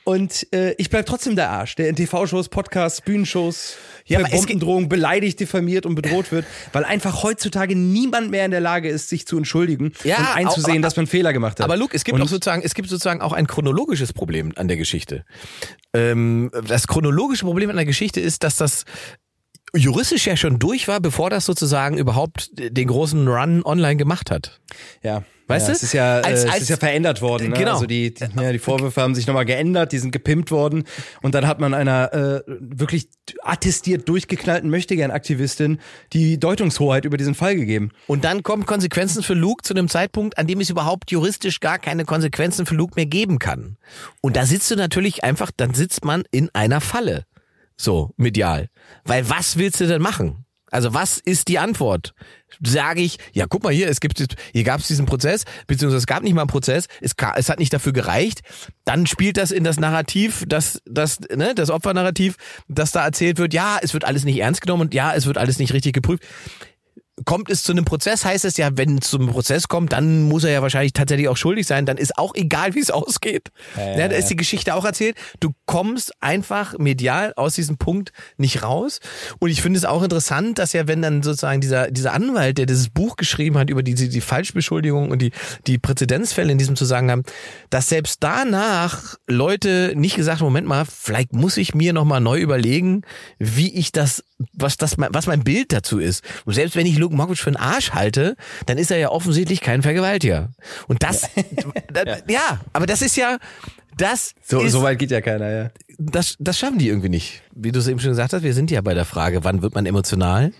Und 0.09 0.47
äh, 0.55 0.73
ich 0.79 0.88
bleib 0.88 1.05
trotzdem 1.05 1.37
der 1.37 1.51
Arsch, 1.51 1.75
der 1.75 1.90
in 1.90 1.94
TV-Shows, 1.94 2.49
Podcasts, 2.49 3.03
Bühnenshows, 3.03 3.77
Ja, 4.07 4.23
geht- 4.23 4.31
Bombendrohungen 4.31 4.88
beleidigt, 4.88 5.38
diffamiert 5.38 5.85
und 5.85 5.97
bedroht 5.97 6.33
wird, 6.33 6.47
weil 6.73 6.85
einfach 6.87 7.23
heutzutage 7.23 7.77
niemand 7.77 8.31
mehr 8.31 8.47
in 8.47 8.51
der 8.51 8.61
Lage 8.61 8.88
ist, 8.88 9.11
sich 9.11 9.27
zu 9.27 9.37
entschuldigen 9.37 9.92
Ja, 10.05 10.16
und 10.16 10.37
einzusehen, 10.37 10.79
aber- 10.79 10.81
dass 10.81 10.97
man 10.97 11.07
Fehler 11.07 11.35
gemacht 11.35 11.61
hat. 11.61 11.64
Aber 11.64 11.77
Luke, 11.77 11.94
es 11.94 12.05
gibt 12.05 12.14
und 12.16 12.23
auch 12.23 12.29
sozusagen, 12.29 12.62
es 12.64 12.73
gibt 12.73 12.88
sozusagen 12.88 13.21
auch 13.21 13.35
ein 13.35 13.47
chronologisches 13.47 14.14
Problem 14.14 14.53
an 14.57 14.66
der 14.66 14.79
Geschichte. 14.79 15.27
Ähm, 15.92 16.51
das 16.66 16.87
chronologische 16.88 17.44
Problem 17.44 17.68
an 17.68 17.77
der 17.77 17.85
Geschichte 17.85 18.18
ist, 18.21 18.44
dass 18.44 18.57
das 18.57 18.87
juristisch 19.74 20.26
ja 20.26 20.37
schon 20.37 20.59
durch 20.59 20.88
war, 20.88 21.00
bevor 21.00 21.31
das 21.31 21.44
sozusagen 21.46 21.98
überhaupt 21.98 22.50
den 22.59 22.88
großen 22.88 23.26
Run 23.28 23.62
online 23.64 23.96
gemacht 23.96 24.31
hat. 24.31 24.61
Ja. 25.02 25.22
Weißt 25.48 25.66
ja, 25.66 25.72
du? 25.72 25.76
Es 25.76 25.83
ist 25.83 25.92
ja, 25.94 26.16
Als- 26.16 26.26
äh, 26.26 26.46
es 26.46 26.52
als- 26.52 26.62
ist 26.64 26.68
ja 26.68 26.76
verändert 26.76 27.22
worden. 27.22 27.48
Ne? 27.48 27.57
Genau. 27.57 27.72
Also 27.72 27.87
die, 27.87 28.12
die, 28.12 28.24
ja, 28.38 28.52
die 28.52 28.59
Vorwürfe 28.59 29.00
haben 29.00 29.14
sich 29.14 29.26
nochmal 29.26 29.46
geändert, 29.46 29.92
die 29.92 29.98
sind 29.98 30.11
gepimpt 30.11 30.50
worden. 30.50 30.85
Und 31.22 31.35
dann 31.35 31.46
hat 31.46 31.59
man 31.59 31.72
einer 31.72 32.12
äh, 32.12 32.42
wirklich 32.46 33.09
attestiert 33.42 34.07
durchgeknallten 34.11 34.68
Möchtegern-Aktivistin 34.68 35.78
die 36.12 36.38
Deutungshoheit 36.38 37.07
über 37.07 37.16
diesen 37.16 37.35
Fall 37.35 37.57
gegeben. 37.57 37.92
Und 38.07 38.24
dann 38.24 38.42
kommen 38.42 38.66
Konsequenzen 38.66 39.22
für 39.22 39.33
Luke 39.33 39.62
zu 39.62 39.72
einem 39.72 39.88
Zeitpunkt, 39.88 40.37
an 40.37 40.46
dem 40.46 40.61
es 40.61 40.68
überhaupt 40.68 41.11
juristisch 41.11 41.61
gar 41.61 41.78
keine 41.78 42.04
Konsequenzen 42.04 42.66
für 42.66 42.74
Luke 42.74 42.92
mehr 42.96 43.07
geben 43.07 43.38
kann. 43.38 43.78
Und 44.20 44.37
da 44.37 44.44
sitzt 44.44 44.70
du 44.70 44.76
natürlich 44.76 45.24
einfach, 45.24 45.50
dann 45.57 45.72
sitzt 45.72 46.04
man 46.04 46.24
in 46.31 46.50
einer 46.52 46.83
Falle. 46.83 47.24
So, 47.81 48.12
medial. 48.17 48.69
Weil 49.05 49.29
was 49.31 49.57
willst 49.57 49.81
du 49.81 49.87
denn 49.87 50.03
machen? 50.03 50.45
Also 50.71 50.93
was 50.93 51.19
ist 51.19 51.49
die 51.49 51.59
Antwort? 51.59 52.14
Sage 52.62 53.01
ich, 53.01 53.19
ja, 53.33 53.47
guck 53.49 53.62
mal 53.62 53.73
hier, 53.73 53.88
es 53.88 54.01
gibt, 54.01 54.23
hier 54.53 54.64
gab 54.64 54.81
es 54.81 54.88
diesen 54.88 55.07
Prozess, 55.07 55.45
beziehungsweise 55.67 55.99
es 55.99 56.07
gab 56.07 56.23
nicht 56.23 56.35
mal 56.35 56.43
einen 56.43 56.51
Prozess, 56.51 56.88
es, 57.01 57.12
es 57.37 57.49
hat 57.49 57.59
nicht 57.59 57.73
dafür 57.73 57.93
gereicht. 57.93 58.43
Dann 58.85 59.07
spielt 59.07 59.37
das 59.37 59.51
in 59.51 59.64
das 59.64 59.79
Narrativ, 59.79 60.45
das, 60.47 60.81
das, 60.85 61.21
ne, 61.35 61.55
das 61.55 61.71
Opfernarrativ, 61.71 62.37
das 62.69 62.93
da 62.93 63.05
erzählt 63.05 63.38
wird, 63.38 63.55
ja, 63.55 63.79
es 63.81 63.95
wird 63.95 64.05
alles 64.05 64.25
nicht 64.25 64.38
ernst 64.41 64.61
genommen 64.61 64.83
und 64.83 64.95
ja, 64.95 65.14
es 65.14 65.27
wird 65.27 65.38
alles 65.38 65.59
nicht 65.59 65.73
richtig 65.73 65.95
geprüft 65.95 66.25
kommt 67.24 67.50
es 67.50 67.62
zu 67.62 67.72
einem 67.72 67.85
Prozess, 67.85 68.24
heißt 68.24 68.44
es 68.44 68.57
ja, 68.57 68.70
wenn 68.74 68.98
es 68.98 69.11
zum 69.11 69.28
Prozess 69.28 69.68
kommt, 69.68 69.92
dann 69.92 70.22
muss 70.22 70.44
er 70.44 70.52
ja 70.52 70.62
wahrscheinlich 70.62 70.92
tatsächlich 70.92 71.28
auch 71.28 71.37
schuldig 71.37 71.66
sein, 71.66 71.87
dann 71.87 71.96
ist 71.96 72.18
auch 72.18 72.35
egal, 72.35 72.74
wie 72.74 72.81
es 72.81 72.90
ausgeht. 72.90 73.48
Ja, 73.76 74.09
da 74.09 74.16
ist 74.16 74.28
die 74.28 74.37
Geschichte 74.37 74.74
auch 74.74 74.85
erzählt. 74.85 75.16
Du 75.40 75.52
kommst 75.66 76.12
einfach 76.20 76.78
medial 76.78 77.33
aus 77.37 77.54
diesem 77.54 77.78
Punkt 77.78 78.12
nicht 78.37 78.62
raus. 78.62 79.00
Und 79.38 79.50
ich 79.50 79.62
finde 79.62 79.78
es 79.78 79.85
auch 79.85 80.02
interessant, 80.02 80.59
dass 80.59 80.72
ja, 80.72 80.87
wenn 80.88 81.02
dann 81.02 81.22
sozusagen 81.22 81.61
dieser, 81.61 81.90
dieser 81.90 82.12
Anwalt, 82.12 82.59
der 82.59 82.66
dieses 82.66 82.90
Buch 82.90 83.16
geschrieben 83.16 83.59
hat 83.59 83.70
über 83.70 83.83
die, 83.83 83.94
die, 83.94 84.09
die 84.09 84.20
Falschbeschuldigung 84.20 85.11
und 85.11 85.20
die, 85.20 85.33
die 85.66 85.78
Präzedenzfälle 85.78 86.52
in 86.52 86.59
diesem 86.59 86.76
Zusammenhang, 86.76 87.24
dass 87.70 87.88
selbst 87.88 88.18
danach 88.22 89.16
Leute 89.26 89.92
nicht 89.96 90.16
gesagt, 90.16 90.40
Moment 90.40 90.66
mal, 90.66 90.85
vielleicht 90.85 91.33
muss 91.33 91.57
ich 91.57 91.74
mir 91.74 91.92
nochmal 91.92 92.20
neu 92.20 92.38
überlegen, 92.40 93.02
wie 93.38 93.72
ich 93.74 93.92
das, 93.92 94.24
was 94.53 94.77
das, 94.77 94.94
was 94.98 95.27
mein 95.27 95.42
Bild 95.44 95.72
dazu 95.72 95.98
ist. 95.98 96.22
Und 96.44 96.55
selbst 96.55 96.77
wenn 96.77 96.87
ich 96.87 96.96
Luke 96.98 97.14
Mockridge 97.14 97.42
für 97.42 97.48
einen 97.48 97.57
Arsch 97.57 97.90
halte, 97.92 98.37
dann 98.66 98.79
ist 98.79 98.90
er 98.90 98.98
ja 98.98 99.09
offensichtlich 99.11 99.61
kein 99.61 99.83
Vergewaltiger. 99.83 100.51
Und 100.87 101.03
das, 101.03 101.22
ja. 101.35 102.16
ja, 102.29 102.61
aber 102.72 102.87
das 102.87 103.03
ist 103.03 103.16
ja, 103.16 103.38
das 103.96 104.33
So, 104.44 104.61
ist, 104.61 104.72
so 104.72 104.83
weit 104.83 104.98
geht 105.01 105.11
ja 105.11 105.20
keiner, 105.20 105.51
ja. 105.51 105.70
das, 105.98 106.37
das 106.38 106.57
schaffen 106.59 106.79
die 106.79 106.87
irgendwie 106.88 107.09
nicht. 107.09 107.42
Wie 107.53 107.72
du 107.72 107.81
es 107.81 107.88
eben 107.88 107.98
schon 107.98 108.11
gesagt 108.11 108.33
hast, 108.33 108.44
wir 108.44 108.55
sind 108.55 108.70
ja 108.70 108.81
bei 108.81 108.94
der 108.94 109.05
Frage, 109.05 109.42
wann 109.42 109.61
wird 109.61 109.74
man 109.74 109.87
emotional? 109.87 110.53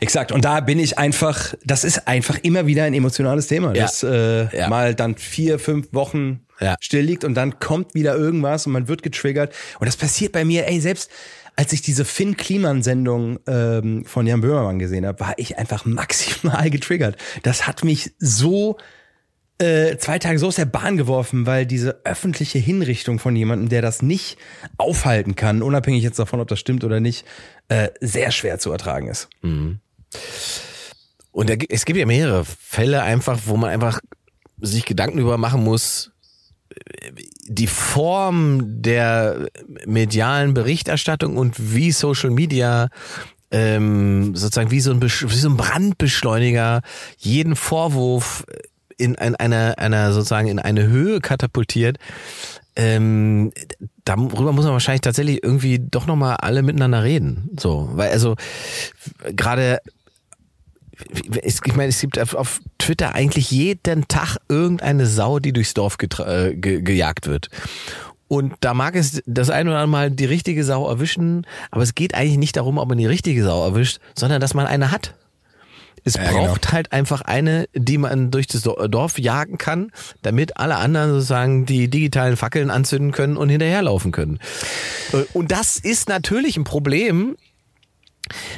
Exakt. 0.00 0.32
Und 0.32 0.44
da 0.44 0.58
bin 0.58 0.80
ich 0.80 0.98
einfach, 0.98 1.54
das 1.64 1.84
ist 1.84 2.08
einfach 2.08 2.38
immer 2.42 2.66
wieder 2.66 2.82
ein 2.82 2.94
emotionales 2.94 3.46
Thema, 3.46 3.74
Ja. 3.76 3.82
das 3.84 4.02
äh, 4.02 4.56
Ja. 4.56 4.68
mal 4.68 4.96
dann 4.96 5.14
vier, 5.16 5.60
fünf 5.60 5.92
Wochen 5.92 6.40
Ja. 6.60 6.74
still 6.80 7.02
liegt 7.04 7.22
und 7.22 7.34
dann 7.34 7.60
kommt 7.60 7.94
wieder 7.94 8.16
irgendwas 8.16 8.66
und 8.66 8.72
man 8.72 8.88
wird 8.88 9.04
getriggert. 9.04 9.54
Und 9.78 9.86
das 9.86 9.96
passiert 9.96 10.32
bei 10.32 10.44
mir, 10.44 10.66
ey, 10.66 10.80
selbst 10.80 11.10
als 11.56 11.72
ich 11.72 11.82
diese 11.82 12.04
Finn 12.04 12.36
Kliman-Sendung 12.36 13.38
ähm, 13.46 14.04
von 14.04 14.26
Jan 14.26 14.40
Böhmermann 14.40 14.78
gesehen 14.78 15.06
habe, 15.06 15.20
war 15.20 15.34
ich 15.36 15.58
einfach 15.58 15.84
maximal 15.84 16.70
getriggert. 16.70 17.16
Das 17.42 17.66
hat 17.66 17.84
mich 17.84 18.12
so 18.18 18.76
äh, 19.58 19.96
zwei 19.98 20.18
Tage 20.18 20.38
so 20.38 20.48
aus 20.48 20.56
der 20.56 20.64
Bahn 20.64 20.96
geworfen, 20.96 21.46
weil 21.46 21.64
diese 21.64 22.04
öffentliche 22.04 22.58
Hinrichtung 22.58 23.18
von 23.20 23.36
jemandem, 23.36 23.68
der 23.68 23.82
das 23.82 24.02
nicht 24.02 24.36
aufhalten 24.78 25.36
kann, 25.36 25.62
unabhängig 25.62 26.02
jetzt 26.02 26.18
davon, 26.18 26.40
ob 26.40 26.48
das 26.48 26.58
stimmt 26.58 26.82
oder 26.82 26.98
nicht, 26.98 27.24
äh, 27.68 27.90
sehr 28.00 28.32
schwer 28.32 28.58
zu 28.58 28.72
ertragen 28.72 29.08
ist. 29.08 29.28
Und 31.30 31.50
da, 31.50 31.54
es 31.68 31.84
gibt 31.84 31.98
ja 31.98 32.06
mehrere 32.06 32.44
Fälle 32.44 33.02
einfach, 33.02 33.40
wo 33.46 33.56
man 33.56 33.70
einfach 33.70 34.00
sich 34.60 34.84
Gedanken 34.84 35.18
über 35.18 35.38
machen 35.38 35.62
muss, 35.62 36.13
die 37.46 37.66
Form 37.66 38.82
der 38.82 39.48
medialen 39.86 40.54
Berichterstattung 40.54 41.36
und 41.36 41.74
wie 41.74 41.92
Social 41.92 42.30
Media 42.30 42.88
ähm, 43.50 44.34
sozusagen 44.34 44.70
wie 44.70 44.80
so, 44.80 44.90
ein, 44.90 45.02
wie 45.02 45.08
so 45.08 45.48
ein 45.48 45.56
Brandbeschleuniger 45.56 46.82
jeden 47.18 47.54
Vorwurf 47.54 48.44
in 48.96 49.16
ein, 49.16 49.36
einer, 49.36 49.78
einer 49.78 50.12
sozusagen 50.12 50.48
in 50.48 50.58
eine 50.58 50.86
Höhe 50.86 51.20
katapultiert. 51.20 51.98
Ähm, 52.76 53.52
darüber 54.04 54.52
muss 54.52 54.64
man 54.64 54.72
wahrscheinlich 54.72 55.02
tatsächlich 55.02 55.44
irgendwie 55.44 55.78
doch 55.78 56.06
nochmal 56.06 56.36
alle 56.36 56.62
miteinander 56.62 57.04
reden. 57.04 57.50
So, 57.58 57.88
weil 57.92 58.10
also 58.10 58.34
gerade 59.36 59.78
ich 61.42 61.76
meine, 61.76 61.88
es 61.88 62.00
gibt 62.00 62.18
auf 62.18 62.60
Twitter 62.78 63.14
eigentlich 63.14 63.50
jeden 63.50 64.08
Tag 64.08 64.38
irgendeine 64.48 65.06
Sau, 65.06 65.38
die 65.38 65.52
durchs 65.52 65.74
Dorf 65.74 65.96
äh, 66.00 66.54
ge 66.54 66.82
gejagt 66.82 67.26
wird. 67.26 67.48
Und 68.28 68.54
da 68.60 68.74
mag 68.74 68.96
es 68.96 69.22
das 69.26 69.50
ein 69.50 69.68
oder 69.68 69.76
andere 69.76 69.90
Mal 69.90 70.10
die 70.10 70.24
richtige 70.24 70.64
Sau 70.64 70.88
erwischen, 70.88 71.46
aber 71.70 71.82
es 71.82 71.94
geht 71.94 72.14
eigentlich 72.14 72.38
nicht 72.38 72.56
darum, 72.56 72.78
ob 72.78 72.88
man 72.88 72.98
die 72.98 73.06
richtige 73.06 73.44
Sau 73.44 73.64
erwischt, 73.64 73.98
sondern 74.14 74.40
dass 74.40 74.54
man 74.54 74.66
eine 74.66 74.90
hat. 74.90 75.14
Es 76.04 76.14
ja, 76.14 76.30
braucht 76.30 76.62
genau. 76.62 76.72
halt 76.72 76.92
einfach 76.92 77.22
eine, 77.22 77.66
die 77.74 77.96
man 77.96 78.30
durch 78.30 78.46
das 78.46 78.62
Dorf 78.62 79.18
jagen 79.18 79.56
kann, 79.56 79.90
damit 80.22 80.58
alle 80.58 80.76
anderen 80.76 81.12
sozusagen 81.12 81.64
die 81.64 81.88
digitalen 81.88 82.36
Fackeln 82.36 82.70
anzünden 82.70 83.12
können 83.12 83.36
und 83.36 83.48
hinterherlaufen 83.48 84.12
können. 84.12 84.38
Und 85.32 85.50
das 85.50 85.78
ist 85.78 86.08
natürlich 86.08 86.58
ein 86.58 86.64
Problem, 86.64 87.36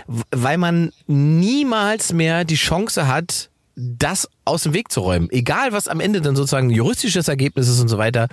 weil 0.06 0.58
man 0.58 0.92
niemals 1.06 2.12
mehr 2.12 2.44
die 2.44 2.56
Chance 2.56 3.08
hat, 3.08 3.50
das 3.76 4.28
aus 4.46 4.62
dem 4.62 4.72
Weg 4.72 4.90
zu 4.90 5.00
räumen. 5.00 5.28
Egal, 5.30 5.72
was 5.72 5.86
am 5.86 6.00
Ende 6.00 6.22
dann 6.22 6.34
sozusagen 6.34 6.70
juristisches 6.70 7.28
Ergebnis 7.28 7.68
ist 7.68 7.80
und 7.80 7.88
so 7.88 7.98
weiter. 7.98 8.28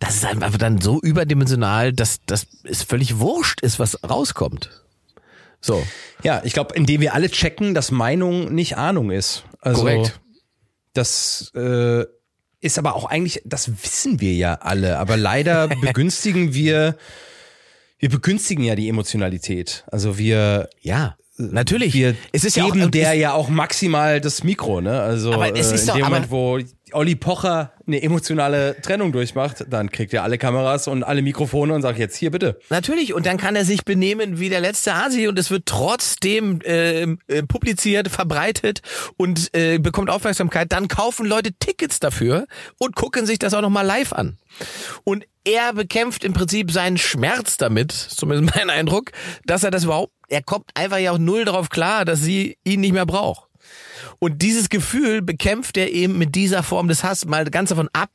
Das 0.00 0.16
ist 0.16 0.24
einfach 0.24 0.56
dann 0.58 0.80
so 0.80 1.00
überdimensional, 1.00 1.92
dass 1.92 2.20
das 2.26 2.46
ist 2.64 2.88
völlig 2.88 3.18
wurscht 3.20 3.60
ist, 3.60 3.78
was 3.78 4.02
rauskommt. 4.02 4.82
So. 5.60 5.86
Ja, 6.24 6.42
ich 6.44 6.52
glaube, 6.52 6.74
indem 6.74 7.00
wir 7.00 7.14
alle 7.14 7.30
checken, 7.30 7.72
dass 7.72 7.90
Meinung 7.92 8.52
nicht 8.52 8.76
Ahnung 8.76 9.10
ist. 9.10 9.44
Also, 9.60 9.82
Korrekt. 9.82 10.20
Das 10.92 11.52
äh, 11.54 12.04
ist 12.60 12.78
aber 12.78 12.94
auch 12.94 13.04
eigentlich, 13.04 13.42
das 13.44 13.70
wissen 13.82 14.20
wir 14.20 14.34
ja 14.34 14.54
alle, 14.54 14.98
aber 14.98 15.16
leider 15.16 15.68
begünstigen 15.80 16.52
wir, 16.52 16.96
wir 18.04 18.10
begünstigen 18.10 18.62
ja 18.64 18.74
die 18.74 18.90
Emotionalität. 18.90 19.82
Also 19.90 20.18
wir, 20.18 20.68
ja. 20.82 21.16
Natürlich. 21.38 21.94
Wir 21.94 22.14
es 22.32 22.44
ist 22.44 22.56
geben 22.56 22.78
ja 22.80 22.86
auch, 22.86 22.90
der 22.90 23.14
ja 23.14 23.32
auch 23.32 23.48
maximal 23.48 24.20
das 24.20 24.44
Mikro, 24.44 24.82
ne? 24.82 25.00
Also 25.00 25.32
aber 25.32 25.56
es 25.56 25.72
ist 25.72 25.88
äh, 25.88 25.92
in 25.92 25.96
dem 25.96 26.02
doch, 26.02 26.08
Moment, 26.10 26.30
wo 26.30 26.58
Olli 26.94 27.16
Pocher 27.16 27.72
eine 27.86 28.02
emotionale 28.02 28.76
Trennung 28.80 29.12
durchmacht, 29.12 29.64
dann 29.68 29.90
kriegt 29.90 30.12
er 30.14 30.22
alle 30.22 30.38
Kameras 30.38 30.88
und 30.88 31.02
alle 31.02 31.22
Mikrofone 31.22 31.74
und 31.74 31.82
sagt 31.82 31.98
jetzt 31.98 32.16
hier 32.16 32.30
bitte. 32.30 32.58
Natürlich 32.70 33.12
und 33.12 33.26
dann 33.26 33.36
kann 33.36 33.56
er 33.56 33.64
sich 33.64 33.84
benehmen 33.84 34.38
wie 34.38 34.48
der 34.48 34.60
letzte 34.60 34.94
Asi 34.94 35.28
und 35.28 35.38
es 35.38 35.50
wird 35.50 35.66
trotzdem 35.66 36.60
äh, 36.62 37.02
äh, 37.02 37.42
publiziert, 37.46 38.08
verbreitet 38.08 38.80
und 39.16 39.54
äh, 39.54 39.78
bekommt 39.78 40.10
Aufmerksamkeit. 40.10 40.72
Dann 40.72 40.88
kaufen 40.88 41.26
Leute 41.26 41.52
Tickets 41.52 42.00
dafür 42.00 42.46
und 42.78 42.96
gucken 42.96 43.26
sich 43.26 43.38
das 43.38 43.54
auch 43.54 43.62
noch 43.62 43.70
mal 43.70 43.82
live 43.82 44.12
an. 44.12 44.38
Und 45.04 45.26
er 45.44 45.74
bekämpft 45.74 46.24
im 46.24 46.32
Prinzip 46.32 46.70
seinen 46.70 46.96
Schmerz 46.96 47.56
damit, 47.56 47.92
zumindest 47.92 48.56
mein 48.56 48.70
Eindruck, 48.70 49.12
dass 49.44 49.62
er 49.62 49.70
das 49.70 49.84
überhaupt, 49.84 50.12
er 50.28 50.42
kommt 50.42 50.70
einfach 50.74 50.98
ja 50.98 51.12
auch 51.12 51.18
null 51.18 51.44
darauf 51.44 51.68
klar, 51.68 52.04
dass 52.04 52.20
sie 52.20 52.56
ihn 52.64 52.80
nicht 52.80 52.92
mehr 52.92 53.06
braucht. 53.06 53.43
Und 54.18 54.42
dieses 54.42 54.68
Gefühl 54.68 55.22
bekämpft 55.22 55.76
er 55.76 55.92
eben 55.92 56.18
mit 56.18 56.34
dieser 56.34 56.62
Form 56.62 56.88
des 56.88 57.04
Hasses 57.04 57.26
mal 57.26 57.44
ganz 57.46 57.70
davon 57.70 57.88
ab, 57.92 58.10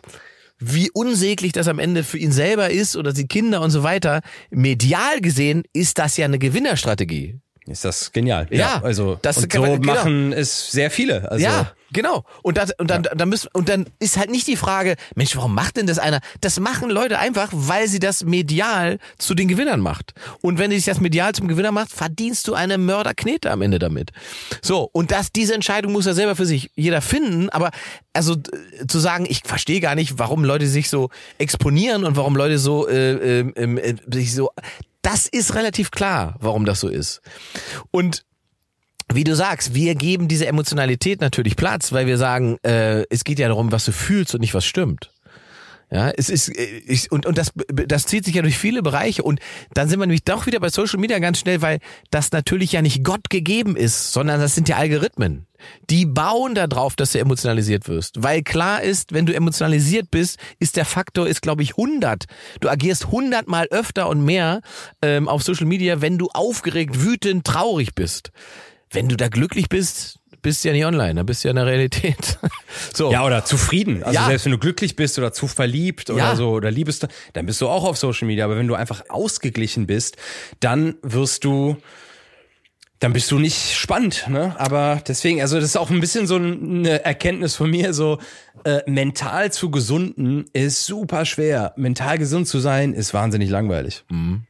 wie 0.59 0.89
unsäglich 0.91 1.53
das 1.53 1.67
am 1.67 1.79
Ende 1.79 2.03
für 2.03 2.17
ihn 2.17 2.31
selber 2.31 2.69
ist 2.69 2.95
oder 2.95 3.13
die 3.13 3.27
Kinder 3.27 3.61
und 3.61 3.71
so 3.71 3.83
weiter. 3.83 4.21
Medial 4.49 5.21
gesehen 5.21 5.63
ist 5.73 5.97
das 5.97 6.17
ja 6.17 6.25
eine 6.25 6.39
Gewinnerstrategie. 6.39 7.39
Ist 7.65 7.85
das 7.85 8.11
genial. 8.11 8.47
Ja, 8.49 8.57
ja 8.57 8.81
also 8.83 9.19
das 9.21 9.37
und 9.37 9.53
so 9.53 9.61
genau. 9.61 9.77
machen 9.77 10.33
es 10.33 10.71
sehr 10.71 10.89
viele. 10.89 11.31
Also 11.31 11.43
ja, 11.43 11.71
genau. 11.91 12.23
Und, 12.43 12.57
das, 12.57 12.71
und 12.77 12.89
dann, 12.89 13.03
ja. 13.03 13.15
dann 13.15 13.29
müssen, 13.29 13.49
und 13.53 13.69
dann 13.69 13.85
ist 13.99 14.17
halt 14.17 14.29
nicht 14.29 14.47
die 14.47 14.55
Frage, 14.55 14.95
Mensch, 15.15 15.35
warum 15.35 15.53
macht 15.53 15.77
denn 15.77 15.87
das 15.87 15.99
einer? 15.99 16.19
Das 16.41 16.59
machen 16.59 16.89
Leute 16.89 17.19
einfach, 17.19 17.49
weil 17.51 17.87
sie 17.87 17.99
das 17.99 18.23
medial 18.23 18.99
zu 19.17 19.35
den 19.35 19.47
Gewinnern 19.47 19.79
macht. 19.79 20.13
Und 20.41 20.57
wenn 20.57 20.71
sich 20.71 20.85
das 20.85 20.99
medial 20.99 21.33
zum 21.33 21.47
Gewinner 21.47 21.71
macht, 21.71 21.91
verdienst 21.91 22.47
du 22.47 22.53
eine 22.53 22.77
Mörderknete 22.77 23.51
am 23.51 23.61
Ende 23.61 23.79
damit. 23.79 24.11
So, 24.61 24.89
und 24.91 25.11
das, 25.11 25.31
diese 25.31 25.53
Entscheidung 25.53 25.91
muss 25.91 26.05
ja 26.05 26.13
selber 26.13 26.35
für 26.35 26.45
sich 26.45 26.71
jeder 26.75 27.01
finden, 27.01 27.49
aber 27.49 27.71
also 28.13 28.35
zu 28.87 28.99
sagen, 28.99 29.25
ich 29.29 29.41
verstehe 29.45 29.79
gar 29.79 29.95
nicht, 29.95 30.17
warum 30.17 30.43
Leute 30.43 30.67
sich 30.67 30.89
so 30.89 31.09
exponieren 31.37 32.03
und 32.03 32.15
warum 32.15 32.35
Leute 32.35 32.59
so 32.59 32.87
äh, 32.87 33.41
äh, 33.41 33.49
äh, 33.57 33.95
sich 34.11 34.33
so 34.33 34.49
das 35.01 35.27
ist 35.27 35.55
relativ 35.55 35.91
klar, 35.91 36.35
warum 36.39 36.65
das 36.65 36.81
so 36.81 36.89
ist. 36.89 37.21
Und 37.91 38.25
wie 39.13 39.23
du 39.23 39.35
sagst, 39.35 39.73
wir 39.73 39.95
geben 39.95 40.27
diese 40.27 40.47
Emotionalität 40.47 41.21
natürlich 41.21 41.55
Platz, 41.55 41.91
weil 41.91 42.05
wir 42.05 42.17
sagen, 42.17 42.57
äh, 42.63 43.03
es 43.09 43.23
geht 43.23 43.39
ja 43.39 43.47
darum, 43.47 43.71
was 43.71 43.85
du 43.85 43.91
fühlst 43.91 44.35
und 44.35 44.41
nicht 44.41 44.53
was 44.53 44.65
stimmt. 44.65 45.11
Ja, 45.91 46.11
es 46.11 46.29
ist 46.29 46.49
äh, 46.49 46.81
ich, 46.85 47.11
und 47.11 47.25
und 47.25 47.39
das 47.39 47.51
das 47.67 48.05
zieht 48.05 48.23
sich 48.23 48.35
ja 48.35 48.43
durch 48.43 48.59
viele 48.59 48.83
Bereiche 48.83 49.23
und 49.23 49.39
dann 49.73 49.89
sind 49.89 49.99
wir 49.99 50.05
nämlich 50.05 50.23
doch 50.23 50.45
wieder 50.45 50.59
bei 50.59 50.69
Social 50.69 50.99
Media 50.99 51.17
ganz 51.17 51.39
schnell, 51.39 51.63
weil 51.63 51.79
das 52.11 52.31
natürlich 52.31 52.73
ja 52.73 52.83
nicht 52.83 53.03
Gott 53.03 53.31
gegeben 53.31 53.75
ist, 53.75 54.13
sondern 54.13 54.39
das 54.39 54.53
sind 54.53 54.69
ja 54.69 54.77
Algorithmen. 54.77 55.47
Die 55.89 56.05
bauen 56.05 56.53
da 56.53 56.67
drauf, 56.67 56.95
dass 56.95 57.13
du 57.13 57.19
emotionalisiert 57.19 57.87
wirst, 57.87 58.21
weil 58.21 58.43
klar 58.43 58.83
ist, 58.83 59.13
wenn 59.13 59.25
du 59.25 59.33
emotionalisiert 59.33 60.11
bist, 60.11 60.37
ist 60.59 60.75
der 60.75 60.85
Faktor 60.85 61.27
ist 61.27 61.41
glaube 61.41 61.63
ich 61.63 61.71
100. 61.71 62.25
Du 62.59 62.69
agierst 62.69 63.05
100 63.05 63.47
mal 63.47 63.65
öfter 63.71 64.09
und 64.09 64.23
mehr 64.23 64.61
ähm, 65.01 65.27
auf 65.27 65.41
Social 65.41 65.65
Media, 65.65 66.01
wenn 66.01 66.19
du 66.19 66.27
aufgeregt, 66.31 67.03
wütend, 67.03 67.47
traurig 67.47 67.95
bist. 67.95 68.31
Wenn 68.91 69.07
du 69.07 69.15
da 69.15 69.27
glücklich 69.27 69.69
bist, 69.69 70.19
bist 70.41 70.63
ja 70.63 70.71
nicht 70.71 70.85
online, 70.85 71.15
dann 71.15 71.25
bist 71.25 71.43
du 71.43 71.47
ja 71.47 71.51
in 71.51 71.57
der 71.57 71.65
Realität. 71.65 72.39
so. 72.93 73.11
Ja, 73.11 73.25
oder 73.25 73.45
zufrieden. 73.45 74.03
Also 74.03 74.15
ja. 74.15 74.25
selbst 74.27 74.45
wenn 74.45 74.51
du 74.51 74.57
glücklich 74.57 74.95
bist 74.95 75.17
oder 75.17 75.33
zu 75.33 75.47
verliebt 75.47 76.09
oder 76.09 76.19
ja. 76.19 76.35
so 76.35 76.51
oder 76.51 76.71
liebest, 76.71 77.07
dann 77.33 77.45
bist 77.45 77.61
du 77.61 77.67
auch 77.67 77.83
auf 77.83 77.97
Social 77.97 78.27
Media. 78.27 78.45
Aber 78.45 78.57
wenn 78.57 78.67
du 78.67 78.75
einfach 78.75 79.03
ausgeglichen 79.09 79.87
bist, 79.87 80.17
dann 80.59 80.95
wirst 81.01 81.43
du 81.43 81.77
dann 82.99 83.13
bist 83.13 83.31
du 83.31 83.39
nicht 83.39 83.75
spannend, 83.75 84.25
ne? 84.27 84.59
Aber 84.59 85.01
deswegen, 85.07 85.39
also 85.39 85.55
das 85.55 85.63
ist 85.63 85.77
auch 85.77 85.89
ein 85.89 86.01
bisschen 86.01 86.27
so 86.27 86.35
eine 86.35 87.05
Erkenntnis 87.05 87.55
von 87.55 87.69
mir, 87.69 87.93
so 87.93 88.19
äh, 88.65 88.81
mental 88.87 89.53
zu 89.53 89.71
gesunden 89.71 90.45
ist 90.51 90.85
super 90.85 91.23
schwer. 91.23 91.73
Mental 91.77 92.17
gesund 92.17 92.49
zu 92.49 92.59
sein 92.59 92.93
ist 92.93 93.13
wahnsinnig 93.13 93.49
langweilig. 93.49 94.03
Mhm. 94.09 94.43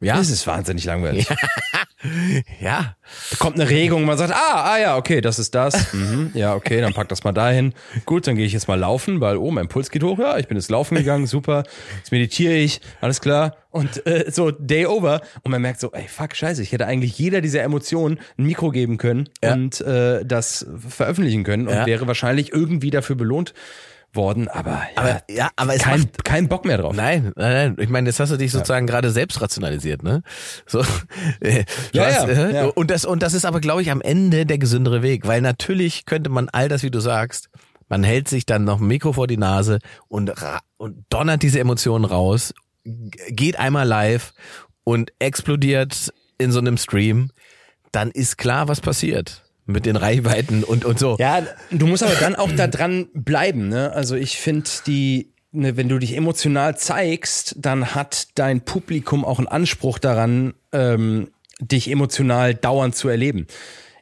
Ja. 0.00 0.18
Es 0.18 0.30
ist 0.30 0.46
wahnsinnig 0.46 0.84
langweilig. 0.86 1.28
ja. 1.28 1.36
Da 2.60 2.94
kommt 3.38 3.60
eine 3.60 3.68
Regung, 3.68 4.04
man 4.04 4.16
sagt, 4.16 4.32
ah, 4.32 4.72
ah 4.72 4.78
ja, 4.78 4.96
okay, 4.96 5.20
das 5.20 5.38
ist 5.38 5.54
das. 5.54 5.92
Mhm, 5.92 6.30
ja, 6.34 6.54
okay, 6.54 6.80
dann 6.80 6.94
pack 6.94 7.08
das 7.08 7.24
mal 7.24 7.32
dahin. 7.32 7.74
Gut, 8.06 8.26
dann 8.26 8.36
gehe 8.36 8.46
ich 8.46 8.52
jetzt 8.52 8.68
mal 8.68 8.78
laufen, 8.78 9.20
weil, 9.20 9.36
oh, 9.36 9.50
mein 9.50 9.68
Puls 9.68 9.90
geht 9.90 10.02
hoch. 10.02 10.18
Ja, 10.18 10.38
ich 10.38 10.48
bin 10.48 10.56
jetzt 10.56 10.70
laufen 10.70 10.96
gegangen, 10.96 11.26
super. 11.26 11.64
Jetzt 11.98 12.12
meditiere 12.12 12.54
ich, 12.54 12.80
alles 13.00 13.20
klar. 13.20 13.56
Und 13.70 14.06
äh, 14.06 14.30
so, 14.30 14.50
day 14.50 14.86
over. 14.86 15.20
Und 15.42 15.50
man 15.50 15.62
merkt 15.62 15.80
so, 15.80 15.92
ey, 15.92 16.08
fuck, 16.08 16.34
scheiße, 16.34 16.62
ich 16.62 16.72
hätte 16.72 16.86
eigentlich 16.86 17.18
jeder 17.18 17.40
dieser 17.40 17.62
Emotionen 17.62 18.18
ein 18.38 18.44
Mikro 18.44 18.70
geben 18.70 18.96
können 18.98 19.28
ja. 19.42 19.52
und 19.52 19.80
äh, 19.82 20.24
das 20.24 20.66
veröffentlichen 20.88 21.44
können 21.44 21.68
und 21.68 21.74
ja. 21.74 21.86
wäre 21.86 22.06
wahrscheinlich 22.06 22.52
irgendwie 22.52 22.90
dafür 22.90 23.16
belohnt 23.16 23.54
worden, 24.12 24.48
aber 24.48 24.70
ja, 24.70 24.96
aber, 24.96 25.22
ja, 25.30 25.50
aber 25.56 25.74
es 25.74 25.82
kein, 25.82 26.00
macht, 26.00 26.24
kein 26.24 26.48
Bock 26.48 26.64
mehr 26.64 26.78
drauf. 26.78 26.94
Nein, 26.94 27.32
nein, 27.36 27.52
nein. 27.52 27.76
Ich 27.78 27.88
meine, 27.88 28.08
jetzt 28.08 28.20
hast 28.20 28.30
du 28.30 28.36
dich 28.36 28.52
sozusagen 28.52 28.86
ja. 28.86 28.92
gerade 28.92 29.10
selbst 29.10 29.40
rationalisiert, 29.40 30.02
ne? 30.02 30.22
So, 30.66 30.80
ja, 31.42 31.62
ja, 31.92 32.26
äh, 32.26 32.54
ja, 32.54 32.64
Und 32.66 32.90
das 32.90 33.04
und 33.04 33.22
das 33.22 33.34
ist 33.34 33.44
aber, 33.44 33.60
glaube 33.60 33.82
ich, 33.82 33.90
am 33.90 34.00
Ende 34.00 34.46
der 34.46 34.58
gesündere 34.58 35.02
Weg, 35.02 35.26
weil 35.26 35.40
natürlich 35.40 36.06
könnte 36.06 36.30
man 36.30 36.48
all 36.48 36.68
das, 36.68 36.82
wie 36.82 36.90
du 36.90 37.00
sagst, 37.00 37.48
man 37.88 38.02
hält 38.02 38.28
sich 38.28 38.46
dann 38.46 38.64
noch 38.64 38.80
ein 38.80 38.86
Mikro 38.86 39.12
vor 39.12 39.26
die 39.26 39.36
Nase 39.36 39.78
und 40.08 40.32
und 40.76 41.04
donnert 41.08 41.42
diese 41.42 41.60
Emotionen 41.60 42.04
raus, 42.04 42.54
geht 42.84 43.58
einmal 43.58 43.86
live 43.86 44.32
und 44.84 45.12
explodiert 45.18 46.12
in 46.38 46.52
so 46.52 46.58
einem 46.58 46.78
Stream, 46.78 47.30
dann 47.92 48.10
ist 48.10 48.38
klar, 48.38 48.68
was 48.68 48.80
passiert 48.80 49.44
mit 49.70 49.86
den 49.86 49.96
Reichweiten 49.96 50.64
und, 50.64 50.84
und 50.84 50.98
so. 50.98 51.16
Ja, 51.18 51.42
du 51.70 51.86
musst 51.86 52.02
aber 52.02 52.14
dann 52.14 52.34
auch 52.34 52.50
da 52.52 52.66
dran 52.66 53.08
bleiben, 53.14 53.68
ne? 53.68 53.92
Also 53.92 54.16
ich 54.16 54.38
finde 54.38 54.68
die, 54.86 55.32
ne, 55.52 55.76
wenn 55.76 55.88
du 55.88 55.98
dich 55.98 56.16
emotional 56.16 56.76
zeigst, 56.76 57.56
dann 57.58 57.94
hat 57.94 58.28
dein 58.34 58.60
Publikum 58.62 59.24
auch 59.24 59.38
einen 59.38 59.48
Anspruch 59.48 59.98
daran, 59.98 60.54
ähm, 60.72 61.28
dich 61.60 61.90
emotional 61.90 62.54
dauernd 62.54 62.94
zu 62.94 63.08
erleben. 63.08 63.46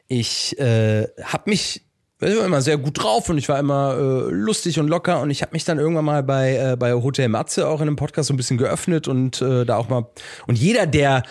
Ich 0.07 0.57
äh, 0.59 1.07
habe 1.23 1.49
mich 1.49 1.83
ich 2.21 2.35
war 2.35 2.45
immer 2.45 2.61
sehr 2.61 2.77
gut 2.77 3.01
drauf 3.01 3.29
und 3.29 3.37
ich 3.37 3.47
war 3.47 3.57
immer 3.59 3.95
äh, 3.97 4.31
lustig 4.31 4.77
und 4.77 4.89
locker 4.89 5.21
und 5.21 5.29
ich 5.29 5.41
habe 5.41 5.53
mich 5.53 5.63
dann 5.63 5.79
irgendwann 5.79 6.03
mal 6.03 6.21
bei 6.21 6.57
äh, 6.57 6.75
bei 6.75 6.93
Hotel 6.93 7.29
Matze 7.29 7.67
auch 7.67 7.79
in 7.79 7.87
einem 7.87 7.95
Podcast 7.95 8.27
so 8.27 8.33
ein 8.33 8.37
bisschen 8.37 8.57
geöffnet 8.57 9.07
und 9.07 9.41
äh, 9.41 9.65
da 9.65 9.77
auch 9.77 9.87
mal 9.87 10.09
und 10.45 10.57
jeder 10.57 10.85
der 10.85 11.23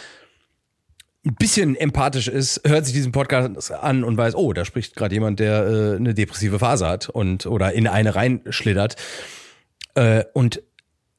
ein 1.28 1.34
bisschen 1.34 1.76
empathisch 1.76 2.28
ist, 2.28 2.62
hört 2.66 2.86
sich 2.86 2.94
diesen 2.94 3.12
Podcast 3.12 3.70
an 3.70 4.02
und 4.02 4.16
weiß, 4.16 4.34
oh, 4.34 4.52
da 4.52 4.64
spricht 4.64 4.96
gerade 4.96 5.14
jemand, 5.14 5.40
der 5.40 5.66
äh, 5.66 5.96
eine 5.96 6.14
depressive 6.14 6.58
Phase 6.58 6.88
hat 6.88 7.08
und 7.08 7.46
oder 7.46 7.72
in 7.72 7.86
eine 7.86 8.14
reinschlittert 8.14 8.96
äh, 9.94 10.24
und 10.32 10.62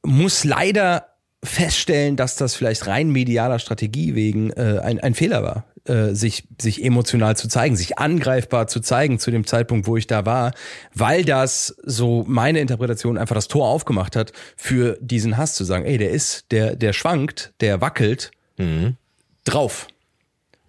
muss 0.02 0.44
leider 0.44 1.06
feststellen, 1.44 2.16
dass 2.16 2.36
das 2.36 2.54
vielleicht 2.54 2.86
rein 2.86 3.10
medialer 3.10 3.58
Strategie 3.58 4.14
wegen 4.14 4.50
äh, 4.50 4.80
ein, 4.82 4.98
ein 5.00 5.14
Fehler 5.14 5.42
war, 5.42 5.64
äh, 5.84 6.12
sich, 6.14 6.48
sich 6.60 6.84
emotional 6.84 7.36
zu 7.36 7.48
zeigen, 7.48 7.76
sich 7.76 7.98
angreifbar 7.98 8.66
zu 8.66 8.80
zeigen 8.80 9.18
zu 9.18 9.30
dem 9.30 9.46
Zeitpunkt, 9.46 9.86
wo 9.86 9.96
ich 9.96 10.06
da 10.06 10.26
war, 10.26 10.52
weil 10.92 11.24
das 11.24 11.76
so 11.84 12.24
meine 12.26 12.60
Interpretation 12.60 13.16
einfach 13.16 13.36
das 13.36 13.48
Tor 13.48 13.68
aufgemacht 13.68 14.16
hat, 14.16 14.32
für 14.56 14.98
diesen 15.00 15.36
Hass 15.36 15.54
zu 15.54 15.64
sagen, 15.64 15.84
ey, 15.84 15.98
der 15.98 16.10
ist, 16.10 16.50
der, 16.50 16.74
der 16.74 16.92
schwankt, 16.92 17.54
der 17.60 17.80
wackelt 17.80 18.32
mhm. 18.58 18.96
drauf. 19.44 19.86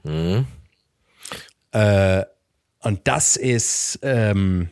Mhm. 0.03 0.45
Äh, 1.71 2.23
Und 2.83 3.01
das 3.03 3.35
ist, 3.35 3.99
ähm, 4.01 4.69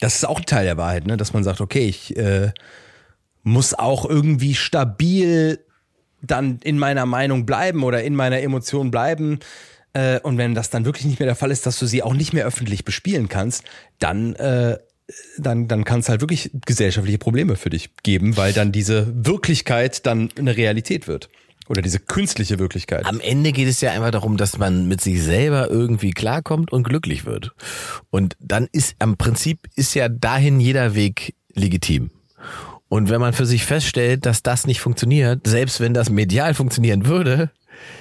das 0.00 0.16
ist 0.16 0.24
auch 0.24 0.38
ein 0.38 0.46
Teil 0.46 0.64
der 0.64 0.76
Wahrheit, 0.76 1.06
ne? 1.06 1.16
dass 1.16 1.32
man 1.32 1.44
sagt, 1.44 1.60
okay, 1.60 1.86
ich 1.86 2.16
äh, 2.16 2.52
muss 3.42 3.74
auch 3.74 4.04
irgendwie 4.08 4.54
stabil 4.54 5.58
dann 6.22 6.58
in 6.64 6.78
meiner 6.78 7.06
Meinung 7.06 7.46
bleiben 7.46 7.82
oder 7.84 8.02
in 8.02 8.14
meiner 8.16 8.40
Emotion 8.40 8.90
bleiben. 8.90 9.40
Äh, 9.92 10.20
und 10.20 10.38
wenn 10.38 10.54
das 10.54 10.70
dann 10.70 10.84
wirklich 10.84 11.04
nicht 11.06 11.18
mehr 11.20 11.26
der 11.26 11.36
Fall 11.36 11.50
ist, 11.50 11.66
dass 11.66 11.78
du 11.78 11.86
sie 11.86 12.02
auch 12.02 12.14
nicht 12.14 12.32
mehr 12.32 12.46
öffentlich 12.46 12.84
bespielen 12.84 13.28
kannst, 13.28 13.64
dann 13.98 14.34
äh, 14.36 14.78
dann, 15.38 15.68
dann 15.68 15.84
kann 15.84 16.00
es 16.00 16.08
halt 16.10 16.20
wirklich 16.20 16.50
gesellschaftliche 16.66 17.16
Probleme 17.18 17.56
für 17.56 17.70
dich 17.70 17.96
geben, 18.02 18.36
weil 18.36 18.52
dann 18.52 18.72
diese 18.72 19.10
Wirklichkeit 19.14 20.04
dann 20.04 20.28
eine 20.38 20.54
Realität 20.56 21.08
wird. 21.08 21.30
Oder 21.68 21.82
diese 21.82 21.98
künstliche 21.98 22.58
Wirklichkeit. 22.58 23.04
Am 23.04 23.20
Ende 23.20 23.52
geht 23.52 23.68
es 23.68 23.80
ja 23.80 23.92
einfach 23.92 24.10
darum, 24.10 24.36
dass 24.36 24.58
man 24.58 24.88
mit 24.88 25.00
sich 25.00 25.22
selber 25.22 25.68
irgendwie 25.70 26.12
klarkommt 26.12 26.72
und 26.72 26.82
glücklich 26.82 27.26
wird. 27.26 27.52
Und 28.10 28.36
dann 28.40 28.68
ist 28.72 28.96
am 28.98 29.16
Prinzip 29.16 29.68
ist 29.76 29.94
ja 29.94 30.08
dahin 30.08 30.60
jeder 30.60 30.94
Weg 30.94 31.34
legitim. 31.52 32.10
Und 32.88 33.10
wenn 33.10 33.20
man 33.20 33.34
für 33.34 33.44
sich 33.44 33.64
feststellt, 33.66 34.24
dass 34.24 34.42
das 34.42 34.66
nicht 34.66 34.80
funktioniert, 34.80 35.46
selbst 35.46 35.80
wenn 35.80 35.92
das 35.92 36.08
medial 36.08 36.54
funktionieren 36.54 37.04
würde, 37.06 37.50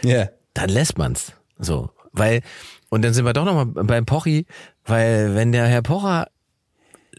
yeah. 0.04 0.30
dann 0.54 0.70
lässt 0.70 0.98
man's. 0.98 1.34
So, 1.60 1.92
weil 2.14 2.42
und 2.90 3.04
dann 3.04 3.14
sind 3.14 3.26
wir 3.26 3.34
doch 3.34 3.44
noch 3.44 3.54
mal 3.54 3.66
beim 3.66 4.06
Pochi, 4.06 4.46
weil 4.86 5.36
wenn 5.36 5.52
der 5.52 5.68
Herr 5.68 5.82
Pocher 5.82 6.28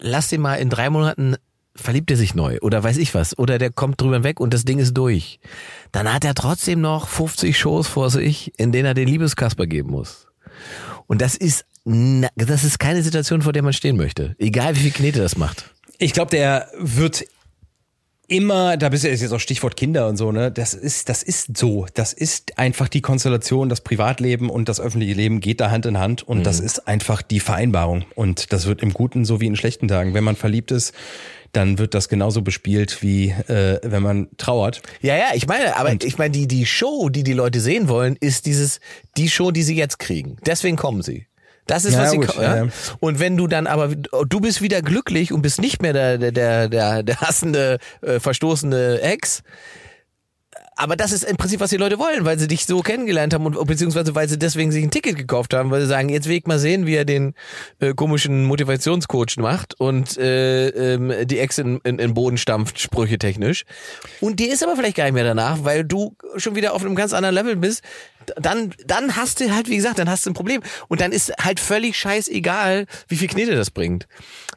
lass 0.01 0.29
den 0.29 0.41
mal 0.41 0.55
in 0.55 0.71
drei 0.71 0.89
Monaten 0.89 1.37
verliebt 1.81 2.11
er 2.11 2.17
sich 2.17 2.35
neu 2.35 2.59
oder 2.61 2.83
weiß 2.83 2.99
ich 2.99 3.15
was 3.15 3.39
oder 3.39 3.59
der 3.59 3.71
kommt 3.71 4.01
drüber 4.01 4.25
weg 4.25 4.41
und 4.41 4.53
das 4.53 4.65
Ding 4.65 4.79
ist 4.79 4.95
durch. 4.95 5.41
Dann 5.93 6.13
hat 6.13 6.25
er 6.25 6.35
trotzdem 6.35 6.81
noch 6.81 7.09
50 7.09 7.59
Shows 7.59 7.87
vor 7.87 8.11
sich, 8.11 8.53
in 8.59 8.73
denen 8.73 8.87
er 8.87 8.95
den 8.95 9.09
Liebeskasper 9.09 9.67
geben 9.67 9.91
muss. 9.91 10.27
Und 11.07 11.23
das 11.23 11.35
ist 11.35 11.65
das 12.37 12.65
ist 12.65 12.79
keine 12.79 13.03
Situation, 13.03 13.41
vor 13.41 13.55
der 13.55 13.63
man 13.63 13.73
stehen 13.73 13.97
möchte, 13.97 14.37
egal 14.39 14.77
wie 14.77 14.81
viel 14.81 14.91
Knete 14.91 15.21
das 15.21 15.39
macht. 15.39 15.71
Ich 15.97 16.13
glaube, 16.13 16.31
der 16.31 16.69
wird 16.79 17.25
immer, 18.29 18.77
da 18.77 18.91
bist 18.91 19.05
du 19.05 19.09
jetzt 19.09 19.33
auch 19.33 19.41
Stichwort 19.41 19.77
Kinder 19.77 20.07
und 20.07 20.19
so, 20.19 20.31
ne? 20.31 20.53
Das 20.53 20.75
ist, 20.75 21.09
das 21.09 21.23
ist 21.23 21.57
so. 21.57 21.87
Das 21.95 22.13
ist 22.13 22.59
einfach 22.59 22.89
die 22.89 23.01
Konstellation, 23.01 23.71
das 23.71 23.81
Privatleben 23.81 24.51
und 24.51 24.69
das 24.69 24.81
öffentliche 24.81 25.15
Leben 25.15 25.41
geht 25.41 25.61
da 25.61 25.71
Hand 25.71 25.87
in 25.87 25.99
Hand 25.99 26.23
und 26.23 26.39
mhm. 26.39 26.43
das 26.43 26.61
ist 26.61 26.87
einfach 26.87 27.23
die 27.23 27.41
Vereinbarung. 27.41 28.05
Und 28.15 28.53
das 28.53 28.67
wird 28.67 28.83
im 28.83 28.93
Guten 28.93 29.25
so 29.25 29.41
wie 29.41 29.47
in 29.47 29.57
schlechten 29.57 29.89
Tagen. 29.89 30.13
Wenn 30.13 30.25
man 30.25 30.37
verliebt 30.37 30.71
ist, 30.71 30.93
dann 31.53 31.79
wird 31.79 31.95
das 31.95 32.09
genauso 32.09 32.43
bespielt 32.43 33.03
wie 33.03 33.31
äh, 33.31 33.81
wenn 33.83 34.03
man 34.03 34.29
trauert. 34.37 34.83
Ja, 35.01 35.17
ja, 35.17 35.27
ich 35.35 35.47
meine, 35.47 35.77
aber 35.77 35.91
und 35.91 36.05
ich 36.05 36.19
meine, 36.19 36.31
die 36.31 36.47
die 36.47 36.67
Show, 36.67 37.09
die 37.09 37.23
die 37.23 37.33
Leute 37.33 37.61
sehen 37.61 37.89
wollen, 37.89 38.17
ist 38.21 38.47
dieses 38.47 38.81
die 39.17 39.29
Show, 39.29 39.51
die 39.51 39.63
sie 39.63 39.77
jetzt 39.77 39.99
kriegen. 39.99 40.37
Deswegen 40.45 40.77
kommen 40.77 41.03
sie. 41.03 41.27
Das 41.69 41.85
ist, 41.85 41.95
ja, 41.95 42.01
was 42.01 42.11
sie 42.11 42.17
gut, 42.17 42.35
ja? 42.37 42.65
ja. 42.65 42.69
Und 42.99 43.21
wenn 43.21 43.37
du 43.37 43.47
dann 43.47 43.67
aber, 43.67 43.95
du 43.95 44.41
bist 44.41 44.63
wieder 44.63 44.81
glücklich 44.81 45.33
und 45.33 45.43
bist 45.43 45.61
nicht 45.61 45.83
mehr 45.83 45.93
der, 45.93 46.17
der, 46.19 46.69
der, 46.69 47.03
der 47.03 47.21
hassende, 47.21 47.79
äh, 48.01 48.19
verstoßene 48.19 49.03
Ex, 49.03 49.43
aber 50.79 50.95
das 50.95 51.11
ist 51.11 51.25
im 51.25 51.37
Prinzip, 51.37 51.59
was 51.59 51.71
die 51.71 51.77
Leute 51.77 51.99
wollen, 51.99 52.25
weil 52.25 52.39
sie 52.39 52.47
dich 52.47 52.65
so 52.65 52.83
kennengelernt 52.83 53.35
haben 53.35 53.45
und 53.45 53.67
beziehungsweise 53.67 54.15
weil 54.15 54.29
sie 54.29 54.39
deswegen 54.39 54.71
sich 54.71 54.85
ein 54.85 54.93
Ticket 54.93 55.17
gekauft 55.17 55.53
haben, 55.53 55.73
weil 55.73 55.81
sie 55.81 55.89
sagen, 55.89 56.09
jetzt 56.09 56.29
will 56.29 56.37
ich 56.37 56.47
mal 56.47 56.61
sehen, 56.61 56.87
wie 56.87 56.95
er 56.95 57.05
den 57.05 57.35
äh, 57.81 57.95
komischen 57.95 58.45
Motivationscoach 58.45 59.39
macht 59.39 59.79
und 59.81 60.17
äh, 60.19 60.69
ähm, 60.69 61.13
die 61.27 61.41
Ex 61.41 61.59
in, 61.59 61.81
in, 61.83 61.99
in 61.99 62.15
Boden 62.15 62.39
stampft, 62.39 62.79
sprüche 62.79 63.19
technisch. 63.19 63.65
Und 64.21 64.39
die 64.39 64.47
ist 64.47 64.63
aber 64.63 64.77
vielleicht 64.77 64.97
gar 64.97 65.05
nicht 65.05 65.15
mehr 65.15 65.25
danach, 65.25 65.65
weil 65.65 65.85
du 65.85 66.17
schon 66.37 66.55
wieder 66.55 66.75
auf 66.75 66.85
einem 66.85 66.95
ganz 66.95 67.13
anderen 67.13 67.35
Level 67.35 67.57
bist. 67.57 67.83
Dann, 68.37 68.73
dann 68.87 69.17
hast 69.17 69.41
du 69.41 69.53
halt, 69.53 69.69
wie 69.69 69.77
gesagt, 69.77 69.99
dann 69.99 70.09
hast 70.09 70.27
du 70.27 70.31
ein 70.31 70.35
Problem. 70.35 70.63
Und 70.87 71.01
dann 71.01 71.11
ist 71.11 71.33
halt 71.43 71.59
völlig 71.59 71.97
scheißegal, 71.97 72.87
wie 73.09 73.17
viel 73.17 73.29
Knete 73.29 73.57
das 73.57 73.73
bringt. 73.73 74.07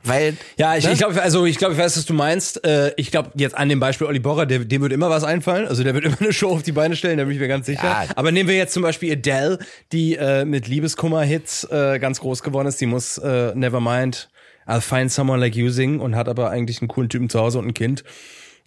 Weil 0.03 0.37
ja, 0.57 0.75
ich, 0.75 0.85
ne? 0.85 0.93
ich 0.93 0.99
glaube, 0.99 1.21
also 1.21 1.45
ich 1.45 1.57
glaube, 1.57 1.73
ich 1.73 1.79
weiß, 1.79 1.97
was 1.97 2.05
du 2.05 2.13
meinst. 2.13 2.65
Äh, 2.65 2.93
ich 2.97 3.11
glaube 3.11 3.31
jetzt 3.35 3.55
an 3.55 3.69
dem 3.69 3.79
Beispiel 3.79 4.07
Olli 4.07 4.19
Borrer, 4.19 4.45
der, 4.45 4.59
dem 4.59 4.81
wird 4.81 4.93
immer 4.93 5.09
was 5.09 5.23
einfallen. 5.23 5.67
Also 5.67 5.83
der 5.83 5.93
wird 5.93 6.05
immer 6.05 6.19
eine 6.19 6.33
Show 6.33 6.49
auf 6.49 6.63
die 6.63 6.71
Beine 6.71 6.95
stellen, 6.95 7.17
da 7.17 7.25
bin 7.25 7.33
ich 7.33 7.39
mir 7.39 7.47
ganz 7.47 7.65
sicher. 7.65 7.83
Ja. 7.83 8.05
Aber 8.15 8.31
nehmen 8.31 8.49
wir 8.49 8.55
jetzt 8.55 8.73
zum 8.73 8.83
Beispiel 8.83 9.11
Adele, 9.11 9.59
die 9.91 10.15
äh, 10.15 10.45
mit 10.45 10.67
Liebeskummer-Hits 10.67 11.65
äh, 11.65 11.99
ganz 11.99 12.19
groß 12.19 12.43
geworden 12.43 12.67
ist. 12.67 12.81
Die 12.81 12.85
muss 12.85 13.17
äh, 13.17 13.53
Nevermind, 13.55 14.29
I'll 14.67 14.81
Find 14.81 15.11
Someone 15.11 15.39
Like 15.39 15.55
You 15.55 15.69
singen 15.69 15.99
und 15.99 16.15
hat 16.15 16.27
aber 16.27 16.49
eigentlich 16.49 16.81
einen 16.81 16.87
coolen 16.87 17.09
Typen 17.09 17.29
zu 17.29 17.39
Hause 17.39 17.59
und 17.59 17.67
ein 17.67 17.73
Kind 17.73 18.03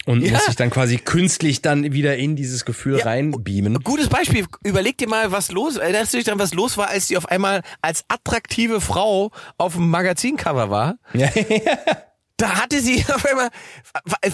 und 0.07 0.23
ja. 0.23 0.33
muss 0.33 0.47
sich 0.47 0.57
dann 0.57 0.71
quasi 0.71 0.99
künstlich 0.99 1.63
dann 1.63 1.93
wieder 1.93 2.17
in 2.17 2.37
dieses 2.37 2.65
Gefühl 2.65 2.99
ja. 2.99 3.05
reinbeamen. 3.05 3.81
Gutes 3.81 4.09
Beispiel. 4.09 4.47
Überleg 4.63 4.99
dir 4.99 5.09
mal, 5.09 5.33
was 5.33 5.51
los, 5.51 5.77
erinnerst 5.77 6.13
du 6.13 6.19
dich 6.19 6.27
dann, 6.27 6.39
was 6.39 6.55
los 6.55 6.77
war, 6.77 6.89
als 6.89 7.07
die 7.07 7.17
auf 7.17 7.27
einmal 7.27 7.63
als 7.83 8.05
attraktive 8.09 8.81
Frau 8.81 9.31
auf 9.57 9.75
dem 9.75 9.89
Magazincover 9.89 10.71
war? 10.71 10.97
Ja. 11.15 11.29
da 12.37 12.61
hatte 12.61 12.81
sie 12.81 13.05
auf 13.15 13.25
einmal, 13.25 13.51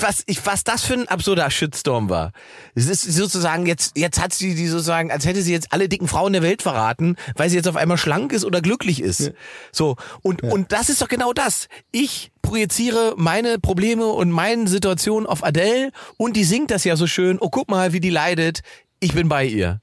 was, 0.01 0.23
ich, 0.27 0.45
was 0.47 0.65
das 0.65 0.85
für 0.85 0.95
ein 0.95 1.09
absurder 1.09 1.51
Shitstorm 1.51 2.09
war. 2.09 2.33
Es 2.75 2.87
ist 2.87 3.03
sozusagen 3.03 3.67
jetzt, 3.67 3.97
jetzt 3.97 4.21
hat 4.21 4.33
sie 4.33 4.55
die 4.55 4.67
sozusagen, 4.67 5.11
als 5.11 5.27
hätte 5.27 5.43
sie 5.43 5.53
jetzt 5.53 5.73
alle 5.73 5.89
dicken 5.89 6.09
Frauen 6.09 6.33
der 6.33 6.43
Welt 6.43 6.63
verraten, 6.63 7.17
weil 7.37 7.51
sie 7.51 7.57
jetzt 7.57 7.69
auf 7.69 7.77
einmal 7.77 7.99
schlank 7.99 8.33
ist 8.33 8.45
oder 8.45 8.61
glücklich 8.61 9.03
ist. 9.03 9.21
Ja. 9.21 9.33
So. 9.73 9.97
Und, 10.23 10.43
ja. 10.43 10.51
und 10.51 10.73
das 10.73 10.89
ist 10.89 11.03
doch 11.03 11.09
genau 11.09 11.33
das. 11.33 11.69
Ich 11.93 12.33
projiziere 12.51 13.15
meine 13.17 13.61
Probleme 13.61 14.07
und 14.07 14.33
meine 14.33 14.67
Situation 14.67 15.25
auf 15.25 15.45
Adele 15.45 15.93
und 16.17 16.35
die 16.35 16.43
singt 16.43 16.73
das 16.73 16.83
ja 16.83 16.97
so 16.97 17.07
schön. 17.07 17.39
Oh, 17.41 17.49
guck 17.49 17.71
mal, 17.71 17.93
wie 17.93 18.01
die 18.01 18.11
leidet. 18.11 18.63
Ich 18.99 19.15
bin 19.15 19.29
bei 19.29 19.45
ihr. 19.45 19.81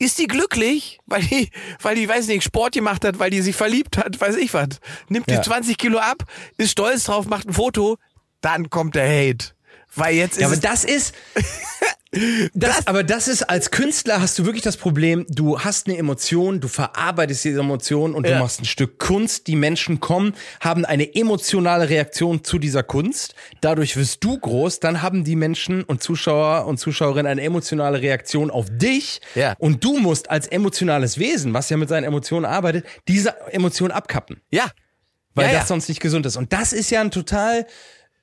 Ist 0.00 0.18
die 0.18 0.26
glücklich, 0.26 0.98
weil 1.06 1.22
die, 1.22 1.48
weil 1.80 1.94
die, 1.94 2.08
weiß 2.08 2.26
nicht, 2.26 2.42
Sport 2.42 2.72
gemacht 2.72 3.04
hat, 3.04 3.20
weil 3.20 3.30
die 3.30 3.40
sich 3.40 3.54
verliebt 3.54 3.98
hat, 3.98 4.20
weiß 4.20 4.34
ich 4.34 4.52
was. 4.52 4.80
Nimmt 5.08 5.30
ja. 5.30 5.36
die 5.36 5.42
20 5.48 5.78
Kilo 5.78 5.98
ab, 5.98 6.24
ist 6.56 6.72
stolz 6.72 7.04
drauf, 7.04 7.26
macht 7.26 7.46
ein 7.46 7.52
Foto, 7.52 7.98
dann 8.40 8.68
kommt 8.68 8.96
der 8.96 9.08
Hate. 9.08 9.52
Weil 9.94 10.14
jetzt 10.14 10.36
ist 10.36 10.40
ja, 10.42 10.46
aber 10.46 10.56
das 10.56 10.84
ist, 10.84 11.14
Das, 12.10 12.22
das, 12.54 12.86
aber 12.86 13.04
das 13.04 13.28
ist, 13.28 13.42
als 13.42 13.70
Künstler 13.70 14.20
hast 14.20 14.38
du 14.38 14.46
wirklich 14.46 14.62
das 14.62 14.78
Problem, 14.78 15.26
du 15.28 15.60
hast 15.60 15.86
eine 15.86 15.98
Emotion, 15.98 16.58
du 16.60 16.66
verarbeitest 16.68 17.44
diese 17.44 17.60
Emotion 17.60 18.14
und 18.14 18.26
ja. 18.26 18.34
du 18.34 18.38
machst 18.42 18.62
ein 18.62 18.64
Stück 18.64 18.98
Kunst. 18.98 19.46
Die 19.46 19.56
Menschen 19.56 20.00
kommen, 20.00 20.34
haben 20.60 20.86
eine 20.86 21.14
emotionale 21.14 21.90
Reaktion 21.90 22.44
zu 22.44 22.58
dieser 22.58 22.82
Kunst. 22.82 23.34
Dadurch 23.60 23.96
wirst 23.96 24.24
du 24.24 24.38
groß, 24.38 24.80
dann 24.80 25.02
haben 25.02 25.22
die 25.24 25.36
Menschen 25.36 25.82
und 25.84 26.02
Zuschauer 26.02 26.66
und 26.66 26.78
Zuschauerinnen 26.78 27.30
eine 27.30 27.42
emotionale 27.42 28.00
Reaktion 28.00 28.50
auf 28.50 28.66
dich. 28.70 29.20
Ja. 29.34 29.54
Und 29.58 29.84
du 29.84 29.98
musst 29.98 30.30
als 30.30 30.46
emotionales 30.46 31.18
Wesen, 31.18 31.52
was 31.52 31.68
ja 31.68 31.76
mit 31.76 31.90
seinen 31.90 32.04
Emotionen 32.04 32.46
arbeitet, 32.46 32.86
diese 33.06 33.34
Emotion 33.50 33.90
abkappen. 33.90 34.40
Ja. 34.50 34.70
Weil 35.34 35.52
ja, 35.52 35.58
das 35.58 35.68
sonst 35.68 35.88
nicht 35.88 36.00
gesund 36.00 36.24
ist. 36.24 36.36
Und 36.36 36.54
das 36.54 36.72
ist 36.72 36.90
ja 36.90 37.02
ein 37.02 37.10
total 37.10 37.66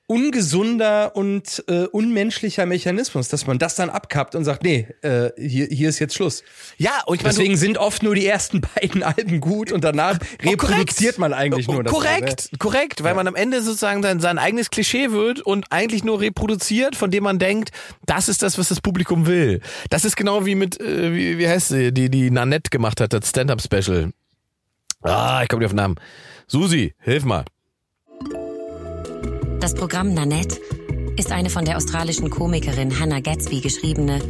ungesunder 0.08 1.16
und 1.16 1.64
äh, 1.66 1.86
unmenschlicher 1.86 2.64
Mechanismus, 2.64 3.28
dass 3.28 3.46
man 3.46 3.58
das 3.58 3.74
dann 3.74 3.90
abkappt 3.90 4.36
und 4.36 4.44
sagt, 4.44 4.62
nee, 4.62 4.86
äh, 5.02 5.30
hier, 5.36 5.66
hier 5.66 5.88
ist 5.88 5.98
jetzt 5.98 6.14
Schluss. 6.14 6.44
Ja, 6.76 7.02
und 7.06 7.16
ich 7.16 7.22
mein, 7.22 7.30
deswegen 7.30 7.56
sind 7.56 7.76
oft 7.76 8.04
nur 8.04 8.14
die 8.14 8.24
ersten 8.24 8.60
beiden 8.74 9.02
Alben 9.02 9.40
gut 9.40 9.72
und 9.72 9.82
danach 9.82 10.18
oh, 10.44 10.48
reproduziert 10.50 11.18
man 11.18 11.32
eigentlich 11.32 11.66
nur 11.66 11.82
das. 11.82 11.92
Korrekt, 11.92 12.52
ne? 12.52 12.58
korrekt, 12.58 13.02
weil 13.02 13.10
ja. 13.10 13.14
man 13.16 13.26
am 13.26 13.34
Ende 13.34 13.62
sozusagen 13.62 14.02
sein, 14.02 14.20
sein 14.20 14.38
eigenes 14.38 14.70
Klischee 14.70 15.10
wird 15.10 15.40
und 15.40 15.72
eigentlich 15.72 16.04
nur 16.04 16.20
reproduziert, 16.20 16.94
von 16.94 17.10
dem 17.10 17.24
man 17.24 17.40
denkt, 17.40 17.70
das 18.06 18.28
ist 18.28 18.42
das, 18.42 18.58
was 18.58 18.68
das 18.68 18.80
Publikum 18.80 19.26
will. 19.26 19.60
Das 19.90 20.04
ist 20.04 20.16
genau 20.16 20.46
wie 20.46 20.54
mit, 20.54 20.80
äh, 20.80 21.14
wie, 21.14 21.38
wie 21.38 21.48
heißt 21.48 21.68
sie, 21.68 21.92
die 21.92 22.10
die 22.10 22.30
Nanette 22.30 22.70
gemacht 22.70 23.00
hat, 23.00 23.12
das 23.12 23.28
Stand-up-Special. 23.30 24.10
Ah, 25.02 25.40
ich 25.42 25.48
komme 25.48 25.60
nicht 25.60 25.66
auf 25.66 25.72
den 25.72 25.76
Namen. 25.76 25.96
Susi, 26.46 26.94
hilf 27.00 27.24
mal. 27.24 27.44
Das 29.66 29.74
Programm 29.74 30.14
Nanette 30.14 30.60
ist 31.16 31.32
eine 31.32 31.50
von 31.50 31.64
der 31.64 31.76
australischen 31.76 32.30
Komikerin 32.30 33.00
Hannah 33.00 33.18
Gatsby 33.18 33.60
geschriebene 33.60 34.20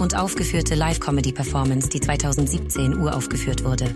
und 0.00 0.16
aufgeführte 0.16 0.74
Live-Comedy-Performance, 0.74 1.88
die 1.90 2.00
2017 2.00 2.98
uraufgeführt 2.98 3.62
wurde. 3.62 3.94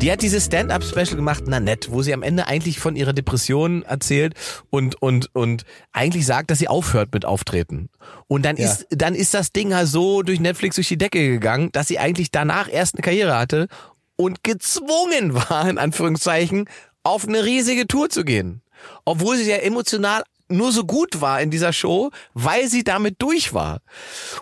Die 0.00 0.10
hat 0.10 0.22
dieses 0.22 0.46
Stand-up-Special 0.46 1.16
gemacht, 1.16 1.46
Nanette, 1.46 1.92
wo 1.92 2.00
sie 2.00 2.14
am 2.14 2.22
Ende 2.22 2.46
eigentlich 2.46 2.80
von 2.80 2.96
ihrer 2.96 3.12
Depression 3.12 3.82
erzählt 3.82 4.32
und 4.70 5.02
und 5.02 5.28
und 5.34 5.66
eigentlich 5.92 6.24
sagt, 6.24 6.50
dass 6.50 6.58
sie 6.58 6.68
aufhört 6.68 7.12
mit 7.12 7.26
Auftreten. 7.26 7.90
Und 8.28 8.46
dann 8.46 8.56
ja. 8.56 8.64
ist 8.64 8.86
dann 8.88 9.14
ist 9.14 9.34
das 9.34 9.52
Ding 9.52 9.74
halt 9.74 9.88
so 9.88 10.22
durch 10.22 10.40
Netflix 10.40 10.76
durch 10.76 10.88
die 10.88 10.96
Decke 10.96 11.28
gegangen, 11.28 11.68
dass 11.72 11.88
sie 11.88 11.98
eigentlich 11.98 12.30
danach 12.30 12.72
erst 12.72 12.94
eine 12.94 13.02
Karriere 13.02 13.36
hatte 13.36 13.68
und 14.16 14.42
gezwungen 14.42 15.34
war 15.50 15.68
in 15.68 15.76
Anführungszeichen 15.76 16.64
auf 17.02 17.28
eine 17.28 17.44
riesige 17.44 17.86
Tour 17.86 18.08
zu 18.08 18.24
gehen 18.24 18.62
obwohl 19.04 19.36
sie 19.36 19.50
ja 19.50 19.58
emotional 19.58 20.22
nur 20.48 20.72
so 20.72 20.84
gut 20.84 21.20
war 21.20 21.40
in 21.40 21.50
dieser 21.50 21.72
Show, 21.72 22.10
weil 22.34 22.68
sie 22.68 22.84
damit 22.84 23.16
durch 23.18 23.52
war. 23.52 23.80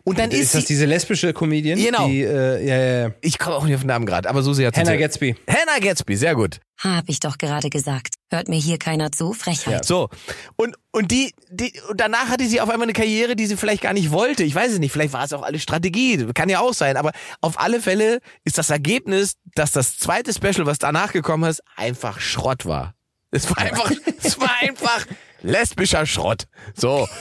Und 0.05 0.19
dann 0.19 0.31
ist, 0.31 0.41
Ist 0.41 0.55
das 0.55 0.61
sie, 0.63 0.75
diese 0.75 0.87
lesbische 0.87 1.33
Comedian? 1.33 1.79
Genau. 1.79 2.07
Die, 2.07 2.23
äh, 2.23 2.67
ja, 2.67 2.77
ja, 2.77 3.03
ja. 3.07 3.15
ich 3.21 3.39
komme 3.39 3.57
auch 3.57 3.65
nicht 3.65 3.75
auf 3.75 3.81
den 3.83 3.89
Namen 3.89 4.07
gerade, 4.07 4.29
aber 4.29 4.43
so 4.43 4.53
sehr 4.53 4.71
Hannah 4.71 4.97
Gatsby. 4.97 5.37
Hannah 5.49 5.79
Gatsby, 5.81 6.17
sehr 6.17 6.35
gut. 6.35 6.61
Hab 6.79 7.09
ich 7.09 7.21
doch 7.21 7.39
gerade 7.39 7.71
gesagt. 7.71 8.15
Hört 8.31 8.49
mir 8.49 8.59
hier 8.59 8.79
keiner 8.79 9.13
zu? 9.13 9.33
Frechheit. 9.33 9.85
So. 9.85 10.11
Und, 10.57 10.77
und 10.91 11.11
die, 11.13 11.33
die, 11.49 11.73
und 11.89 12.01
danach 12.01 12.29
hatte 12.29 12.47
sie 12.47 12.61
auf 12.61 12.69
einmal 12.69 12.87
eine 12.87 12.93
Karriere, 12.93 13.37
die 13.37 13.47
sie 13.47 13.57
vielleicht 13.57 13.83
gar 13.83 13.93
nicht 13.93 14.11
wollte. 14.11 14.43
Ich 14.43 14.55
weiß 14.55 14.73
es 14.73 14.79
nicht. 14.81 14.93
Vielleicht 14.93 15.13
war 15.13 15.25
es 15.25 15.33
auch 15.33 15.43
alles 15.43 15.63
Strategie. 15.63 16.27
Kann 16.35 16.49
ja 16.49 16.61
auch 16.61 16.75
sein. 16.75 16.97
Aber 16.97 17.13
auf 17.41 17.61
alle 17.61 17.81
Fälle 17.81 18.19
ist 18.43 18.59
das 18.59 18.71
Ergebnis, 18.71 19.37
dass 19.55 19.71
das 19.71 19.99
zweite 19.99 20.35
Special, 20.35 20.67
was 20.67 20.79
danach 20.79 21.13
gekommen 21.13 21.49
ist, 21.49 21.63
einfach 21.77 22.21
Schrott 22.21 22.67
war. 22.67 22.95
Es 23.35 23.51
war 23.51 23.59
einfach, 23.59 23.91
es 24.23 24.39
war 24.39 24.51
einfach 24.61 25.07
lesbischer 25.45 26.07
Schrott. 26.07 26.47
So. 26.75 27.07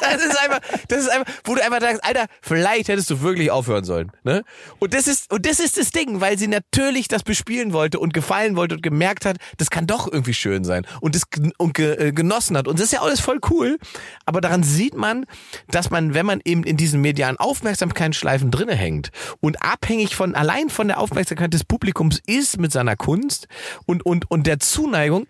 Das 0.00 0.24
ist 0.24 0.38
einfach, 0.38 0.60
das 0.88 1.00
ist 1.00 1.08
einfach, 1.10 1.32
wo 1.44 1.54
du 1.54 1.62
einfach 1.62 1.80
sagst, 1.80 2.04
Alter, 2.04 2.26
vielleicht 2.40 2.88
hättest 2.88 3.10
du 3.10 3.20
wirklich 3.20 3.50
aufhören 3.50 3.84
sollen, 3.84 4.12
ne? 4.22 4.42
Und 4.78 4.94
das 4.94 5.06
ist, 5.06 5.30
und 5.32 5.44
das 5.44 5.60
ist 5.60 5.76
das 5.76 5.90
Ding, 5.90 6.20
weil 6.20 6.38
sie 6.38 6.46
natürlich 6.46 7.08
das 7.08 7.22
bespielen 7.22 7.72
wollte 7.72 7.98
und 7.98 8.14
gefallen 8.14 8.56
wollte 8.56 8.76
und 8.76 8.82
gemerkt 8.82 9.24
hat, 9.24 9.36
das 9.58 9.70
kann 9.70 9.86
doch 9.86 10.10
irgendwie 10.10 10.34
schön 10.34 10.64
sein 10.64 10.86
und 11.00 11.14
das 11.14 11.24
und 11.58 11.74
ge, 11.74 12.08
äh, 12.08 12.12
genossen 12.12 12.56
hat. 12.56 12.68
Und 12.68 12.78
das 12.78 12.86
ist 12.86 12.92
ja 12.92 13.02
alles 13.02 13.20
voll 13.20 13.40
cool. 13.50 13.78
Aber 14.24 14.40
daran 14.40 14.62
sieht 14.62 14.94
man, 14.94 15.26
dass 15.68 15.90
man, 15.90 16.14
wenn 16.14 16.26
man 16.26 16.40
eben 16.44 16.62
in 16.62 16.76
diesen 16.76 17.00
medialen 17.00 17.36
Aufmerksamkeitsschleifen 17.36 18.50
drinne 18.50 18.74
hängt 18.74 19.10
und 19.40 19.62
abhängig 19.62 20.14
von, 20.16 20.34
allein 20.34 20.70
von 20.70 20.88
der 20.88 21.00
Aufmerksamkeit 21.00 21.52
des 21.52 21.64
Publikums 21.64 22.20
ist 22.26 22.58
mit 22.58 22.72
seiner 22.72 22.96
Kunst 22.96 23.48
und, 23.84 24.06
und, 24.06 24.30
und 24.30 24.46
der 24.46 24.58
Zuneigung, 24.58 25.26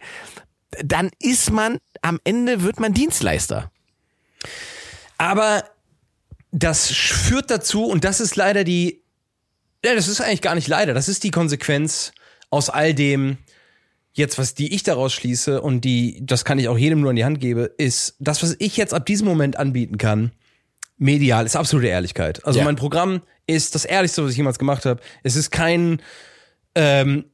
dann 0.83 1.11
ist 1.19 1.51
man, 1.51 1.79
am 2.03 2.21
Ende 2.25 2.63
wird 2.63 2.81
man 2.81 2.93
Dienstleister. 2.95 3.71
Aber 5.17 5.65
das 6.53 6.91
führt 6.91 7.51
dazu, 7.51 7.85
und 7.85 8.05
das 8.05 8.21
ist 8.21 8.37
leider 8.37 8.65
die, 8.65 9.03
ja, 9.85 9.95
das 9.95 10.09
ist 10.09 10.21
eigentlich 10.21 10.43
gar 10.43 10.55
nicht 10.55 10.69
leider, 10.69 10.95
das 10.95 11.09
ist 11.09 11.25
die 11.25 11.31
Konsequenz 11.31 12.13
aus 12.51 12.71
all 12.71 12.95
dem, 12.95 13.39
jetzt, 14.13 14.39
was 14.39 14.55
die 14.55 14.75
ich 14.75 14.83
daraus 14.83 15.13
schließe 15.13 15.61
und 15.61 15.83
die, 15.83 16.21
das 16.23 16.45
kann 16.45 16.59
ich 16.59 16.69
auch 16.69 16.79
jedem 16.79 17.01
nur 17.01 17.11
in 17.11 17.17
die 17.17 17.25
Hand 17.25 17.41
gebe, 17.41 17.75
ist, 17.79 18.17
das, 18.19 18.43
was 18.43 18.57
ich 18.59 18.77
jetzt 18.77 18.95
ab 18.95 19.07
diesem 19.07 19.27
Moment 19.27 19.57
anbieten 19.57 19.99
kann, 19.99 20.33
medial, 20.97 21.47
ist 21.47 21.57
absolute 21.57 21.89
Ehrlichkeit. 21.89 22.45
Also 22.45 22.59
Ja. 22.59 22.65
mein 22.65 22.77
Programm 22.77 23.23
ist 23.47 23.75
das 23.75 23.85
Ehrlichste, 23.85 24.25
was 24.25 24.33
ich 24.33 24.37
jemals 24.37 24.59
gemacht 24.59 24.85
habe. 24.85 25.01
Es 25.23 25.37
ist 25.37 25.51
kein 25.51 26.03
ähm, 26.75 27.27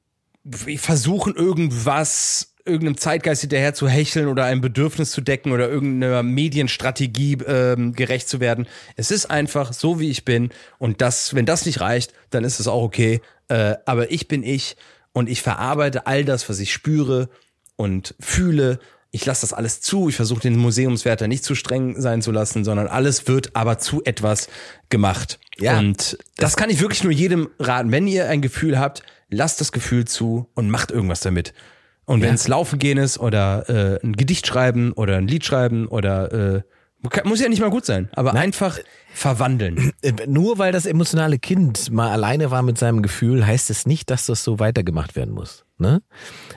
versuchen 0.77 1.35
irgendwas 1.35 2.54
irgendeinem 2.65 2.97
Zeitgeist 2.97 3.43
hinterher 3.43 3.75
zu 3.75 3.89
hecheln 3.89 4.29
oder 4.29 4.45
ein 4.45 4.61
Bedürfnis 4.61 5.11
zu 5.11 5.21
decken 5.21 5.53
oder 5.53 5.69
irgendeiner 5.69 6.23
Medienstrategie 6.23 7.39
ähm, 7.47 7.93
gerecht 7.93 8.29
zu 8.29 8.41
werden. 8.41 8.67
Es 8.97 9.11
ist 9.11 9.27
einfach 9.27 9.73
so, 9.73 10.01
wie 10.01 10.11
ich 10.11 10.25
bin 10.25 10.51
und 10.79 11.01
das, 11.01 11.35
wenn 11.35 11.47
das 11.47 11.67
nicht 11.67 11.81
reicht, 11.81 12.15
dann 12.31 12.45
ist 12.45 12.61
es 12.61 12.69
auch 12.69 12.83
okay. 12.83 13.21
Äh, 13.49 13.75
aber 13.85 14.11
ich 14.11 14.29
bin 14.29 14.43
ich 14.43 14.77
und 15.13 15.29
ich 15.29 15.43
verarbeite 15.43 16.07
all 16.07 16.25
das, 16.25 16.49
was 16.49 16.59
ich 16.59 16.73
spüre 16.73 17.29
und 17.77 18.15
fühle. 18.19 18.79
Ich 19.11 19.25
lasse 19.27 19.43
das 19.43 19.53
alles 19.53 19.81
zu. 19.81 20.09
Ich 20.09 20.17
versuche 20.17 20.41
den 20.41 20.57
Museumswärter 20.57 21.29
nicht 21.29 21.45
zu 21.45 21.55
streng 21.55 22.01
sein 22.01 22.23
zu 22.23 22.33
lassen, 22.33 22.65
sondern 22.65 22.89
alles 22.89 23.29
wird 23.29 23.55
aber 23.55 23.79
zu 23.79 24.03
etwas 24.05 24.49
gemacht. 24.89 25.39
Ja. 25.59 25.79
Und 25.79 26.19
das 26.37 26.57
kann 26.57 26.71
ich 26.71 26.81
wirklich 26.81 27.05
nur 27.05 27.13
jedem 27.13 27.51
raten. 27.59 27.93
Wenn 27.93 28.09
ihr 28.09 28.29
ein 28.29 28.43
Gefühl 28.43 28.79
habt, 28.79 29.03
lasst 29.29 29.61
das 29.61 29.71
Gefühl 29.71 30.07
zu 30.07 30.49
und 30.55 30.71
macht 30.71 30.91
irgendwas 30.91 31.21
damit. 31.21 31.53
Und 32.07 32.23
wenn 32.23 32.35
es 32.35 32.49
Laufen 32.49 32.79
gehen 32.79 32.99
ist 32.99 33.19
oder 33.19 33.69
äh, 33.69 34.05
ein 34.05 34.15
Gedicht 34.15 34.47
schreiben 34.47 34.93
oder 34.93 35.17
ein 35.17 35.27
Lied 35.27 35.45
schreiben 35.45 35.87
oder 35.89 36.57
äh, 36.57 36.63
muss 37.25 37.41
ja 37.41 37.49
nicht 37.49 37.61
mal 37.61 37.71
gut 37.71 37.85
sein, 37.85 38.09
aber 38.15 38.35
einfach 38.35 38.79
verwandeln. 39.13 39.93
Äh, 40.03 40.13
Nur 40.27 40.59
weil 40.59 40.73
das 40.73 40.87
emotionale 40.87 41.39
Kind 41.39 41.91
mal 41.91 42.11
alleine 42.11 42.51
war 42.51 42.63
mit 42.63 42.79
seinem 42.79 43.03
Gefühl, 43.03 43.47
heißt 43.47 43.71
es 43.71 43.87
nicht, 43.87 44.11
dass 44.11 44.27
das 44.27 44.43
so 44.45 44.59
weitergemacht 44.59 45.17
werden 45.17 45.35
muss. 45.35 45.65
Ne? 45.79 46.03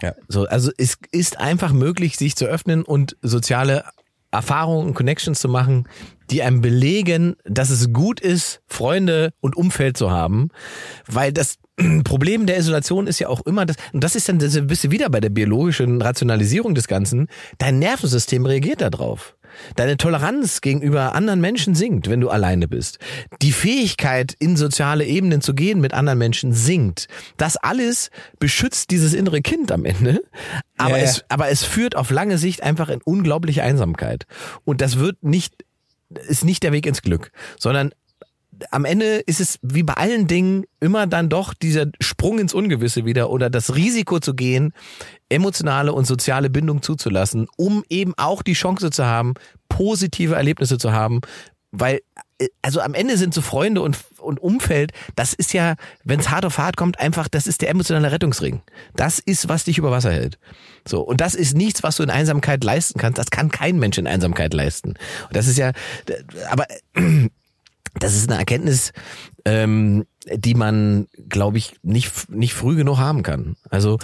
Ja. 0.01 0.13
So, 0.27 0.45
also 0.47 0.71
es 0.77 0.97
ist 1.11 1.39
einfach 1.39 1.73
möglich, 1.73 2.17
sich 2.17 2.35
zu 2.35 2.45
öffnen 2.45 2.83
und 2.83 3.17
soziale 3.21 3.83
Erfahrungen 4.31 4.87
und 4.87 4.93
Connections 4.93 5.39
zu 5.39 5.49
machen, 5.49 5.87
die 6.29 6.43
einem 6.43 6.61
belegen, 6.61 7.35
dass 7.45 7.69
es 7.69 7.93
gut 7.93 8.19
ist, 8.19 8.61
Freunde 8.67 9.31
und 9.39 9.55
Umfeld 9.55 9.97
zu 9.97 10.11
haben, 10.11 10.49
weil 11.07 11.31
das 11.31 11.57
Problem 12.03 12.45
der 12.45 12.57
Isolation 12.57 13.07
ist 13.07 13.19
ja 13.19 13.29
auch 13.29 13.41
immer 13.45 13.65
das, 13.65 13.77
und 13.93 14.03
das 14.03 14.15
ist 14.15 14.29
dann, 14.29 14.39
das 14.39 14.59
bist 14.65 14.83
du 14.83 14.91
wieder 14.91 15.09
bei 15.09 15.19
der 15.19 15.29
biologischen 15.29 16.01
Rationalisierung 16.01 16.75
des 16.75 16.87
Ganzen, 16.87 17.27
dein 17.57 17.79
Nervensystem 17.79 18.45
reagiert 18.45 18.81
darauf. 18.81 19.37
Deine 19.75 19.97
Toleranz 19.97 20.61
gegenüber 20.61 21.15
anderen 21.15 21.41
Menschen 21.41 21.75
sinkt, 21.75 22.09
wenn 22.09 22.21
du 22.21 22.29
alleine 22.29 22.67
bist. 22.67 22.99
Die 23.41 23.51
Fähigkeit, 23.51 24.35
in 24.39 24.57
soziale 24.57 25.05
Ebenen 25.05 25.41
zu 25.41 25.53
gehen 25.53 25.79
mit 25.79 25.93
anderen 25.93 26.19
Menschen 26.19 26.53
sinkt. 26.53 27.07
Das 27.37 27.57
alles 27.57 28.09
beschützt 28.39 28.91
dieses 28.91 29.13
innere 29.13 29.41
Kind 29.41 29.71
am 29.71 29.85
Ende. 29.85 30.21
Aber, 30.77 30.97
ja. 30.97 31.03
Es, 31.03 31.23
aber 31.29 31.49
es 31.49 31.63
führt 31.63 31.95
auf 31.95 32.11
lange 32.11 32.37
Sicht 32.37 32.61
einfach 32.61 32.89
in 32.89 33.01
unglaubliche 33.01 33.63
Einsamkeit. 33.63 34.25
Und 34.63 34.81
das 34.81 34.99
wird 34.99 35.23
nicht, 35.23 35.53
ist 36.09 36.45
nicht 36.45 36.63
der 36.63 36.71
Weg 36.71 36.85
ins 36.85 37.01
Glück, 37.01 37.31
sondern 37.57 37.91
am 38.71 38.85
Ende 38.85 39.17
ist 39.17 39.39
es 39.39 39.59
wie 39.61 39.83
bei 39.83 39.93
allen 39.93 40.27
Dingen 40.27 40.65
immer 40.79 41.07
dann 41.07 41.29
doch 41.29 41.53
dieser 41.53 41.85
Sprung 41.99 42.39
ins 42.39 42.53
Ungewisse 42.53 43.05
wieder 43.05 43.29
oder 43.29 43.49
das 43.49 43.75
Risiko 43.75 44.19
zu 44.19 44.33
gehen, 44.33 44.73
emotionale 45.29 45.93
und 45.93 46.05
soziale 46.05 46.49
Bindung 46.49 46.81
zuzulassen, 46.81 47.47
um 47.57 47.83
eben 47.89 48.13
auch 48.17 48.41
die 48.41 48.53
Chance 48.53 48.89
zu 48.89 49.05
haben, 49.05 49.35
positive 49.69 50.35
Erlebnisse 50.35 50.77
zu 50.77 50.91
haben, 50.91 51.21
weil 51.71 51.99
äh, 52.39 52.47
also 52.61 52.81
am 52.81 52.93
Ende 52.93 53.17
sind 53.17 53.33
so 53.33 53.41
Freunde 53.41 53.81
und, 53.81 53.97
und 54.27 54.39
Umfeld, 54.39 54.91
das 55.15 55.33
ist 55.33 55.53
ja, 55.53 55.75
wenn 56.03 56.19
es 56.19 56.29
hart 56.29 56.45
auf 56.45 56.57
hart 56.57 56.77
kommt, 56.77 56.99
einfach, 56.99 57.27
das 57.27 57.47
ist 57.47 57.61
der 57.61 57.69
emotionale 57.69 58.11
Rettungsring. 58.11 58.61
Das 58.95 59.19
ist, 59.19 59.49
was 59.49 59.63
dich 59.63 59.77
über 59.77 59.91
Wasser 59.91 60.11
hält. 60.11 60.37
So, 60.87 61.01
und 61.01 61.21
das 61.21 61.35
ist 61.35 61.55
nichts, 61.55 61.83
was 61.83 61.97
du 61.97 62.03
in 62.03 62.09
Einsamkeit 62.09 62.63
leisten 62.63 62.99
kannst. 62.99 63.17
Das 63.17 63.31
kann 63.31 63.49
kein 63.49 63.79
Mensch 63.79 63.97
in 63.97 64.07
Einsamkeit 64.07 64.53
leisten. 64.53 64.89
Und 64.89 65.35
das 65.35 65.47
ist 65.47 65.57
ja, 65.57 65.71
aber 66.49 66.65
das 67.95 68.15
ist 68.15 68.29
eine 68.29 68.39
Erkenntnis, 68.39 68.93
ähm, 69.45 70.05
die 70.31 70.53
man, 70.53 71.07
glaube 71.29 71.57
ich, 71.57 71.75
nicht, 71.83 72.29
nicht 72.29 72.53
früh 72.53 72.75
genug 72.75 72.97
haben 72.97 73.23
kann. 73.23 73.55
Also 73.69 73.97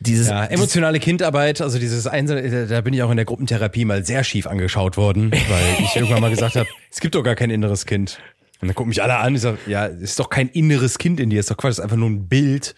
dieses, 0.00 0.28
Ja, 0.28 0.44
emotionale 0.44 1.00
Kindarbeit, 1.00 1.60
also 1.60 1.78
dieses 1.78 2.06
Einsam, 2.06 2.38
da 2.68 2.80
bin 2.82 2.92
ich 2.92 3.02
auch 3.02 3.10
in 3.10 3.16
der 3.16 3.24
Gruppentherapie 3.24 3.84
mal 3.84 4.04
sehr 4.04 4.24
schief 4.24 4.46
angeschaut 4.46 4.96
worden, 4.96 5.30
weil 5.48 5.84
ich 5.84 5.96
irgendwann 5.96 6.20
mal 6.20 6.30
gesagt 6.30 6.56
habe, 6.56 6.68
es 6.90 7.00
gibt 7.00 7.14
doch 7.14 7.22
gar 7.22 7.34
kein 7.34 7.50
inneres 7.50 7.86
Kind. 7.86 8.18
Und 8.60 8.68
dann 8.68 8.74
gucken 8.74 8.88
mich 8.88 9.02
alle 9.02 9.16
an, 9.16 9.34
ich 9.34 9.42
sage, 9.42 9.58
ja, 9.66 9.86
ist 9.86 10.18
doch 10.18 10.30
kein 10.30 10.48
inneres 10.48 10.98
Kind 10.98 11.20
in 11.20 11.30
dir, 11.30 11.40
ist 11.40 11.50
doch 11.50 11.56
Quatsch, 11.56 11.72
ist 11.72 11.80
einfach 11.80 11.96
nur 11.96 12.08
ein 12.08 12.28
Bild, 12.28 12.74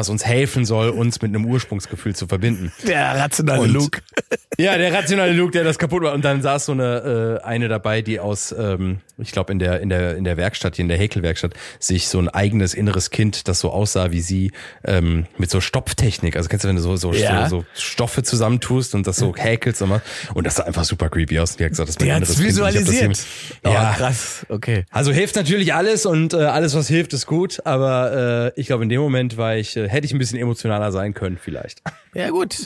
was 0.00 0.08
uns 0.08 0.24
helfen 0.26 0.64
soll, 0.64 0.88
uns 0.90 1.20
mit 1.22 1.28
einem 1.34 1.44
Ursprungsgefühl 1.44 2.14
zu 2.16 2.26
verbinden. 2.26 2.72
der 2.86 3.18
rationale 3.18 3.62
Und- 3.62 3.70
Luke. 3.72 4.00
Ja, 4.58 4.76
der 4.76 4.92
rationale 4.92 5.32
Luke, 5.32 5.52
der 5.52 5.64
das 5.64 5.78
kaputt 5.78 6.02
war. 6.02 6.12
Und 6.12 6.22
dann 6.22 6.42
saß 6.42 6.66
so 6.66 6.72
eine 6.72 7.38
äh, 7.42 7.46
eine 7.46 7.68
dabei, 7.68 8.02
die 8.02 8.20
aus, 8.20 8.52
ähm, 8.52 8.98
ich 9.16 9.32
glaube 9.32 9.52
in 9.52 9.58
der 9.58 9.80
in 9.80 9.88
der 9.88 10.16
in 10.16 10.24
der 10.24 10.36
Werkstatt, 10.36 10.76
hier 10.76 10.82
in 10.82 10.88
der 10.90 10.98
Häkelwerkstatt, 10.98 11.54
sich 11.78 12.08
so 12.08 12.18
ein 12.18 12.28
eigenes 12.28 12.74
inneres 12.74 13.08
Kind, 13.08 13.48
das 13.48 13.60
so 13.60 13.70
aussah 13.70 14.10
wie 14.10 14.20
sie, 14.20 14.52
ähm, 14.84 15.24
mit 15.38 15.50
so 15.50 15.62
Stopftechnik. 15.62 16.36
Also 16.36 16.50
kennst 16.50 16.64
du, 16.64 16.68
wenn 16.68 16.76
du 16.76 16.82
so 16.82 16.96
so, 16.96 17.14
Ja. 17.14 17.48
so, 17.48 17.60
so 17.60 17.64
Stoffe 17.74 18.22
zusammentust 18.22 18.94
und 18.94 19.06
das 19.06 19.16
so 19.16 19.34
häkelst 19.34 19.80
und, 19.80 19.88
machst. 19.90 20.04
und 20.34 20.46
das 20.46 20.56
sah 20.56 20.64
einfach 20.64 20.84
super 20.84 21.08
creepy 21.08 21.38
aus. 21.38 21.52
Und 21.52 21.60
die 21.60 21.64
hat 21.64 21.70
gesagt, 21.70 21.88
das 21.88 21.94
ist 21.96 22.00
mein 22.00 22.08
Die 22.10 22.16
inneres 22.16 22.34
Kind. 22.36 22.48
Visualisiert. 22.48 23.16
hier- 23.16 23.72
Ja, 23.72 23.82
Ja, 23.84 23.94
krass. 23.96 24.44
Okay. 24.50 24.84
also 24.90 25.10
hilft 25.10 25.36
natürlich 25.36 25.72
alles 25.72 26.04
und 26.04 26.34
äh, 26.34 26.38
alles, 26.38 26.74
was 26.74 26.86
hilft, 26.88 27.14
ist 27.14 27.24
gut. 27.24 27.62
Aber 27.64 28.52
äh, 28.54 28.60
ich 28.60 28.66
glaube, 28.66 28.82
in 28.82 28.90
dem 28.90 29.00
Moment 29.00 29.38
war 29.38 29.56
ich, 29.56 29.74
äh, 29.78 29.88
hätte 29.90 30.06
ich 30.06 30.12
ein 30.12 30.18
bisschen 30.18 30.38
emotionaler 30.38 30.92
sein 30.92 31.14
können, 31.14 31.38
vielleicht. 31.40 31.82
Ja 32.12 32.30
gut. 32.30 32.56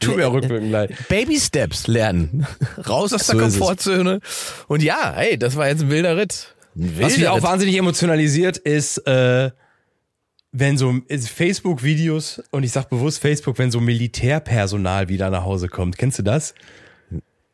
Tut 0.00 0.16
mir 0.16 0.28
auch 0.28 0.34
rückwirkend 0.34 0.70
leid. 0.70 0.94
Baby 1.08 1.40
Steps 1.40 1.86
lernen. 1.86 2.46
Raus 2.86 3.14
aus 3.14 3.26
der 3.26 3.38
So 3.38 3.42
es. 3.42 3.58
Komfortzone. 3.58 4.20
Und 4.68 4.82
ja, 4.82 5.14
hey, 5.16 5.38
das 5.38 5.56
war 5.56 5.66
jetzt 5.68 5.80
ein 5.80 5.90
wilder 5.90 6.18
Ritt. 6.18 6.54
Ein 6.76 6.98
Was 7.00 7.12
mich 7.12 7.16
wilder 7.16 7.32
auch 7.32 7.36
Ritt. 7.36 7.44
wahnsinnig 7.44 7.78
emotionalisiert 7.78 8.58
ist, 8.58 8.98
äh, 9.06 9.50
wenn 10.52 10.76
so 10.76 10.94
Facebook-Videos, 11.08 12.42
und 12.50 12.64
ich 12.64 12.72
sag 12.72 12.90
bewusst 12.90 13.20
Facebook, 13.20 13.56
wenn 13.58 13.70
so 13.70 13.80
Militärpersonal 13.80 15.08
wieder 15.08 15.30
nach 15.30 15.44
Hause 15.44 15.68
kommt. 15.68 15.96
Kennst 15.96 16.18
du 16.18 16.22
das? 16.22 16.54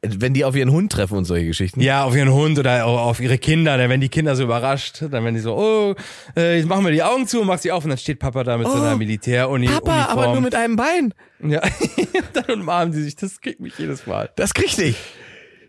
Wenn 0.01 0.33
die 0.33 0.45
auf 0.45 0.55
ihren 0.55 0.71
Hund 0.71 0.93
treffen 0.93 1.19
und 1.19 1.25
solche 1.25 1.47
Geschichten. 1.47 1.81
Ja, 1.81 2.05
auf 2.05 2.15
ihren 2.15 2.33
Hund 2.33 2.57
oder 2.59 2.87
au- 2.87 2.99
auf 2.99 3.19
ihre 3.19 3.37
Kinder. 3.37 3.77
Dann 3.77 3.91
werden 3.91 4.01
die 4.01 4.09
Kinder 4.09 4.37
so 4.37 4.45
überrascht. 4.45 5.03
Dann 5.03 5.11
werden 5.25 5.35
die 5.35 5.41
so, 5.41 5.57
oh, 5.57 5.97
äh, 6.37 6.57
jetzt 6.59 6.69
machen 6.69 6.85
wir 6.85 6.93
die 6.93 7.03
Augen 7.03 7.27
zu 7.27 7.41
und 7.41 7.49
machst 7.49 7.65
sie 7.65 7.73
auf 7.73 7.83
und 7.83 7.89
dann 7.91 7.99
steht 7.99 8.21
Papa 8.21 8.45
da 8.45 8.57
mit 8.57 8.69
so 8.69 8.75
einer 8.75 8.95
Militäruniform. 8.97 9.81
Papa, 9.83 10.05
aber 10.13 10.33
nur 10.35 10.41
mit 10.41 10.55
einem 10.55 10.77
Bein. 10.77 11.13
Ja, 11.43 11.61
dann 12.33 12.61
umarmen 12.61 12.95
die 12.95 13.03
sich. 13.03 13.17
Das 13.17 13.41
kriegt 13.41 13.59
mich 13.61 13.77
jedes 13.77 14.07
Mal. 14.07 14.31
Das 14.37 14.55
kriegt 14.55 14.79
dich. 14.79 14.95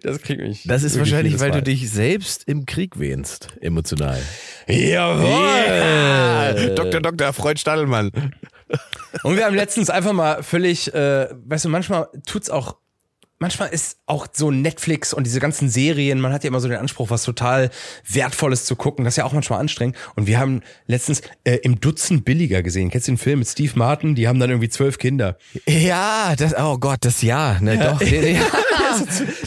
Das 0.03 0.21
kriegt 0.21 0.41
mich. 0.41 0.63
Das 0.65 0.83
ist 0.83 0.97
wahrscheinlich, 0.99 1.39
weil 1.39 1.49
Mal. 1.49 1.57
du 1.57 1.63
dich 1.63 1.89
selbst 1.91 2.43
im 2.47 2.65
Krieg 2.67 2.99
wähnst, 2.99 3.47
emotional. 3.61 4.21
Jawohl! 4.67 6.75
Dr. 6.75 7.01
Dr. 7.01 7.33
Freud 7.33 7.59
Stadelmann. 7.59 8.11
Und 9.23 9.35
wir 9.37 9.45
haben 9.45 9.55
letztens 9.55 9.89
einfach 9.89 10.13
mal 10.13 10.43
völlig, 10.43 10.93
äh, 10.93 11.27
weißt 11.45 11.65
du, 11.65 11.69
manchmal 11.69 12.07
tut's 12.25 12.49
auch 12.49 12.77
manchmal 13.39 13.69
ist 13.69 13.97
auch 14.05 14.27
so 14.31 14.51
Netflix 14.51 15.13
und 15.13 15.25
diese 15.25 15.39
ganzen 15.39 15.69
Serien, 15.69 16.19
man 16.19 16.33
hat 16.33 16.43
ja 16.43 16.49
immer 16.49 16.59
so 16.59 16.67
den 16.67 16.77
Anspruch, 16.77 17.09
was 17.09 17.23
total 17.23 17.69
Wertvolles 18.07 18.65
zu 18.65 18.75
gucken. 18.75 19.05
Das 19.05 19.13
ist 19.13 19.17
ja 19.17 19.25
auch 19.25 19.33
manchmal 19.33 19.59
anstrengend. 19.59 19.95
Und 20.15 20.27
wir 20.27 20.39
haben 20.39 20.61
letztens 20.87 21.21
äh, 21.43 21.55
im 21.63 21.79
Dutzend 21.79 22.25
billiger 22.25 22.61
gesehen. 22.61 22.89
Kennst 22.89 23.07
du 23.07 23.13
den 23.13 23.17
Film 23.17 23.39
mit 23.39 23.47
Steve 23.47 23.71
Martin? 23.75 24.15
Die 24.15 24.27
haben 24.27 24.39
dann 24.39 24.49
irgendwie 24.49 24.69
zwölf 24.69 24.97
Kinder. 24.97 25.37
Ja, 25.67 26.35
das, 26.37 26.53
oh 26.57 26.77
Gott, 26.77 26.99
das 27.01 27.21
ja, 27.21 27.59
ne, 27.61 27.77
doch. 27.77 28.01
Ja. 28.09 28.45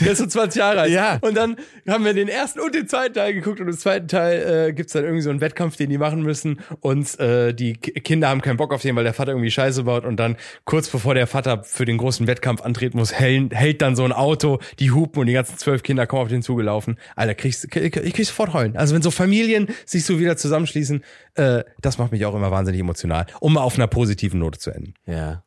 Der 0.01 0.13
ist 0.13 0.19
so 0.19 0.27
20 0.27 0.59
Jahre 0.59 0.81
alt. 0.83 0.93
Ja. 0.93 1.19
Und 1.21 1.37
dann 1.37 1.57
haben 1.89 2.05
wir 2.05 2.15
den 2.15 2.29
ersten 2.29 2.61
und 2.61 2.75
den 2.75 2.87
zweiten 2.87 3.15
Teil 3.15 3.35
geguckt 3.35 3.61
und 3.61 3.69
im 3.69 3.77
zweiten 3.77 4.09
Teil 4.09 4.69
äh, 4.69 4.73
gibt's 4.73 4.93
dann 4.93 5.05
irgendwie 5.05 5.23
so 5.23 5.31
einen 5.31 5.41
Wettkampf, 5.41 5.77
den 5.77 5.91
die 5.91 5.99
machen 5.99 6.23
müssen 6.23 6.61
und 6.81 7.19
äh, 7.19 7.53
die 7.53 7.75
Kinder 7.75 8.29
haben 8.29 8.41
keinen 8.41 8.57
Bock 8.57 8.73
auf 8.73 8.83
den, 8.83 8.95
weil 8.97 9.05
der 9.05 9.15
Vater 9.15 9.33
irgendwie 9.33 9.51
Scheiße 9.51 9.85
baut 9.85 10.05
und 10.05 10.17
dann 10.17 10.37
kurz 10.65 10.89
bevor 10.89 11.15
der 11.15 11.27
Vater 11.27 11.65
für 11.65 11.85
den 11.85 11.99
großen 11.99 12.27
Wettkampf 12.27 12.63
antreten 12.63 12.99
muss, 12.99 13.13
hält, 13.13 13.53
hält 13.55 13.82
dann 13.83 13.97
so 13.97 14.05
ein 14.05 14.13
Auto, 14.13 14.59
die 14.79 14.91
hupen 14.91 15.21
und 15.21 15.27
die 15.27 15.33
ganzen 15.33 15.59
zwölf 15.59 15.83
Kinder 15.83 16.07
kommen 16.07 16.23
auf 16.23 16.29
den 16.29 16.43
zugelaufen. 16.43 16.99
Alter, 17.17 17.35
kriegst, 17.35 17.65
ich, 17.65 17.97
ich 17.97 18.15
krieg 18.15 18.27
sofort 18.27 18.55
heulen. 18.55 18.77
Also 18.77 18.95
wenn 18.95 19.03
so 19.03 19.11
Familien 19.11 19.69
sich 19.85 20.05
so 20.05 20.19
wieder 20.19 20.37
zusammenschließen, 20.37 21.05
äh, 21.35 21.65
das 21.81 21.99
macht 21.99 22.13
mich 22.13 22.25
auch 22.25 22.35
immer 22.35 22.51
wahnsinnig 22.51 22.81
emotional, 22.81 23.27
um 23.41 23.55
mal 23.55 23.63
auf 23.63 23.75
einer 23.75 23.87
positiven 23.87 24.41
Note 24.41 24.59
zu 24.59 24.71
enden. 24.71 24.95
Ja. 25.07 25.43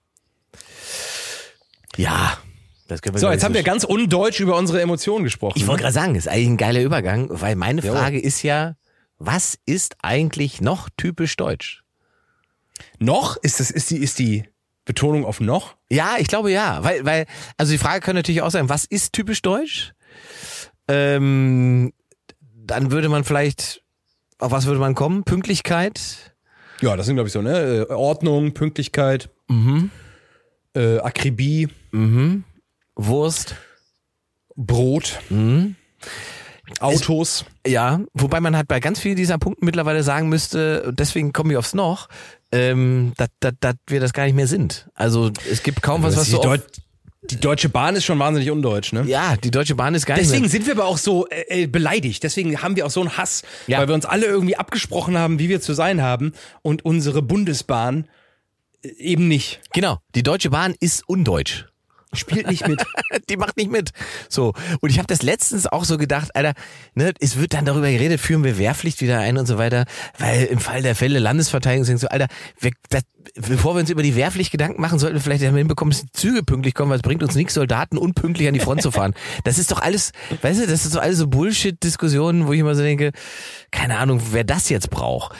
Ja. 1.98 2.38
Das 2.88 3.02
können 3.02 3.16
wir 3.16 3.20
So, 3.20 3.32
jetzt 3.32 3.44
haben 3.44 3.56
wir 3.56 3.64
ganz 3.64 3.84
undeutsch 3.84 4.40
über 4.40 4.58
unsere 4.58 4.80
Emotionen 4.80 5.24
gesprochen. 5.24 5.58
Ich 5.58 5.66
wollte 5.66 5.82
gerade 5.82 5.94
sagen, 5.94 6.14
ist 6.14 6.28
eigentlich 6.28 6.50
ein 6.50 6.58
geiler 6.58 6.82
Übergang, 6.82 7.30
weil 7.32 7.56
meine 7.56 7.82
Jo. 7.82 7.94
Frage 7.94 8.20
ist 8.20 8.44
ja, 8.44 8.76
was 9.18 9.58
ist 9.66 9.96
eigentlich 10.04 10.62
noch 10.62 10.90
typisch 10.96 11.36
deutsch? 11.36 11.86
noch 13.00 13.38
ist 13.38 13.60
das 13.60 13.72
ist 13.72 13.92
die 13.92 13.98
ist 13.98 14.20
die 14.20 14.46
Betonung 14.86 15.26
auf 15.26 15.40
noch? 15.42 15.76
Ja, 15.90 16.16
ich 16.20 16.28
glaube 16.28 16.52
ja, 16.52 16.84
weil, 16.84 17.06
weil, 17.06 17.26
also 17.58 17.72
die 17.72 17.78
Frage 17.78 18.02
könnte 18.02 18.20
natürlich 18.20 18.42
auch 18.42 18.52
sein, 18.52 18.70
was 18.70 18.86
ist 18.86 19.14
typisch 19.14 19.42
deutsch? 19.42 19.94
Ähm, 20.88 21.92
dann 22.40 22.92
würde 22.92 23.10
man 23.10 23.24
vielleicht, 23.24 23.84
auf 24.40 24.52
was 24.52 24.66
würde 24.66 24.80
man 24.80 24.96
kommen? 24.96 25.24
Pünktlichkeit? 25.24 26.36
Ja, 26.82 26.96
das 26.96 27.06
sind 27.06 27.16
glaube 27.16 27.28
ich 27.28 27.34
so 27.34 27.42
ne 27.42 27.86
Äh, 27.90 27.94
Ordnung, 27.94 28.54
Pünktlichkeit, 28.54 29.30
äh, 30.76 31.00
Akribie, 31.00 31.70
Wurst? 32.96 33.56
Brot, 34.56 35.20
Autos. 36.80 37.46
Ja, 37.68 38.00
wobei 38.14 38.40
man 38.40 38.56
halt 38.56 38.68
bei 38.68 38.80
ganz 38.80 39.00
vielen 39.00 39.16
dieser 39.18 39.38
Punkten 39.38 39.66
mittlerweile 39.66 40.02
sagen 40.02 40.30
müsste, 40.30 40.94
deswegen 40.98 41.34
komme 41.34 41.54
ich 41.54 41.58
aufs 41.58 41.74
Noch, 41.74 42.08
ähm, 42.56 43.14
dass 43.18 43.76
wir 43.88 44.00
das 44.00 44.14
gar 44.14 44.26
nicht 44.26 44.36
mehr 44.36 44.48
sind. 44.48 44.90
Also 44.96 45.32
es 45.52 45.64
gibt 45.64 45.82
kaum 45.82 46.04
was, 46.04 46.16
was 46.16 46.26
die, 46.26 46.32
so 46.32 46.56
die 47.32 47.40
Deutsche 47.40 47.70
Bahn 47.70 47.96
ist 47.96 48.06
schon 48.06 48.20
wahnsinnig 48.20 48.52
undeutsch, 48.52 48.94
ne? 48.94 49.04
Ja, 49.08 49.36
die 49.36 49.50
Deutsche 49.52 49.76
Bahn 49.76 49.96
ist 49.96 50.06
gar 50.06 50.16
nicht 50.16 50.26
Deswegen 50.26 50.44
mehr. 50.44 50.52
sind 50.52 50.66
wir 50.68 50.74
aber 50.74 50.86
auch 50.86 50.98
so 50.98 51.28
äh, 51.28 51.64
äh, 51.64 51.68
beleidigt. 51.68 52.24
Deswegen 52.24 52.62
haben 52.62 52.76
wir 52.76 52.86
auch 52.86 52.92
so 52.92 53.02
einen 53.02 53.18
Hass, 53.18 53.42
Ja. 53.68 53.80
weil 53.80 53.88
wir 53.88 53.96
uns 53.96 54.06
alle 54.06 54.26
irgendwie 54.28 54.56
abgesprochen 54.58 55.18
haben, 55.18 55.40
wie 55.40 55.50
wir 55.50 55.60
zu 55.60 55.74
sein 55.74 56.02
haben 56.02 56.34
und 56.62 56.86
unsere 56.86 57.22
Bundesbahn 57.22 58.08
äh, 58.84 58.90
eben 58.98 59.28
nicht. 59.28 59.60
Genau, 59.74 59.98
die 60.14 60.24
Deutsche 60.24 60.52
Bahn 60.52 60.76
ist 60.80 61.08
undeutsch. 61.10 61.66
Spielt 62.16 62.48
nicht 62.48 62.68
mit. 62.68 62.84
Die 63.30 63.38
macht 63.38 63.58
nicht 63.58 63.72
mit. 63.72 63.92
So. 64.30 64.54
Und 64.82 64.90
ich 64.90 64.98
habe 64.98 65.08
das 65.08 65.22
letztens 65.22 65.68
auch 65.68 65.86
so 65.86 65.98
gedacht, 65.98 66.36
Alter, 66.36 66.54
ne, 66.94 67.14
es 67.20 67.38
wird 67.38 67.54
dann 67.54 67.66
darüber 67.66 67.90
geredet, 67.90 68.20
führen 68.20 68.44
wir 68.44 68.58
Wehrpflicht 68.58 69.02
wieder 69.02 69.20
ein 69.20 69.38
und 69.38 69.46
so 69.46 69.58
weiter, 69.58 69.86
weil 70.18 70.46
im 70.46 70.60
Fall 70.60 70.82
der 70.82 70.96
Fälle 70.96 71.20
Landesverteidigung 71.20 71.86
sind 71.86 72.00
so, 72.00 72.08
Alter, 72.08 72.28
wir, 72.60 72.72
das, 72.90 73.04
bevor 73.36 73.76
wir 73.76 73.82
uns 73.82 73.90
über 73.90 74.04
die 74.04 74.16
Wehrpflicht 74.16 74.52
Gedanken 74.52 74.82
machen, 74.82 75.00
sollten 75.00 75.16
wir 75.16 75.22
vielleicht 75.22 75.44
einmal 75.44 75.60
hinbekommen, 75.60 75.92
dass 75.92 76.02
die 76.02 76.12
Züge 76.12 76.44
pünktlich 76.44 76.74
kommen, 76.74 76.90
weil 76.90 76.98
es 76.98 77.04
bringt 77.04 77.24
uns 77.24 77.36
nichts, 77.36 77.54
Soldaten 77.54 77.98
unpünktlich 77.98 78.48
an 78.48 78.54
die 78.54 78.60
Front 78.60 78.82
zu 78.82 78.92
fahren. 78.92 79.14
Das 79.44 79.58
ist 79.58 79.72
doch 79.72 79.82
alles, 79.82 80.12
weißt 80.42 80.62
du, 80.62 80.68
das 80.68 80.86
ist 80.86 80.92
so 80.92 81.00
alles 81.00 81.18
so 81.18 81.28
Bullshit-Diskussionen, 81.28 82.48
wo 82.48 82.54
ich 82.54 82.60
immer 82.60 82.76
so 82.76 82.84
denke, 82.84 83.12
keine 83.72 83.98
Ahnung, 83.98 84.22
wer 84.32 84.44
das 84.44 84.70
jetzt 84.70 84.90
braucht. 84.90 85.36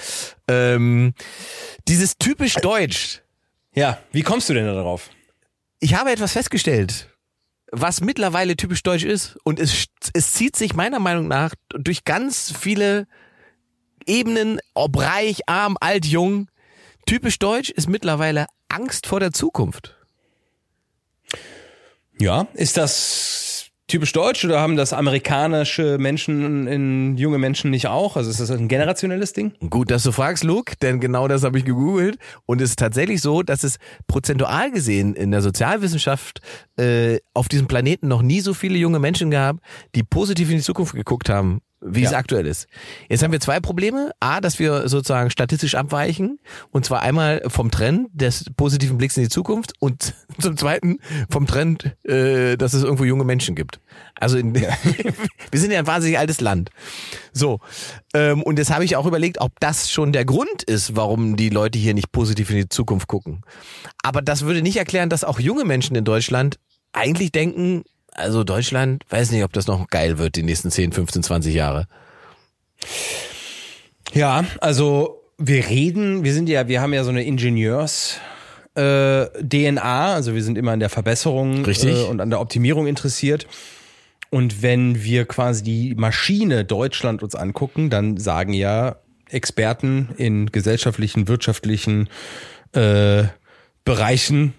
Ähm, 0.48 1.14
dieses 1.88 2.18
typisch 2.18 2.56
Deutsch, 2.56 3.22
ja, 3.74 4.00
wie 4.12 4.22
kommst 4.22 4.50
du 4.50 4.54
denn 4.54 4.66
da 4.66 4.74
drauf? 4.74 5.10
Ich 5.86 5.94
habe 5.94 6.12
etwas 6.12 6.32
festgestellt, 6.32 7.12
was 7.72 8.02
mittlerweile 8.02 8.58
typisch 8.58 8.82
deutsch 8.82 9.04
ist. 9.04 9.38
Und 9.44 9.60
es, 9.60 9.86
es 10.14 10.34
zieht 10.34 10.56
sich 10.56 10.74
meiner 10.74 10.98
Meinung 10.98 11.28
nach 11.28 11.54
durch 11.70 12.06
ganz 12.06 12.52
viele 12.60 13.06
Ebenen, 14.08 14.60
ob 14.74 14.98
reich, 14.98 15.48
arm, 15.48 15.78
alt, 15.80 16.08
jung. 16.08 16.50
Typisch 17.06 17.38
deutsch 17.38 17.70
ist 17.70 17.88
mittlerweile 17.88 18.48
Angst 18.68 19.06
vor 19.06 19.20
der 19.20 19.32
Zukunft. 19.32 19.96
Ja, 22.18 22.48
ist 22.56 22.78
das 22.78 23.45
typisch 23.88 24.12
deutsch 24.14 24.44
oder 24.46 24.60
haben 24.60 24.76
das 24.76 24.94
amerikanische 24.94 25.98
Menschen 25.98 26.68
in 26.68 27.18
junge 27.18 27.38
Menschen 27.38 27.72
nicht 27.72 27.88
auch? 27.88 28.18
Also 28.18 28.30
ist 28.30 28.40
das 28.40 28.52
ein 28.52 28.68
generationelles 28.68 29.34
Ding? 29.34 29.54
Gut, 29.70 29.92
dass 29.92 30.04
du 30.04 30.12
fragst, 30.12 30.44
Luke, 30.44 30.74
denn 30.82 31.00
genau 31.00 31.28
das 31.28 31.44
habe 31.44 31.58
ich 31.58 31.66
gegoogelt. 31.66 32.18
Und 32.46 32.62
es 32.62 32.72
ist 32.72 32.80
tatsächlich 32.80 33.22
so, 33.22 33.44
dass 33.44 33.64
es 33.64 33.78
prozentual 34.08 34.72
gesehen 34.72 35.14
in 35.14 35.32
der 35.32 35.42
Sozialwissenschaft 35.42 36.42
äh, 36.78 37.20
auf 37.34 37.48
diesem 37.48 37.68
Planeten 37.68 38.08
noch 38.08 38.22
nie 38.22 38.42
so 38.42 38.54
viele 38.54 38.78
junge 38.78 39.00
Menschen 39.00 39.30
gab, 39.30 39.58
die 39.94 40.04
positiv 40.04 40.50
in 40.50 40.58
die 40.58 40.64
Zukunft 40.64 40.96
geguckt 40.96 41.30
haben, 41.30 41.62
wie 41.88 42.04
es 42.04 42.12
Ja. 42.12 42.18
aktuell 42.18 42.48
ist. 42.48 42.68
Jetzt 43.10 43.24
haben 43.24 43.32
wir 43.32 43.40
zwei 43.40 43.60
Probleme. 43.60 44.12
A, 44.20 44.42
dass 44.42 44.60
wir 44.60 44.88
sozusagen 44.90 45.30
statistisch 45.30 45.76
abweichen. 45.76 46.40
Und 46.72 46.86
zwar 46.86 47.02
einmal 47.02 47.44
vom 47.48 47.72
Trend 47.72 48.08
des 48.14 48.46
positiven 48.58 48.98
Blicks 48.98 49.18
in 49.18 49.24
die 49.24 49.30
Zukunft 49.30 49.74
und 49.80 50.14
zum 50.40 50.58
zweiten 50.58 51.00
vom 51.30 51.46
Trend, 51.48 51.96
äh, 52.04 52.58
dass 52.58 52.74
es 52.74 52.84
irgendwo 52.84 53.04
junge 53.04 53.24
Menschen 53.24 53.56
gibt. 53.56 53.80
Also 54.20 54.38
in, 54.38 54.54
wir 55.52 55.60
sind 55.60 55.72
ja 55.72 55.80
ein 55.80 55.88
wahnsinnig 55.88 56.18
altes 56.18 56.42
Land. 56.42 56.72
So. 57.34 57.60
Ähm, 58.14 58.42
und 58.44 58.58
jetzt 58.58 58.72
habe 58.74 58.84
ich 58.86 58.96
auch 58.96 59.06
überlegt, 59.06 59.40
ob 59.42 59.60
das 59.60 59.92
schon 59.92 60.12
der 60.12 60.26
Grund 60.26 60.64
ist, 60.64 60.96
warum 60.96 61.36
die 61.36 61.50
Leute 61.50 61.78
hier 61.78 61.94
nicht 61.94 62.12
positiv 62.12 62.50
in 62.50 62.58
die 62.58 62.70
Zukunft 62.70 63.08
gucken. 63.08 63.42
Aber 64.04 64.22
das 64.22 64.42
würde 64.44 64.62
nicht 64.62 64.78
erklären, 64.78 65.10
dass 65.10 65.24
auch 65.24 65.40
junge 65.40 65.66
Menschen 65.66 65.96
in 65.96 66.06
Deutschland 66.06 66.58
eigentlich 66.94 67.32
denken, 67.32 67.84
also 68.16 68.44
Deutschland, 68.44 69.04
weiß 69.10 69.32
nicht, 69.32 69.44
ob 69.44 69.54
das 69.54 69.68
noch 69.68 69.88
geil 69.88 70.18
wird 70.18 70.36
die 70.36 70.44
nächsten 70.44 70.72
10, 70.72 70.94
15, 70.94 71.24
20 71.24 71.54
Jahre. 71.54 71.88
Ja, 74.14 74.46
also 74.62 75.22
wir 75.38 75.68
reden, 75.68 76.24
wir 76.24 76.34
sind 76.34 76.50
ja, 76.50 76.68
wir 76.68 76.82
haben 76.82 76.94
ja 76.94 77.04
so 77.04 77.10
eine 77.10 77.24
Ingenieurs 77.24 78.18
äh, 78.76 79.26
DNA, 79.42 80.14
also 80.14 80.34
wir 80.34 80.44
sind 80.44 80.58
immer 80.58 80.72
an 80.72 80.80
der 80.80 80.90
Verbesserung 80.90 81.66
Richtig. 81.66 81.98
Äh, 81.98 82.04
und 82.04 82.22
an 82.22 82.30
der 82.30 82.40
Optimierung 82.40 82.88
interessiert. 82.88 83.48
Und 84.30 84.62
wenn 84.62 85.04
wir 85.04 85.26
quasi 85.26 85.64
die 85.64 85.96
Maschine 85.96 86.66
Deutschland 86.66 87.24
uns 87.24 87.36
angucken, 87.36 87.90
dann 87.90 88.18
sagen 88.18 88.54
ja 88.54 88.98
Experten 89.30 90.10
in 90.18 90.52
gesellschaftlichen, 90.52 91.28
wirtschaftlichen 91.28 92.10
äh, 92.74 93.24
Bereichen, 93.84 94.54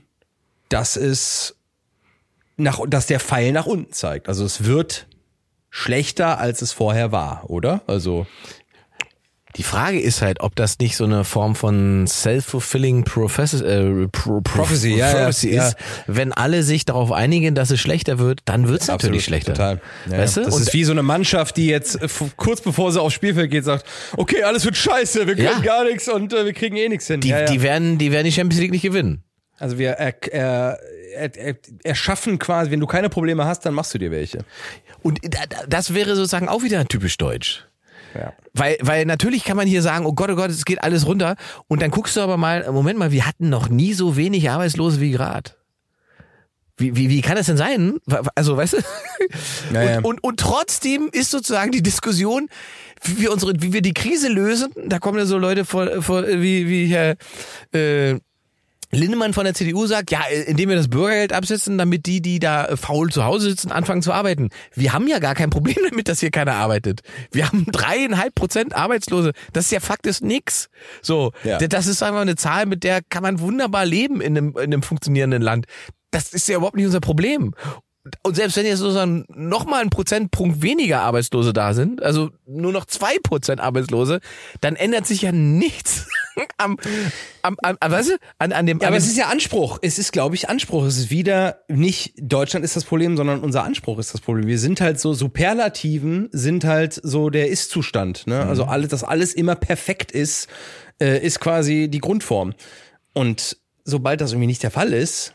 dass 0.69 0.97
es 0.97 1.57
nach, 2.57 2.81
dass 2.89 3.07
der 3.07 3.21
Pfeil 3.21 3.53
nach 3.53 3.67
unten 3.67 3.93
zeigt. 3.93 4.29
Also 4.29 4.45
es 4.45 4.65
wird 4.65 5.07
schlechter, 5.71 6.39
als 6.39 6.63
es 6.63 6.73
vorher 6.73 7.13
war, 7.13 7.51
oder? 7.51 7.83
Also 7.87 8.27
Die 9.57 9.63
Frage 9.63 9.99
ist 10.01 10.21
halt, 10.23 10.41
ob 10.41 10.55
das 10.57 10.79
nicht 10.79 10.97
so 10.97 11.05
eine 11.05 11.25
Form 11.25 11.55
von 11.55 12.07
self-fulfilling 12.07 13.01
äh, 13.01 13.05
pro, 13.05 14.41
pro, 14.41 14.41
Prophecy, 14.41 14.97
ja, 14.97 15.09
ja, 15.09 15.15
Prophecy 15.15 15.55
ja. 15.55 15.69
ist. 15.69 15.77
Wenn 16.07 16.33
alle 16.33 16.63
sich 16.63 16.85
darauf 16.85 17.11
einigen, 17.13 17.55
dass 17.55 17.71
es 17.71 17.81
schlechter 17.81 18.19
wird, 18.19 18.41
dann 18.45 18.69
wird 18.69 18.83
es 18.83 18.89
natürlich 18.89 19.25
schlechter. 19.25 19.55
Total. 19.55 19.81
Ja, 20.11 20.19
weißt 20.19 20.37
du? 20.39 20.41
Das 20.45 20.55
Und 20.55 20.63
ist 20.63 20.75
wie 20.75 20.85
so 20.85 20.93
eine 20.93 21.03
Mannschaft, 21.03 21.57
die 21.57 21.67
jetzt 21.67 22.01
äh, 22.03 22.09
kurz 22.37 22.61
bevor 22.61 22.93
sie 22.93 23.01
aufs 23.01 23.15
Spielfeld 23.15 23.51
geht, 23.51 23.65
sagt, 23.65 23.87
okay, 24.17 24.43
alles 24.43 24.65
wird 24.65 24.77
scheiße, 24.77 25.27
wir 25.27 25.35
können 25.37 25.47
Ja. 25.47 25.59
gar 25.61 25.85
nichts 25.85 26.09
und 26.09 26.33
äh, 26.33 26.45
wir 26.45 26.53
kriegen 26.53 26.77
eh 26.77 26.89
nichts 26.89 27.07
hin. 27.07 27.21
die, 27.21 27.29
ja, 27.29 27.41
ja. 27.41 27.47
die 27.47 27.63
werden, 27.63 27.97
die 27.99 28.13
werden 28.13 28.25
die 28.27 28.33
Champions 28.33 28.61
League 28.61 28.73
nicht 28.73 28.83
gewinnen. 28.83 29.25
also 29.59 29.79
wir 29.79 29.93
er, 29.93 30.15
er, 30.33 30.79
erschaffen 31.85 32.39
quasi, 32.39 32.71
wenn 32.71 32.81
du 32.81 32.87
keine 32.87 33.09
Probleme 33.09 33.45
hast, 33.45 33.61
dann 33.67 33.75
machst 33.75 33.95
du 33.95 33.99
dir 33.99 34.11
welche. 34.11 34.45
Und 35.03 35.19
da- 35.23 35.47
da- 35.49 35.67
das 35.69 35.95
wäre 35.95 36.17
sozusagen 36.17 36.49
auch 36.49 36.63
wieder 36.63 36.85
typisch 36.87 37.17
deutsch. 37.17 37.65
Ja. 38.15 38.33
Weil, 38.55 38.79
weil 38.81 39.05
natürlich 39.05 39.45
kann 39.45 39.57
man 39.59 39.67
hier 39.67 39.83
sagen, 39.83 40.07
oh 40.07 40.13
Gott, 40.15 40.31
oh 40.31 40.37
Gott, 40.37 40.51
es 40.51 40.65
geht 40.65 40.83
alles 40.83 41.07
runter. 41.07 41.37
Und 41.69 41.83
dann 41.83 41.91
guckst 41.91 42.17
du 42.17 42.21
aber 42.23 42.37
mal, 42.39 42.71
Moment 42.73 42.99
mal, 42.99 43.13
wir 43.13 43.27
hatten 43.27 43.49
noch 43.51 43.69
nie 43.69 43.93
so 43.93 44.17
wenig 44.17 44.49
Arbeitslose 44.49 45.01
wie 45.01 45.11
gerade. 45.11 45.51
Wie, 46.79 46.95
wie, 46.97 47.09
wie 47.09 47.21
kann 47.23 47.37
das 47.37 47.47
denn 47.47 47.57
sein? 47.57 47.99
Also, 48.35 48.57
weißt 48.57 48.75
du? 48.75 48.77
Ja, 49.73 49.83
ja. 49.83 49.97
Und, 49.99 50.05
und, 50.05 50.25
und 50.25 50.41
trotzdem 50.41 51.09
ist 51.11 51.31
sozusagen 51.31 51.73
die 51.73 51.83
Diskussion, 51.83 52.49
wie 53.03 53.19
wir 53.19 53.33
unsere, 53.33 53.55
wie 53.63 53.73
wir 53.73 53.81
die 53.83 53.95
Krise 53.95 54.29
lösen. 54.29 54.73
Da 54.87 54.99
kommen 54.99 55.19
ja 55.19 55.25
so 55.27 55.39
Leute 55.39 55.65
vor, 55.65 56.03
vor 56.03 56.27
wie, 56.27 56.69
wie 56.69 56.87
Herr 56.87 57.17
äh, 57.73 58.19
Lindemann 58.93 59.33
von 59.33 59.45
der 59.45 59.55
CDU 59.55 59.87
sagt, 59.87 60.11
ja, 60.11 60.21
indem 60.47 60.69
wir 60.69 60.77
das 60.77 60.89
Bürgergeld 60.89 61.33
absetzen, 61.33 61.77
damit 61.79 62.07
die, 62.07 62.21
die 62.23 62.39
da 62.39 62.77
faul 62.77 63.11
zu 63.11 63.25
Hause 63.25 63.49
sitzen, 63.51 63.73
anfangen 63.73 64.03
zu 64.03 64.13
arbeiten. 64.13 64.51
Wir 64.75 64.93
haben 64.93 65.09
ja 65.09 65.19
gar 65.19 65.35
kein 65.35 65.51
Problem 65.51 65.77
damit, 65.91 66.09
dass 66.09 66.21
hier 66.21 66.31
keiner 66.31 66.55
arbeitet. 66.55 67.01
Wir 67.33 67.47
haben 67.47 67.67
dreieinhalb 67.67 68.35
Prozent 68.35 68.75
Arbeitslose. 68.77 69.33
Das 69.53 69.67
ist 69.67 69.71
ja 69.73 69.81
faktisch 69.81 70.21
nix. 70.21 70.69
So, 71.03 71.33
Ja. 71.45 71.59
das 71.59 71.87
ist 71.87 72.03
einfach 72.03 72.21
eine 72.21 72.37
Zahl, 72.37 72.67
mit 72.67 72.85
der 72.85 73.01
kann 73.09 73.23
man 73.23 73.41
wunderbar 73.41 73.85
leben 73.85 74.21
in 74.21 74.37
einem, 74.37 74.51
in 74.57 74.65
einem 74.73 74.83
funktionierenden 74.83 75.43
Land. 75.43 75.67
Das 76.11 76.33
ist 76.33 76.49
ja 76.49 76.57
überhaupt 76.57 76.77
nicht 76.77 76.87
unser 76.87 77.01
Problem. 77.01 77.55
Und 78.23 78.37
selbst 78.37 78.57
wenn 78.57 78.67
jetzt 78.67 78.79
sozusagen 78.79 79.25
nochmal 79.29 79.83
ein 79.83 79.91
Prozentpunkt 79.91 80.63
weniger 80.63 81.01
Arbeitslose 81.01 81.53
da 81.53 81.75
sind, 81.75 82.03
also 82.03 82.31
nur 82.47 82.71
noch 82.71 82.85
zwei 82.85 83.19
Prozent 83.21 83.61
Arbeitslose, 83.61 84.21
dann 84.61 84.77
ändert 84.77 85.09
sich 85.09 85.23
ja 85.23 85.33
nichts 85.33 86.07
am, 86.59 86.77
am, 87.43 87.57
am, 87.63 87.77
am 87.81 87.93
weißt 87.93 88.11
du, 88.11 88.17
an, 88.39 88.53
an 88.53 88.67
dem. 88.67 88.79
Ja, 88.79 88.89
an 88.89 88.95
aber 88.95 88.97
dem 88.97 89.03
es 89.05 89.09
ist 89.09 89.17
ja 89.17 89.27
Anspruch. 89.29 89.79
Es 89.83 89.99
ist, 89.99 90.13
glaube 90.13 90.35
ich, 90.35 90.49
Anspruch. 90.49 90.85
Es 90.85 90.97
ist 90.99 91.11
wieder 91.11 91.61
nicht 91.69 92.15
Deutschland 92.19 92.65
ist 92.65 92.77
das 92.77 92.85
Problem, 92.85 93.17
sondern 93.17 93.41
unser 93.41 93.65
Anspruch 93.65 93.99
ist 93.99 94.13
das 94.15 94.21
Problem. 94.21 94.47
Wir 94.47 94.59
sind 94.59 94.81
halt 94.81 95.01
so 95.01 95.13
Superlativen, 95.15 96.29
sind 96.33 96.65
halt 96.65 96.99
so 97.03 97.31
der 97.31 97.49
Ist-Zustand. 97.49 98.27
Ne? 98.27 98.41
Also 98.45 98.65
alles, 98.65 98.89
dass 98.89 99.05
alles 99.05 99.35
immer 99.35 99.55
perfekt 99.55 100.13
ist, 100.13 100.49
äh, 101.01 101.19
ist 101.25 101.41
quasi 101.41 101.89
die 101.89 102.01
Grundform. 102.01 102.55
Und 103.13 103.57
sobald 103.85 104.21
das 104.21 104.33
irgendwie 104.33 104.47
nicht 104.49 104.63
der 104.63 104.71
Fall 104.71 104.93
ist, 104.93 105.33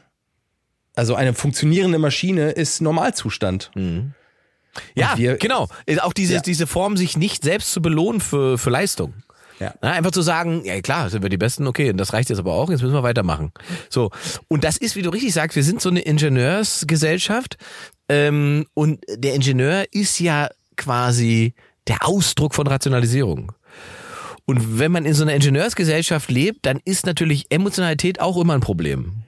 also 0.95 1.15
eine 1.15 1.33
funktionierende 1.33 1.97
Maschine 1.99 2.51
ist 2.51 2.81
Normalzustand. 2.81 3.71
ja, 4.95 5.13
und 5.13 5.17
wir- 5.17 5.37
genau. 5.37 5.67
Auch 6.01 6.13
diese, 6.13 6.35
Ja. 6.35 6.41
diese 6.41 6.67
Form, 6.67 6.97
sich 6.97 7.17
nicht 7.17 7.43
selbst 7.43 7.71
zu 7.71 7.81
belohnen 7.81 8.21
für, 8.21 8.57
für 8.57 8.69
Leistung. 8.69 9.13
Ja. 9.61 9.75
Na, 9.79 9.91
einfach 9.91 10.09
zu 10.09 10.23
sagen, 10.23 10.65
ja 10.65 10.81
klar, 10.81 11.11
sind 11.11 11.21
wir 11.21 11.29
die 11.29 11.37
Besten, 11.37 11.67
okay, 11.67 11.93
das 11.93 12.13
reicht 12.13 12.31
jetzt 12.31 12.39
aber 12.39 12.53
auch, 12.53 12.71
jetzt 12.71 12.81
müssen 12.81 12.95
wir 12.95 13.03
weitermachen. 13.03 13.51
So. 13.89 14.09
Und 14.47 14.63
das 14.63 14.75
ist, 14.75 14.95
wie 14.95 15.03
du 15.03 15.11
richtig 15.11 15.33
sagst, 15.33 15.55
wir 15.55 15.63
sind 15.63 15.81
so 15.81 15.89
eine 15.89 15.99
Ingenieursgesellschaft 15.99 17.57
ähm, 18.09 18.65
und 18.73 19.03
der 19.07 19.35
Ingenieur 19.35 19.85
ist 19.91 20.19
ja 20.19 20.49
quasi 20.77 21.53
der 21.87 21.97
Ausdruck 22.07 22.55
von 22.55 22.65
Rationalisierung. 22.65 23.51
Und 24.45 24.79
wenn 24.79 24.91
man 24.91 25.05
in 25.05 25.13
so 25.13 25.21
einer 25.21 25.35
Ingenieursgesellschaft 25.35 26.31
lebt, 26.31 26.65
dann 26.65 26.79
ist 26.83 27.05
natürlich 27.05 27.45
Emotionalität 27.51 28.19
auch 28.19 28.37
immer 28.37 28.55
ein 28.55 28.61
Problem. 28.61 29.21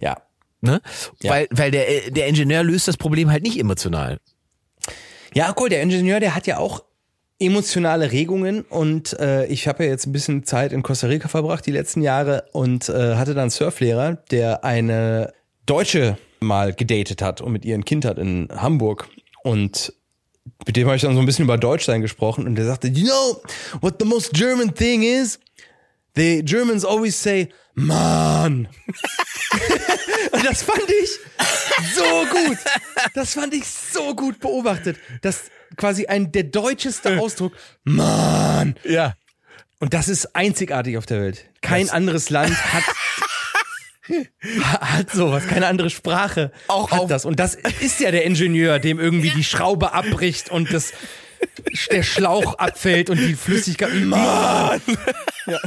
Ja. 0.00 0.16
Ne? 0.60 0.80
Ja. 1.22 1.30
Weil, 1.30 1.46
weil 1.52 1.70
der, 1.70 2.10
der 2.10 2.26
Ingenieur 2.26 2.64
löst 2.64 2.88
das 2.88 2.96
Problem 2.96 3.30
halt 3.30 3.44
nicht 3.44 3.60
emotional. 3.60 4.18
Ja, 5.34 5.54
cool, 5.60 5.68
der 5.68 5.82
Ingenieur, 5.82 6.18
der 6.18 6.34
hat 6.34 6.48
ja 6.48 6.58
auch 6.58 6.82
emotionale 7.38 8.12
Regungen 8.12 8.62
und 8.62 9.18
äh, 9.18 9.46
ich 9.46 9.68
habe 9.68 9.84
ja 9.84 9.90
jetzt 9.90 10.06
ein 10.06 10.12
bisschen 10.12 10.44
Zeit 10.44 10.72
in 10.72 10.82
Costa 10.82 11.06
Rica 11.06 11.28
verbracht 11.28 11.66
die 11.66 11.72
letzten 11.72 12.00
Jahre 12.00 12.44
und 12.52 12.88
äh, 12.88 13.16
hatte 13.16 13.34
da 13.34 13.42
einen 13.42 13.50
Surflehrer, 13.50 14.14
der 14.30 14.64
eine 14.64 15.32
Deutsche 15.66 16.16
mal 16.40 16.72
gedatet 16.72 17.20
hat 17.20 17.40
und 17.40 17.52
mit 17.52 17.64
ihren 17.64 17.84
Kind 17.84 18.04
hat 18.04 18.18
in 18.18 18.48
Hamburg 18.54 19.08
und 19.42 19.92
mit 20.66 20.76
dem 20.76 20.86
habe 20.86 20.96
ich 20.96 21.02
dann 21.02 21.14
so 21.14 21.20
ein 21.20 21.26
bisschen 21.26 21.44
über 21.44 21.58
Deutschsein 21.58 22.00
gesprochen 22.00 22.46
und 22.46 22.54
der 22.54 22.64
sagte, 22.64 22.88
you 22.88 23.04
know 23.04 23.42
what 23.80 23.96
the 23.98 24.06
most 24.06 24.32
German 24.32 24.74
thing 24.74 25.02
is? 25.02 25.38
The 26.14 26.42
Germans 26.42 26.84
always 26.84 27.20
say, 27.20 27.50
man. 27.74 28.68
und 30.32 30.44
das 30.44 30.62
fand 30.62 30.84
ich 31.02 31.10
so 31.94 32.02
gut. 32.02 32.58
Das 33.14 33.34
fand 33.34 33.52
ich 33.52 33.66
so 33.66 34.14
gut 34.14 34.40
beobachtet. 34.40 34.96
Das 35.20 35.50
quasi 35.76 36.06
ein 36.06 36.32
der 36.32 36.44
deutscheste 36.44 37.18
Ausdruck, 37.20 37.52
man. 37.84 38.76
Ja. 38.84 39.14
Und 39.78 39.94
das 39.94 40.08
ist 40.08 40.34
einzigartig 40.34 40.96
auf 40.98 41.06
der 41.06 41.20
Welt. 41.20 41.44
Kein 41.60 41.90
anderes 41.90 42.30
Land 42.30 42.54
hat 42.72 42.82
hat 44.80 45.10
sowas, 45.10 45.46
keine 45.48 45.66
andere 45.66 45.90
Sprache 45.90 46.52
Auch 46.68 46.90
hat 46.92 47.00
auf- 47.00 47.08
das. 47.08 47.24
Und 47.24 47.40
das 47.40 47.56
ist 47.80 48.00
ja 48.00 48.10
der 48.10 48.24
Ingenieur, 48.24 48.78
dem 48.78 48.98
irgendwie 49.00 49.30
die 49.30 49.44
Schraube 49.44 49.92
abbricht 49.92 50.50
und 50.50 50.72
das 50.72 50.92
der 51.90 52.02
Schlauch 52.02 52.54
abfällt 52.54 53.10
und 53.10 53.18
die 53.18 53.34
Flüssigkeit. 53.34 53.92
Mann! 53.94 54.80
Ja, 55.46 55.60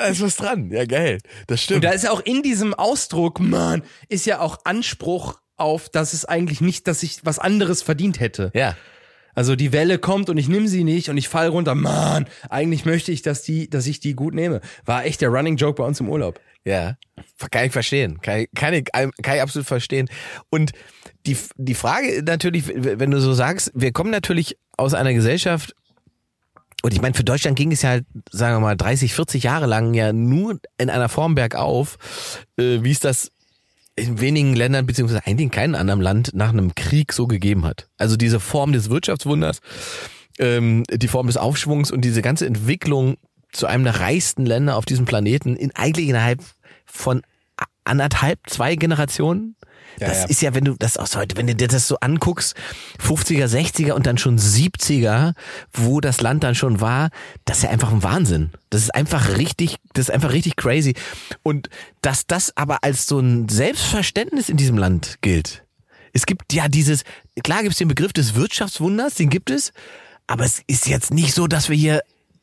da 0.00 0.06
ist 0.06 0.20
was 0.22 0.36
dran. 0.36 0.70
Ja, 0.70 0.84
geil. 0.84 1.18
Das 1.46 1.62
stimmt. 1.62 1.76
Und 1.76 1.84
da 1.84 1.90
ist 1.90 2.04
ja 2.04 2.10
auch 2.12 2.20
in 2.20 2.42
diesem 2.42 2.74
Ausdruck, 2.74 3.40
Mann, 3.40 3.82
ist 4.08 4.26
ja 4.26 4.40
auch 4.40 4.58
Anspruch 4.64 5.40
auf, 5.56 5.88
dass 5.88 6.12
es 6.12 6.24
eigentlich 6.24 6.60
nicht, 6.60 6.86
dass 6.86 7.02
ich 7.02 7.24
was 7.24 7.38
anderes 7.38 7.82
verdient 7.82 8.20
hätte. 8.20 8.50
ja. 8.54 8.76
Also 9.34 9.56
die 9.56 9.72
Welle 9.72 9.98
kommt 9.98 10.30
und 10.30 10.38
ich 10.38 10.48
nehme 10.48 10.68
sie 10.68 10.84
nicht 10.84 11.08
und 11.08 11.16
ich 11.16 11.28
fall 11.28 11.48
runter. 11.48 11.74
Mann, 11.74 12.26
eigentlich 12.48 12.84
möchte 12.84 13.10
ich, 13.10 13.22
dass 13.22 13.42
die, 13.42 13.68
dass 13.68 13.86
ich 13.86 14.00
die 14.00 14.14
gut 14.14 14.34
nehme. 14.34 14.60
War 14.84 15.04
echt 15.04 15.20
der 15.20 15.30
Running 15.30 15.56
Joke 15.56 15.82
bei 15.82 15.84
uns 15.84 16.00
im 16.00 16.08
Urlaub. 16.08 16.40
Ja, 16.64 16.96
kann 17.50 17.66
ich 17.66 17.72
verstehen. 17.72 18.20
Kann 18.22 18.40
ich, 18.40 18.48
kann 18.54 18.72
ich, 18.72 18.84
kann 18.92 19.36
ich 19.36 19.42
absolut 19.42 19.66
verstehen. 19.66 20.08
Und 20.50 20.72
die, 21.26 21.36
die 21.56 21.74
Frage 21.74 22.22
natürlich, 22.24 22.64
wenn 22.68 23.10
du 23.10 23.20
so 23.20 23.34
sagst, 23.34 23.70
wir 23.74 23.92
kommen 23.92 24.10
natürlich 24.10 24.56
aus 24.76 24.94
einer 24.94 25.12
Gesellschaft, 25.12 25.74
und 26.82 26.92
ich 26.92 27.00
meine, 27.00 27.14
für 27.14 27.24
Deutschland 27.24 27.56
ging 27.56 27.72
es 27.72 27.80
ja 27.80 27.88
halt, 27.88 28.04
sagen 28.30 28.56
wir 28.56 28.60
mal, 28.60 28.76
30, 28.76 29.14
40 29.14 29.42
Jahre 29.42 29.64
lang 29.64 29.94
ja 29.94 30.12
nur 30.12 30.60
in 30.76 30.90
einer 30.90 31.08
Form 31.08 31.34
bergauf, 31.34 31.96
äh, 32.58 32.80
wie 32.82 32.90
es 32.90 33.00
das 33.00 33.32
in 33.96 34.20
wenigen 34.20 34.54
Ländern, 34.54 34.86
beziehungsweise 34.86 35.24
eigentlich 35.26 35.44
in 35.44 35.50
keinem 35.50 35.74
anderen 35.74 36.00
Land 36.00 36.30
nach 36.34 36.50
einem 36.50 36.74
Krieg 36.74 37.12
so 37.12 37.26
gegeben 37.26 37.64
hat. 37.64 37.88
Also 37.96 38.16
diese 38.16 38.40
Form 38.40 38.72
des 38.72 38.90
Wirtschaftswunders, 38.90 39.60
ähm, 40.38 40.82
die 40.90 41.08
Form 41.08 41.26
des 41.28 41.36
Aufschwungs 41.36 41.90
und 41.90 42.00
diese 42.00 42.22
ganze 42.22 42.46
Entwicklung 42.46 43.16
zu 43.52 43.66
einem 43.66 43.84
der 43.84 44.00
reichsten 44.00 44.46
Länder 44.46 44.76
auf 44.76 44.84
diesem 44.84 45.04
Planeten 45.04 45.54
in 45.54 45.70
eigentlich 45.76 46.08
innerhalb 46.08 46.40
von 46.84 47.22
anderthalb, 47.84 48.40
zwei 48.48 48.74
Generationen. 48.74 49.56
Ja, 50.00 50.08
das 50.08 50.22
ja. 50.22 50.24
ist 50.26 50.42
ja, 50.42 50.54
wenn 50.54 50.64
du 50.64 50.74
das 50.78 50.96
aus 50.96 51.16
heute, 51.16 51.36
wenn 51.36 51.46
du 51.46 51.54
dir 51.54 51.68
das 51.68 51.86
so 51.86 51.96
anguckst, 52.00 52.54
50er, 53.00 53.46
60er 53.46 53.92
und 53.92 54.06
dann 54.06 54.18
schon 54.18 54.38
70er, 54.38 55.34
wo 55.72 56.00
das 56.00 56.20
Land 56.20 56.42
dann 56.44 56.54
schon 56.54 56.80
war, 56.80 57.10
das 57.44 57.58
ist 57.58 57.62
ja 57.64 57.70
einfach 57.70 57.92
ein 57.92 58.02
Wahnsinn. 58.02 58.50
Das 58.70 58.82
ist 58.82 58.94
einfach 58.94 59.36
richtig, 59.36 59.76
das 59.92 60.08
ist 60.08 60.14
einfach 60.14 60.32
richtig 60.32 60.56
crazy. 60.56 60.94
Und 61.42 61.68
dass 62.02 62.26
das 62.26 62.56
aber 62.56 62.82
als 62.82 63.06
so 63.06 63.20
ein 63.20 63.48
Selbstverständnis 63.48 64.48
in 64.48 64.56
diesem 64.56 64.78
Land 64.78 65.18
gilt. 65.20 65.64
Es 66.12 66.26
gibt 66.26 66.52
ja 66.52 66.68
dieses, 66.68 67.04
klar 67.42 67.62
gibt 67.62 67.72
es 67.72 67.78
den 67.78 67.88
Begriff 67.88 68.12
des 68.12 68.34
Wirtschaftswunders, 68.34 69.14
den 69.14 69.30
gibt 69.30 69.50
es, 69.50 69.72
aber 70.26 70.44
es 70.44 70.62
ist 70.66 70.86
jetzt 70.86 71.12
nicht 71.12 71.34
so, 71.34 71.46
dass 71.46 71.68
wir 71.68 71.76
hier, 71.76 72.02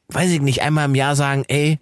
weiß 0.09 0.29
ich 0.29 0.41
nicht, 0.41 0.61
einmal 0.61 0.85
im 0.85 0.95
Jahr 0.95 1.15
sagen, 1.15 1.45
ey, 1.47 1.79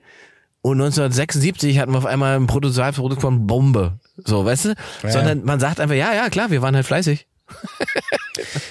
und 0.61 0.73
1976 0.73 1.79
hatten 1.79 1.93
wir 1.93 1.97
auf 1.97 2.05
einmal 2.05 2.35
ein 2.35 2.47
Bruttosozialprodukt 2.47 3.21
von 3.21 3.47
Bombe. 3.47 3.99
So, 4.25 4.45
weißt 4.45 4.65
du? 4.65 4.75
Sondern 5.03 5.43
man 5.43 5.59
sagt 5.59 5.79
einfach, 5.79 5.95
ja, 5.95 6.13
ja, 6.13 6.29
klar, 6.29 6.51
wir 6.51 6.61
waren 6.61 6.75
halt 6.75 6.85
fleißig. 6.85 7.27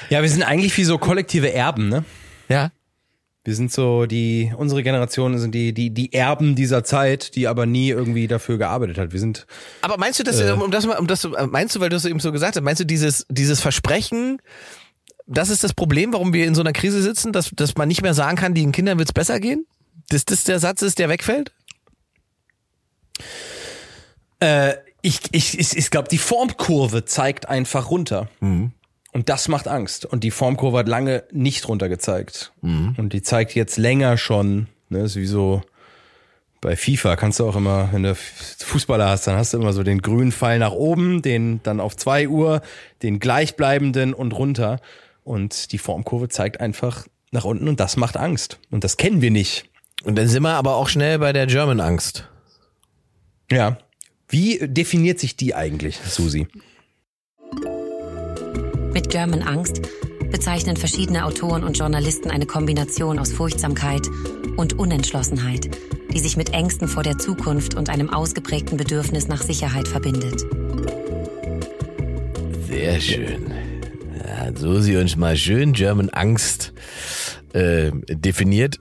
Ja, 0.08 0.22
wir 0.22 0.28
sind 0.28 0.42
eigentlich 0.42 0.76
wie 0.76 0.84
so 0.84 0.98
kollektive 0.98 1.52
Erben, 1.52 1.88
ne? 1.88 2.04
Ja. 2.48 2.70
Wir 3.44 3.54
sind 3.54 3.72
so 3.72 4.06
die, 4.06 4.52
unsere 4.56 4.82
Generation 4.82 5.38
sind 5.38 5.54
die, 5.54 5.72
die, 5.72 5.90
die 5.90 6.12
Erben 6.12 6.54
dieser 6.54 6.84
Zeit, 6.84 7.34
die 7.34 7.48
aber 7.48 7.66
nie 7.66 7.88
irgendwie 7.88 8.26
dafür 8.26 8.58
gearbeitet 8.58 8.98
hat. 8.98 9.12
Wir 9.12 9.20
sind, 9.20 9.46
Aber 9.80 9.96
meinst 9.96 10.18
du, 10.18 10.24
dass, 10.24 10.40
um 10.40 10.70
das 10.70 10.86
mal, 10.86 10.98
um 10.98 11.06
das, 11.06 11.26
meinst 11.46 11.74
du, 11.74 11.80
weil 11.80 11.88
du 11.88 11.96
es 11.96 12.04
eben 12.04 12.20
so 12.20 12.30
gesagt 12.30 12.56
hast, 12.56 12.62
meinst 12.62 12.80
du 12.80 12.84
dieses, 12.84 13.26
dieses 13.30 13.60
Versprechen, 13.60 14.40
das 15.26 15.50
ist 15.50 15.64
das 15.64 15.72
Problem, 15.72 16.12
warum 16.12 16.32
wir 16.32 16.46
in 16.46 16.54
so 16.54 16.60
einer 16.60 16.72
Krise 16.72 17.02
sitzen, 17.02 17.32
dass, 17.32 17.50
dass 17.50 17.74
man 17.76 17.88
nicht 17.88 18.02
mehr 18.02 18.14
sagen 18.14 18.36
kann, 18.36 18.54
den 18.54 18.72
Kindern 18.72 18.98
wird's 18.98 19.12
besser 19.12 19.40
gehen? 19.40 19.66
Dass 20.10 20.24
das 20.24 20.44
der 20.44 20.58
Satz 20.58 20.82
ist, 20.82 20.98
der 20.98 21.08
wegfällt? 21.08 21.52
äh, 24.40 24.74
ich, 25.02 25.20
ich, 25.32 25.58
ich, 25.58 25.76
ich 25.76 25.90
glaube, 25.90 26.08
die 26.08 26.18
Formkurve 26.18 27.04
zeigt 27.04 27.48
einfach 27.48 27.90
runter. 27.90 28.28
Und 29.12 29.28
das 29.28 29.48
macht 29.48 29.68
Angst. 29.68 30.04
Und 30.04 30.24
die 30.24 30.30
Formkurve 30.30 30.78
hat 30.78 30.88
lange 30.88 31.24
nicht 31.32 31.66
runter 31.68 31.88
gezeigt. 31.88 32.52
Und 32.96 33.12
die 33.12 33.22
zeigt 33.22 33.54
jetzt 33.54 33.76
länger 33.78 34.16
schon, 34.16 34.68
ne, 34.88 35.00
ist 35.00 35.16
wie 35.16 35.26
so, 35.26 35.62
bei 36.60 36.76
FIFA 36.76 37.16
kannst 37.16 37.38
du 37.38 37.48
auch 37.48 37.56
immer, 37.56 37.88
wenn 37.92 38.02
du 38.02 38.14
Fußballer 38.14 39.08
hast, 39.08 39.26
dann 39.26 39.36
hast 39.36 39.54
du 39.54 39.58
immer 39.58 39.72
so 39.72 39.84
den 39.84 40.02
grünen 40.02 40.32
Pfeil 40.32 40.58
nach 40.58 40.72
oben, 40.72 41.22
den 41.22 41.62
dann 41.62 41.78
auf 41.80 41.96
zwei 41.96 42.28
Uhr, 42.28 42.62
den 43.02 43.20
gleichbleibenden 43.20 44.12
und 44.12 44.32
runter. 44.32 44.80
Und 45.22 45.72
die 45.72 45.78
Formkurve 45.78 46.28
zeigt 46.28 46.60
einfach 46.60 47.06
nach 47.30 47.44
unten 47.44 47.68
und 47.68 47.78
das 47.80 47.96
macht 47.96 48.16
Angst. 48.16 48.58
Und 48.70 48.82
das 48.84 48.96
kennen 48.96 49.20
wir 49.20 49.30
nicht. 49.30 49.70
Und 50.04 50.16
dann 50.16 50.28
sind 50.28 50.42
wir 50.42 50.54
aber 50.54 50.76
auch 50.76 50.88
schnell 50.88 51.18
bei 51.18 51.32
der 51.32 51.46
German 51.46 51.80
Angst. 51.80 52.28
Ja. 53.50 53.78
Wie 54.30 54.58
definiert 54.60 55.18
sich 55.18 55.36
die 55.36 55.54
eigentlich, 55.54 55.96
Susi? 55.96 56.48
Mit 58.92 59.08
German 59.08 59.42
Angst 59.42 59.80
bezeichnen 60.30 60.76
verschiedene 60.76 61.24
Autoren 61.24 61.64
und 61.64 61.78
Journalisten 61.78 62.30
eine 62.30 62.44
Kombination 62.44 63.18
aus 63.18 63.32
Furchtsamkeit 63.32 64.06
und 64.58 64.78
Unentschlossenheit, 64.78 65.70
die 66.12 66.18
sich 66.18 66.36
mit 66.36 66.52
Ängsten 66.52 66.88
vor 66.88 67.02
der 67.02 67.16
Zukunft 67.16 67.74
und 67.74 67.88
einem 67.88 68.10
ausgeprägten 68.10 68.76
Bedürfnis 68.76 69.28
nach 69.28 69.42
Sicherheit 69.42 69.88
verbindet. 69.88 70.44
Sehr 72.68 73.00
schön. 73.00 73.50
Ja, 74.26 74.54
so 74.54 74.78
sie 74.80 74.98
uns 74.98 75.16
mal 75.16 75.38
schön 75.38 75.72
German 75.72 76.10
Angst 76.10 76.74
äh, 77.54 77.92
definiert. 78.10 78.78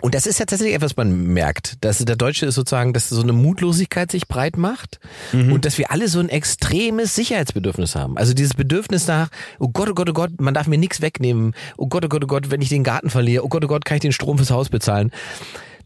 Und 0.00 0.14
das 0.14 0.26
ist 0.26 0.38
ja 0.38 0.44
tatsächlich 0.46 0.74
etwas, 0.76 0.96
man 0.96 1.24
merkt, 1.32 1.84
dass 1.84 1.98
der 1.98 2.16
Deutsche 2.16 2.46
ist 2.46 2.54
sozusagen, 2.54 2.92
dass 2.92 3.08
so 3.08 3.20
eine 3.20 3.32
Mutlosigkeit 3.32 4.10
sich 4.12 4.28
breit 4.28 4.56
macht 4.56 5.00
und 5.32 5.64
dass 5.64 5.76
wir 5.76 5.90
alle 5.90 6.08
so 6.08 6.20
ein 6.20 6.28
extremes 6.28 7.14
Sicherheitsbedürfnis 7.16 7.96
haben. 7.96 8.16
Also 8.16 8.32
dieses 8.32 8.54
Bedürfnis 8.54 9.06
nach, 9.08 9.28
oh 9.58 9.68
Gott, 9.68 9.88
oh 9.90 9.94
Gott, 9.94 10.08
oh 10.10 10.12
Gott, 10.12 10.40
man 10.40 10.54
darf 10.54 10.66
mir 10.68 10.78
nichts 10.78 11.00
wegnehmen. 11.00 11.54
Oh 11.76 11.88
Gott, 11.88 12.04
oh 12.04 12.08
Gott, 12.08 12.22
oh 12.24 12.28
Gott, 12.28 12.50
wenn 12.50 12.60
ich 12.62 12.68
den 12.68 12.84
Garten 12.84 13.10
verliere. 13.10 13.44
Oh 13.44 13.48
Gott, 13.48 13.64
oh 13.64 13.68
Gott, 13.68 13.84
kann 13.84 13.96
ich 13.96 14.02
den 14.02 14.12
Strom 14.12 14.36
fürs 14.38 14.50
Haus 14.50 14.68
bezahlen. 14.68 15.10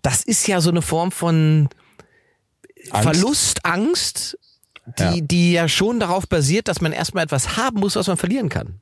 Das 0.03 0.23
ist 0.23 0.47
ja 0.47 0.61
so 0.61 0.71
eine 0.71 0.83
Form 0.83 1.11
von 1.11 1.69
Angst? 2.91 3.03
Verlust, 3.05 3.65
Angst 3.65 4.39
die, 4.99 5.03
Ja. 5.03 5.15
die 5.21 5.53
ja 5.53 5.69
schon 5.69 6.01
darauf 6.01 6.29
basiert, 6.29 6.69
dass 6.69 6.81
man 6.81 6.93
erstmal 6.93 7.25
etwas 7.25 7.57
haben 7.57 7.81
muss, 7.81 7.97
was 7.97 8.09
man 8.09 8.17
verlieren 8.17 8.49
kann. 8.49 8.81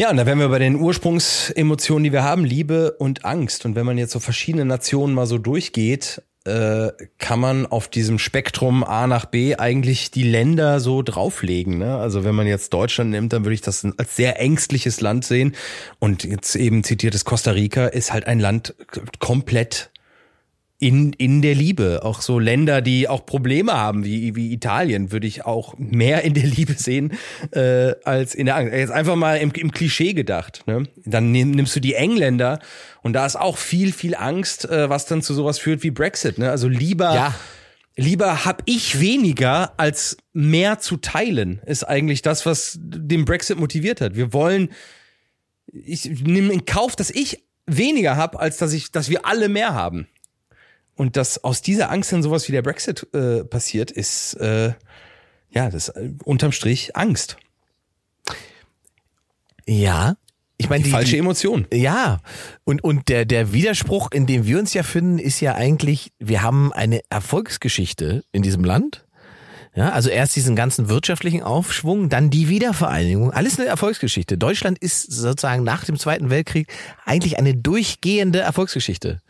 Ja, 0.00 0.08
und 0.08 0.16
da 0.16 0.24
wären 0.24 0.38
wir 0.38 0.48
bei 0.48 0.58
den 0.58 0.76
Ursprungsemotionen, 0.76 2.04
die 2.04 2.12
wir 2.12 2.22
haben, 2.22 2.46
Liebe 2.46 2.92
und 2.92 3.26
Angst. 3.26 3.66
Und 3.66 3.74
wenn 3.74 3.84
man 3.84 3.98
jetzt 3.98 4.12
so 4.12 4.18
verschiedene 4.18 4.64
Nationen 4.64 5.12
mal 5.12 5.26
so 5.26 5.36
durchgeht, 5.36 6.22
äh, 6.46 6.88
kann 7.18 7.38
man 7.38 7.66
auf 7.66 7.86
diesem 7.86 8.18
Spektrum 8.18 8.82
A 8.82 9.06
nach 9.06 9.26
B 9.26 9.56
eigentlich 9.56 10.10
die 10.10 10.22
Länder 10.22 10.80
so 10.80 11.02
drauflegen. 11.02 11.76
Ne? 11.76 11.98
Also 11.98 12.24
wenn 12.24 12.34
man 12.34 12.46
jetzt 12.46 12.72
Deutschland 12.72 13.10
nimmt, 13.10 13.34
dann 13.34 13.44
würde 13.44 13.52
ich 13.52 13.60
das 13.60 13.86
als 13.98 14.16
sehr 14.16 14.40
ängstliches 14.40 15.02
Land 15.02 15.26
sehen. 15.26 15.54
Und 15.98 16.24
jetzt 16.24 16.56
eben 16.56 16.82
zitiertes 16.82 17.26
Costa 17.26 17.50
Rica 17.50 17.86
ist 17.86 18.10
halt 18.10 18.26
ein 18.26 18.40
Land 18.40 18.74
komplett 19.18 19.89
in, 20.80 21.12
in 21.12 21.42
der 21.42 21.54
Liebe. 21.54 22.00
Auch 22.02 22.22
so 22.22 22.38
Länder, 22.38 22.80
die 22.80 23.06
auch 23.06 23.26
Probleme 23.26 23.74
haben, 23.74 24.02
wie, 24.04 24.34
wie 24.34 24.52
Italien, 24.52 25.12
würde 25.12 25.26
ich 25.26 25.44
auch 25.44 25.74
mehr 25.78 26.22
in 26.22 26.32
der 26.34 26.46
Liebe 26.46 26.72
sehen 26.72 27.12
äh, 27.52 27.92
als 28.04 28.34
in 28.34 28.46
der 28.46 28.56
Angst. 28.56 28.72
Jetzt 28.74 28.90
einfach 28.90 29.14
mal 29.14 29.36
im, 29.36 29.52
im 29.52 29.70
Klischee 29.72 30.14
gedacht. 30.14 30.62
Ne? 30.66 30.84
Dann 31.04 31.30
nimm, 31.32 31.50
nimmst 31.52 31.76
du 31.76 31.80
die 31.80 31.94
Engländer 31.94 32.58
und 33.02 33.12
da 33.12 33.26
ist 33.26 33.36
auch 33.36 33.58
viel, 33.58 33.92
viel 33.92 34.14
Angst, 34.14 34.64
äh, 34.64 34.88
was 34.88 35.04
dann 35.06 35.20
zu 35.22 35.34
sowas 35.34 35.58
führt 35.58 35.82
wie 35.82 35.90
Brexit. 35.90 36.38
Ne? 36.38 36.50
Also 36.50 36.66
lieber, 36.66 37.14
Ja. 37.14 37.34
lieber 37.96 38.46
hab 38.46 38.62
ich 38.64 39.00
weniger 39.00 39.74
als 39.78 40.16
mehr 40.32 40.78
zu 40.78 40.96
teilen, 40.96 41.60
ist 41.66 41.84
eigentlich 41.84 42.22
das, 42.22 42.46
was 42.46 42.78
den 42.80 43.26
Brexit 43.26 43.58
motiviert 43.60 44.00
hat. 44.00 44.16
Wir 44.16 44.32
wollen, 44.32 44.70
ich 45.72 46.22
nehme 46.22 46.54
in 46.54 46.64
Kauf, 46.64 46.96
dass 46.96 47.10
ich 47.10 47.44
weniger 47.66 48.16
habe, 48.16 48.40
als 48.40 48.56
dass 48.56 48.72
ich, 48.72 48.90
dass 48.92 49.10
wir 49.10 49.26
alle 49.26 49.50
mehr 49.50 49.74
haben. 49.74 50.06
Und 51.00 51.16
dass 51.16 51.42
aus 51.44 51.62
dieser 51.62 51.90
Angst 51.90 52.12
dann 52.12 52.22
sowas 52.22 52.46
wie 52.46 52.52
der 52.52 52.60
Brexit 52.60 53.06
äh, 53.14 53.42
passiert, 53.42 53.90
ist 53.90 54.34
äh, 54.34 54.74
ja 55.48 55.70
das 55.70 55.88
äh, 55.88 56.10
unterm 56.24 56.52
Strich 56.52 56.94
Angst. 56.94 57.38
Ja. 59.66 60.16
Ich 60.58 60.68
meine, 60.68 60.84
die, 60.84 60.90
Falsche 60.90 61.12
die, 61.12 61.18
Emotion. 61.20 61.66
Ja, 61.72 62.20
und, 62.64 62.84
und 62.84 63.08
der, 63.08 63.24
der 63.24 63.54
Widerspruch, 63.54 64.10
in 64.12 64.26
dem 64.26 64.44
wir 64.44 64.58
uns 64.58 64.74
ja 64.74 64.82
finden, 64.82 65.18
ist 65.18 65.40
ja 65.40 65.54
eigentlich, 65.54 66.12
wir 66.18 66.42
haben 66.42 66.70
eine 66.70 67.00
Erfolgsgeschichte 67.08 68.22
in 68.30 68.42
diesem 68.42 68.62
Land. 68.62 69.06
Ja, 69.74 69.92
also 69.92 70.10
erst 70.10 70.36
diesen 70.36 70.54
ganzen 70.54 70.90
wirtschaftlichen 70.90 71.42
Aufschwung, 71.42 72.10
dann 72.10 72.28
die 72.28 72.50
Wiedervereinigung. 72.50 73.30
Alles 73.30 73.58
eine 73.58 73.70
Erfolgsgeschichte. 73.70 74.36
Deutschland 74.36 74.76
ist 74.78 75.10
sozusagen 75.10 75.64
nach 75.64 75.86
dem 75.86 75.98
Zweiten 75.98 76.28
Weltkrieg 76.28 76.70
eigentlich 77.06 77.38
eine 77.38 77.54
durchgehende 77.54 78.40
Erfolgsgeschichte. 78.40 79.22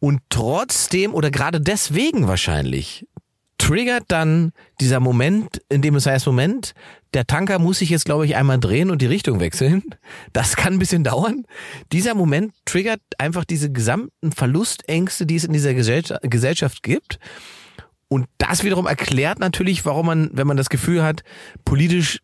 Und 0.00 0.20
trotzdem 0.30 1.14
oder 1.14 1.30
gerade 1.30 1.60
deswegen 1.60 2.28
wahrscheinlich 2.28 3.06
triggert 3.58 4.04
dann 4.08 4.52
dieser 4.80 5.00
Moment, 5.00 5.60
in 5.68 5.82
dem 5.82 5.96
es 5.96 6.06
heißt, 6.06 6.26
Moment, 6.26 6.74
der 7.12 7.26
Tanker 7.26 7.58
muss 7.58 7.80
sich 7.80 7.90
jetzt, 7.90 8.04
glaube 8.04 8.24
ich, 8.24 8.36
einmal 8.36 8.60
drehen 8.60 8.90
und 8.90 9.02
die 9.02 9.06
Richtung 9.06 9.40
wechseln. 9.40 9.82
Das 10.32 10.54
kann 10.56 10.74
ein 10.74 10.78
bisschen 10.78 11.02
dauern. 11.02 11.44
Dieser 11.92 12.14
Moment 12.14 12.54
triggert 12.64 13.00
einfach 13.18 13.44
diese 13.44 13.72
gesamten 13.72 14.30
Verlustängste, 14.30 15.26
die 15.26 15.36
es 15.36 15.44
in 15.44 15.52
dieser 15.52 15.70
Gesell- 15.70 16.18
Gesellschaft 16.28 16.82
gibt. 16.82 17.18
Und 18.08 18.26
das 18.38 18.62
wiederum 18.62 18.86
erklärt 18.86 19.38
natürlich, 19.38 19.84
warum 19.84 20.06
man, 20.06 20.30
wenn 20.32 20.46
man 20.46 20.56
das 20.56 20.70
Gefühl 20.70 21.02
hat, 21.02 21.24
politisch, 21.64 22.20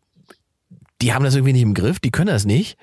die 1.02 1.12
haben 1.12 1.24
das 1.24 1.34
irgendwie 1.34 1.52
nicht 1.52 1.62
im 1.62 1.74
Griff, 1.74 1.98
die 1.98 2.10
können 2.10 2.28
das 2.28 2.46
nicht. 2.46 2.78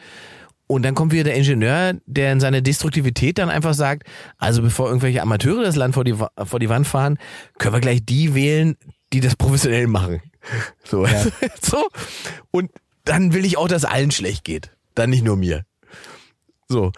Und 0.71 0.83
dann 0.83 0.95
kommt 0.95 1.11
wieder 1.11 1.25
der 1.25 1.35
Ingenieur, 1.35 1.95
der 2.05 2.31
in 2.31 2.39
seiner 2.39 2.61
Destruktivität 2.61 3.39
dann 3.39 3.49
einfach 3.49 3.73
sagt, 3.73 4.07
also 4.37 4.61
bevor 4.61 4.87
irgendwelche 4.87 5.21
Amateure 5.21 5.63
das 5.63 5.75
Land 5.75 5.95
vor 5.95 6.05
die, 6.05 6.13
vor 6.13 6.59
die 6.61 6.69
Wand 6.69 6.87
fahren, 6.87 7.19
können 7.57 7.75
wir 7.75 7.81
gleich 7.81 8.05
die 8.05 8.35
wählen, 8.35 8.77
die 9.11 9.19
das 9.19 9.35
professionell 9.35 9.87
machen. 9.87 10.21
So. 10.85 11.05
so. 11.61 11.87
Und 12.49 12.71
dann 13.03 13.33
will 13.33 13.45
ich 13.45 13.57
auch, 13.57 13.67
dass 13.67 13.85
allen 13.85 14.09
schlecht 14.09 14.43
geht. 14.43 14.71
Dann 14.95 15.09
nicht 15.09 15.23
nur 15.23 15.35
mir. 15.35 15.65
So. 16.67 16.93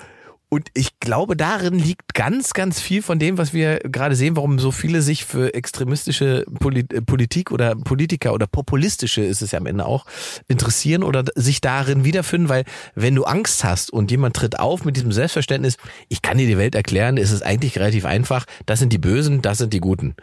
Und 0.53 0.67
ich 0.75 0.99
glaube, 0.99 1.35
darin 1.35 1.79
liegt 1.79 2.13
ganz, 2.13 2.53
ganz 2.53 2.79
viel 2.79 3.01
von 3.01 3.17
dem, 3.17 3.39
was 3.39 3.53
wir 3.53 3.79
gerade 3.79 4.15
sehen, 4.15 4.35
warum 4.35 4.59
so 4.59 4.69
viele 4.69 5.01
sich 5.01 5.25
für 5.25 5.51
extremistische 5.55 6.45
äh, 6.45 7.01
Politik 7.01 7.49
oder 7.49 7.75
Politiker 7.75 8.33
oder 8.35 8.45
populistische 8.45 9.21
ist 9.23 9.41
es 9.41 9.49
ja 9.51 9.57
am 9.57 9.65
Ende 9.65 9.83
auch 9.87 10.05
interessieren 10.47 11.01
oder 11.01 11.23
sich 11.33 11.59
darin 11.59 12.03
wiederfinden, 12.03 12.49
weil 12.49 12.65
wenn 12.93 13.15
du 13.15 13.23
Angst 13.23 13.63
hast 13.63 13.91
und 13.91 14.11
jemand 14.11 14.35
tritt 14.35 14.59
auf 14.59 14.85
mit 14.85 14.95
diesem 14.95 15.11
Selbstverständnis, 15.11 15.77
ich 16.07 16.21
kann 16.21 16.37
dir 16.37 16.45
die 16.45 16.59
Welt 16.59 16.75
erklären, 16.75 17.17
ist 17.17 17.31
es 17.31 17.41
eigentlich 17.41 17.79
relativ 17.79 18.05
einfach, 18.05 18.45
das 18.67 18.77
sind 18.77 18.93
die 18.93 18.99
Bösen, 18.99 19.41
das 19.41 19.57
sind 19.57 19.73
die 19.73 19.79
Guten. 19.79 20.13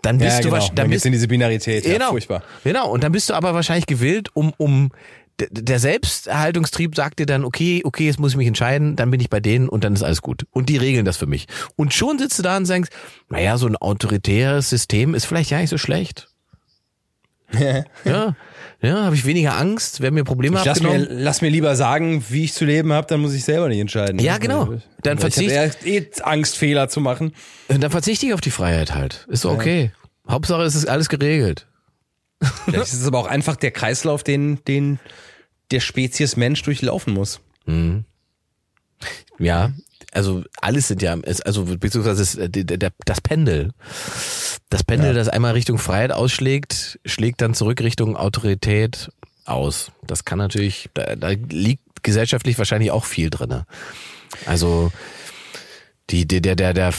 Dann 0.00 0.16
bist 0.16 0.30
ja, 0.38 0.40
du 0.40 0.48
genau. 0.48 0.56
wahrsch- 0.62 0.68
Dann 0.68 0.76
dann 0.76 0.84
geht's 0.88 0.96
bist 1.02 1.06
in 1.06 1.12
diese 1.12 1.28
Binarität. 1.28 1.84
Ja, 1.84 1.92
Genau. 1.92 2.08
furchtbar. 2.08 2.42
Genau. 2.64 2.88
Und 2.90 3.04
dann 3.04 3.12
bist 3.12 3.28
du 3.28 3.34
aber 3.34 3.52
wahrscheinlich 3.52 3.84
gewillt, 3.86 4.30
um, 4.34 4.54
um, 4.56 4.92
der 5.38 5.78
Selbsterhaltungstrieb 5.78 6.96
sagt 6.96 7.20
dir 7.20 7.26
dann, 7.26 7.44
okay, 7.44 7.82
okay, 7.84 8.06
jetzt 8.06 8.18
muss 8.18 8.32
ich 8.32 8.36
mich 8.36 8.48
entscheiden, 8.48 8.96
dann 8.96 9.10
bin 9.10 9.20
ich 9.20 9.30
bei 9.30 9.40
denen 9.40 9.68
und 9.68 9.84
dann 9.84 9.94
ist 9.94 10.02
alles 10.02 10.22
gut. 10.22 10.46
Und 10.50 10.68
die 10.68 10.76
regeln 10.76 11.04
das 11.04 11.16
für 11.16 11.26
mich. 11.26 11.46
Und 11.76 11.94
schon 11.94 12.18
sitzt 12.18 12.38
du 12.38 12.42
da 12.42 12.56
und 12.56 12.66
sagst, 12.66 12.92
naja, 13.28 13.56
so 13.56 13.66
ein 13.66 13.76
autoritäres 13.76 14.68
System 14.68 15.14
ist 15.14 15.26
vielleicht 15.26 15.50
ja 15.50 15.58
nicht 15.58 15.70
so 15.70 15.78
schlecht. 15.78 16.28
ja, 18.04 18.36
ja, 18.82 19.04
habe 19.04 19.14
ich 19.14 19.24
weniger 19.24 19.56
Angst, 19.56 20.00
wer 20.00 20.10
mir 20.10 20.22
Probleme 20.22 20.58
Ich 20.58 20.64
lass 20.64 20.82
mir, 20.82 20.98
lass 20.98 21.40
mir 21.40 21.48
lieber 21.48 21.74
sagen, 21.76 22.22
wie 22.28 22.44
ich 22.44 22.52
zu 22.52 22.64
leben 22.64 22.92
habe, 22.92 23.06
dann 23.06 23.20
muss 23.20 23.32
ich 23.32 23.42
selber 23.44 23.68
nicht 23.68 23.80
entscheiden. 23.80 24.18
Ja, 24.18 24.38
genau. 24.38 24.66
Dann 24.66 24.82
Dann 25.02 25.16
ich 25.16 25.20
verzicht- 25.22 25.56
hab 25.56 25.86
eher 25.86 26.02
eh 26.02 26.10
Angst, 26.22 26.58
Fehler 26.58 26.88
zu 26.88 27.00
machen. 27.00 27.32
Und 27.68 27.82
dann 27.82 27.90
verzichte 27.90 28.26
ich 28.26 28.34
auf 28.34 28.40
die 28.40 28.50
Freiheit 28.50 28.94
halt. 28.94 29.26
Ist 29.30 29.42
so 29.42 29.50
okay. 29.50 29.92
Hauptsache 30.28 30.62
es 30.62 30.74
ist 30.74 30.88
alles 30.88 31.08
geregelt. 31.08 31.66
Vielleicht 32.66 32.92
ist 32.92 33.00
es 33.00 33.06
aber 33.06 33.18
auch 33.18 33.26
einfach 33.26 33.56
der 33.56 33.70
Kreislauf, 33.70 34.22
den, 34.22 34.62
den 34.66 35.00
der 35.70 35.80
Spezies 35.80 36.36
Mensch 36.36 36.62
durchlaufen 36.62 37.12
muss. 37.12 37.40
Ja, 39.38 39.72
also 40.12 40.42
alles 40.60 40.88
sind 40.88 41.02
ja, 41.02 41.16
also 41.44 41.64
beziehungsweise 41.64 42.22
es, 42.22 42.34
äh, 42.34 42.48
der, 42.48 42.90
das 43.04 43.20
Pendel. 43.20 43.72
Das 44.70 44.82
Pendel, 44.82 45.14
das 45.14 45.28
einmal 45.28 45.52
Richtung 45.52 45.78
Freiheit 45.78 46.12
ausschlägt, 46.12 46.98
schlägt 47.04 47.40
dann 47.40 47.54
zurück 47.54 47.80
Richtung 47.80 48.16
Autorität 48.16 49.10
aus. 49.44 49.92
Das 50.06 50.24
kann 50.24 50.38
natürlich, 50.38 50.88
da, 50.94 51.14
da 51.14 51.28
liegt 51.28 52.02
gesellschaftlich 52.02 52.58
wahrscheinlich 52.58 52.90
auch 52.90 53.04
viel 53.04 53.30
drinne. 53.30 53.66
Also 54.46 54.90
die, 56.10 56.26
der, 56.26 56.40
der, 56.40 56.56
der, 56.56 56.72
der, 56.72 56.92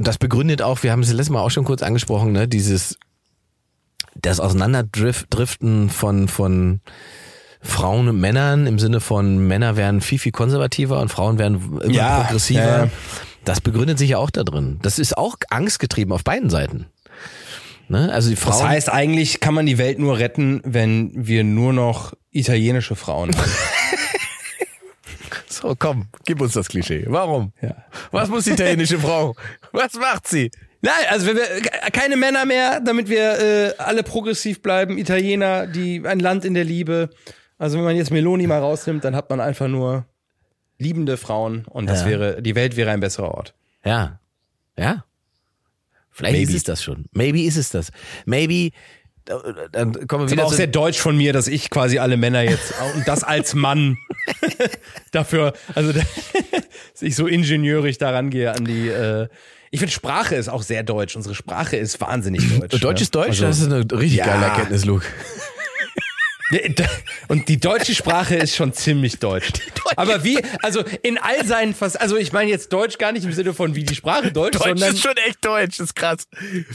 das 0.00 0.18
begründet 0.18 0.60
auch, 0.60 0.82
wir 0.82 0.92
haben 0.92 1.02
es 1.02 1.12
letztes 1.12 1.30
Mal 1.30 1.40
auch 1.40 1.50
schon 1.50 1.64
kurz 1.64 1.82
angesprochen, 1.82 2.32
ne, 2.32 2.48
dieses, 2.48 2.98
das 4.14 4.40
Auseinanderdriften 4.40 5.88
von, 5.90 6.28
von 6.28 6.80
Frauen 7.66 8.08
und 8.08 8.20
Männern 8.20 8.66
im 8.66 8.78
Sinne 8.78 9.00
von 9.00 9.38
Männer 9.46 9.76
werden 9.76 10.00
viel, 10.00 10.18
viel 10.18 10.32
konservativer 10.32 11.00
und 11.00 11.08
Frauen 11.10 11.38
werden 11.38 11.80
immer 11.82 11.92
Ja, 11.92 12.20
progressiver. 12.20 12.60
ja. 12.60 12.88
Das 13.44 13.60
begründet 13.60 13.98
sich 13.98 14.10
ja 14.10 14.18
auch 14.18 14.30
da 14.30 14.42
drin. 14.42 14.78
Das 14.82 14.98
ist 14.98 15.16
auch 15.16 15.36
angstgetrieben 15.50 16.12
auf 16.12 16.24
beiden 16.24 16.50
Seiten. 16.50 16.86
Ne? 17.88 18.12
Also 18.12 18.28
die 18.30 18.36
Frauen. 18.36 18.58
Das 18.58 18.68
heißt, 18.68 18.90
eigentlich 18.92 19.38
kann 19.40 19.54
man 19.54 19.66
die 19.66 19.78
Welt 19.78 19.98
nur 19.98 20.18
retten, 20.18 20.60
wenn 20.64 21.12
wir 21.14 21.44
nur 21.44 21.72
noch 21.72 22.14
italienische 22.32 22.96
Frauen 22.96 23.30
haben. 23.36 23.50
so, 25.48 25.74
komm, 25.78 26.06
gib 26.24 26.40
uns 26.40 26.54
das 26.54 26.68
Klischee. 26.68 27.04
Warum? 27.08 27.52
Ja. 27.62 27.76
Was 28.10 28.28
muss 28.28 28.44
die 28.44 28.50
italienische 28.50 28.98
Frau? 28.98 29.34
Was 29.72 29.94
macht 29.94 30.26
sie? 30.26 30.50
Nein, 30.82 30.92
also 31.10 31.26
wenn 31.26 31.36
wir 31.36 31.44
keine 31.92 32.16
Männer 32.16 32.44
mehr, 32.44 32.80
damit 32.80 33.08
wir 33.08 33.38
äh, 33.40 33.74
alle 33.78 34.02
progressiv 34.02 34.60
bleiben, 34.62 34.98
Italiener, 34.98 35.66
die 35.66 36.02
ein 36.04 36.20
Land 36.20 36.44
in 36.44 36.54
der 36.54 36.64
Liebe. 36.64 37.10
Also 37.58 37.78
wenn 37.78 37.84
man 37.84 37.96
jetzt 37.96 38.10
Meloni 38.10 38.46
mal 38.46 38.58
rausnimmt, 38.60 39.04
dann 39.04 39.16
hat 39.16 39.30
man 39.30 39.40
einfach 39.40 39.68
nur 39.68 40.04
liebende 40.78 41.16
Frauen 41.16 41.64
und 41.66 41.86
das 41.86 42.02
Ja. 42.02 42.08
wäre 42.08 42.42
die 42.42 42.54
Welt 42.54 42.76
wäre 42.76 42.90
ein 42.90 43.00
besserer 43.00 43.32
Ort. 43.32 43.54
Ja. 43.84 44.20
Ja. 44.78 45.04
Vielleicht 46.10 46.34
Maybe. 46.34 46.50
ist 46.50 46.56
es 46.56 46.64
das 46.64 46.82
schon. 46.82 47.06
Maybe 47.12 47.42
ist 47.42 47.56
es 47.56 47.70
das. 47.70 47.90
Maybe, 48.26 48.70
dann 49.24 49.34
kommen 49.34 49.72
wir 49.72 49.92
Das 49.92 50.08
ist 50.08 50.12
aber 50.16 50.30
wieder 50.32 50.44
auch 50.46 50.52
sehr 50.52 50.66
deutsch 50.66 50.98
von 50.98 51.16
mir, 51.16 51.32
dass 51.32 51.46
ich 51.48 51.68
quasi 51.70 51.98
alle 51.98 52.16
Männer 52.16 52.42
jetzt 52.42 52.74
und 52.94 53.06
das 53.08 53.24
als 53.24 53.54
Mann 53.54 53.96
dafür, 55.12 55.52
also 55.74 55.92
dass 55.92 57.02
ich 57.02 57.16
so 57.16 57.26
ingenieurig 57.26 57.98
daran 57.98 58.30
gehe 58.30 58.52
an 58.52 58.64
die. 58.64 58.88
Äh, 58.88 59.28
ich 59.70 59.80
finde 59.80 59.92
Sprache 59.92 60.36
ist 60.36 60.48
auch 60.48 60.62
sehr 60.62 60.82
deutsch. 60.84 61.16
Unsere 61.16 61.34
Sprache 61.34 61.76
ist 61.76 62.00
wahnsinnig 62.00 62.42
deutsch. 62.60 62.80
Deutsch 62.80 63.02
ist 63.02 63.14
Deutsch, 63.14 63.28
Also- 63.42 63.46
das 63.46 63.58
ist 63.60 63.66
eine 63.72 63.84
richtig 63.90 64.18
Ja. 64.18 64.26
geile 64.26 64.46
Erkenntnis, 64.46 64.84
Luke. 64.84 65.04
Und 67.28 67.48
die 67.48 67.58
deutsche 67.58 67.94
Sprache 67.94 68.36
ist 68.36 68.54
schon 68.54 68.72
ziemlich 68.72 69.18
deutsch. 69.18 69.48
Aber 69.96 70.22
wie, 70.22 70.38
also 70.62 70.82
in 71.02 71.18
all 71.18 71.44
seinen 71.44 71.74
Fass, 71.74 71.96
also 71.96 72.16
ich 72.16 72.32
meine 72.32 72.50
jetzt 72.50 72.72
Deutsch 72.72 72.98
gar 72.98 73.10
nicht 73.12 73.24
im 73.24 73.32
Sinne 73.32 73.52
von 73.52 73.74
wie 73.74 73.82
die 73.84 73.94
Sprache 73.96 74.30
Deutsch, 74.32 74.54
Deutsch 74.58 74.64
sondern 74.68 74.92
ist 74.94 75.02
schon 75.02 75.16
echt 75.26 75.44
deutsch, 75.44 75.80
ist 75.80 75.94
krass. 75.96 76.28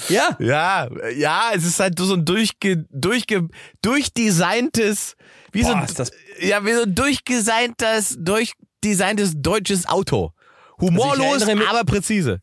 ja, 0.09 0.35
Ja, 0.39 0.89
ja, 1.15 1.51
es 1.55 1.63
ist 1.65 1.79
halt 1.79 1.97
so 1.97 2.13
ein 2.13 2.25
durchge, 2.25 2.85
durchge, 2.91 3.47
durchdesigntes, 3.81 5.15
wie 5.51 5.63
so, 5.63 5.69
Boah, 5.69 5.77
ein, 5.77 5.85
ist 5.85 5.99
das- 5.99 6.11
ja, 6.39 6.65
wie 6.65 6.73
so 6.73 6.83
ein 6.83 6.95
durchgeseintes, 6.95 8.17
durchdesigntes 8.19 9.33
deutsches 9.35 9.87
Auto. 9.87 10.31
Humorlos, 10.79 11.41
erinnere 11.43 11.55
mich- 11.55 11.67
aber 11.69 11.83
präzise. 11.85 12.39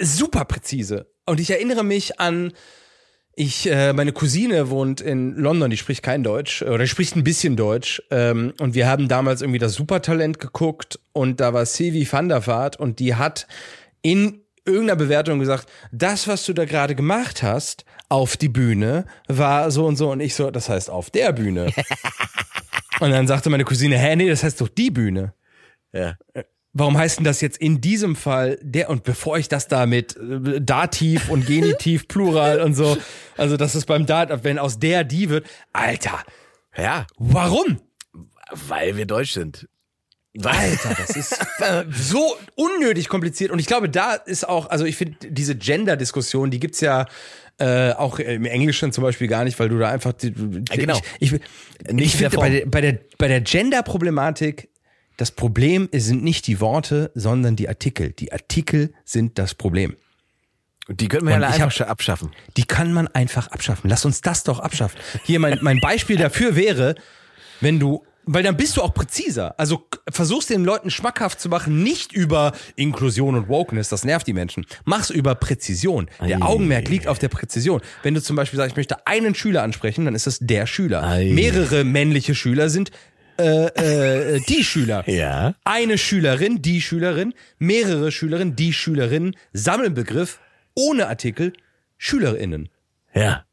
super 0.00 0.44
präzise. 0.44 1.06
Und 1.26 1.40
ich 1.40 1.50
erinnere 1.50 1.82
mich 1.84 2.20
an 2.20 2.52
Ich, 3.34 3.70
äh, 3.70 3.94
meine 3.94 4.12
Cousine 4.12 4.68
wohnt 4.68 5.00
in 5.00 5.34
London, 5.36 5.70
die 5.70 5.78
spricht 5.78 6.02
kein 6.02 6.22
Deutsch 6.22 6.60
oder 6.62 6.78
die 6.78 6.88
spricht 6.88 7.16
ein 7.16 7.24
bisschen 7.24 7.56
Deutsch. 7.56 8.02
Ähm, 8.10 8.52
und 8.60 8.74
wir 8.74 8.86
haben 8.86 9.08
damals 9.08 9.40
irgendwie 9.40 9.58
das 9.58 9.72
Supertalent 9.72 10.38
geguckt 10.38 11.00
und 11.12 11.40
da 11.40 11.54
war 11.54 11.64
Sylvie 11.64 12.10
van 12.10 12.28
der 12.28 12.46
Vaart 12.46 12.78
und 12.78 12.98
die 12.98 13.14
hat 13.14 13.46
in 14.02 14.42
irgendeiner 14.66 14.96
Bewertung 14.96 15.38
gesagt, 15.38 15.66
das, 15.92 16.28
was 16.28 16.44
du 16.44 16.52
da 16.52 16.66
gerade 16.66 16.94
gemacht 16.94 17.42
hast 17.42 17.84
auf 18.08 18.36
die 18.36 18.50
Bühne, 18.50 19.06
war 19.28 19.70
so 19.70 19.86
und 19.86 19.96
so 19.96 20.10
und 20.10 20.20
ich 20.20 20.34
so, 20.34 20.50
das 20.50 20.68
heißt 20.68 20.90
auf 20.90 21.10
der 21.10 21.32
Bühne. 21.32 21.72
und 23.00 23.10
dann 23.10 23.26
sagte 23.26 23.48
meine 23.48 23.64
Cousine, 23.64 23.96
hä, 23.98 24.14
nee, 24.14 24.28
das 24.28 24.44
heißt 24.44 24.60
doch 24.60 24.68
die 24.68 24.90
Bühne. 24.90 25.32
Ja. 25.92 26.16
Warum 26.74 26.96
heißt 26.96 27.18
denn 27.18 27.24
das 27.24 27.42
jetzt 27.42 27.58
in 27.58 27.80
diesem 27.82 28.16
Fall 28.16 28.58
der 28.62 28.88
und 28.88 29.04
bevor 29.04 29.36
ich 29.36 29.48
das 29.48 29.68
da 29.68 29.84
mit 29.84 30.16
äh, 30.16 30.60
Dativ 30.60 31.28
und 31.28 31.46
Genitiv, 31.46 32.08
Plural 32.08 32.60
und 32.62 32.74
so, 32.74 32.96
also 33.36 33.56
das 33.58 33.74
ist 33.74 33.84
beim 33.86 34.06
Dat, 34.06 34.42
wenn 34.44 34.58
aus 34.58 34.78
der 34.78 35.04
die 35.04 35.28
wird, 35.28 35.46
Alter, 35.72 36.22
Ja, 36.76 37.06
warum? 37.18 37.78
weil 38.68 38.96
wir 38.96 39.06
deutsch 39.06 39.32
sind. 39.32 39.68
Alter, 40.42 40.94
das 40.96 41.14
ist 41.14 41.32
äh, 41.58 41.84
so 41.90 42.36
unnötig 42.54 43.08
kompliziert 43.10 43.50
und 43.50 43.58
ich 43.58 43.66
glaube, 43.66 43.90
da 43.90 44.14
ist 44.14 44.48
auch, 44.48 44.70
also 44.70 44.86
ich 44.86 44.96
finde 44.96 45.16
diese 45.28 45.54
Gender-Diskussion, 45.56 46.50
die 46.50 46.58
gibt's 46.58 46.80
ja 46.80 47.04
äh, 47.58 47.92
auch 47.92 48.18
im 48.18 48.46
Englischen 48.46 48.92
zum 48.92 49.04
Beispiel 49.04 49.28
gar 49.28 49.44
nicht, 49.44 49.58
weil 49.58 49.68
du 49.68 49.78
da 49.78 49.90
einfach 49.90 50.14
die, 50.14 50.28
Ja, 50.28 50.76
genau. 50.76 50.98
Ich, 51.20 51.32
ich, 51.34 51.40
Nicht 51.92 52.14
ich 52.14 52.16
finde 52.16 52.38
bei 52.38 52.48
der, 52.48 52.66
bei 52.66 52.80
der 52.80 52.98
bei 53.18 53.28
der 53.28 53.42
Gender-Problematik 53.42 54.70
das 55.16 55.30
Problem 55.30 55.88
sind 55.92 56.22
nicht 56.24 56.46
die 56.46 56.60
Worte, 56.60 57.10
sondern 57.14 57.56
die 57.56 57.68
Artikel. 57.68 58.12
Die 58.12 58.32
Artikel 58.32 58.92
sind 59.04 59.38
das 59.38 59.54
Problem. 59.54 59.96
Und 60.88 61.00
die 61.00 61.08
könnten 61.08 61.26
wir 61.28 61.38
ja 61.38 61.46
einfach 61.48 61.80
hab- 61.80 61.90
abschaffen. 61.90 62.30
Die 62.56 62.64
kann 62.64 62.92
man 62.92 63.06
einfach 63.08 63.48
abschaffen. 63.48 63.88
Lass 63.88 64.04
uns 64.04 64.20
das 64.20 64.42
doch 64.42 64.58
abschaffen. 64.58 64.98
Hier 65.24 65.38
mein, 65.38 65.58
mein 65.62 65.80
Beispiel 65.80 66.16
dafür 66.16 66.56
wäre, 66.56 66.96
wenn 67.60 67.78
du, 67.78 68.04
weil 68.24 68.42
dann 68.42 68.56
bist 68.56 68.76
du 68.76 68.82
auch 68.82 68.92
präziser. 68.92 69.58
Also 69.60 69.88
versuchst 70.10 70.50
den 70.50 70.64
Leuten 70.64 70.90
schmackhaft 70.90 71.40
zu 71.40 71.48
machen, 71.48 71.84
nicht 71.84 72.12
über 72.12 72.52
Inklusion 72.74 73.36
und 73.36 73.48
Wokeness, 73.48 73.90
das 73.90 74.04
nervt 74.04 74.26
die 74.26 74.32
Menschen. 74.32 74.66
Mach's 74.84 75.10
über 75.10 75.36
Präzision. 75.36 76.08
Der 76.20 76.38
Ei. 76.38 76.42
Augenmerk 76.42 76.88
liegt 76.88 77.06
auf 77.06 77.20
der 77.20 77.28
Präzision. 77.28 77.80
Wenn 78.02 78.14
du 78.14 78.22
zum 78.22 78.34
Beispiel 78.34 78.56
sagst, 78.56 78.72
ich 78.72 78.76
möchte 78.76 79.06
einen 79.06 79.36
Schüler 79.36 79.62
ansprechen, 79.62 80.04
dann 80.04 80.16
ist 80.16 80.26
das 80.26 80.38
der 80.40 80.66
Schüler. 80.66 81.04
Ei. 81.04 81.30
Mehrere 81.32 81.84
männliche 81.84 82.34
Schüler 82.34 82.68
sind 82.70 82.90
äh, 83.38 84.36
äh, 84.36 84.40
die 84.48 84.64
Schüler. 84.64 85.04
Ja. 85.12 85.54
Eine 85.64 85.98
Schülerin, 85.98 86.62
die 86.62 86.80
Schülerin, 86.80 87.34
mehrere 87.58 88.10
Schülerinnen, 88.10 88.56
die 88.56 88.72
Schülerinnen, 88.72 89.36
Sammelbegriff, 89.52 90.40
ohne 90.74 91.08
Artikel, 91.08 91.52
SchülerInnen. 91.98 92.68
Ja. 93.14 93.44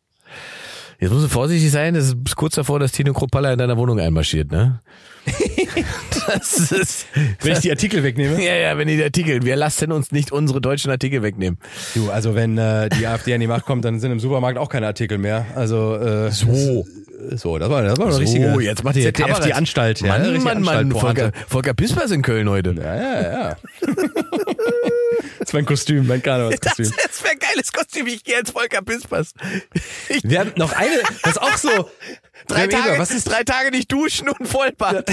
Jetzt 0.99 1.11
musst 1.11 1.25
du 1.25 1.29
vorsichtig 1.29 1.71
sein, 1.71 1.95
es 1.95 2.07
ist 2.09 2.35
kurz 2.35 2.55
davor, 2.55 2.79
dass 2.79 2.91
Tino 2.91 3.13
Kropalla 3.13 3.53
in 3.53 3.57
deiner 3.57 3.77
Wohnung 3.77 3.99
einmarschiert, 3.99 4.51
ne? 4.51 4.81
das 6.27 6.71
ist. 6.71 7.07
Wenn 7.41 7.53
ich 7.53 7.59
die 7.59 7.71
Artikel 7.71 8.03
wegnehme? 8.03 8.43
Ja, 8.43 8.55
ja, 8.55 8.77
wenn 8.77 8.87
die 8.87 9.01
Artikel, 9.01 9.43
wir 9.43 9.55
lassen 9.55 9.91
uns 9.91 10.11
nicht 10.11 10.31
unsere 10.31 10.59
deutschen 10.59 10.91
Artikel 10.91 11.21
wegnehmen. 11.21 11.57
Du, 11.93 12.09
also 12.09 12.35
wenn 12.35 12.57
äh, 12.57 12.89
die 12.89 13.07
AfD 13.07 13.33
an 13.33 13.39
die 13.39 13.47
Macht 13.47 13.65
kommt, 13.65 13.85
dann 13.85 13.99
sind 13.99 14.11
im 14.11 14.19
Supermarkt 14.19 14.57
auch 14.57 14.69
keine 14.69 14.87
Artikel 14.87 15.17
mehr. 15.17 15.45
Also 15.55 15.95
äh, 15.95 16.31
so. 16.31 16.85
So, 17.35 17.57
das 17.57 17.69
war, 17.69 17.83
das 17.83 17.97
war 17.97 18.05
eine 18.05 18.13
So, 18.13 18.19
richtige 18.21 18.61
jetzt 18.61 18.83
macht 18.83 18.95
ihr 18.95 19.13
ZDF 19.13 19.39
die 19.41 19.53
Anstalt. 19.53 20.01
Mann, 20.01 20.11
eine 20.11 20.27
richtige 20.27 20.43
Mann, 20.45 20.61
Mann, 20.61 20.77
Anstaltpointe. 20.91 21.21
Volker, 21.21 21.49
Volker 21.49 21.73
Pispers 21.73 22.11
in 22.11 22.21
Köln 22.21 22.49
heute. 22.49 22.71
Ja, 22.71 22.95
ja, 22.95 23.21
ja. 23.21 23.57
das 25.39 25.49
ist 25.49 25.53
mein 25.53 25.65
Kostüm, 25.65 26.07
mein 26.07 26.21
Das 26.23 26.23
Karnevalskostüm. 26.23 26.85
ist 26.85 27.25
ein 27.29 27.39
geiles 27.39 27.71
Kostüm, 27.73 28.07
ich 28.07 28.23
gehe 28.23 28.37
als 28.37 28.51
Volker 28.51 28.81
Pispers. 28.81 29.33
Ich, 30.07 30.23
Wir 30.23 30.39
haben 30.39 30.53
noch 30.55 30.71
eine, 30.73 31.01
das 31.23 31.33
ist 31.33 31.41
auch 31.41 31.57
so. 31.57 31.69
drei, 32.47 32.67
Tage, 32.67 32.97
was 32.97 33.11
ist 33.11 33.29
drei 33.29 33.43
Tage 33.43 33.71
nicht 33.71 33.91
duschen 33.91 34.29
und 34.29 34.47
Vollbart. 34.47 35.09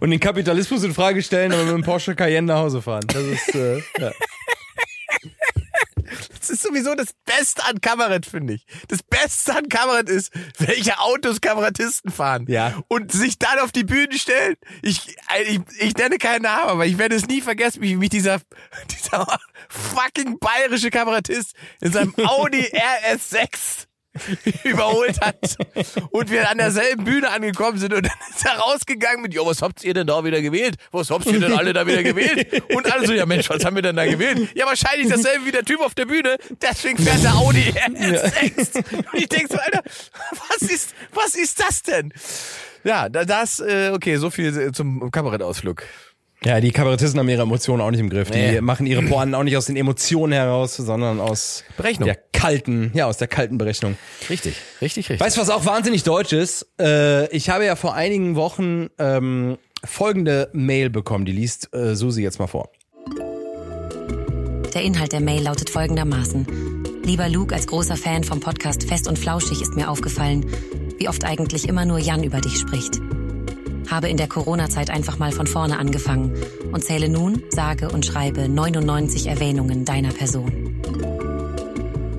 und 0.00 0.10
den 0.10 0.20
Kapitalismus 0.20 0.82
in 0.84 0.92
Frage 0.92 1.22
stellen, 1.22 1.52
aber 1.52 1.64
mit 1.64 1.74
dem 1.74 1.82
Porsche 1.82 2.14
Cayenne 2.14 2.48
nach 2.48 2.58
Hause 2.58 2.82
fahren. 2.82 3.06
Das 3.08 3.22
ist 3.22 3.54
äh, 3.54 3.78
ja. 3.98 4.12
Das 6.44 6.50
ist 6.50 6.62
sowieso 6.62 6.94
das 6.94 7.14
Beste 7.24 7.64
an 7.64 7.80
Kabarett, 7.80 8.26
finde 8.26 8.52
ich. 8.52 8.66
Das 8.88 9.02
Beste 9.02 9.56
an 9.56 9.70
Kabarett 9.70 10.10
ist, 10.10 10.30
welche 10.58 10.98
Autos 10.98 11.40
Kabarettisten 11.40 12.10
fahren. 12.10 12.44
Ja. 12.48 12.82
Und 12.88 13.12
sich 13.12 13.38
dann 13.38 13.60
auf 13.60 13.72
die 13.72 13.84
Bühne 13.84 14.12
stellen. 14.18 14.56
Ich, 14.82 15.16
ich, 15.46 15.60
ich 15.78 15.96
nenne 15.96 16.18
keinen 16.18 16.42
Namen, 16.42 16.68
aber 16.68 16.84
ich 16.84 16.98
werde 16.98 17.16
es 17.16 17.26
nie 17.26 17.40
vergessen, 17.40 17.80
wie 17.80 17.96
mich 17.96 18.10
dieser, 18.10 18.42
dieser 18.90 19.26
fucking 19.70 20.38
bayerische 20.38 20.90
Kabarettist 20.90 21.54
in 21.80 21.92
seinem 21.92 22.14
Audi 22.26 22.60
RS6 22.60 23.86
überholt 24.64 25.20
hat 25.20 25.56
und 26.10 26.30
wir 26.30 26.48
an 26.48 26.58
derselben 26.58 27.04
Bühne 27.04 27.30
angekommen 27.30 27.78
sind 27.78 27.92
und 27.94 28.04
dann 28.06 28.12
ist 28.34 28.44
er 28.44 28.52
rausgegangen 28.58 29.22
mit, 29.22 29.34
jo, 29.34 29.44
was 29.46 29.60
habt 29.62 29.82
ihr 29.84 29.94
denn 29.94 30.06
da 30.06 30.24
wieder 30.24 30.40
gewählt? 30.40 30.76
Was 30.92 31.10
habt 31.10 31.26
ihr 31.26 31.40
denn 31.40 31.52
alle 31.52 31.72
da 31.72 31.86
wieder 31.86 32.02
gewählt? 32.02 32.62
Und 32.74 32.90
alle 32.92 33.06
so, 33.06 33.12
ja 33.12 33.26
Mensch, 33.26 33.50
was 33.50 33.64
haben 33.64 33.74
wir 33.76 33.82
denn 33.82 33.96
da 33.96 34.04
gewählt? 34.06 34.48
Ja, 34.54 34.66
wahrscheinlich 34.66 35.08
dasselbe 35.08 35.46
wie 35.46 35.52
der 35.52 35.64
Typ 35.64 35.80
auf 35.80 35.94
der 35.94 36.06
Bühne, 36.06 36.36
deswegen 36.62 36.98
fährt 37.02 37.22
der 37.24 37.34
Audi 37.34 37.60
RS6. 37.74 38.84
Und 38.94 39.14
ich 39.14 39.28
denk 39.28 39.48
so, 39.50 39.58
Alter, 39.58 39.82
was 40.50 40.62
ist, 40.70 40.94
was 41.12 41.34
ist 41.34 41.60
das 41.60 41.82
denn? 41.82 42.12
Ja, 42.84 43.08
da- 43.08 43.24
das, 43.24 43.60
äh, 43.60 43.90
okay, 43.92 44.16
so 44.16 44.30
viel 44.30 44.70
zum 44.72 45.10
Kabarettausflug. 45.10 45.82
Ja, 46.44 46.60
die 46.60 46.70
Kabarettisten 46.72 47.18
haben 47.18 47.28
ihre 47.28 47.42
Emotionen 47.42 47.80
auch 47.80 47.90
nicht 47.90 48.00
im 48.00 48.10
Griff. 48.10 48.30
Die 48.30 48.38
Nee. 48.38 48.60
machen 48.60 48.86
ihre 48.86 49.02
Pointen 49.02 49.34
auch 49.34 49.42
nicht 49.44 49.56
aus 49.56 49.66
den 49.66 49.76
Emotionen 49.76 50.32
heraus, 50.32 50.76
sondern 50.76 51.20
aus 51.20 51.64
Berechnung. 51.76 52.06
der 52.06 52.18
kalten, 52.32 52.90
ja, 52.94 53.06
aus 53.06 53.16
der 53.16 53.28
kalten 53.28 53.56
Berechnung. 53.58 53.96
Richtig, 54.28 54.56
richtig, 54.82 55.08
richtig. 55.08 55.20
Weißt 55.20 55.36
du, 55.36 55.40
was 55.40 55.50
auch 55.50 55.64
wahnsinnig 55.64 56.02
deutsch 56.02 56.32
ist? 56.32 56.66
Äh, 56.80 57.28
ich 57.34 57.48
habe 57.48 57.64
ja 57.64 57.76
vor 57.76 57.94
einigen 57.94 58.36
Wochen 58.36 58.88
ähm, 58.98 59.56
folgende 59.84 60.50
Mail 60.52 60.90
bekommen, 60.90 61.24
die 61.24 61.32
liest 61.32 61.74
äh, 61.74 61.94
Susi 61.94 62.22
jetzt 62.22 62.38
mal 62.38 62.46
vor. 62.46 62.70
Der 64.74 64.82
Inhalt 64.82 65.12
der 65.12 65.20
Mail 65.20 65.42
lautet 65.42 65.70
folgendermaßen. 65.70 66.46
Lieber 67.04 67.28
Luke, 67.28 67.54
als 67.54 67.66
großer 67.66 67.96
Fan 67.96 68.24
vom 68.24 68.40
Podcast 68.40 68.84
Fest 68.84 69.06
und 69.08 69.18
Flauschig 69.18 69.60
ist 69.62 69.74
mir 69.76 69.88
aufgefallen, 69.88 70.44
wie 70.98 71.08
oft 71.08 71.24
eigentlich 71.24 71.68
immer 71.68 71.84
nur 71.84 71.98
Jan 71.98 72.24
über 72.24 72.40
dich 72.40 72.58
spricht. 72.58 72.98
Habe 73.94 74.08
in 74.08 74.16
der 74.16 74.26
Corona-Zeit 74.26 74.90
einfach 74.90 75.20
mal 75.20 75.30
von 75.30 75.46
vorne 75.46 75.78
angefangen 75.78 76.34
und 76.72 76.82
zähle 76.82 77.08
nun, 77.08 77.44
sage 77.50 77.88
und 77.88 78.04
schreibe 78.04 78.48
99 78.48 79.28
Erwähnungen 79.28 79.84
deiner 79.84 80.08
Person. 80.08 81.33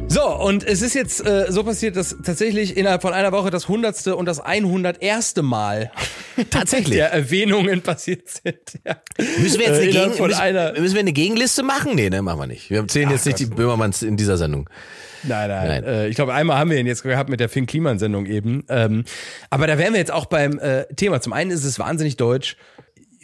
So, 0.08 0.26
und 0.34 0.64
es 0.66 0.82
ist 0.82 0.94
jetzt 0.94 1.26
äh, 1.26 1.48
so 1.50 1.64
passiert, 1.64 1.96
dass 1.98 2.16
tatsächlich 2.24 2.78
innerhalb 2.78 3.02
von 3.02 3.14
einer 3.14 3.32
Woche 3.32 3.50
das 3.50 3.68
hundertste 3.68 4.16
und 4.16 4.26
das 4.28 4.40
101. 4.40 5.36
Mal 5.42 5.92
Tatsächlich. 6.50 6.98
der 6.98 7.12
Erwähnungen 7.12 7.82
passiert 7.82 8.30
sind. 8.30 8.58
Ja. 8.86 8.98
Müssen 9.40 9.60
wir 9.60 9.68
jetzt 9.68 9.80
eine, 9.82 9.84
Äh, 9.84 9.88
innerhalb 9.90 9.92
Gegen 9.92 10.16
müssen, 10.16 10.82
müssen 10.82 10.94
wir 10.96 11.00
eine 11.02 11.14
Gegenliste 11.14 11.64
machen? 11.64 11.96
Nee, 11.96 12.10
ne, 12.10 12.22
machen 12.22 12.40
wir 12.40 12.48
nicht. 12.48 12.70
Wir 12.70 12.88
zählen 12.88 13.10
jetzt 13.10 13.26
nicht 13.26 13.40
die 13.40 13.46
Böhmermanns 13.48 14.04
in 14.04 14.16
dieser 14.16 14.38
Sendung. 14.38 14.70
Nein, 15.24 15.50
nein. 15.50 15.68
Nein. 15.68 15.84
Äh, 15.84 16.08
ich 16.08 16.16
glaube, 16.16 16.34
einmal 16.34 16.58
haben 16.60 16.70
wir 16.70 16.78
ihn 16.78 16.88
jetzt 16.88 17.04
gehabt 17.04 17.30
mit 17.30 17.40
der 17.40 17.50
Finn 17.50 17.66
Kliman-Sendung 17.66 18.26
eben. 18.28 18.64
Ähm, 18.70 19.06
aber 19.50 19.68
da 19.68 19.78
wären 19.78 19.94
wir 19.94 20.00
jetzt 20.00 20.12
auch 20.12 20.28
beim 20.28 20.60
äh, 20.60 20.86
Thema. 20.96 21.20
Zum 21.20 21.34
einen 21.34 21.52
ist 21.52 21.64
es 21.66 21.80
wahnsinnig 21.80 22.16
deutsch. 22.16 22.58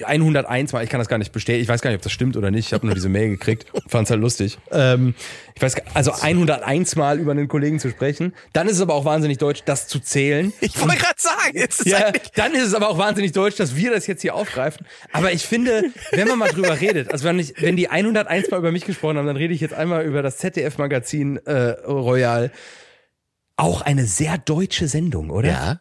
101 0.05 0.73
Mal, 0.73 0.83
ich 0.83 0.89
kann 0.89 0.99
das 0.99 1.07
gar 1.07 1.17
nicht 1.17 1.31
bestätigen, 1.31 1.63
ich 1.63 1.69
weiß 1.69 1.81
gar 1.81 1.89
nicht, 1.89 1.97
ob 1.97 2.03
das 2.03 2.11
stimmt 2.11 2.37
oder 2.37 2.51
nicht. 2.51 2.67
Ich 2.67 2.73
habe 2.73 2.85
nur 2.85 2.95
diese 2.95 3.09
Mail 3.09 3.29
gekriegt, 3.29 3.65
fand's 3.87 4.09
halt 4.09 4.21
lustig. 4.21 4.57
Ähm, 4.71 5.15
ich 5.55 5.61
weiß, 5.61 5.75
also 5.93 6.11
101 6.11 6.95
Mal 6.95 7.19
über 7.19 7.31
einen 7.31 7.47
Kollegen 7.47 7.79
zu 7.79 7.89
sprechen. 7.89 8.33
Dann 8.53 8.67
ist 8.67 8.75
es 8.75 8.81
aber 8.81 8.93
auch 8.93 9.05
wahnsinnig 9.05 9.37
deutsch, 9.37 9.63
das 9.65 9.87
zu 9.87 9.99
zählen. 9.99 10.53
Ich 10.61 10.79
wollte 10.79 10.97
gerade 10.97 11.15
sagen, 11.17 11.57
jetzt 11.57 11.81
ist 11.81 11.87
Ja, 11.87 12.11
dann 12.35 12.53
ist 12.53 12.67
es 12.67 12.73
aber 12.73 12.89
auch 12.89 12.97
wahnsinnig 12.97 13.33
deutsch, 13.33 13.57
dass 13.57 13.75
wir 13.75 13.91
das 13.91 14.07
jetzt 14.07 14.21
hier 14.21 14.35
aufgreifen. 14.35 14.85
Aber 15.11 15.33
ich 15.33 15.45
finde, 15.45 15.83
wenn 16.11 16.27
man 16.27 16.39
mal 16.39 16.49
drüber 16.49 16.79
redet, 16.79 17.11
also 17.11 17.25
wenn, 17.25 17.39
ich, 17.39 17.61
wenn 17.61 17.75
die 17.75 17.89
101 17.89 18.51
Mal 18.51 18.57
über 18.57 18.71
mich 18.71 18.85
gesprochen 18.85 19.17
haben, 19.17 19.27
dann 19.27 19.35
rede 19.35 19.53
ich 19.53 19.59
jetzt 19.59 19.73
einmal 19.73 20.05
über 20.05 20.21
das 20.21 20.37
ZDF-Magazin 20.37 21.37
äh, 21.45 21.71
Royal. 21.85 22.51
Auch 23.57 23.81
eine 23.81 24.05
sehr 24.05 24.37
deutsche 24.37 24.87
Sendung, 24.87 25.29
oder? 25.29 25.49
Ja, 25.49 25.79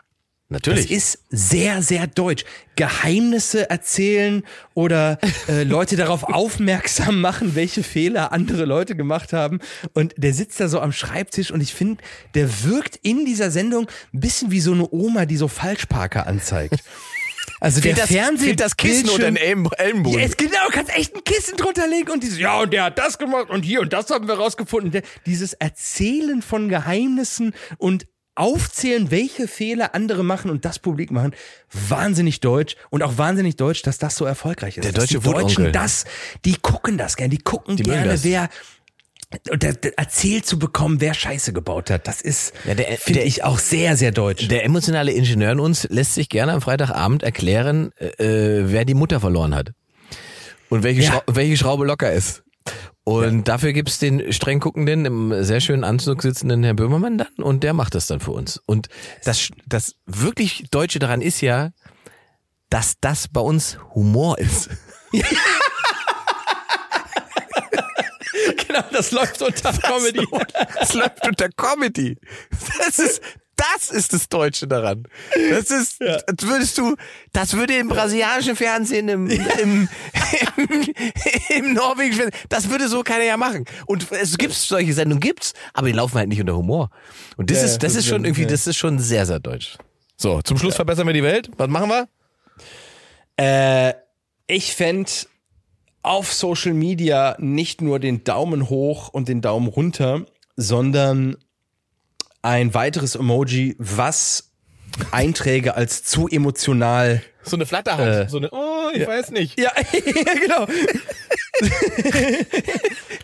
Das 0.50 0.66
natürlich. 0.66 0.90
ist 0.90 1.20
sehr, 1.30 1.80
sehr 1.80 2.08
deutsch. 2.08 2.44
Geheimnisse 2.74 3.70
erzählen 3.70 4.42
oder 4.74 5.18
äh, 5.48 5.62
Leute 5.64 5.94
darauf 5.94 6.24
aufmerksam 6.24 7.20
machen, 7.20 7.54
welche 7.54 7.84
Fehler 7.84 8.32
andere 8.32 8.64
Leute 8.64 8.96
gemacht 8.96 9.32
haben. 9.32 9.60
Und 9.94 10.12
der 10.16 10.34
sitzt 10.34 10.58
da 10.58 10.66
so 10.66 10.80
am 10.80 10.90
Schreibtisch 10.90 11.52
und 11.52 11.60
ich 11.60 11.72
finde, 11.72 12.02
der 12.34 12.64
wirkt 12.64 12.98
in 13.02 13.24
dieser 13.24 13.52
Sendung 13.52 13.86
ein 14.12 14.20
bisschen 14.20 14.50
wie 14.50 14.60
so 14.60 14.72
eine 14.72 14.90
Oma, 14.90 15.24
die 15.24 15.36
so 15.36 15.46
Falschparker 15.46 16.26
anzeigt. 16.26 16.82
Also 17.62 17.82
der 17.82 17.94
Fehlt 17.94 18.04
das, 18.04 18.10
Fernseh 18.10 18.44
fehlt 18.46 18.60
das 18.60 18.76
Kissen 18.76 19.20
den 19.20 19.36
Elm 19.36 19.68
Ellenbogen. 19.76 20.18
ja, 20.18 20.24
es 20.24 20.38
genau, 20.38 20.68
kannst 20.72 20.96
echt 20.96 21.14
ein 21.14 21.22
Kissen 21.24 21.58
drunter 21.58 21.86
legen 21.86 22.10
und 22.10 22.22
dieses, 22.22 22.38
ja, 22.38 22.58
und 22.58 22.72
der 22.72 22.84
hat 22.84 22.98
das 22.98 23.18
gemacht 23.18 23.50
und 23.50 23.64
hier 23.64 23.82
und 23.82 23.92
das 23.92 24.08
haben 24.08 24.28
wir 24.28 24.34
rausgefunden. 24.34 24.90
Der, 24.90 25.02
dieses 25.26 25.52
Erzählen 25.52 26.40
von 26.40 26.70
Geheimnissen 26.70 27.52
und 27.76 28.06
aufzählen, 28.34 29.10
welche 29.10 29.48
Fehler 29.48 29.94
andere 29.94 30.24
machen 30.24 30.50
und 30.50 30.64
das 30.64 30.78
publik 30.78 31.10
machen, 31.10 31.34
wahnsinnig 31.88 32.40
deutsch 32.40 32.76
und 32.90 33.02
auch 33.02 33.18
wahnsinnig 33.18 33.56
deutsch, 33.56 33.82
dass 33.82 33.98
das 33.98 34.16
so 34.16 34.24
erfolgreich 34.24 34.76
ist. 34.78 34.84
Der 34.84 34.92
Dass 34.92 35.04
deutsche 35.08 35.18
die 35.18 35.30
Deutschen 35.30 35.72
das, 35.72 36.04
die 36.44 36.54
gucken 36.54 36.96
das 36.96 37.16
gern, 37.16 37.30
die 37.30 37.38
gucken 37.38 37.76
Die 37.76 37.82
gerne, 37.82 38.22
wer 38.22 38.48
erzählt 39.96 40.44
zu 40.44 40.58
bekommen, 40.58 41.00
wer 41.00 41.14
Scheiße 41.14 41.52
gebaut 41.52 41.90
hat, 41.90 42.08
das 42.08 42.20
ist, 42.20 42.52
Ja, 42.64 42.74
finde 42.96 43.22
ich 43.22 43.44
auch 43.44 43.58
sehr, 43.58 43.96
sehr 43.96 44.10
deutsch. 44.10 44.48
Der 44.48 44.64
emotionale 44.64 45.12
Ingenieur 45.12 45.52
in 45.52 45.60
uns 45.60 45.86
lässt 45.88 46.14
sich 46.14 46.28
gerne 46.28 46.52
am 46.52 46.60
Freitagabend 46.60 47.22
erklären, 47.22 47.92
äh, 47.98 48.16
wer 48.18 48.84
die 48.84 48.94
Mutter 48.94 49.20
verloren 49.20 49.54
hat. 49.54 49.72
Und 50.68 50.82
welche, 50.82 51.02
Ja. 51.02 51.10
Schrau 51.12 51.22
welche 51.28 51.56
Schraube 51.56 51.84
locker 51.84 52.12
ist. 52.12 52.42
Und 53.10 53.48
dafür 53.48 53.72
gibt's 53.72 53.98
den 53.98 54.32
streng 54.32 54.60
guckenden, 54.60 55.04
im 55.04 55.42
sehr 55.42 55.60
schönen 55.60 55.82
Anzug 55.84 56.22
sitzenden 56.22 56.62
Herrn 56.62 56.76
Böhmermann 56.76 57.18
dann 57.18 57.34
und 57.38 57.64
der 57.64 57.74
macht 57.74 57.94
das 57.94 58.06
dann 58.06 58.20
für 58.20 58.30
uns. 58.30 58.62
Und 58.66 58.88
das, 59.24 59.48
das 59.66 59.96
wirklich 60.06 60.66
Deutsche 60.70 61.00
daran 61.00 61.20
ist 61.20 61.40
ja, 61.40 61.70
dass 62.68 62.94
das 63.00 63.26
bei 63.26 63.40
uns 63.40 63.78
Humor 63.94 64.38
ist. 64.38 64.70
genau, 68.66 68.84
das 68.92 69.10
läuft 69.10 69.42
unter 69.42 69.72
Comedy. 69.72 70.26
Das 70.78 70.94
läuft 70.94 71.26
unter 71.26 71.48
Comedy. 71.48 72.16
Das 72.78 73.00
ist, 73.00 73.20
das 73.76 73.90
ist 73.90 74.12
das 74.12 74.28
Deutsche 74.28 74.66
daran. 74.66 75.04
Das 75.50 75.70
ist, 75.70 76.00
das 76.00 76.48
würdest 76.48 76.78
du, 76.78 76.96
das 77.32 77.54
würde 77.54 77.76
im 77.76 77.88
brasilianischen 77.88 78.56
Fernsehen, 78.56 79.08
im, 79.08 79.28
im, 79.30 79.88
im, 80.56 80.94
im 81.48 81.72
norwegischen 81.74 82.22
Fernsehen, 82.22 82.46
das 82.48 82.70
würde 82.70 82.88
so 82.88 83.02
keiner 83.02 83.24
ja 83.24 83.36
machen. 83.36 83.64
Und 83.86 84.10
es 84.12 84.38
gibt 84.38 84.54
solche 84.54 84.92
Sendungen 84.92 85.20
gibt's, 85.20 85.52
aber 85.74 85.88
die 85.88 85.92
laufen 85.92 86.16
halt 86.16 86.28
nicht 86.28 86.40
unter 86.40 86.56
Humor. 86.56 86.90
Und 87.36 87.50
das 87.50 87.58
Ja, 87.58 87.64
ist, 87.64 87.82
das 87.82 87.94
ist 87.94 88.06
schon 88.06 88.24
irgendwie, 88.24 88.42
ja. 88.42 88.48
das 88.48 88.66
ist 88.66 88.76
schon 88.76 88.98
sehr, 88.98 89.26
sehr 89.26 89.40
deutsch. 89.40 89.76
So, 90.16 90.42
zum 90.42 90.58
Schluss 90.58 90.76
verbessern 90.76 91.06
wir 91.06 91.14
die 91.14 91.22
Welt. 91.22 91.50
Was 91.56 91.68
machen 91.68 91.88
wir? 91.90 92.08
Äh, 93.36 93.94
ich 94.46 94.74
fände 94.74 95.10
auf 96.02 96.32
Social 96.32 96.74
Media 96.74 97.36
nicht 97.38 97.80
nur 97.82 97.98
den 97.98 98.24
Daumen 98.24 98.68
hoch 98.68 99.08
und 99.08 99.28
den 99.28 99.40
Daumen 99.40 99.68
runter, 99.68 100.24
sondern 100.56 101.36
ein 102.42 102.74
weiteres 102.74 103.14
Emoji, 103.16 103.76
was 103.78 104.50
Einträge 105.12 105.74
als 105.76 106.02
zu 106.04 106.28
emotional. 106.28 107.22
So 107.42 107.56
eine 107.56 107.64
Flatterhand. 107.66 108.26
Äh, 108.26 108.28
so 108.28 108.38
eine, 108.38 108.50
oh, 108.50 108.90
ich 108.92 109.06
weiß 109.06 109.30
nicht. 109.30 109.58
Ja, 109.58 109.70
genau. 110.42 110.66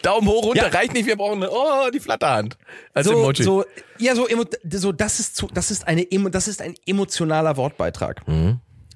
Daumen 0.03 0.29
hoch, 0.29 0.45
runter, 0.47 0.63
Ja. 0.67 0.69
reicht 0.79 0.95
nicht, 0.95 1.07
wir 1.07 1.17
brauchen 1.17 1.43
eine, 1.43 1.51
oh, 1.51 1.91
die 1.93 2.01
Flatterhand. 2.01 2.57
Als 2.95 3.07
So, 3.07 3.13
Emoji. 3.15 3.43
so, 3.43 3.65
ja, 3.99 4.15
so, 4.15 4.27
so, 4.71 4.93
das 4.93 5.21
ist 5.21 5.37
zu, 5.37 5.49
das 5.53 5.71
ist 5.71 5.87
eine, 5.87 6.07
das 6.31 6.49
ist 6.49 6.63
ein 6.63 6.75
emotionaler 6.87 7.57
Wortbeitrag. 7.57 8.23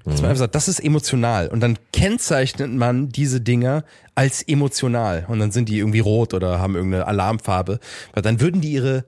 Dass 0.05 0.23
man 0.23 0.31
einfach 0.31 0.39
sagt, 0.39 0.55
das 0.55 0.69
ist 0.69 0.81
emotional. 0.81 1.49
Und 1.49 1.61
dann 1.61 1.79
kennzeichnet 1.93 2.71
man 2.71 3.11
diese 3.11 3.41
Dinger 3.41 3.85
als 4.15 4.43
emotional. 4.43 5.27
Und 5.29 5.39
dann 5.41 5.51
sind 5.53 5.69
die 5.69 5.79
irgendwie 5.79 6.01
rot 6.01 6.33
oder 6.33 6.59
haben 6.59 6.75
irgendeine 6.75 7.07
Alarmfarbe. 7.07 7.81
Weil 8.15 8.23
dann 8.23 8.41
würden 8.41 8.61
die 8.63 8.73
ihre 8.73 9.05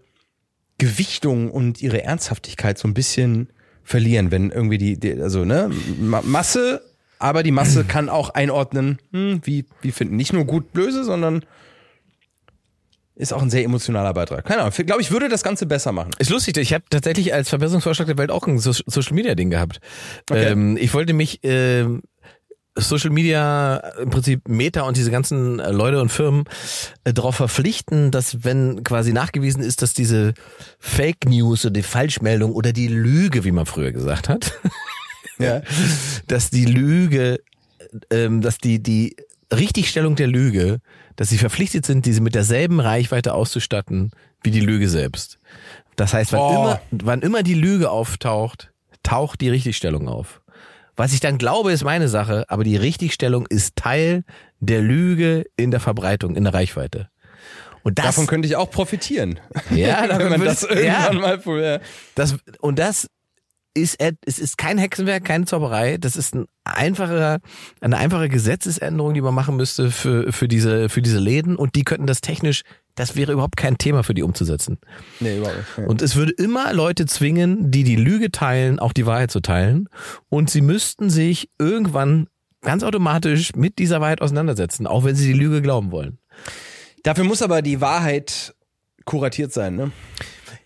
Gewichtung 0.82 1.48
und 1.48 1.80
ihre 1.80 2.02
Ernsthaftigkeit 2.02 2.76
so 2.76 2.88
ein 2.88 2.94
bisschen 2.94 3.50
verlieren, 3.84 4.32
wenn 4.32 4.50
irgendwie 4.50 4.78
die, 4.78 4.98
die 4.98 5.12
also 5.22 5.44
ne, 5.44 5.70
Ma 6.00 6.22
Masse, 6.24 6.82
aber 7.20 7.44
die 7.44 7.52
Masse 7.52 7.84
kann 7.84 8.08
auch 8.08 8.30
einordnen, 8.30 8.98
hm, 9.12 9.42
wie, 9.44 9.64
wie 9.80 9.92
finden 9.92 10.16
nicht 10.16 10.32
nur 10.32 10.44
gut 10.44 10.72
böse, 10.72 11.04
sondern 11.04 11.44
ist 13.14 13.32
auch 13.32 13.42
ein 13.42 13.50
sehr 13.50 13.62
emotionaler 13.62 14.12
Beitrag. 14.12 14.44
Keine 14.44 14.62
Ahnung, 14.62 14.72
glaube 14.84 15.02
ich, 15.02 15.12
würde 15.12 15.28
das 15.28 15.44
Ganze 15.44 15.66
besser 15.66 15.92
machen. 15.92 16.10
Ist 16.18 16.30
lustig, 16.30 16.56
ich 16.56 16.72
habe 16.74 16.82
tatsächlich 16.90 17.32
als 17.32 17.48
Verbesserungsvorschlag 17.48 18.08
der 18.08 18.18
Welt 18.18 18.32
auch 18.32 18.48
ein 18.48 18.58
so 18.58 18.72
Social 18.72 19.14
Media 19.14 19.36
Ding 19.36 19.50
gehabt. 19.50 19.78
Ähm, 20.32 20.76
ich 20.76 20.92
wollte 20.94 21.12
mich 21.12 21.38
ähm, 21.44 22.02
Social 22.74 23.10
Media 23.10 23.76
im 24.02 24.10
Prinzip 24.10 24.48
Meta 24.48 24.82
und 24.82 24.96
diese 24.96 25.10
ganzen 25.10 25.58
äh, 25.60 25.70
Leute 25.72 26.00
und 26.00 26.08
Firmen 26.10 26.44
äh, 27.04 27.12
darauf 27.12 27.36
verpflichten, 27.36 28.10
dass 28.10 28.44
wenn 28.44 28.82
quasi 28.82 29.12
nachgewiesen 29.12 29.62
ist, 29.62 29.82
dass 29.82 29.92
diese 29.94 30.32
Fake 30.78 31.26
News 31.26 31.64
oder 31.66 31.72
die 31.74 31.82
Falschmeldung 31.82 32.52
oder 32.52 32.72
die 32.72 32.88
Lüge, 32.88 33.44
wie 33.44 33.52
man 33.52 33.66
früher 33.66 33.92
gesagt 33.92 34.28
hat, 34.28 34.52
Ja. 35.38 35.62
dass 36.28 36.50
die 36.50 36.64
Lüge, 36.66 37.40
ähm, 38.10 38.40
dass 38.42 38.58
die, 38.58 38.82
die 38.82 39.16
Richtigstellung 39.52 40.14
der 40.16 40.28
Lüge, 40.28 40.78
dass 41.16 41.28
sie 41.30 41.38
verpflichtet 41.38 41.84
sind, 41.84 42.06
diese 42.06 42.20
mit 42.20 42.34
derselben 42.34 42.80
Reichweite 42.80 43.34
auszustatten 43.34 44.12
wie 44.42 44.50
die 44.50 44.60
Lüge 44.60 44.88
selbst. 44.88 45.38
Das 45.96 46.14
heißt, 46.14 46.32
wann, 46.32 46.40
Oh. 46.40 46.54
immer, 46.54 46.80
wann 46.90 47.22
immer 47.22 47.42
die 47.42 47.54
Lüge 47.54 47.90
auftaucht, 47.90 48.72
taucht 49.02 49.40
die 49.40 49.48
Richtigstellung 49.50 50.08
auf. 50.08 50.41
Was 50.96 51.12
ich 51.12 51.20
dann 51.20 51.38
glaube, 51.38 51.72
ist 51.72 51.84
meine 51.84 52.08
Sache, 52.08 52.44
aber 52.48 52.64
die 52.64 52.76
Richtigstellung 52.76 53.46
ist 53.46 53.76
Teil 53.76 54.24
der 54.60 54.80
Lüge 54.80 55.46
in 55.56 55.70
der 55.70 55.80
Verbreitung, 55.80 56.36
in 56.36 56.44
der 56.44 56.54
Reichweite. 56.54 57.08
Und 57.82 57.98
das, 57.98 58.06
Davon 58.06 58.26
könnte 58.26 58.46
ich 58.46 58.56
auch 58.56 58.70
profitieren. 58.70 59.40
ja, 59.70 60.06
Wenn 60.18 60.28
man 60.28 60.44
das 60.44 60.62
irgendwann 60.62 61.14
ja, 61.14 61.20
mal 61.20 61.38
probiert. 61.38 61.82
das, 62.14 62.36
und 62.60 62.78
das 62.78 63.08
ist, 63.74 63.98
es 64.26 64.38
ist 64.38 64.58
kein 64.58 64.78
Hexenwerk, 64.78 65.24
keine 65.24 65.46
Zauberei. 65.46 65.96
Das 65.98 66.16
ist 66.16 66.34
ein 66.34 66.46
einfacher, 66.64 67.40
eine 67.80 67.96
einfache 67.96 68.28
Gesetzesänderung, 68.28 69.14
die 69.14 69.20
man 69.20 69.34
machen 69.34 69.56
müsste 69.56 69.90
für, 69.90 70.32
für 70.32 70.48
diese, 70.48 70.88
für 70.88 71.02
diese 71.02 71.18
Läden. 71.18 71.56
Und 71.56 71.74
die 71.74 71.84
könnten 71.84 72.06
das 72.06 72.20
technisch, 72.20 72.62
das 72.94 73.16
wäre 73.16 73.32
überhaupt 73.32 73.56
kein 73.56 73.78
Thema 73.78 74.02
für 74.02 74.14
die 74.14 74.22
umzusetzen. 74.22 74.78
Nee, 75.20 75.38
überhaupt 75.38 75.56
nicht. 75.56 75.78
Ja. 75.78 75.86
Und 75.86 76.02
es 76.02 76.16
würde 76.16 76.32
immer 76.32 76.72
Leute 76.72 77.06
zwingen, 77.06 77.70
die 77.70 77.84
die 77.84 77.96
Lüge 77.96 78.30
teilen, 78.30 78.78
auch 78.78 78.92
die 78.92 79.06
Wahrheit 79.06 79.30
zu 79.30 79.40
teilen. 79.40 79.88
Und 80.28 80.50
sie 80.50 80.60
müssten 80.60 81.08
sich 81.08 81.48
irgendwann 81.58 82.28
ganz 82.60 82.82
automatisch 82.82 83.54
mit 83.54 83.78
dieser 83.78 84.00
Wahrheit 84.00 84.20
auseinandersetzen, 84.20 84.86
auch 84.86 85.04
wenn 85.04 85.16
sie 85.16 85.26
die 85.26 85.38
Lüge 85.38 85.62
glauben 85.62 85.90
wollen. 85.90 86.18
Dafür 87.02 87.24
muss 87.24 87.42
aber 87.42 87.62
die 87.62 87.80
Wahrheit 87.80 88.54
kuratiert 89.04 89.52
sein, 89.52 89.74
ne? 89.76 89.90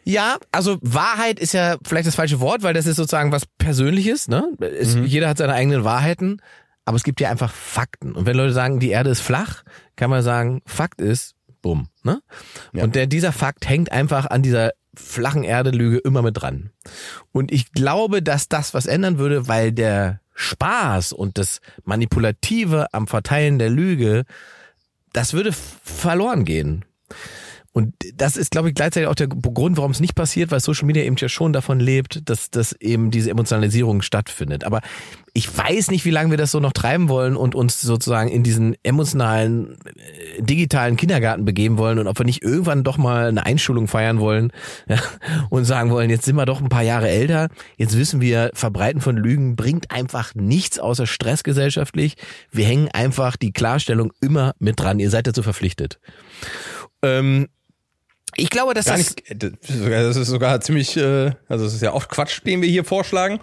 Ja, 0.08 0.38
also 0.52 0.78
Wahrheit 0.82 1.40
ist 1.40 1.52
ja 1.52 1.78
vielleicht 1.84 2.06
das 2.06 2.14
falsche 2.14 2.38
Wort, 2.38 2.62
weil 2.62 2.74
das 2.74 2.86
ist 2.86 2.94
sozusagen 2.94 3.32
was 3.32 3.44
Persönliches. 3.44 4.28
Ne? 4.28 4.48
Es, 4.60 4.94
Jeder 4.94 5.28
hat 5.28 5.38
seine 5.38 5.52
eigenen 5.52 5.82
Wahrheiten, 5.82 6.40
aber 6.84 6.96
es 6.96 7.02
gibt 7.02 7.20
ja 7.20 7.28
einfach 7.28 7.52
Fakten. 7.52 8.12
Und 8.12 8.24
wenn 8.24 8.36
Leute 8.36 8.52
sagen, 8.52 8.78
die 8.78 8.90
Erde 8.90 9.10
ist 9.10 9.20
flach, 9.20 9.64
kann 9.96 10.08
man 10.08 10.22
sagen, 10.22 10.62
Fakt 10.64 11.00
ist, 11.00 11.34
bumm. 11.60 11.88
Ne? 12.04 12.22
Und 12.72 12.94
der, 12.94 13.08
dieser 13.08 13.32
Fakt 13.32 13.68
hängt 13.68 13.90
einfach 13.90 14.26
an 14.26 14.42
dieser 14.42 14.70
flachen 14.94 15.42
Erde-Lüge 15.42 15.98
immer 15.98 16.22
mit 16.22 16.40
dran. 16.40 16.70
Und 17.32 17.50
ich 17.50 17.72
glaube, 17.72 18.22
dass 18.22 18.48
das 18.48 18.74
was 18.74 18.86
ändern 18.86 19.18
würde, 19.18 19.48
weil 19.48 19.72
der 19.72 20.20
Spaß 20.34 21.12
und 21.14 21.36
das 21.36 21.60
Manipulative 21.84 22.86
am 22.92 23.08
Verteilen 23.08 23.58
der 23.58 23.70
Lüge, 23.70 24.24
das 25.12 25.32
würde 25.32 25.50
verloren 25.52 26.44
gehen. 26.44 26.84
Und 27.76 27.92
das 28.14 28.38
ist, 28.38 28.52
glaube 28.52 28.70
ich, 28.70 28.74
gleichzeitig 28.74 29.06
auch 29.06 29.14
der 29.14 29.28
Grund, 29.28 29.76
warum 29.76 29.90
es 29.90 30.00
nicht 30.00 30.14
passiert, 30.14 30.50
weil 30.50 30.60
Social 30.60 30.86
Media 30.86 31.04
eben 31.04 31.16
ja 31.18 31.28
schon 31.28 31.52
davon 31.52 31.78
lebt, 31.78 32.26
dass, 32.30 32.50
dass 32.50 32.72
eben 32.72 33.10
diese 33.10 33.28
Emotionalisierung 33.28 34.00
stattfindet. 34.00 34.64
Aber 34.64 34.80
ich 35.34 35.54
weiß 35.54 35.90
nicht, 35.90 36.06
wie 36.06 36.10
lange 36.10 36.30
wir 36.30 36.38
das 36.38 36.52
so 36.52 36.58
noch 36.58 36.72
treiben 36.72 37.10
wollen 37.10 37.36
und 37.36 37.54
uns 37.54 37.82
sozusagen 37.82 38.30
in 38.30 38.42
diesen 38.42 38.76
emotionalen, 38.82 39.76
äh, 39.84 40.40
digitalen 40.40 40.96
Kindergarten 40.96 41.44
begeben 41.44 41.76
wollen 41.76 41.98
und 41.98 42.06
ob 42.06 42.18
wir 42.18 42.24
nicht 42.24 42.42
irgendwann 42.42 42.82
doch 42.82 42.96
mal 42.96 43.26
eine 43.28 43.44
Einschulung 43.44 43.88
feiern 43.88 44.20
wollen 44.20 44.52
ja, 44.88 44.96
und 45.50 45.66
sagen 45.66 45.90
wollen, 45.90 46.08
jetzt 46.08 46.24
sind 46.24 46.36
wir 46.36 46.46
doch 46.46 46.62
ein 46.62 46.70
paar 46.70 46.80
Jahre 46.80 47.10
älter, 47.10 47.50
jetzt 47.76 47.98
wissen 47.98 48.22
wir, 48.22 48.52
Verbreiten 48.54 49.02
von 49.02 49.18
Lügen 49.18 49.54
bringt 49.54 49.90
einfach 49.90 50.34
nichts 50.34 50.78
außer 50.78 51.06
Stress 51.06 51.42
gesellschaftlich. 51.42 52.16
Wir 52.50 52.64
hängen 52.64 52.88
einfach 52.94 53.36
die 53.36 53.52
Klarstellung 53.52 54.14
immer 54.22 54.54
mit 54.58 54.80
dran. 54.80 54.98
Ihr 54.98 55.10
seid 55.10 55.26
dazu 55.26 55.42
verpflichtet. 55.42 56.00
Ähm, 57.02 57.48
ich 58.36 58.50
glaube, 58.50 58.74
dass 58.74 58.86
Gar 58.86 58.98
das 58.98 59.14
nicht, 59.16 59.34
das 59.60 60.16
ist 60.16 60.28
sogar 60.28 60.60
ziemlich, 60.60 60.96
äh, 60.96 61.32
also 61.48 61.64
es 61.64 61.74
ist 61.74 61.82
ja 61.82 61.92
oft 61.92 62.08
Quatsch, 62.08 62.42
den 62.44 62.62
wir 62.62 62.68
hier 62.68 62.84
vorschlagen. 62.84 63.40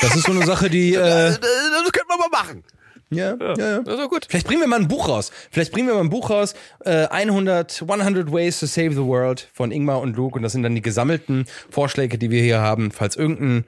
Das 0.00 0.16
ist 0.16 0.26
so 0.26 0.32
eine 0.32 0.44
Sache, 0.44 0.68
die, 0.68 0.94
äh, 0.94 0.98
das 1.00 1.38
könnte 1.38 2.08
man 2.08 2.18
mal 2.18 2.28
machen. 2.30 2.64
ja, 3.10 3.36
ja, 3.38 3.54
ja. 3.56 3.80
Das 3.80 3.98
doch 3.98 4.10
gut. 4.10 4.26
Vielleicht 4.28 4.46
bringen 4.46 4.60
wir 4.60 4.66
mal 4.66 4.80
ein 4.80 4.88
Buch 4.88 5.08
raus. 5.08 5.30
Vielleicht 5.50 5.72
bringen 5.72 5.86
wir 5.86 5.94
mal 5.94 6.00
ein 6.00 6.10
Buch 6.10 6.30
raus, 6.30 6.54
äh, 6.84 7.06
100, 7.06 7.82
100 7.82 8.32
Ways 8.32 8.58
to 8.58 8.66
Save 8.66 8.92
the 8.92 9.04
World 9.04 9.48
von 9.52 9.70
Ingmar 9.70 10.00
und 10.00 10.16
Luke. 10.16 10.36
Und 10.36 10.42
das 10.42 10.52
sind 10.52 10.64
dann 10.64 10.74
die 10.74 10.82
gesammelten 10.82 11.46
Vorschläge, 11.70 12.18
die 12.18 12.30
wir 12.30 12.42
hier 12.42 12.60
haben. 12.60 12.90
Falls 12.90 13.16
irgendein 13.16 13.64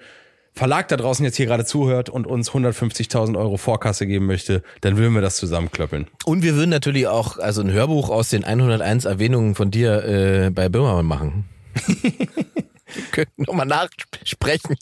Verlag 0.54 0.88
da 0.88 0.96
draußen 0.96 1.24
jetzt 1.24 1.36
hier 1.36 1.46
gerade 1.46 1.64
zuhört 1.64 2.08
und 2.08 2.26
uns 2.26 2.50
150.000 2.50 3.38
Euro 3.38 3.56
Vorkasse 3.56 4.06
geben 4.06 4.26
möchte, 4.26 4.62
dann 4.80 4.96
würden 4.96 5.14
wir 5.14 5.20
das 5.20 5.36
zusammenklöppeln. 5.36 6.08
Und 6.24 6.42
wir 6.42 6.56
würden 6.56 6.70
natürlich 6.70 7.06
auch 7.06 7.38
also 7.38 7.60
ein 7.60 7.70
Hörbuch 7.70 8.10
aus 8.10 8.30
den 8.30 8.44
101 8.44 9.04
Erwähnungen 9.04 9.54
von 9.54 9.70
dir 9.70 10.04
äh, 10.04 10.50
bei 10.50 10.68
Böhmermann 10.68 11.06
machen. 11.06 11.44
wir 11.86 13.04
könnten 13.12 13.42
nochmal 13.42 13.66
nachsprechen. 13.66 14.76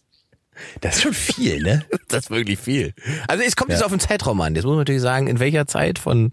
Das 0.81 0.97
ist 0.97 1.03
schon 1.03 1.15
viel, 1.15 1.63
ne? 1.63 1.85
Das 2.09 2.25
ist 2.25 2.31
wirklich 2.31 2.59
viel. 2.59 2.95
Also 3.29 3.43
es 3.45 3.57
kommt 3.57 3.71
jetzt 3.71 3.85
auf 3.85 3.91
den 3.91 4.01
Zeitraum 4.01 4.41
an. 4.41 4.55
Jetzt 4.55 4.65
muss 4.65 4.73
man 4.73 4.79
natürlich 4.79 5.03
sagen, 5.03 5.27
in 5.27 5.41
welcher 5.41 5.67
Zeit 5.67 5.99
von 5.99 6.33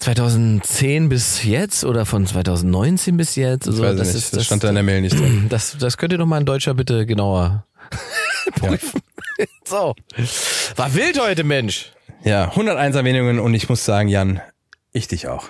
2010 0.00 1.08
bis 1.08 1.44
jetzt 1.44 1.84
oder 1.84 2.06
von 2.06 2.26
2019 2.26 3.16
bis 3.16 3.36
jetzt. 3.36 3.68
Also, 3.68 3.82
das 3.82 3.94
nicht. 3.94 4.08
ist 4.08 4.14
das 4.14 4.30
das, 4.30 4.46
stand 4.46 4.64
da 4.64 4.70
in 4.70 4.74
der 4.74 4.84
Mail 4.84 5.02
nicht 5.02 5.18
drin. 5.18 5.46
das, 5.48 5.76
das 5.78 5.96
könnt 5.98 6.12
ihr 6.12 6.18
doch 6.18 6.26
mal 6.26 6.38
ein 6.38 6.46
Deutscher 6.46 6.74
bitte 6.74 7.06
genauer 7.06 7.66
prüfen. 8.56 9.00
So. 9.64 9.94
War 10.76 10.94
wild 10.94 11.18
heute, 11.18 11.44
Mensch. 11.44 11.92
Ja, 12.24 12.50
101 12.50 12.94
Erwähnungen 12.96 13.38
und 13.38 13.54
ich 13.54 13.70
muss 13.70 13.86
sagen, 13.86 14.08
Jan, 14.08 14.42
ich 14.92 15.08
dich 15.08 15.28
auch. 15.28 15.48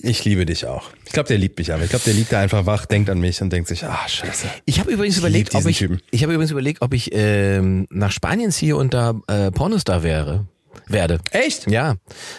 Ich 0.00 0.24
liebe 0.24 0.46
dich 0.46 0.66
auch. 0.66 0.90
Ich 1.04 1.12
glaube, 1.12 1.28
der 1.28 1.38
liebt 1.38 1.58
mich 1.58 1.72
aber. 1.72 1.84
Ich 1.84 1.90
glaube, 1.90 2.04
der 2.04 2.14
liegt 2.14 2.32
da 2.32 2.40
einfach 2.40 2.66
wach, 2.66 2.86
denkt 2.86 3.10
an 3.10 3.20
mich 3.20 3.40
und 3.42 3.52
denkt 3.52 3.68
sich, 3.68 3.84
ah, 3.84 4.08
scheiße. 4.08 4.48
Ich 4.64 4.80
habe 4.80 4.90
übrigens 4.90 5.16
Ich 5.16 5.20
überlegt, 5.20 5.52
lieb 5.52 5.62
ob 5.62 5.68
ich, 5.68 5.86
ich 6.10 6.22
habe 6.22 6.32
übrigens 6.32 6.50
überlegt, 6.50 6.82
ob 6.82 6.94
ich 6.94 7.10
ähm, 7.12 7.86
nach 7.90 8.10
Spanien 8.10 8.50
ziehe 8.50 8.76
und 8.76 8.94
da 8.94 9.20
äh, 9.28 9.50
Pornostar 9.50 10.02
wäre, 10.02 10.46
werde. 10.92 11.18
Echt? 11.30 11.70
Ja. 11.70 11.96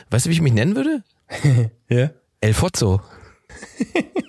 Weißt 0.09 0.25
du, 0.25 0.29
wie 0.29 0.33
ich 0.33 0.41
mich 0.41 0.53
nennen 0.53 0.75
würde? 0.75 1.03
Ja. 1.89 2.09
El 2.41 2.53
Fozzo. 2.53 3.01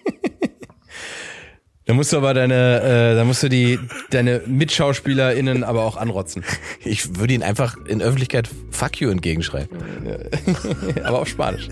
Da 1.86 1.92
musst 1.92 2.12
du 2.14 2.16
aber 2.16 2.32
deine, 2.32 2.80
äh, 2.80 3.14
da 3.14 3.24
musst 3.24 3.42
du 3.42 3.50
die, 3.50 3.78
deine 4.08 4.40
MitschauspielerInnen 4.46 5.64
aber 5.64 5.84
auch 5.84 5.98
anrotzen. 5.98 6.42
Ich 6.82 7.18
würde 7.18 7.34
ihn 7.34 7.42
einfach 7.42 7.76
in 7.86 8.00
Öffentlichkeit 8.00 8.48
Fuck 8.70 9.02
you 9.02 9.10
entgegenschreien. 9.10 9.68
aber 11.04 11.20
auf 11.20 11.28
Spanisch. 11.28 11.68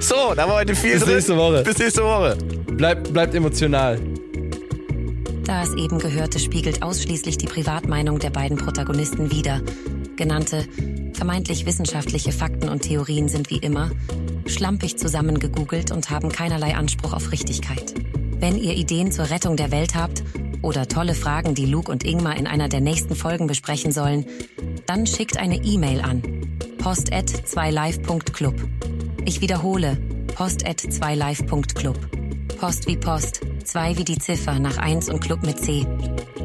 So, 0.00 0.32
da 0.34 0.48
war 0.48 0.54
heute 0.54 0.74
viel 0.74 0.94
Bis 0.94 1.04
drin. 1.04 1.14
nächste 1.14 1.36
Woche. 1.36 1.62
Bis 1.64 1.78
nächste 1.78 2.02
Woche. 2.02 2.36
Bleibt, 2.72 3.12
bleibt 3.12 3.34
emotional. 3.34 4.00
Das 5.44 5.74
eben 5.74 5.98
Gehörte 5.98 6.38
spiegelt 6.38 6.82
ausschließlich 6.82 7.36
die 7.36 7.46
Privatmeinung 7.46 8.18
der 8.18 8.30
beiden 8.30 8.56
Protagonisten 8.56 9.30
wider. 9.30 9.60
Genannte, 10.16 10.66
vermeintlich 11.14 11.66
wissenschaftliche 11.66 12.32
Fakten 12.32 12.68
und 12.68 12.82
Theorien 12.82 13.28
sind 13.28 13.50
wie 13.50 13.58
immer 13.58 13.90
schlampig 14.46 14.98
zusammengegoogelt 14.98 15.90
und 15.90 16.10
haben 16.10 16.30
keinerlei 16.30 16.74
Anspruch 16.74 17.12
auf 17.12 17.32
Richtigkeit. 17.32 17.94
Wenn 18.38 18.58
ihr 18.58 18.74
Ideen 18.74 19.12
zur 19.12 19.30
Rettung 19.30 19.56
der 19.56 19.70
Welt 19.70 19.94
habt 19.94 20.24
oder 20.62 20.88
tolle 20.88 21.14
Fragen, 21.14 21.54
die 21.54 21.66
Luke 21.66 21.90
und 21.90 22.04
Ingmar 22.04 22.36
in 22.36 22.46
einer 22.46 22.68
der 22.68 22.80
nächsten 22.80 23.14
Folgen 23.14 23.46
besprechen 23.46 23.92
sollen, 23.92 24.26
dann 24.86 25.06
schickt 25.06 25.36
eine 25.36 25.56
E-Mail 25.62 26.00
an 26.00 26.22
post@2live.club. 26.78 28.54
Ich 29.24 29.40
wiederhole, 29.40 29.96
post@2live.club. 30.34 31.98
Post 32.62 32.86
wie 32.86 32.96
Post, 32.96 33.40
2 33.64 33.98
wie 33.98 34.04
die 34.04 34.18
Ziffer 34.18 34.60
nach 34.60 34.76
1 34.76 35.08
und 35.08 35.18
Club 35.18 35.42
mit 35.42 35.58
C. 35.58 35.84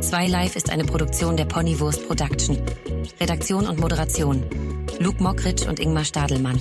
2 0.02 0.26
Live 0.26 0.56
ist 0.56 0.72
eine 0.72 0.84
Produktion 0.84 1.38
der 1.38 1.46
Ponywurst 1.46 2.08
Production. 2.08 2.58
Redaktion 3.22 3.68
und 3.68 3.80
Moderation 3.80 4.44
Luke 5.00 5.22
Mockridge 5.22 5.70
und 5.70 5.80
Ingmar 5.80 6.06
Stadelmann. 6.06 6.60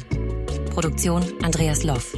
Produktion 0.75 1.25
Andreas 1.43 1.85
Loff. 1.85 2.15